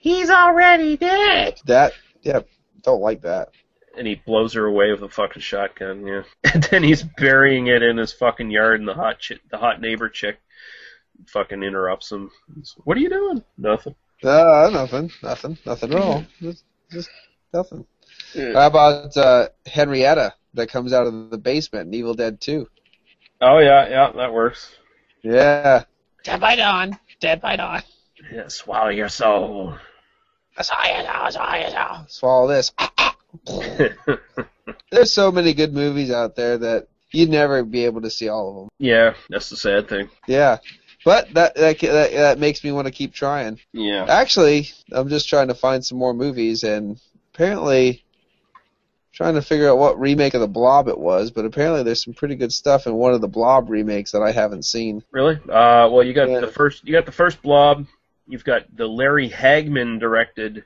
He's 0.00 0.30
already 0.30 0.96
dead. 0.96 1.60
That. 1.66 1.92
Yep. 2.22 2.48
Don't 2.82 3.00
like 3.00 3.22
that. 3.22 3.50
And 3.96 4.06
he 4.06 4.14
blows 4.14 4.54
her 4.54 4.64
away 4.64 4.90
with 4.90 5.02
a 5.02 5.08
fucking 5.08 5.42
shotgun. 5.42 6.06
Yeah. 6.06 6.22
And 6.54 6.62
then 6.64 6.82
he's 6.82 7.02
burying 7.02 7.66
it 7.68 7.82
in 7.82 7.96
his 7.96 8.12
fucking 8.12 8.50
yard, 8.50 8.80
and 8.80 8.88
the 8.88 8.94
hot 8.94 9.18
chick, 9.18 9.40
the 9.50 9.58
hot 9.58 9.80
neighbor 9.80 10.08
chick, 10.08 10.38
fucking 11.28 11.62
interrupts 11.62 12.12
him. 12.12 12.30
He's, 12.54 12.74
what 12.84 12.96
are 12.96 13.00
you 13.00 13.08
doing? 13.08 13.42
Nothing. 13.56 13.94
Uh, 14.22 14.70
nothing. 14.72 15.10
Nothing. 15.22 15.58
Nothing 15.64 15.92
at 15.94 16.00
all. 16.00 16.24
Just, 16.40 16.64
just 16.90 17.10
nothing. 17.54 17.86
How 18.34 18.66
about 18.66 19.16
uh, 19.16 19.48
Henrietta 19.66 20.34
that 20.54 20.68
comes 20.68 20.92
out 20.92 21.06
of 21.06 21.30
the 21.30 21.38
basement 21.38 21.88
in 21.88 21.94
Evil 21.94 22.14
Dead 22.14 22.40
2? 22.40 22.68
Oh 23.40 23.58
yeah, 23.58 23.88
yeah, 23.88 24.12
that 24.14 24.32
works. 24.32 24.70
Yeah. 25.22 25.84
Dead 26.22 26.40
by 26.40 26.56
dawn. 26.56 26.98
Dead 27.20 27.40
by 27.40 27.56
dawn. 27.56 27.82
Yeah, 28.32 28.48
swallow 28.48 28.90
your 28.90 29.08
soul. 29.08 29.74
I 30.56 30.62
saw 30.62 30.82
you 30.84 31.02
now. 31.02 31.22
I 31.24 31.30
saw 31.30 31.54
you. 31.54 32.06
Swallow 32.08 32.48
this. 32.48 32.72
There's 34.90 35.12
so 35.12 35.32
many 35.32 35.54
good 35.54 35.72
movies 35.72 36.10
out 36.10 36.36
there 36.36 36.58
that 36.58 36.88
you'd 37.12 37.30
never 37.30 37.62
be 37.64 37.84
able 37.84 38.02
to 38.02 38.10
see 38.10 38.28
all 38.28 38.48
of 38.50 38.56
them. 38.56 38.68
yeah, 38.78 39.14
that's 39.28 39.50
the 39.50 39.56
sad 39.56 39.88
thing. 39.88 40.08
Yeah. 40.26 40.58
But 41.04 41.34
that 41.34 41.54
that 41.56 41.80
that, 41.80 42.12
that 42.12 42.38
makes 42.38 42.62
me 42.62 42.70
want 42.72 42.86
to 42.86 42.92
keep 42.92 43.12
trying. 43.12 43.58
Yeah. 43.72 44.06
Actually, 44.08 44.70
I'm 44.92 45.08
just 45.08 45.28
trying 45.28 45.48
to 45.48 45.54
find 45.54 45.84
some 45.84 45.98
more 45.98 46.14
movies, 46.14 46.62
and 46.62 47.00
apparently, 47.34 48.04
trying 49.12 49.34
to 49.34 49.42
figure 49.42 49.68
out 49.68 49.78
what 49.78 49.98
remake 49.98 50.34
of 50.34 50.40
the 50.40 50.46
Blob 50.46 50.86
it 50.86 50.96
was. 50.98 51.32
But 51.32 51.44
apparently, 51.44 51.82
there's 51.82 52.04
some 52.04 52.14
pretty 52.14 52.36
good 52.36 52.52
stuff 52.52 52.86
in 52.86 52.94
one 52.94 53.14
of 53.14 53.20
the 53.20 53.26
Blob 53.28 53.68
remakes 53.68 54.12
that 54.12 54.22
I 54.22 54.30
haven't 54.30 54.64
seen. 54.64 55.02
Really? 55.10 55.36
Uh, 55.36 55.88
well, 55.90 56.04
you 56.04 56.12
got 56.12 56.30
Yeah. 56.30 56.38
the 56.38 56.46
first. 56.46 56.86
You 56.86 56.92
got 56.92 57.06
the 57.06 57.10
first 57.12 57.42
Blob. 57.42 57.86
You've 58.28 58.44
got 58.44 58.62
the 58.76 58.86
Larry 58.86 59.28
Hagman 59.28 59.98
directed 59.98 60.62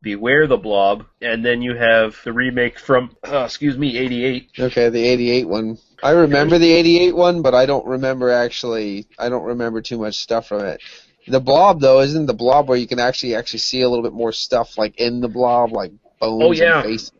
Beware 0.00 0.46
the 0.46 0.56
Blob, 0.56 1.06
and 1.20 1.44
then 1.44 1.60
you 1.60 1.74
have 1.74 2.16
the 2.24 2.32
remake 2.32 2.78
from, 2.78 3.16
uh, 3.26 3.44
excuse 3.44 3.76
me, 3.76 3.96
'88. 3.98 4.50
Okay, 4.58 4.88
the 4.90 5.04
'88 5.04 5.48
one. 5.48 5.78
I 6.02 6.10
remember 6.12 6.58
the 6.58 6.72
'88 6.72 7.16
one, 7.16 7.42
but 7.42 7.54
I 7.54 7.66
don't 7.66 7.84
remember 7.86 8.30
actually. 8.30 9.06
I 9.18 9.28
don't 9.28 9.44
remember 9.44 9.82
too 9.82 9.98
much 9.98 10.16
stuff 10.16 10.46
from 10.48 10.64
it. 10.64 10.80
The 11.26 11.40
Blob 11.40 11.80
though, 11.80 12.00
isn't 12.00 12.26
the 12.26 12.32
Blob 12.34 12.68
where 12.68 12.78
you 12.78 12.86
can 12.86 13.00
actually 13.00 13.34
actually 13.34 13.58
see 13.58 13.80
a 13.82 13.88
little 13.88 14.04
bit 14.04 14.12
more 14.14 14.32
stuff 14.32 14.78
like 14.78 14.96
in 15.00 15.20
the 15.20 15.28
Blob, 15.28 15.72
like 15.72 15.92
bones 16.20 16.42
Oh, 16.44 16.52
yeah. 16.52 16.76
and 16.80 16.84
face. 16.84 17.10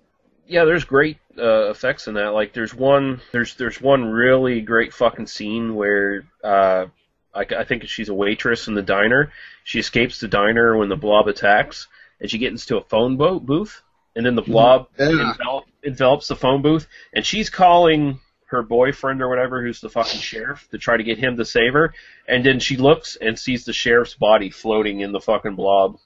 Yeah, 0.46 0.64
there's 0.64 0.84
great 0.84 1.18
uh, 1.36 1.68
effects 1.70 2.06
in 2.06 2.14
that. 2.14 2.28
Like, 2.28 2.54
there's 2.54 2.72
one, 2.74 3.20
there's 3.32 3.54
there's 3.56 3.80
one 3.82 4.04
really 4.06 4.60
great 4.62 4.94
fucking 4.94 5.26
scene 5.26 5.74
where 5.74 6.22
uh, 6.42 6.86
I, 7.34 7.40
I 7.58 7.64
think 7.64 7.84
she's 7.84 8.08
a 8.08 8.14
waitress 8.14 8.66
in 8.68 8.74
the 8.74 8.82
diner. 8.82 9.30
She 9.64 9.78
escapes 9.78 10.20
the 10.20 10.28
diner 10.28 10.74
when 10.76 10.88
the 10.88 10.96
Blob 10.96 11.28
attacks, 11.28 11.86
and 12.20 12.30
she 12.30 12.38
gets 12.38 12.64
into 12.64 12.76
a 12.78 12.84
phone 12.88 13.16
bo- 13.16 13.40
booth, 13.40 13.82
and 14.16 14.24
then 14.26 14.34
the 14.34 14.42
Blob 14.42 14.88
Yeah. 14.98 15.06
envelop, 15.06 15.64
envelops 15.82 16.28
the 16.28 16.36
phone 16.36 16.62
booth, 16.62 16.86
and 17.12 17.24
she's 17.24 17.50
calling 17.50 18.20
her 18.46 18.62
boyfriend 18.62 19.20
or 19.20 19.28
whatever, 19.28 19.62
who's 19.62 19.80
the 19.80 19.90
fucking 19.90 20.20
sheriff, 20.20 20.66
to 20.70 20.78
try 20.78 20.96
to 20.96 21.02
get 21.04 21.18
him 21.18 21.36
to 21.36 21.44
save 21.44 21.74
her. 21.74 21.92
And 22.26 22.44
then 22.44 22.60
she 22.60 22.76
looks 22.78 23.16
and 23.20 23.38
sees 23.38 23.64
the 23.64 23.74
sheriff's 23.74 24.14
body 24.14 24.50
floating 24.50 25.00
in 25.00 25.12
the 25.12 25.20
fucking 25.20 25.54
blob. 25.54 25.98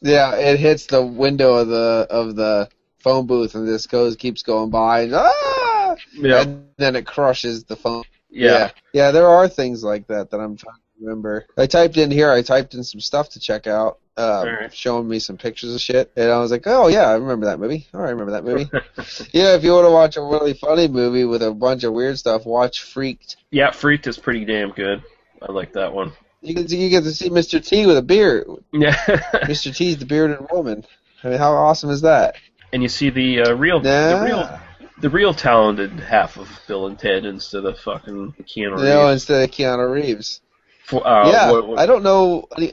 Yeah, 0.00 0.36
it 0.36 0.60
hits 0.60 0.86
the 0.86 1.04
window 1.04 1.54
of 1.54 1.68
the 1.68 2.06
of 2.10 2.36
the 2.36 2.68
phone 2.98 3.26
booth 3.26 3.54
and 3.54 3.66
this 3.66 3.86
goes 3.86 4.16
keeps 4.16 4.42
going 4.42 4.70
by 4.70 5.02
and 5.02 5.14
ah, 5.14 5.96
Yeah, 6.14 6.42
and 6.42 6.68
then 6.78 6.96
it 6.96 7.06
crushes 7.06 7.64
the 7.64 7.76
phone. 7.76 8.04
yeah, 8.30 8.70
yeah, 8.92 9.10
there 9.10 9.28
are 9.28 9.48
things 9.48 9.82
like 9.84 10.06
that 10.06 10.30
that 10.30 10.38
I'm 10.40 10.56
trying 10.56 10.76
remember. 11.04 11.46
I 11.56 11.66
typed 11.66 11.96
in 11.96 12.10
here. 12.10 12.30
I 12.30 12.42
typed 12.42 12.74
in 12.74 12.82
some 12.84 13.00
stuff 13.00 13.30
to 13.30 13.40
check 13.40 13.66
out, 13.66 13.98
uh, 14.16 14.44
Alright. 14.46 14.74
showing 14.74 15.08
me 15.08 15.18
some 15.18 15.36
pictures 15.36 15.74
of 15.74 15.80
shit, 15.80 16.12
and 16.16 16.30
I 16.30 16.38
was 16.38 16.50
like, 16.50 16.62
oh 16.66 16.88
yeah, 16.88 17.08
I 17.08 17.14
remember 17.14 17.46
that 17.46 17.58
movie. 17.60 17.86
Oh, 17.94 18.00
I 18.00 18.10
remember 18.10 18.32
that 18.32 18.44
movie. 18.44 18.68
yeah, 19.32 19.54
if 19.54 19.64
you 19.64 19.72
want 19.72 19.86
to 19.86 19.90
watch 19.90 20.16
a 20.16 20.22
really 20.22 20.54
funny 20.54 20.88
movie 20.88 21.24
with 21.24 21.42
a 21.42 21.52
bunch 21.52 21.84
of 21.84 21.92
weird 21.92 22.18
stuff, 22.18 22.46
watch 22.46 22.82
Freaked. 22.82 23.36
yeah. 23.50 23.70
Freaked 23.70 24.06
is 24.06 24.18
pretty 24.18 24.44
damn 24.44 24.70
good. 24.70 25.02
I 25.42 25.52
like 25.52 25.72
that 25.74 25.92
one. 25.92 26.12
You 26.40 26.54
get 26.54 26.68
to, 26.68 26.76
you 26.76 26.90
get 26.90 27.04
to 27.04 27.12
see 27.12 27.30
Mr. 27.30 27.64
T 27.66 27.86
with 27.86 27.96
a 27.96 28.02
beard. 28.02 28.46
Yeah, 28.72 28.94
Mr. 29.44 29.74
T's 29.74 29.96
the 29.98 30.04
bearded 30.06 30.46
woman. 30.52 30.84
I 31.22 31.28
mean, 31.30 31.38
how 31.38 31.52
awesome 31.54 31.90
is 31.90 32.02
that? 32.02 32.36
and 32.72 32.82
you 32.82 32.88
see 32.88 33.08
the 33.08 33.40
uh, 33.40 33.54
real, 33.54 33.80
Yeah. 33.84 34.18
the 34.18 34.24
real, 34.24 34.60
the 35.00 35.10
real 35.10 35.32
talented 35.34 35.92
half 36.00 36.36
of 36.36 36.48
Bill 36.66 36.86
and 36.86 36.98
Ted 36.98 37.24
instead 37.24 37.64
of 37.64 37.78
fucking 37.78 38.34
Keanu 38.42 38.72
Reeves. 38.76 38.82
You 38.82 39.06
instead 39.08 39.42
of 39.44 39.50
Keanu 39.54 39.90
Reeves. 39.92 40.40
For- 40.84 41.06
uh, 41.06 41.30
yeah, 41.30 41.50
what- 41.50 41.66
what- 41.68 41.78
I 41.78 41.86
don't 41.86 42.02
know. 42.02 42.46
Any, 42.56 42.72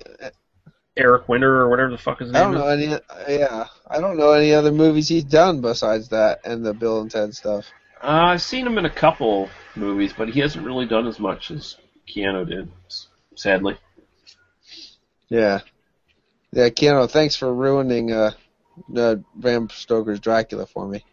Eric 0.97 1.29
Winter 1.29 1.61
or 1.61 1.69
whatever 1.69 1.89
the 1.91 1.97
fuck 1.97 2.19
his 2.19 2.29
I 2.29 2.33
name 2.33 2.51
don't 2.51 2.53
is. 2.79 2.89
know 2.89 2.95
any. 2.97 3.35
Yeah, 3.39 3.65
I 3.87 3.99
don't 4.01 4.17
know 4.17 4.31
any 4.33 4.53
other 4.53 4.71
movies 4.71 5.07
he's 5.07 5.23
done 5.23 5.61
besides 5.61 6.09
that 6.09 6.41
and 6.43 6.65
the 6.65 6.73
Bill 6.73 6.99
and 7.01 7.09
Ted 7.09 7.33
stuff. 7.33 7.65
Uh, 8.03 8.07
I've 8.07 8.41
seen 8.41 8.67
him 8.67 8.77
in 8.77 8.85
a 8.85 8.89
couple 8.89 9.49
movies, 9.75 10.11
but 10.17 10.27
he 10.29 10.41
hasn't 10.41 10.65
really 10.65 10.85
done 10.85 11.07
as 11.07 11.17
much 11.19 11.49
as 11.51 11.77
Keanu 12.09 12.45
did, 12.47 12.69
sadly. 13.35 13.77
Yeah, 15.29 15.59
yeah. 16.51 16.67
Keanu, 16.67 17.09
thanks 17.09 17.37
for 17.37 17.53
ruining 17.53 18.11
uh, 18.11 18.31
uh 18.97 19.15
Bram 19.35 19.69
Stoker's 19.69 20.19
Dracula 20.19 20.65
for 20.65 20.85
me. 20.87 21.05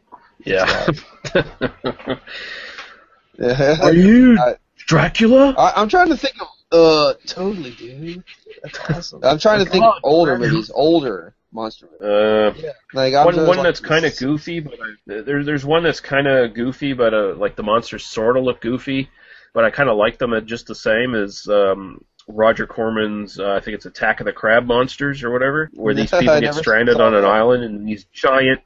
Yeah. 0.45 0.87
Yeah. 3.39 3.77
Are 3.83 3.93
you 3.93 4.37
I- 4.41 4.57
Dracula? 4.87 5.55
I, 5.57 5.75
I'm 5.77 5.89
trying 5.89 6.09
to 6.09 6.17
think 6.17 6.41
of. 6.41 6.49
Uh, 6.71 7.15
totally, 7.27 7.71
dude. 7.73 8.23
That's 8.63 8.79
awesome. 8.91 9.21
I'm 9.25 9.39
trying 9.39 9.65
to 9.65 9.71
think 9.71 9.85
of 9.85 9.95
older 10.03 10.39
movies, 10.39 10.71
older 10.75 11.35
monster 11.53 11.87
movies. 11.91 12.07
Uh, 12.67 12.73
Like 12.93 13.15
I'm 13.15 13.25
one 13.25 13.35
just 13.35 13.49
one 13.49 13.57
like- 13.59 13.65
that's 13.65 13.81
kind 13.81 14.05
of 14.05 14.17
goofy, 14.19 14.61
but 14.61 14.75
I, 14.75 15.21
there's 15.23 15.47
there's 15.47 15.65
one 15.65 15.83
that's 15.83 16.01
kind 16.01 16.27
of 16.27 16.53
goofy, 16.55 16.93
but 16.93 17.15
uh, 17.15 17.35
like 17.37 17.57
the 17.57 17.63
monsters 17.63 18.05
sort 18.05 18.37
of 18.37 18.45
look 18.45 18.61
goofy, 18.61 19.09
but 19.55 19.65
I 19.65 19.71
kind 19.71 19.89
of 19.89 19.97
like 19.97 20.19
them 20.19 20.35
at 20.35 20.45
just 20.45 20.67
the 20.67 20.75
same 20.75 21.15
as 21.15 21.47
um, 21.49 22.05
Roger 22.29 22.67
Corman's. 22.67 23.41
Uh, 23.41 23.53
I 23.53 23.61
think 23.61 23.75
it's 23.77 23.87
Attack 23.87 24.21
of 24.21 24.27
the 24.27 24.33
Crab 24.33 24.67
Monsters 24.67 25.23
or 25.25 25.31
whatever, 25.31 25.71
where 25.75 25.95
these 25.95 26.11
people 26.19 26.39
get 26.41 26.55
stranded 26.55 27.01
on 27.01 27.15
an 27.15 27.23
that. 27.23 27.31
island 27.31 27.65
and 27.65 27.89
these 27.89 28.05
giant 28.13 28.61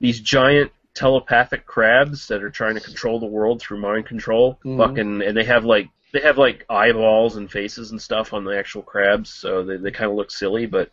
these 0.00 0.20
giant 0.20 0.70
telepathic 0.94 1.66
crabs 1.66 2.28
that 2.28 2.42
are 2.42 2.50
trying 2.50 2.74
to 2.74 2.80
control 2.80 3.18
the 3.20 3.26
world 3.26 3.60
through 3.60 3.80
mind 3.80 4.06
control. 4.06 4.58
Mhm. 4.64 4.78
Fucking, 4.78 5.22
and 5.22 5.36
they 5.36 5.44
have 5.44 5.64
like 5.64 5.88
they 6.18 6.26
have 6.26 6.38
like 6.38 6.64
eyeballs 6.68 7.36
and 7.36 7.50
faces 7.50 7.90
and 7.90 8.00
stuff 8.00 8.32
on 8.32 8.44
the 8.44 8.58
actual 8.58 8.82
crabs, 8.82 9.30
so 9.30 9.64
they 9.64 9.76
they 9.76 9.90
kind 9.90 10.10
of 10.10 10.16
look 10.16 10.30
silly, 10.30 10.66
but 10.66 10.90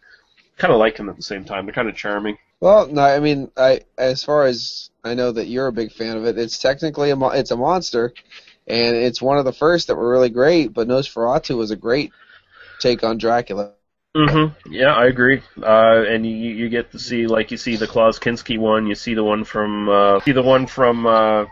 kind 0.58 0.74
of 0.74 0.80
like 0.80 0.98
them 0.98 1.10
at 1.10 1.16
the 1.16 1.24
same 1.24 1.44
time. 1.44 1.66
They're 1.66 1.74
kind 1.74 1.90
of 1.90 1.96
charming. 1.96 2.38
Well, 2.60 2.88
no, 2.88 3.02
I 3.02 3.20
mean, 3.20 3.52
I 3.58 3.82
as 3.98 4.24
far 4.24 4.46
as 4.46 4.90
I 5.04 5.16
know 5.16 5.32
that 5.32 5.48
you're 5.48 5.68
a 5.68 5.74
big 5.74 5.92
fan 5.92 6.18
of 6.18 6.26
it, 6.26 6.38
it's 6.38 6.60
technically 6.60 7.10
a 7.10 7.16
mo- 7.16 7.30
it's 7.30 7.52
a 7.52 7.58
monster, 7.58 8.14
and 8.68 8.96
it's 8.96 9.22
one 9.22 9.38
of 9.38 9.46
the 9.46 9.54
first 9.54 9.88
that 9.88 9.96
were 9.96 10.10
really 10.10 10.30
great. 10.30 10.74
But 10.74 10.88
Nosferatu 10.88 11.58
was 11.58 11.72
a 11.72 11.76
great 11.76 12.12
take 12.80 13.04
on 13.04 13.18
Dracula. 13.18 13.74
Mm-hmm. 14.16 14.72
Yeah, 14.72 14.94
I 14.94 15.08
agree. 15.08 15.42
Uh, 15.62 16.04
and 16.08 16.26
you 16.26 16.36
you 16.36 16.70
get 16.70 16.92
to 16.92 17.00
see 17.00 17.28
like 17.28 17.52
you 17.52 17.58
see 17.58 17.76
the 17.76 17.88
Klaus 17.88 18.20
Kinski 18.20 18.58
one, 18.58 18.88
you 18.88 18.96
see 18.96 19.14
the 19.14 19.24
one 19.24 19.44
from 19.44 19.90
uh, 19.90 20.20
see 20.22 20.32
the 20.32 20.44
one 20.44 20.68
from 20.68 21.06
uh, 21.06 21.46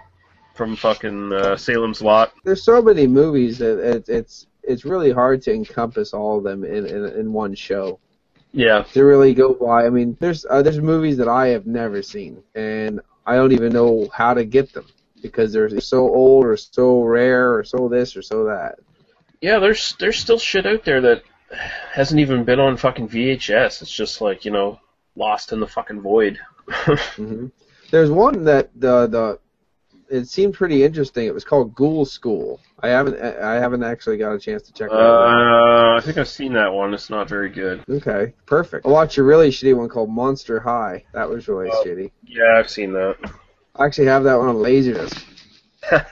from 0.54 0.76
fucking 0.76 1.34
uh, 1.34 1.58
Salem's 1.58 2.02
Lot. 2.02 2.34
There's 2.44 2.64
so 2.64 2.82
many 2.82 3.08
movies 3.08 3.58
that 3.60 3.80
it, 3.80 4.10
it's 4.10 4.48
it's 4.64 4.86
really 4.86 5.12
hard 5.12 5.42
to 5.44 5.54
encompass 5.54 6.14
all 6.14 6.38
of 6.38 6.44
them 6.44 6.64
in 6.64 6.86
in, 6.86 7.06
in 7.06 7.34
one 7.34 7.56
show. 7.56 8.00
Yeah, 8.52 8.84
to 8.94 9.04
really 9.04 9.34
go 9.34 9.54
by. 9.54 9.86
I 9.86 9.90
mean, 9.90 10.16
there's 10.20 10.46
uh, 10.50 10.62
there's 10.62 10.80
movies 10.80 11.18
that 11.18 11.28
I 11.28 11.48
have 11.48 11.66
never 11.66 12.02
seen, 12.04 12.44
and 12.54 13.02
I 13.26 13.36
don't 13.36 13.52
even 13.52 13.74
know 13.74 14.08
how 14.14 14.34
to 14.36 14.46
get 14.46 14.74
them 14.74 14.86
because 15.22 15.54
they're 15.54 15.80
so 15.80 16.02
old 16.02 16.46
or 16.46 16.56
so 16.58 17.02
rare 17.02 17.56
or 17.56 17.64
so 17.64 17.88
this 17.90 18.16
or 18.16 18.22
so 18.22 18.46
that. 18.46 18.76
yeah. 19.42 19.60
There's 19.60 19.96
there's 20.00 20.18
still 20.18 20.38
shit 20.38 20.66
out 20.68 20.84
there 20.86 21.02
that 21.02 21.24
hasn't 21.92 22.20
even 22.20 22.44
been 22.44 22.60
on 22.60 22.78
fucking 22.78 23.10
VHS. 23.10 23.82
It's 23.82 23.92
just 23.92 24.22
like 24.22 24.46
you 24.46 24.52
know 24.52 24.80
lost 25.16 25.52
in 25.52 25.60
the 25.60 25.68
fucking 25.68 26.02
void. 26.02 26.40
hmm 26.68 27.48
There's 27.90 28.12
one 28.12 28.44
that 28.46 28.70
the 28.76 29.08
the 29.08 29.40
it 30.14 30.28
seemed 30.28 30.54
pretty 30.54 30.84
interesting. 30.84 31.26
It 31.26 31.34
was 31.34 31.44
called 31.44 31.74
Ghoul 31.76 32.06
School. 32.06 32.60
I 32.82 32.90
haven't 32.90 33.20
I 33.22 33.54
haven't 33.56 33.84
actually 33.84 34.18
got 34.18 34.34
a 34.34 34.40
chance 34.40 34.64
to 34.64 34.74
check 34.74 34.90
that 34.90 34.96
out. 35.00 35.94
Uh, 35.94 35.98
I 35.98 36.02
think 36.02 36.18
I've 36.18 36.28
seen 36.28 36.54
that 36.54 36.72
one. 36.72 36.94
It's 36.94 37.10
not 37.10 37.28
very 37.30 37.50
good. 37.50 37.84
Okay, 37.90 38.34
perfect. 38.46 38.86
I 38.86 38.90
watched 38.90 39.18
a 39.18 39.24
really 39.24 39.50
shitty 39.50 39.76
one 39.76 39.90
called 39.90 40.10
Monster 40.10 40.60
High. 40.60 41.04
That 41.14 41.30
was 41.30 41.48
really 41.48 41.70
Oh. 41.72 41.84
shitty. 41.86 42.12
Yeah, 42.26 42.58
I've 42.58 42.70
seen 42.70 42.94
that. 42.94 43.16
I 43.76 43.86
actually 43.86 44.08
have 44.08 44.24
that 44.26 44.38
one 44.38 44.50
on 44.50 44.56
Laserdisc. 44.56 45.24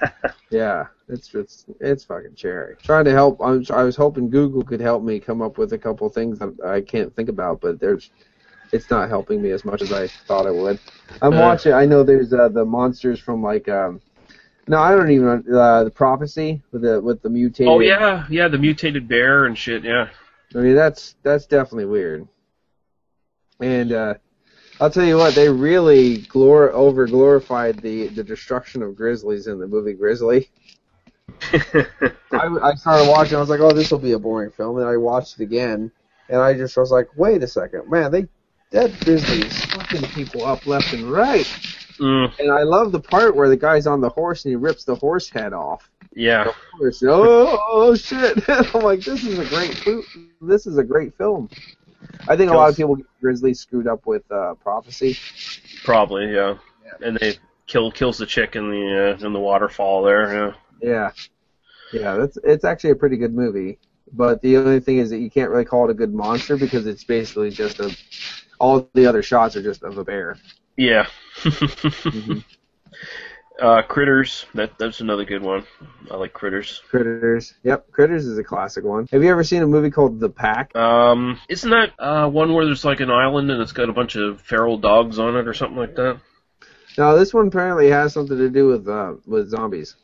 Yeah, 0.49 0.87
it's 1.07 1.33
it's 1.33 1.65
it's 1.79 2.03
fucking 2.03 2.35
cherry. 2.35 2.75
Trying 2.83 3.05
to 3.05 3.11
help. 3.11 3.39
I'm, 3.41 3.63
I 3.71 3.83
was 3.83 3.95
hoping 3.95 4.29
Google 4.29 4.63
could 4.63 4.81
help 4.81 5.01
me 5.01 5.17
come 5.17 5.41
up 5.41 5.57
with 5.57 5.71
a 5.71 5.77
couple 5.77 6.09
things 6.09 6.39
that 6.39 6.53
I 6.65 6.81
can't 6.81 7.15
think 7.15 7.29
about, 7.29 7.61
but 7.61 7.79
there's, 7.79 8.11
it's 8.71 8.89
not 8.89 9.09
helping 9.09 9.41
me 9.41 9.51
as 9.51 9.65
much 9.65 9.81
as 9.81 9.91
I 9.91 10.07
thought 10.07 10.45
it 10.45 10.53
would. 10.55 10.79
I'm 11.21 11.33
Uh. 11.33 11.39
watching. 11.41 11.73
I 11.73 11.85
know 11.85 12.03
there's 12.03 12.33
uh, 12.33 12.49
the 12.49 12.65
monsters 12.65 13.19
from 13.19 13.43
like 13.43 13.67
um, 13.69 14.01
no, 14.67 14.77
I 14.79 14.95
don't 14.95 15.11
even 15.11 15.43
uh, 15.53 15.83
the 15.85 15.91
prophecy 15.91 16.61
with 16.71 16.83
the 16.83 17.01
with 17.01 17.21
the 17.21 17.29
mutated. 17.29 17.67
oh 17.71 17.79
yeah, 17.79 18.25
yeah, 18.29 18.47
the 18.47 18.57
mutated 18.57 19.07
bear 19.07 19.45
and 19.45 19.57
shit. 19.57 19.83
Yeah. 19.83 20.07
I 20.55 20.57
mean 20.59 20.75
that's 20.75 21.15
that's 21.23 21.45
definitely 21.45 21.85
weird. 21.85 22.27
And 23.59 23.91
uh, 23.91 24.13
I'll 24.79 24.89
tell 24.89 25.05
you 25.05 25.17
what, 25.17 25.35
they 25.35 25.49
really 25.49 26.19
glor 26.23 26.71
over 26.71 27.05
glorified 27.07 27.79
the 27.79 28.07
the 28.07 28.23
destruction 28.23 28.81
of 28.83 28.95
grizzlies 28.95 29.47
in 29.47 29.59
the 29.59 29.67
movie 29.67 29.93
Grizzly. 29.93 30.49
I, 31.53 31.85
I 32.31 32.75
started 32.75 33.07
watching. 33.09 33.37
I 33.37 33.39
was 33.39 33.49
like, 33.49 33.59
"Oh, 33.61 33.71
this 33.71 33.91
will 33.91 33.99
be 33.99 34.11
a 34.13 34.19
boring 34.19 34.51
film," 34.51 34.77
and 34.77 34.87
I 34.87 34.97
watched 34.97 35.39
it 35.39 35.43
again, 35.43 35.91
and 36.29 36.41
I 36.41 36.53
just 36.53 36.75
was 36.77 36.91
like, 36.91 37.07
"Wait 37.15 37.41
a 37.43 37.47
second, 37.47 37.89
man! 37.89 38.11
They 38.11 38.27
that 38.71 38.97
grizzly 39.01 39.47
is 39.47 39.65
fucking 39.65 40.03
people 40.09 40.45
up 40.45 40.65
left 40.65 40.93
and 40.93 41.03
right." 41.11 41.45
mm, 41.99 42.39
And 42.39 42.51
I 42.51 42.63
love 42.63 42.91
the 42.91 42.99
part 42.99 43.35
where 43.35 43.49
the 43.49 43.57
guy's 43.57 43.87
on 43.87 44.01
the 44.01 44.09
horse 44.09 44.45
and 44.45 44.51
he 44.51 44.55
rips 44.55 44.83
the 44.83 44.95
horse 44.95 45.29
head 45.29 45.53
off. 45.53 45.89
yeah. 46.15 46.51
Horse, 46.77 47.03
oh, 47.05 47.59
oh 47.71 47.95
shit! 48.07 48.43
I'm 48.49 48.81
like, 48.81 49.01
this 49.01 49.23
is 49.23 49.39
a 49.39 49.45
great, 49.45 49.85
this 50.41 50.65
is 50.67 50.77
a 50.77 50.83
great 50.83 51.13
film. 51.17 51.49
I 52.27 52.35
think 52.35 52.51
a 52.51 52.55
lot 52.55 52.69
of 52.69 52.75
people 52.75 52.95
get 52.95 53.05
Grizzly 53.21 53.53
screwed 53.53 53.87
up 53.87 54.05
with 54.07 54.29
uh, 54.31 54.55
Prophecy. 54.55 55.17
Probably, 55.83 56.33
yeah. 56.33 56.55
And 57.01 57.17
they 57.17 57.35
kill 57.67 57.91
kills 57.91 58.17
the 58.17 58.25
chick 58.25 58.55
in 58.55 58.69
the 58.69 59.15
uh, 59.21 59.25
in 59.25 59.33
the 59.33 59.39
waterfall 59.39 60.03
there. 60.03 60.33
Yeah. 60.33 60.51
Yeah, 60.81 61.11
yeah, 61.93 62.15
that's 62.15 62.37
it's 62.43 62.65
actually 62.65 62.89
a 62.91 62.95
pretty 62.95 63.17
good 63.17 63.33
movie. 63.35 63.77
But 64.11 64.41
the 64.41 64.57
only 64.57 64.79
thing 64.81 64.97
is 64.97 65.09
that 65.11 65.19
you 65.19 65.29
can't 65.29 65.51
really 65.51 65.63
call 65.65 65.87
it 65.87 65.91
a 65.91 65.93
good 65.93 66.13
monster 66.13 66.57
because 66.57 66.87
it's 66.87 67.03
basically 67.03 67.51
just 67.51 67.79
a. 67.79 67.95
All 68.61 68.87
the 68.93 69.07
other 69.07 69.23
shots 69.23 69.55
are 69.55 69.63
just 69.63 69.81
of 69.81 69.97
a 69.97 70.03
bear. 70.03 70.37
Yeah. 70.77 71.07
Mm-hmm. 71.37 72.39
uh, 73.59 73.81
Critters. 73.81 74.45
That 74.53 74.77
that's 74.77 75.01
another 75.01 75.25
good 75.25 75.41
one. 75.41 75.65
I 76.11 76.15
like 76.15 76.33
Critters. 76.33 76.79
Critters. 76.87 77.55
Yep, 77.63 77.91
Critters 77.91 78.27
is 78.27 78.37
a 78.37 78.43
classic 78.43 78.83
one. 78.83 79.07
Have 79.11 79.23
you 79.23 79.31
ever 79.31 79.43
seen 79.43 79.63
a 79.63 79.67
movie 79.67 79.89
called 79.89 80.19
The 80.19 80.29
Pack? 80.29 80.75
Um, 80.75 81.39
isn't 81.49 81.71
that 81.71 81.93
uh, 81.97 82.29
one 82.29 82.53
where 82.53 82.65
there's 82.65 82.85
like 82.85 82.99
an 82.99 83.09
island 83.09 83.49
and 83.49 83.59
it's 83.59 83.71
got 83.71 83.89
a 83.89 83.93
bunch 83.93 84.15
of 84.15 84.41
feral 84.41 84.77
dogs 84.77 85.17
on 85.17 85.35
it 85.35 85.47
or 85.47 85.55
something 85.55 85.77
like 85.77 85.95
that? 85.95 86.19
No, 86.99 87.17
this 87.17 87.33
one 87.33 87.47
apparently 87.47 87.89
has 87.89 88.13
something 88.13 88.37
to 88.37 88.49
do 88.49 88.67
with 88.67 88.87
uh, 88.87 89.15
with 89.25 89.49
zombies. 89.49 89.95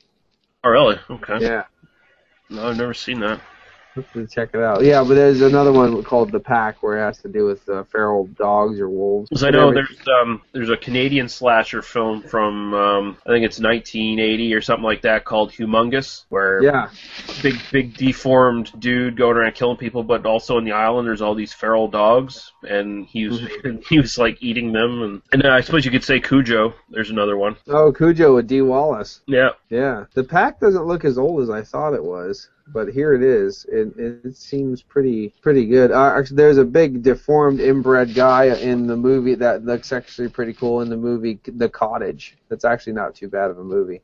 Oh, 0.64 0.70
really? 0.70 0.98
Okay. 1.12 1.38
Yeah. 1.42 1.66
No, 2.50 2.70
I've 2.70 2.78
never 2.78 2.96
seen 2.96 3.20
that. 3.20 3.40
Check 4.30 4.50
it 4.54 4.62
out. 4.62 4.84
Yeah, 4.84 5.04
but 5.04 5.16
there's 5.16 5.42
another 5.42 5.72
one 5.72 6.04
called 6.04 6.32
The 6.32 6.40
Pack 6.40 6.82
where 6.84 6.98
it 6.98 7.02
has 7.02 7.20
to 7.20 7.28
do 7.28 7.46
with 7.46 7.68
uh, 7.70 7.84
feral 7.86 8.28
dogs 8.28 8.80
or 8.80 8.90
wolves. 8.90 9.30
Because 9.30 9.44
I 9.44 9.50
know 9.50 9.74
there's 9.74 9.98
um 10.22 10.42
there's 10.54 10.70
a 10.70 10.78
Canadian 10.78 11.30
slasher 11.30 11.82
film 11.82 12.22
from 12.22 12.74
um 12.74 13.18
I 13.26 13.30
think 13.30 13.46
it's 13.46 13.60
1980 13.60 14.54
or 14.54 14.62
something 14.62 14.84
like 14.84 15.02
that 15.04 15.26
called 15.26 15.52
Humongous, 15.52 16.26
where 16.30 16.62
Yeah, 16.64 16.90
big 17.42 17.56
big 17.72 17.98
deformed 17.98 18.72
dude 18.80 19.18
going 19.18 19.38
around 19.38 19.56
killing 19.56 19.78
people, 19.78 20.04
but 20.04 20.26
also 20.26 20.58
in 20.58 20.66
the 20.66 20.74
island 20.74 21.08
there's 21.08 21.22
all 21.22 21.36
these 21.36 21.54
feral 21.54 21.88
dogs, 21.88 22.52
and 22.64 23.06
he 23.06 23.28
was 23.28 23.42
he 23.90 24.00
was 24.00 24.18
like 24.18 24.38
eating 24.42 24.72
them, 24.72 25.02
and 25.02 25.22
and 25.32 25.46
uh, 25.46 25.50
I 25.50 25.62
suppose 25.62 25.86
you 25.86 25.92
could 25.92 26.04
say 26.04 26.20
Cujo. 26.20 26.74
There's 26.90 27.10
another 27.10 27.38
one. 27.38 27.56
Oh, 27.68 27.92
Cujo 27.92 28.36
with 28.36 28.48
Dee 28.48 28.62
Wallace. 28.62 29.22
Yeah. 29.28 29.50
Yeah, 29.70 30.06
the 30.14 30.24
pack 30.24 30.60
doesn't 30.60 30.86
look 30.86 31.06
as 31.06 31.18
old 31.18 31.42
as 31.42 31.50
I 31.50 31.62
thought 31.62 31.94
it 31.94 32.04
was, 32.04 32.50
but 32.74 32.90
here 32.90 33.14
it 33.14 33.24
is. 33.24 33.66
It 33.70 33.94
it 33.98 34.36
seems 34.36 34.82
pretty 34.82 35.34
pretty 35.42 35.66
good. 35.66 35.92
Uh, 35.92 36.14
actually, 36.18 36.38
there's 36.38 36.58
a 36.58 36.66
big 36.66 37.04
deformed 37.04 37.60
inbred 37.60 38.14
guy 38.14 38.46
in 38.46 38.88
the 38.88 38.96
movie 38.96 39.36
that 39.36 39.66
looks 39.66 39.92
actually 39.92 40.30
pretty 40.30 40.54
cool 40.54 40.82
in 40.82 40.90
the 40.90 40.98
movie 40.98 41.40
The 41.46 41.70
Cottage. 41.70 42.38
That's 42.50 42.66
actually 42.66 42.94
not 42.94 43.16
too 43.16 43.28
bad 43.30 43.50
of 43.52 43.58
a 43.60 43.64
movie. 43.64 44.02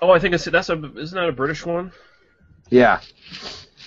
Oh, 0.00 0.10
I 0.10 0.18
think 0.18 0.34
it's 0.34 0.44
that's 0.44 0.68
a 0.68 0.96
isn't 0.96 1.16
that 1.16 1.28
a 1.28 1.32
British 1.32 1.66
one? 1.66 1.92
Yeah, 2.70 3.00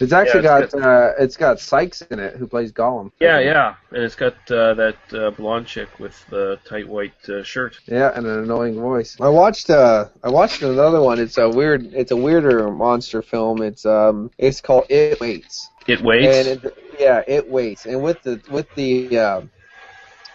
it's 0.01 0.13
actually 0.13 0.43
Yeah, 0.43 0.59
it's 0.59 0.73
got 0.73 0.83
uh, 0.83 1.11
it's 1.19 1.37
got 1.37 1.57
Serkis 1.57 2.11
in 2.11 2.19
it 2.19 2.35
who 2.35 2.47
plays 2.47 2.71
Gollum. 2.71 3.11
Yeah, 3.19 3.39
yeah, 3.39 3.75
and 3.91 4.03
it's 4.03 4.15
got 4.15 4.33
uh, 4.51 4.73
that 4.75 4.95
uh, 5.13 5.31
blonde 5.31 5.67
chick 5.67 5.99
with 5.99 6.15
the 6.29 6.59
tight 6.67 6.87
white 6.87 7.29
uh, 7.29 7.43
shirt. 7.43 7.77
Yeah, 7.87 8.11
and 8.15 8.25
an 8.25 8.39
annoying 8.39 8.75
voice. 8.75 9.17
I 9.19 9.29
watched 9.29 9.69
uh 9.69 10.05
I 10.23 10.29
watched 10.29 10.61
another 10.61 11.01
one. 11.01 11.19
It's 11.19 11.37
a 11.37 11.49
weird 11.49 11.93
it's 11.93 12.11
a 12.11 12.17
weirder 12.17 12.71
monster 12.71 13.21
film. 13.21 13.61
It's 13.61 13.85
um 13.85 14.31
it's 14.37 14.61
called 14.61 14.85
It 14.89 15.19
Waits. 15.19 15.69
It 15.87 16.01
waits. 16.01 16.47
And 16.47 16.65
it, 16.65 16.77
yeah, 16.99 17.21
It 17.27 17.47
Waits. 17.49 17.85
And 17.85 18.01
with 18.03 18.21
the 18.23 18.41
with 18.49 18.73
the 18.75 19.17
uh, 19.17 19.41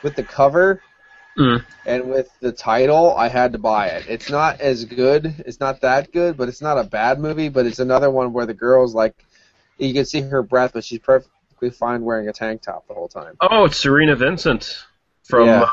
with 0.02 0.16
the 0.16 0.24
cover 0.24 0.82
Mm. 1.38 1.62
and 1.84 2.08
with 2.08 2.28
the 2.40 2.52
title, 2.52 3.14
I 3.14 3.28
had 3.28 3.52
to 3.52 3.58
buy 3.58 3.88
it. 3.88 4.06
It's 4.08 4.30
not 4.30 4.60
as 4.60 4.84
good. 4.84 5.34
It's 5.46 5.60
not 5.60 5.82
that 5.82 6.10
good, 6.12 6.36
but 6.36 6.48
it's 6.48 6.62
not 6.62 6.78
a 6.78 6.84
bad 6.84 7.20
movie, 7.20 7.48
but 7.48 7.66
it's 7.66 7.78
another 7.78 8.10
one 8.10 8.32
where 8.32 8.46
the 8.46 8.54
girl's 8.54 8.94
like 8.94 9.14
you 9.78 9.92
can 9.94 10.04
see 10.04 10.20
her 10.22 10.42
breath, 10.42 10.72
but 10.74 10.84
she's 10.84 10.98
perfectly 11.00 11.70
fine 11.70 12.02
wearing 12.02 12.28
a 12.28 12.32
tank 12.32 12.62
top 12.62 12.86
the 12.88 12.94
whole 12.94 13.08
time. 13.08 13.36
Oh, 13.40 13.64
it's 13.64 13.82
Cerina 13.82 14.16
Vincent 14.16 14.84
from 15.24 15.46
Yeah. 15.46 15.68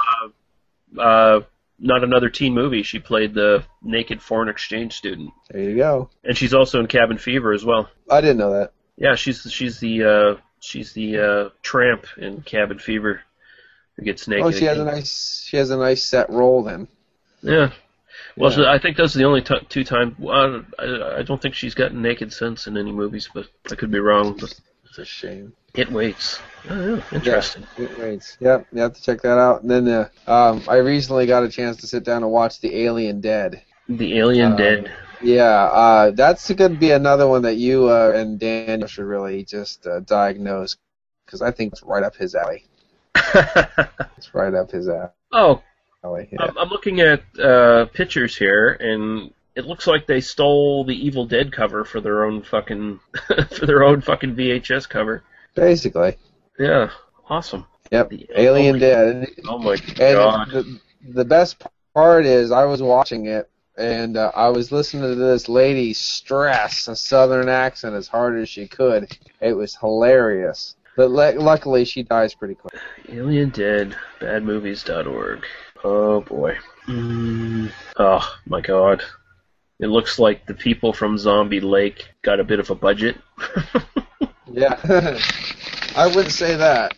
uh, 0.97 1.01
uh, 1.01 1.41
not 1.79 2.03
another 2.03 2.29
teen 2.29 2.53
movie. 2.53 2.83
She 2.83 2.99
played 2.99 3.33
the 3.33 3.63
naked 3.81 4.21
foreign 4.21 4.47
exchange 4.49 4.93
student, 4.95 5.31
There 5.49 5.61
you 5.61 5.75
go. 5.75 6.09
and 6.23 6.37
she's 6.37 6.53
also 6.53 6.79
in 6.79 6.87
Cabin 6.87 7.17
Fever 7.17 7.51
as 7.53 7.65
well. 7.65 7.89
I 8.09 8.21
didn't 8.21 8.37
know 8.37 8.51
that. 8.53 8.73
Yeah, 8.95 9.15
she's 9.15 9.41
she's 9.51 9.79
the 9.79 10.03
uh, 10.03 10.41
she's 10.59 10.93
the 10.93 11.17
uh, 11.17 11.49
tramp 11.63 12.05
in 12.17 12.41
Cabin 12.43 12.77
Fever 12.79 13.21
who 13.97 14.03
gets 14.03 14.27
naked. 14.27 14.45
Oh, 14.45 14.51
she 14.51 14.65
has 14.65 14.77
a 14.77 14.85
nice 14.85 15.43
she 15.47 15.57
has 15.57 15.71
a 15.71 15.77
nice 15.77 16.03
set 16.03 16.29
role 16.29 16.63
then. 16.63 16.87
Yeah. 17.41 17.71
Well, 18.37 18.49
Yeah. 18.51 18.55
so 18.57 18.65
I 18.69 18.79
think 18.79 18.97
those 18.97 19.15
are 19.15 19.19
the 19.19 19.25
only 19.25 19.41
t- 19.41 19.55
two 19.69 19.83
times. 19.83 20.15
Uh, 20.23 20.61
I, 20.79 21.19
I 21.19 21.23
don't 21.23 21.41
think 21.41 21.55
she's 21.55 21.75
gotten 21.75 22.01
naked 22.01 22.33
since 22.33 22.67
in 22.67 22.77
any 22.77 22.91
movies, 22.91 23.29
but 23.33 23.47
I 23.71 23.75
could 23.75 23.91
be 23.91 23.99
wrong. 23.99 24.35
But 24.39 24.53
It's 24.85 24.97
a 24.97 25.05
shame. 25.05 25.53
it 25.75 25.91
waits. 25.91 26.39
Oh, 26.69 26.95
yeah, 26.95 27.01
interesting. 27.17 27.65
Yeah, 27.77 27.85
it 27.85 27.99
waits. 27.99 28.37
Yep, 28.39 28.67
you 28.73 28.81
have 28.81 28.93
to 28.93 29.01
check 29.01 29.21
that 29.21 29.37
out. 29.37 29.61
And 29.61 29.69
then 29.71 29.87
uh, 29.87 30.09
um, 30.27 30.63
I 30.67 30.77
recently 30.77 31.25
got 31.25 31.43
a 31.43 31.49
chance 31.49 31.77
to 31.77 31.87
sit 31.87 32.03
down 32.03 32.23
and 32.23 32.31
watch 32.31 32.59
The 32.61 32.75
Alien 32.85 33.21
Dead. 33.21 33.61
The 33.89 34.17
Alien 34.17 34.51
Um, 34.53 34.57
Dead. 34.57 34.91
Yeah, 35.21 35.63
uh, 35.65 36.11
that's 36.11 36.51
going 36.51 36.73
to 36.73 36.77
be 36.79 36.91
another 36.91 37.27
one 37.27 37.43
that 37.43 37.55
you 37.55 37.87
uh, 37.89 38.11
and 38.15 38.37
Daniel 38.39 38.87
should 38.87 39.05
really 39.05 39.43
just 39.45 39.85
uh, 39.87 40.01
diagnose 40.01 40.75
because 41.25 41.41
I 41.41 41.51
think 41.51 41.73
it's 41.73 41.83
right 41.83 42.03
up 42.03 42.15
his 42.15 42.35
alley. 42.35 42.65
It's 44.17 44.33
right 44.33 44.53
up 44.53 44.71
his 44.71 44.87
alley. 44.87 45.09
oh, 45.31 45.61
Yeah. 46.03 46.39
I'm, 46.39 46.57
I'm 46.57 46.69
looking 46.69 46.99
at 47.01 47.23
uh, 47.39 47.85
pictures 47.93 48.35
here, 48.35 48.73
and 48.73 49.31
it 49.55 49.65
looks 49.65 49.87
like 49.87 50.07
they 50.07 50.21
stole 50.21 50.83
the 50.83 50.95
Evil 50.95 51.25
Dead 51.25 51.51
cover 51.51 51.85
for 51.85 52.01
their 52.01 52.25
own 52.25 52.43
fucking 52.43 52.99
for 53.51 53.65
their 53.65 53.83
own 53.83 54.01
fucking 54.01 54.35
VHS 54.35 54.87
cover. 54.89 55.23
Basically. 55.55 56.17
Yeah, 56.59 56.89
awesome. 57.29 57.65
Yep. 57.91 58.09
The 58.09 58.27
Alien 58.35 58.77
oh 58.77 58.79
Dead. 58.79 59.27
Oh 59.47 59.57
my 59.59 59.73
And 59.73 59.97
god. 59.97 60.49
the, 60.49 60.79
the 61.07 61.25
best 61.25 61.63
part 61.93 62.25
is 62.25 62.51
I 62.51 62.65
was 62.65 62.81
watching 62.81 63.27
it 63.27 63.49
and 63.77 64.17
uh, 64.17 64.31
I 64.35 64.49
was 64.49 64.71
listening 64.71 65.03
to 65.03 65.15
this 65.15 65.49
lady 65.49 65.93
stress 65.93 66.87
a 66.87 66.95
southern 66.95 67.49
accent 67.49 67.95
as 67.95 68.07
hard 68.07 68.37
as 68.39 68.49
she 68.49 68.67
could. 68.67 69.17
It 69.41 69.53
was 69.53 69.75
hilarious. 69.75 70.75
But 70.95 71.09
lu 71.09 71.31
luckily 71.39 71.85
she 71.85 72.03
dies 72.03 72.35
pretty 72.35 72.55
quick. 72.55 72.75
Alien 73.09 73.49
Dead, 73.49 73.95
badmovies.org. 74.19 75.45
Oh 75.83 76.21
boy. 76.21 76.57
Mm. 76.87 77.71
Oh 77.97 78.37
my 78.45 78.61
god. 78.61 79.03
It 79.79 79.87
looks 79.87 80.19
like 80.19 80.45
the 80.45 80.53
people 80.53 80.93
from 80.93 81.17
Zombie 81.17 81.59
Lake 81.59 82.09
got 82.21 82.39
a 82.39 82.43
bit 82.43 82.59
of 82.59 82.69
a 82.69 82.75
budget. 82.75 83.17
Yeah. 84.53 84.77
I 85.95 86.07
wouldn't 86.07 86.31
say 86.31 86.55
that. 86.55 86.95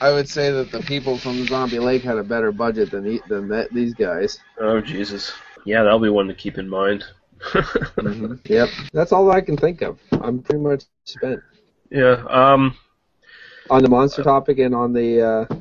I 0.00 0.10
would 0.10 0.28
say 0.28 0.50
that 0.50 0.72
the 0.72 0.80
people 0.80 1.16
From 1.16 1.46
Zombie 1.46 1.78
Lake 1.78 2.02
had 2.02 2.18
a 2.18 2.24
better 2.24 2.50
budget 2.50 2.90
than 2.90 3.04
the, 3.04 3.22
than 3.28 3.48
that, 3.48 3.72
these 3.72 3.94
guys. 3.94 4.40
oh 4.58 4.80
Jesus. 4.80 5.32
Yeah, 5.64 5.84
that'll 5.84 6.00
be 6.00 6.08
one 6.08 6.26
to 6.26 6.34
keep 6.34 6.58
in 6.58 6.68
mind. 6.68 7.04
Yep. 8.44 8.68
That's 8.92 9.12
all 9.12 9.30
I 9.30 9.40
can 9.40 9.56
think 9.56 9.82
of. 9.82 9.98
I'm 10.12 10.42
pretty 10.42 10.62
much 10.62 10.84
spent 11.04 11.40
yeah. 11.90 12.24
Um. 12.28 12.76
on 13.70 13.82
the 13.82 13.88
monster 13.88 14.22
topic 14.22 14.58
and 14.58 14.74
on 14.74 14.92
the. 14.92 15.22
Uh, 15.22 15.54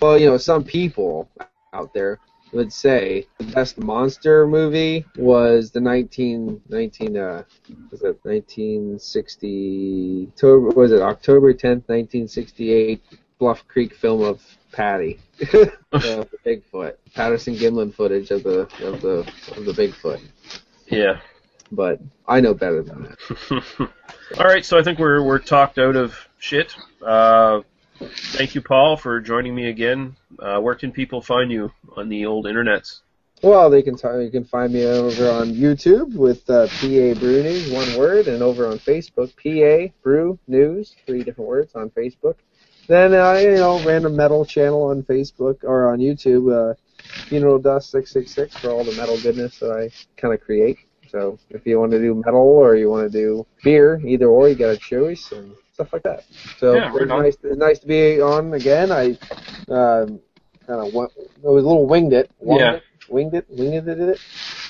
well, 0.00 0.18
you 0.18 0.26
know, 0.26 0.36
some 0.36 0.64
people 0.64 1.28
out 1.72 1.94
there 1.94 2.18
would 2.52 2.72
say 2.72 3.26
the 3.38 3.44
best 3.44 3.78
monster 3.78 4.46
movie 4.46 5.04
was 5.16 5.70
the 5.70 5.80
19, 5.80 6.60
19 6.68 7.16
uh, 7.16 7.42
was 7.90 8.02
it 8.02 8.18
1960? 8.22 10.28
October 10.32 10.68
was 10.70 10.92
it 10.92 11.02
October 11.02 11.52
10th, 11.52 11.88
1968? 11.88 13.02
Bluff 13.38 13.66
Creek 13.68 13.94
film 13.94 14.22
of 14.22 14.42
Patty, 14.72 15.20
the 15.38 16.28
Bigfoot, 16.44 16.94
Patterson 17.14 17.54
Gimlin 17.54 17.94
footage 17.94 18.32
of 18.32 18.42
the 18.42 18.62
of 18.84 19.00
the 19.00 19.20
of 19.56 19.64
the 19.64 19.72
Bigfoot. 19.72 20.20
Yeah. 20.88 21.20
But 21.70 22.00
I 22.26 22.40
know 22.40 22.54
better 22.54 22.82
than 22.82 23.04
that. 23.04 23.62
All 24.38 24.46
right, 24.46 24.64
so 24.64 24.78
I 24.78 24.82
think 24.82 24.98
we're 24.98 25.22
we're 25.22 25.38
talked 25.38 25.78
out 25.78 25.96
of 25.96 26.16
shit. 26.38 26.74
Uh, 27.00 27.60
thank 27.98 28.54
you, 28.54 28.62
Paul, 28.62 28.96
for 28.96 29.20
joining 29.20 29.54
me 29.54 29.68
again. 29.68 30.16
Uh, 30.38 30.60
where 30.60 30.74
can 30.74 30.92
people 30.92 31.20
find 31.20 31.50
you 31.50 31.72
on 31.96 32.08
the 32.08 32.26
old 32.26 32.46
internets? 32.46 33.00
Well, 33.42 33.70
they 33.70 33.82
can 33.82 33.96
t- 33.96 34.08
you 34.24 34.30
can 34.30 34.44
find 34.44 34.72
me 34.72 34.84
over 34.84 35.30
on 35.30 35.52
YouTube 35.52 36.14
with 36.14 36.48
uh, 36.50 36.66
PA 36.66 37.20
Brew 37.20 37.42
News, 37.42 37.70
one 37.70 37.96
word, 37.96 38.26
and 38.26 38.42
over 38.42 38.66
on 38.66 38.78
Facebook, 38.78 39.32
PA 39.36 39.92
Brew 40.02 40.38
News, 40.48 40.96
three 41.06 41.22
different 41.22 41.48
words 41.48 41.76
on 41.76 41.90
Facebook. 41.90 42.34
Then 42.88 43.14
uh, 43.14 43.34
you 43.34 43.52
know, 43.52 43.80
random 43.84 44.16
metal 44.16 44.44
channel 44.44 44.84
on 44.84 45.04
Facebook 45.04 45.62
or 45.62 45.92
on 45.92 46.00
YouTube, 46.00 46.72
uh, 46.72 46.74
Funeral 47.28 47.60
Dust 47.60 47.90
six 47.90 48.10
six 48.10 48.32
six 48.32 48.56
for 48.56 48.70
all 48.70 48.82
the 48.82 48.96
metal 48.96 49.20
goodness 49.20 49.60
that 49.60 49.70
I 49.70 49.90
kind 50.20 50.34
of 50.34 50.40
create. 50.40 50.78
So 51.10 51.38
if 51.50 51.66
you 51.66 51.78
want 51.80 51.92
to 51.92 51.98
do 51.98 52.14
metal 52.14 52.40
or 52.40 52.76
you 52.76 52.90
want 52.90 53.10
to 53.10 53.18
do 53.18 53.46
beer, 53.62 54.00
either 54.04 54.26
or, 54.26 54.48
you 54.48 54.54
got 54.54 54.70
a 54.70 54.76
choice 54.76 55.32
and 55.32 55.54
stuff 55.72 55.92
like 55.92 56.02
that. 56.02 56.24
So 56.58 56.74
Yeah, 56.74 56.88
it 56.88 56.92
right 56.92 57.00
was 57.00 57.08
nice, 57.08 57.34
it 57.42 57.48
was 57.48 57.58
nice 57.58 57.78
to 57.80 57.86
be 57.86 58.20
on 58.20 58.54
again. 58.54 58.90
I 58.90 59.10
um, 59.72 60.20
kind 60.66 60.86
of 60.86 60.92
went, 60.92 61.12
I 61.16 61.48
was 61.48 61.64
a 61.64 61.68
little 61.68 61.86
winged 61.86 62.12
it. 62.12 62.30
Yeah. 62.44 62.74
it, 62.74 62.82
winged 63.08 63.34
it, 63.34 63.46
winged 63.48 63.88
it, 63.88 63.94
did 63.94 64.00
it. 64.00 64.20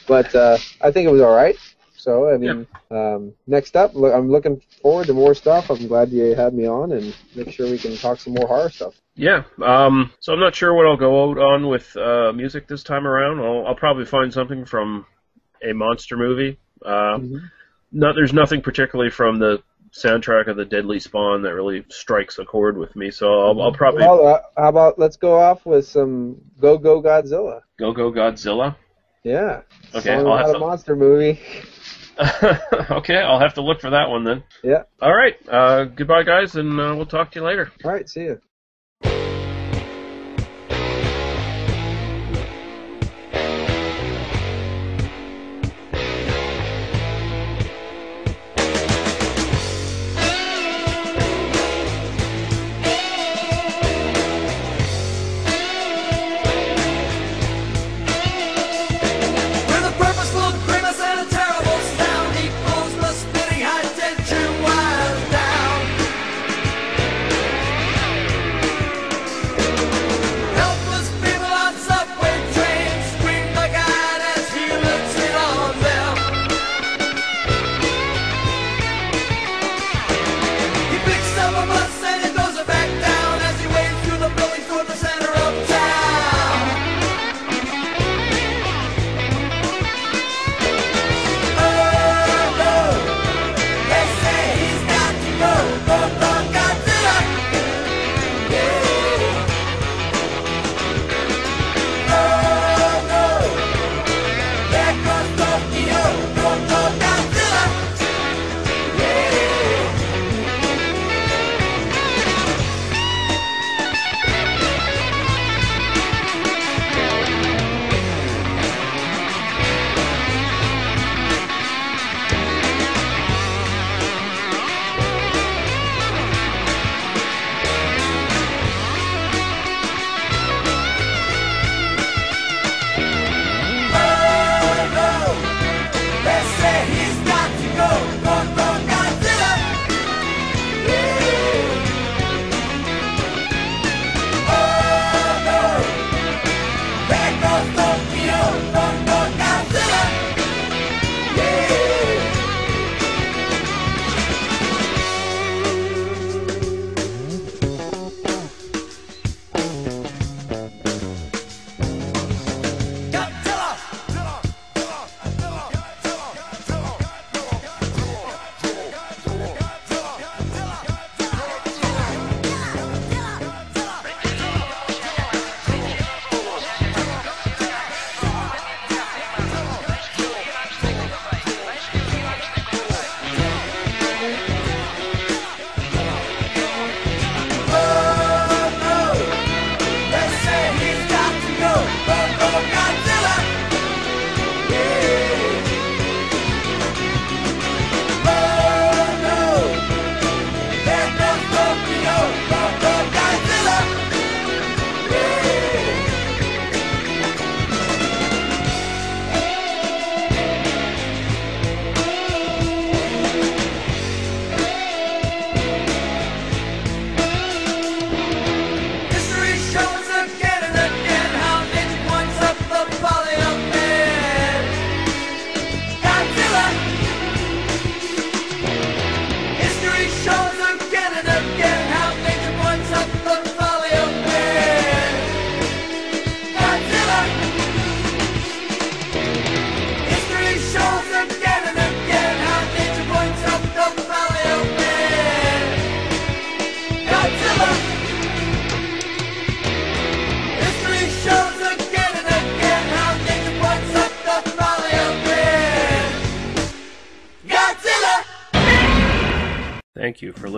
But 0.07 0.35
uh, 0.35 0.59
I 0.81 0.91
think 0.91 1.09
it 1.09 1.13
was 1.13 1.21
all 1.21 1.35
right. 1.35 1.57
So 1.99 2.33
I 2.33 2.39
mean, 2.39 2.67
um, 2.91 3.35
next 3.47 3.77
up, 3.77 3.95
look, 3.95 4.15
I'm 4.15 4.31
looking 4.31 4.63
forward 4.81 5.09
to 5.09 5.13
more 5.13 5.35
stuff. 5.35 5.69
I'm 5.69 5.89
glad 5.89 6.11
you 6.11 6.35
had 6.35 6.55
me 6.55 6.67
on, 6.67 6.93
and 6.93 7.15
make 7.35 7.51
sure 7.51 7.69
we 7.69 7.77
can 7.77 7.97
talk 7.97 8.21
some 8.21 8.35
more 8.35 8.47
horror 8.47 8.71
stuff. 8.71 8.95
Yeah. 9.17 9.43
Um, 9.63 10.13
so 10.21 10.33
I'm 10.33 10.39
not 10.39 10.55
sure 10.55 10.73
what 10.73 10.87
I'll 10.87 10.97
go 10.97 11.31
out 11.31 11.39
on 11.39 11.69
with 11.69 11.95
uh, 11.97 12.33
music 12.33 12.69
this 12.69 12.85
time 12.85 13.07
around. 13.07 13.41
I'll, 13.41 13.67
I'll 13.67 13.75
probably 13.75 14.05
find 14.05 14.33
something 14.33 14.65
from 14.65 15.07
a 15.63 15.73
monster 15.73 16.17
movie. 16.17 16.59
Uh, 16.85 17.19
not, 17.93 18.15
there's 18.15 18.33
nothing 18.33 18.61
particularly 18.63 19.11
from 19.11 19.39
the 19.39 19.63
soundtrack 19.93 20.49
of 20.49 20.57
the 20.57 20.65
Deadly 20.65 21.01
Spawn 21.01 21.43
that 21.43 21.55
really 21.55 21.85
strikes 21.89 22.39
a 22.39 22.45
chord 22.45 22.77
with 22.77 22.95
me. 22.95 23.11
So 23.11 23.27
I'll, 23.27 23.63
I'll 23.63 23.73
probably 23.73 24.03
Well, 24.03 24.27
uh, 24.27 24.41
how 24.57 24.69
about 24.69 24.99
let's 24.99 25.17
go 25.17 25.37
off 25.39 25.65
with 25.65 25.87
some 25.87 26.37
Go 26.61 26.77
Go 26.79 27.01
Godzilla? 27.03 27.63
go 27.79 27.93
go 27.93 28.13
Godzilla. 28.13 28.77
Yeah. 29.25 29.63
Okay, 29.95 30.17
Song 30.17 30.27
I'll 30.27 30.37
have 30.37 30.47
about 30.51 30.53
to- 30.53 30.65
a 30.65 30.69
monster 30.69 30.97
movie. 30.97 31.41
okay, 32.91 33.17
I'll 33.17 33.39
have 33.39 33.55
to 33.55 33.61
look 33.63 33.81
for 33.81 33.91
that 33.91 34.11
one 34.11 34.25
then. 34.25 34.43
Yeah. 34.65 34.83
All 35.01 35.15
right. 35.15 35.37
Uh, 35.49 35.85
goodbye, 35.85 36.25
guys, 36.25 36.57
and 36.57 36.79
uh, 36.81 36.93
we'll 36.97 37.07
talk 37.07 37.31
to 37.33 37.39
you 37.39 37.45
later. 37.45 37.71
All 37.85 37.93
right. 37.93 38.09
See 38.09 38.23
you. 38.23 38.41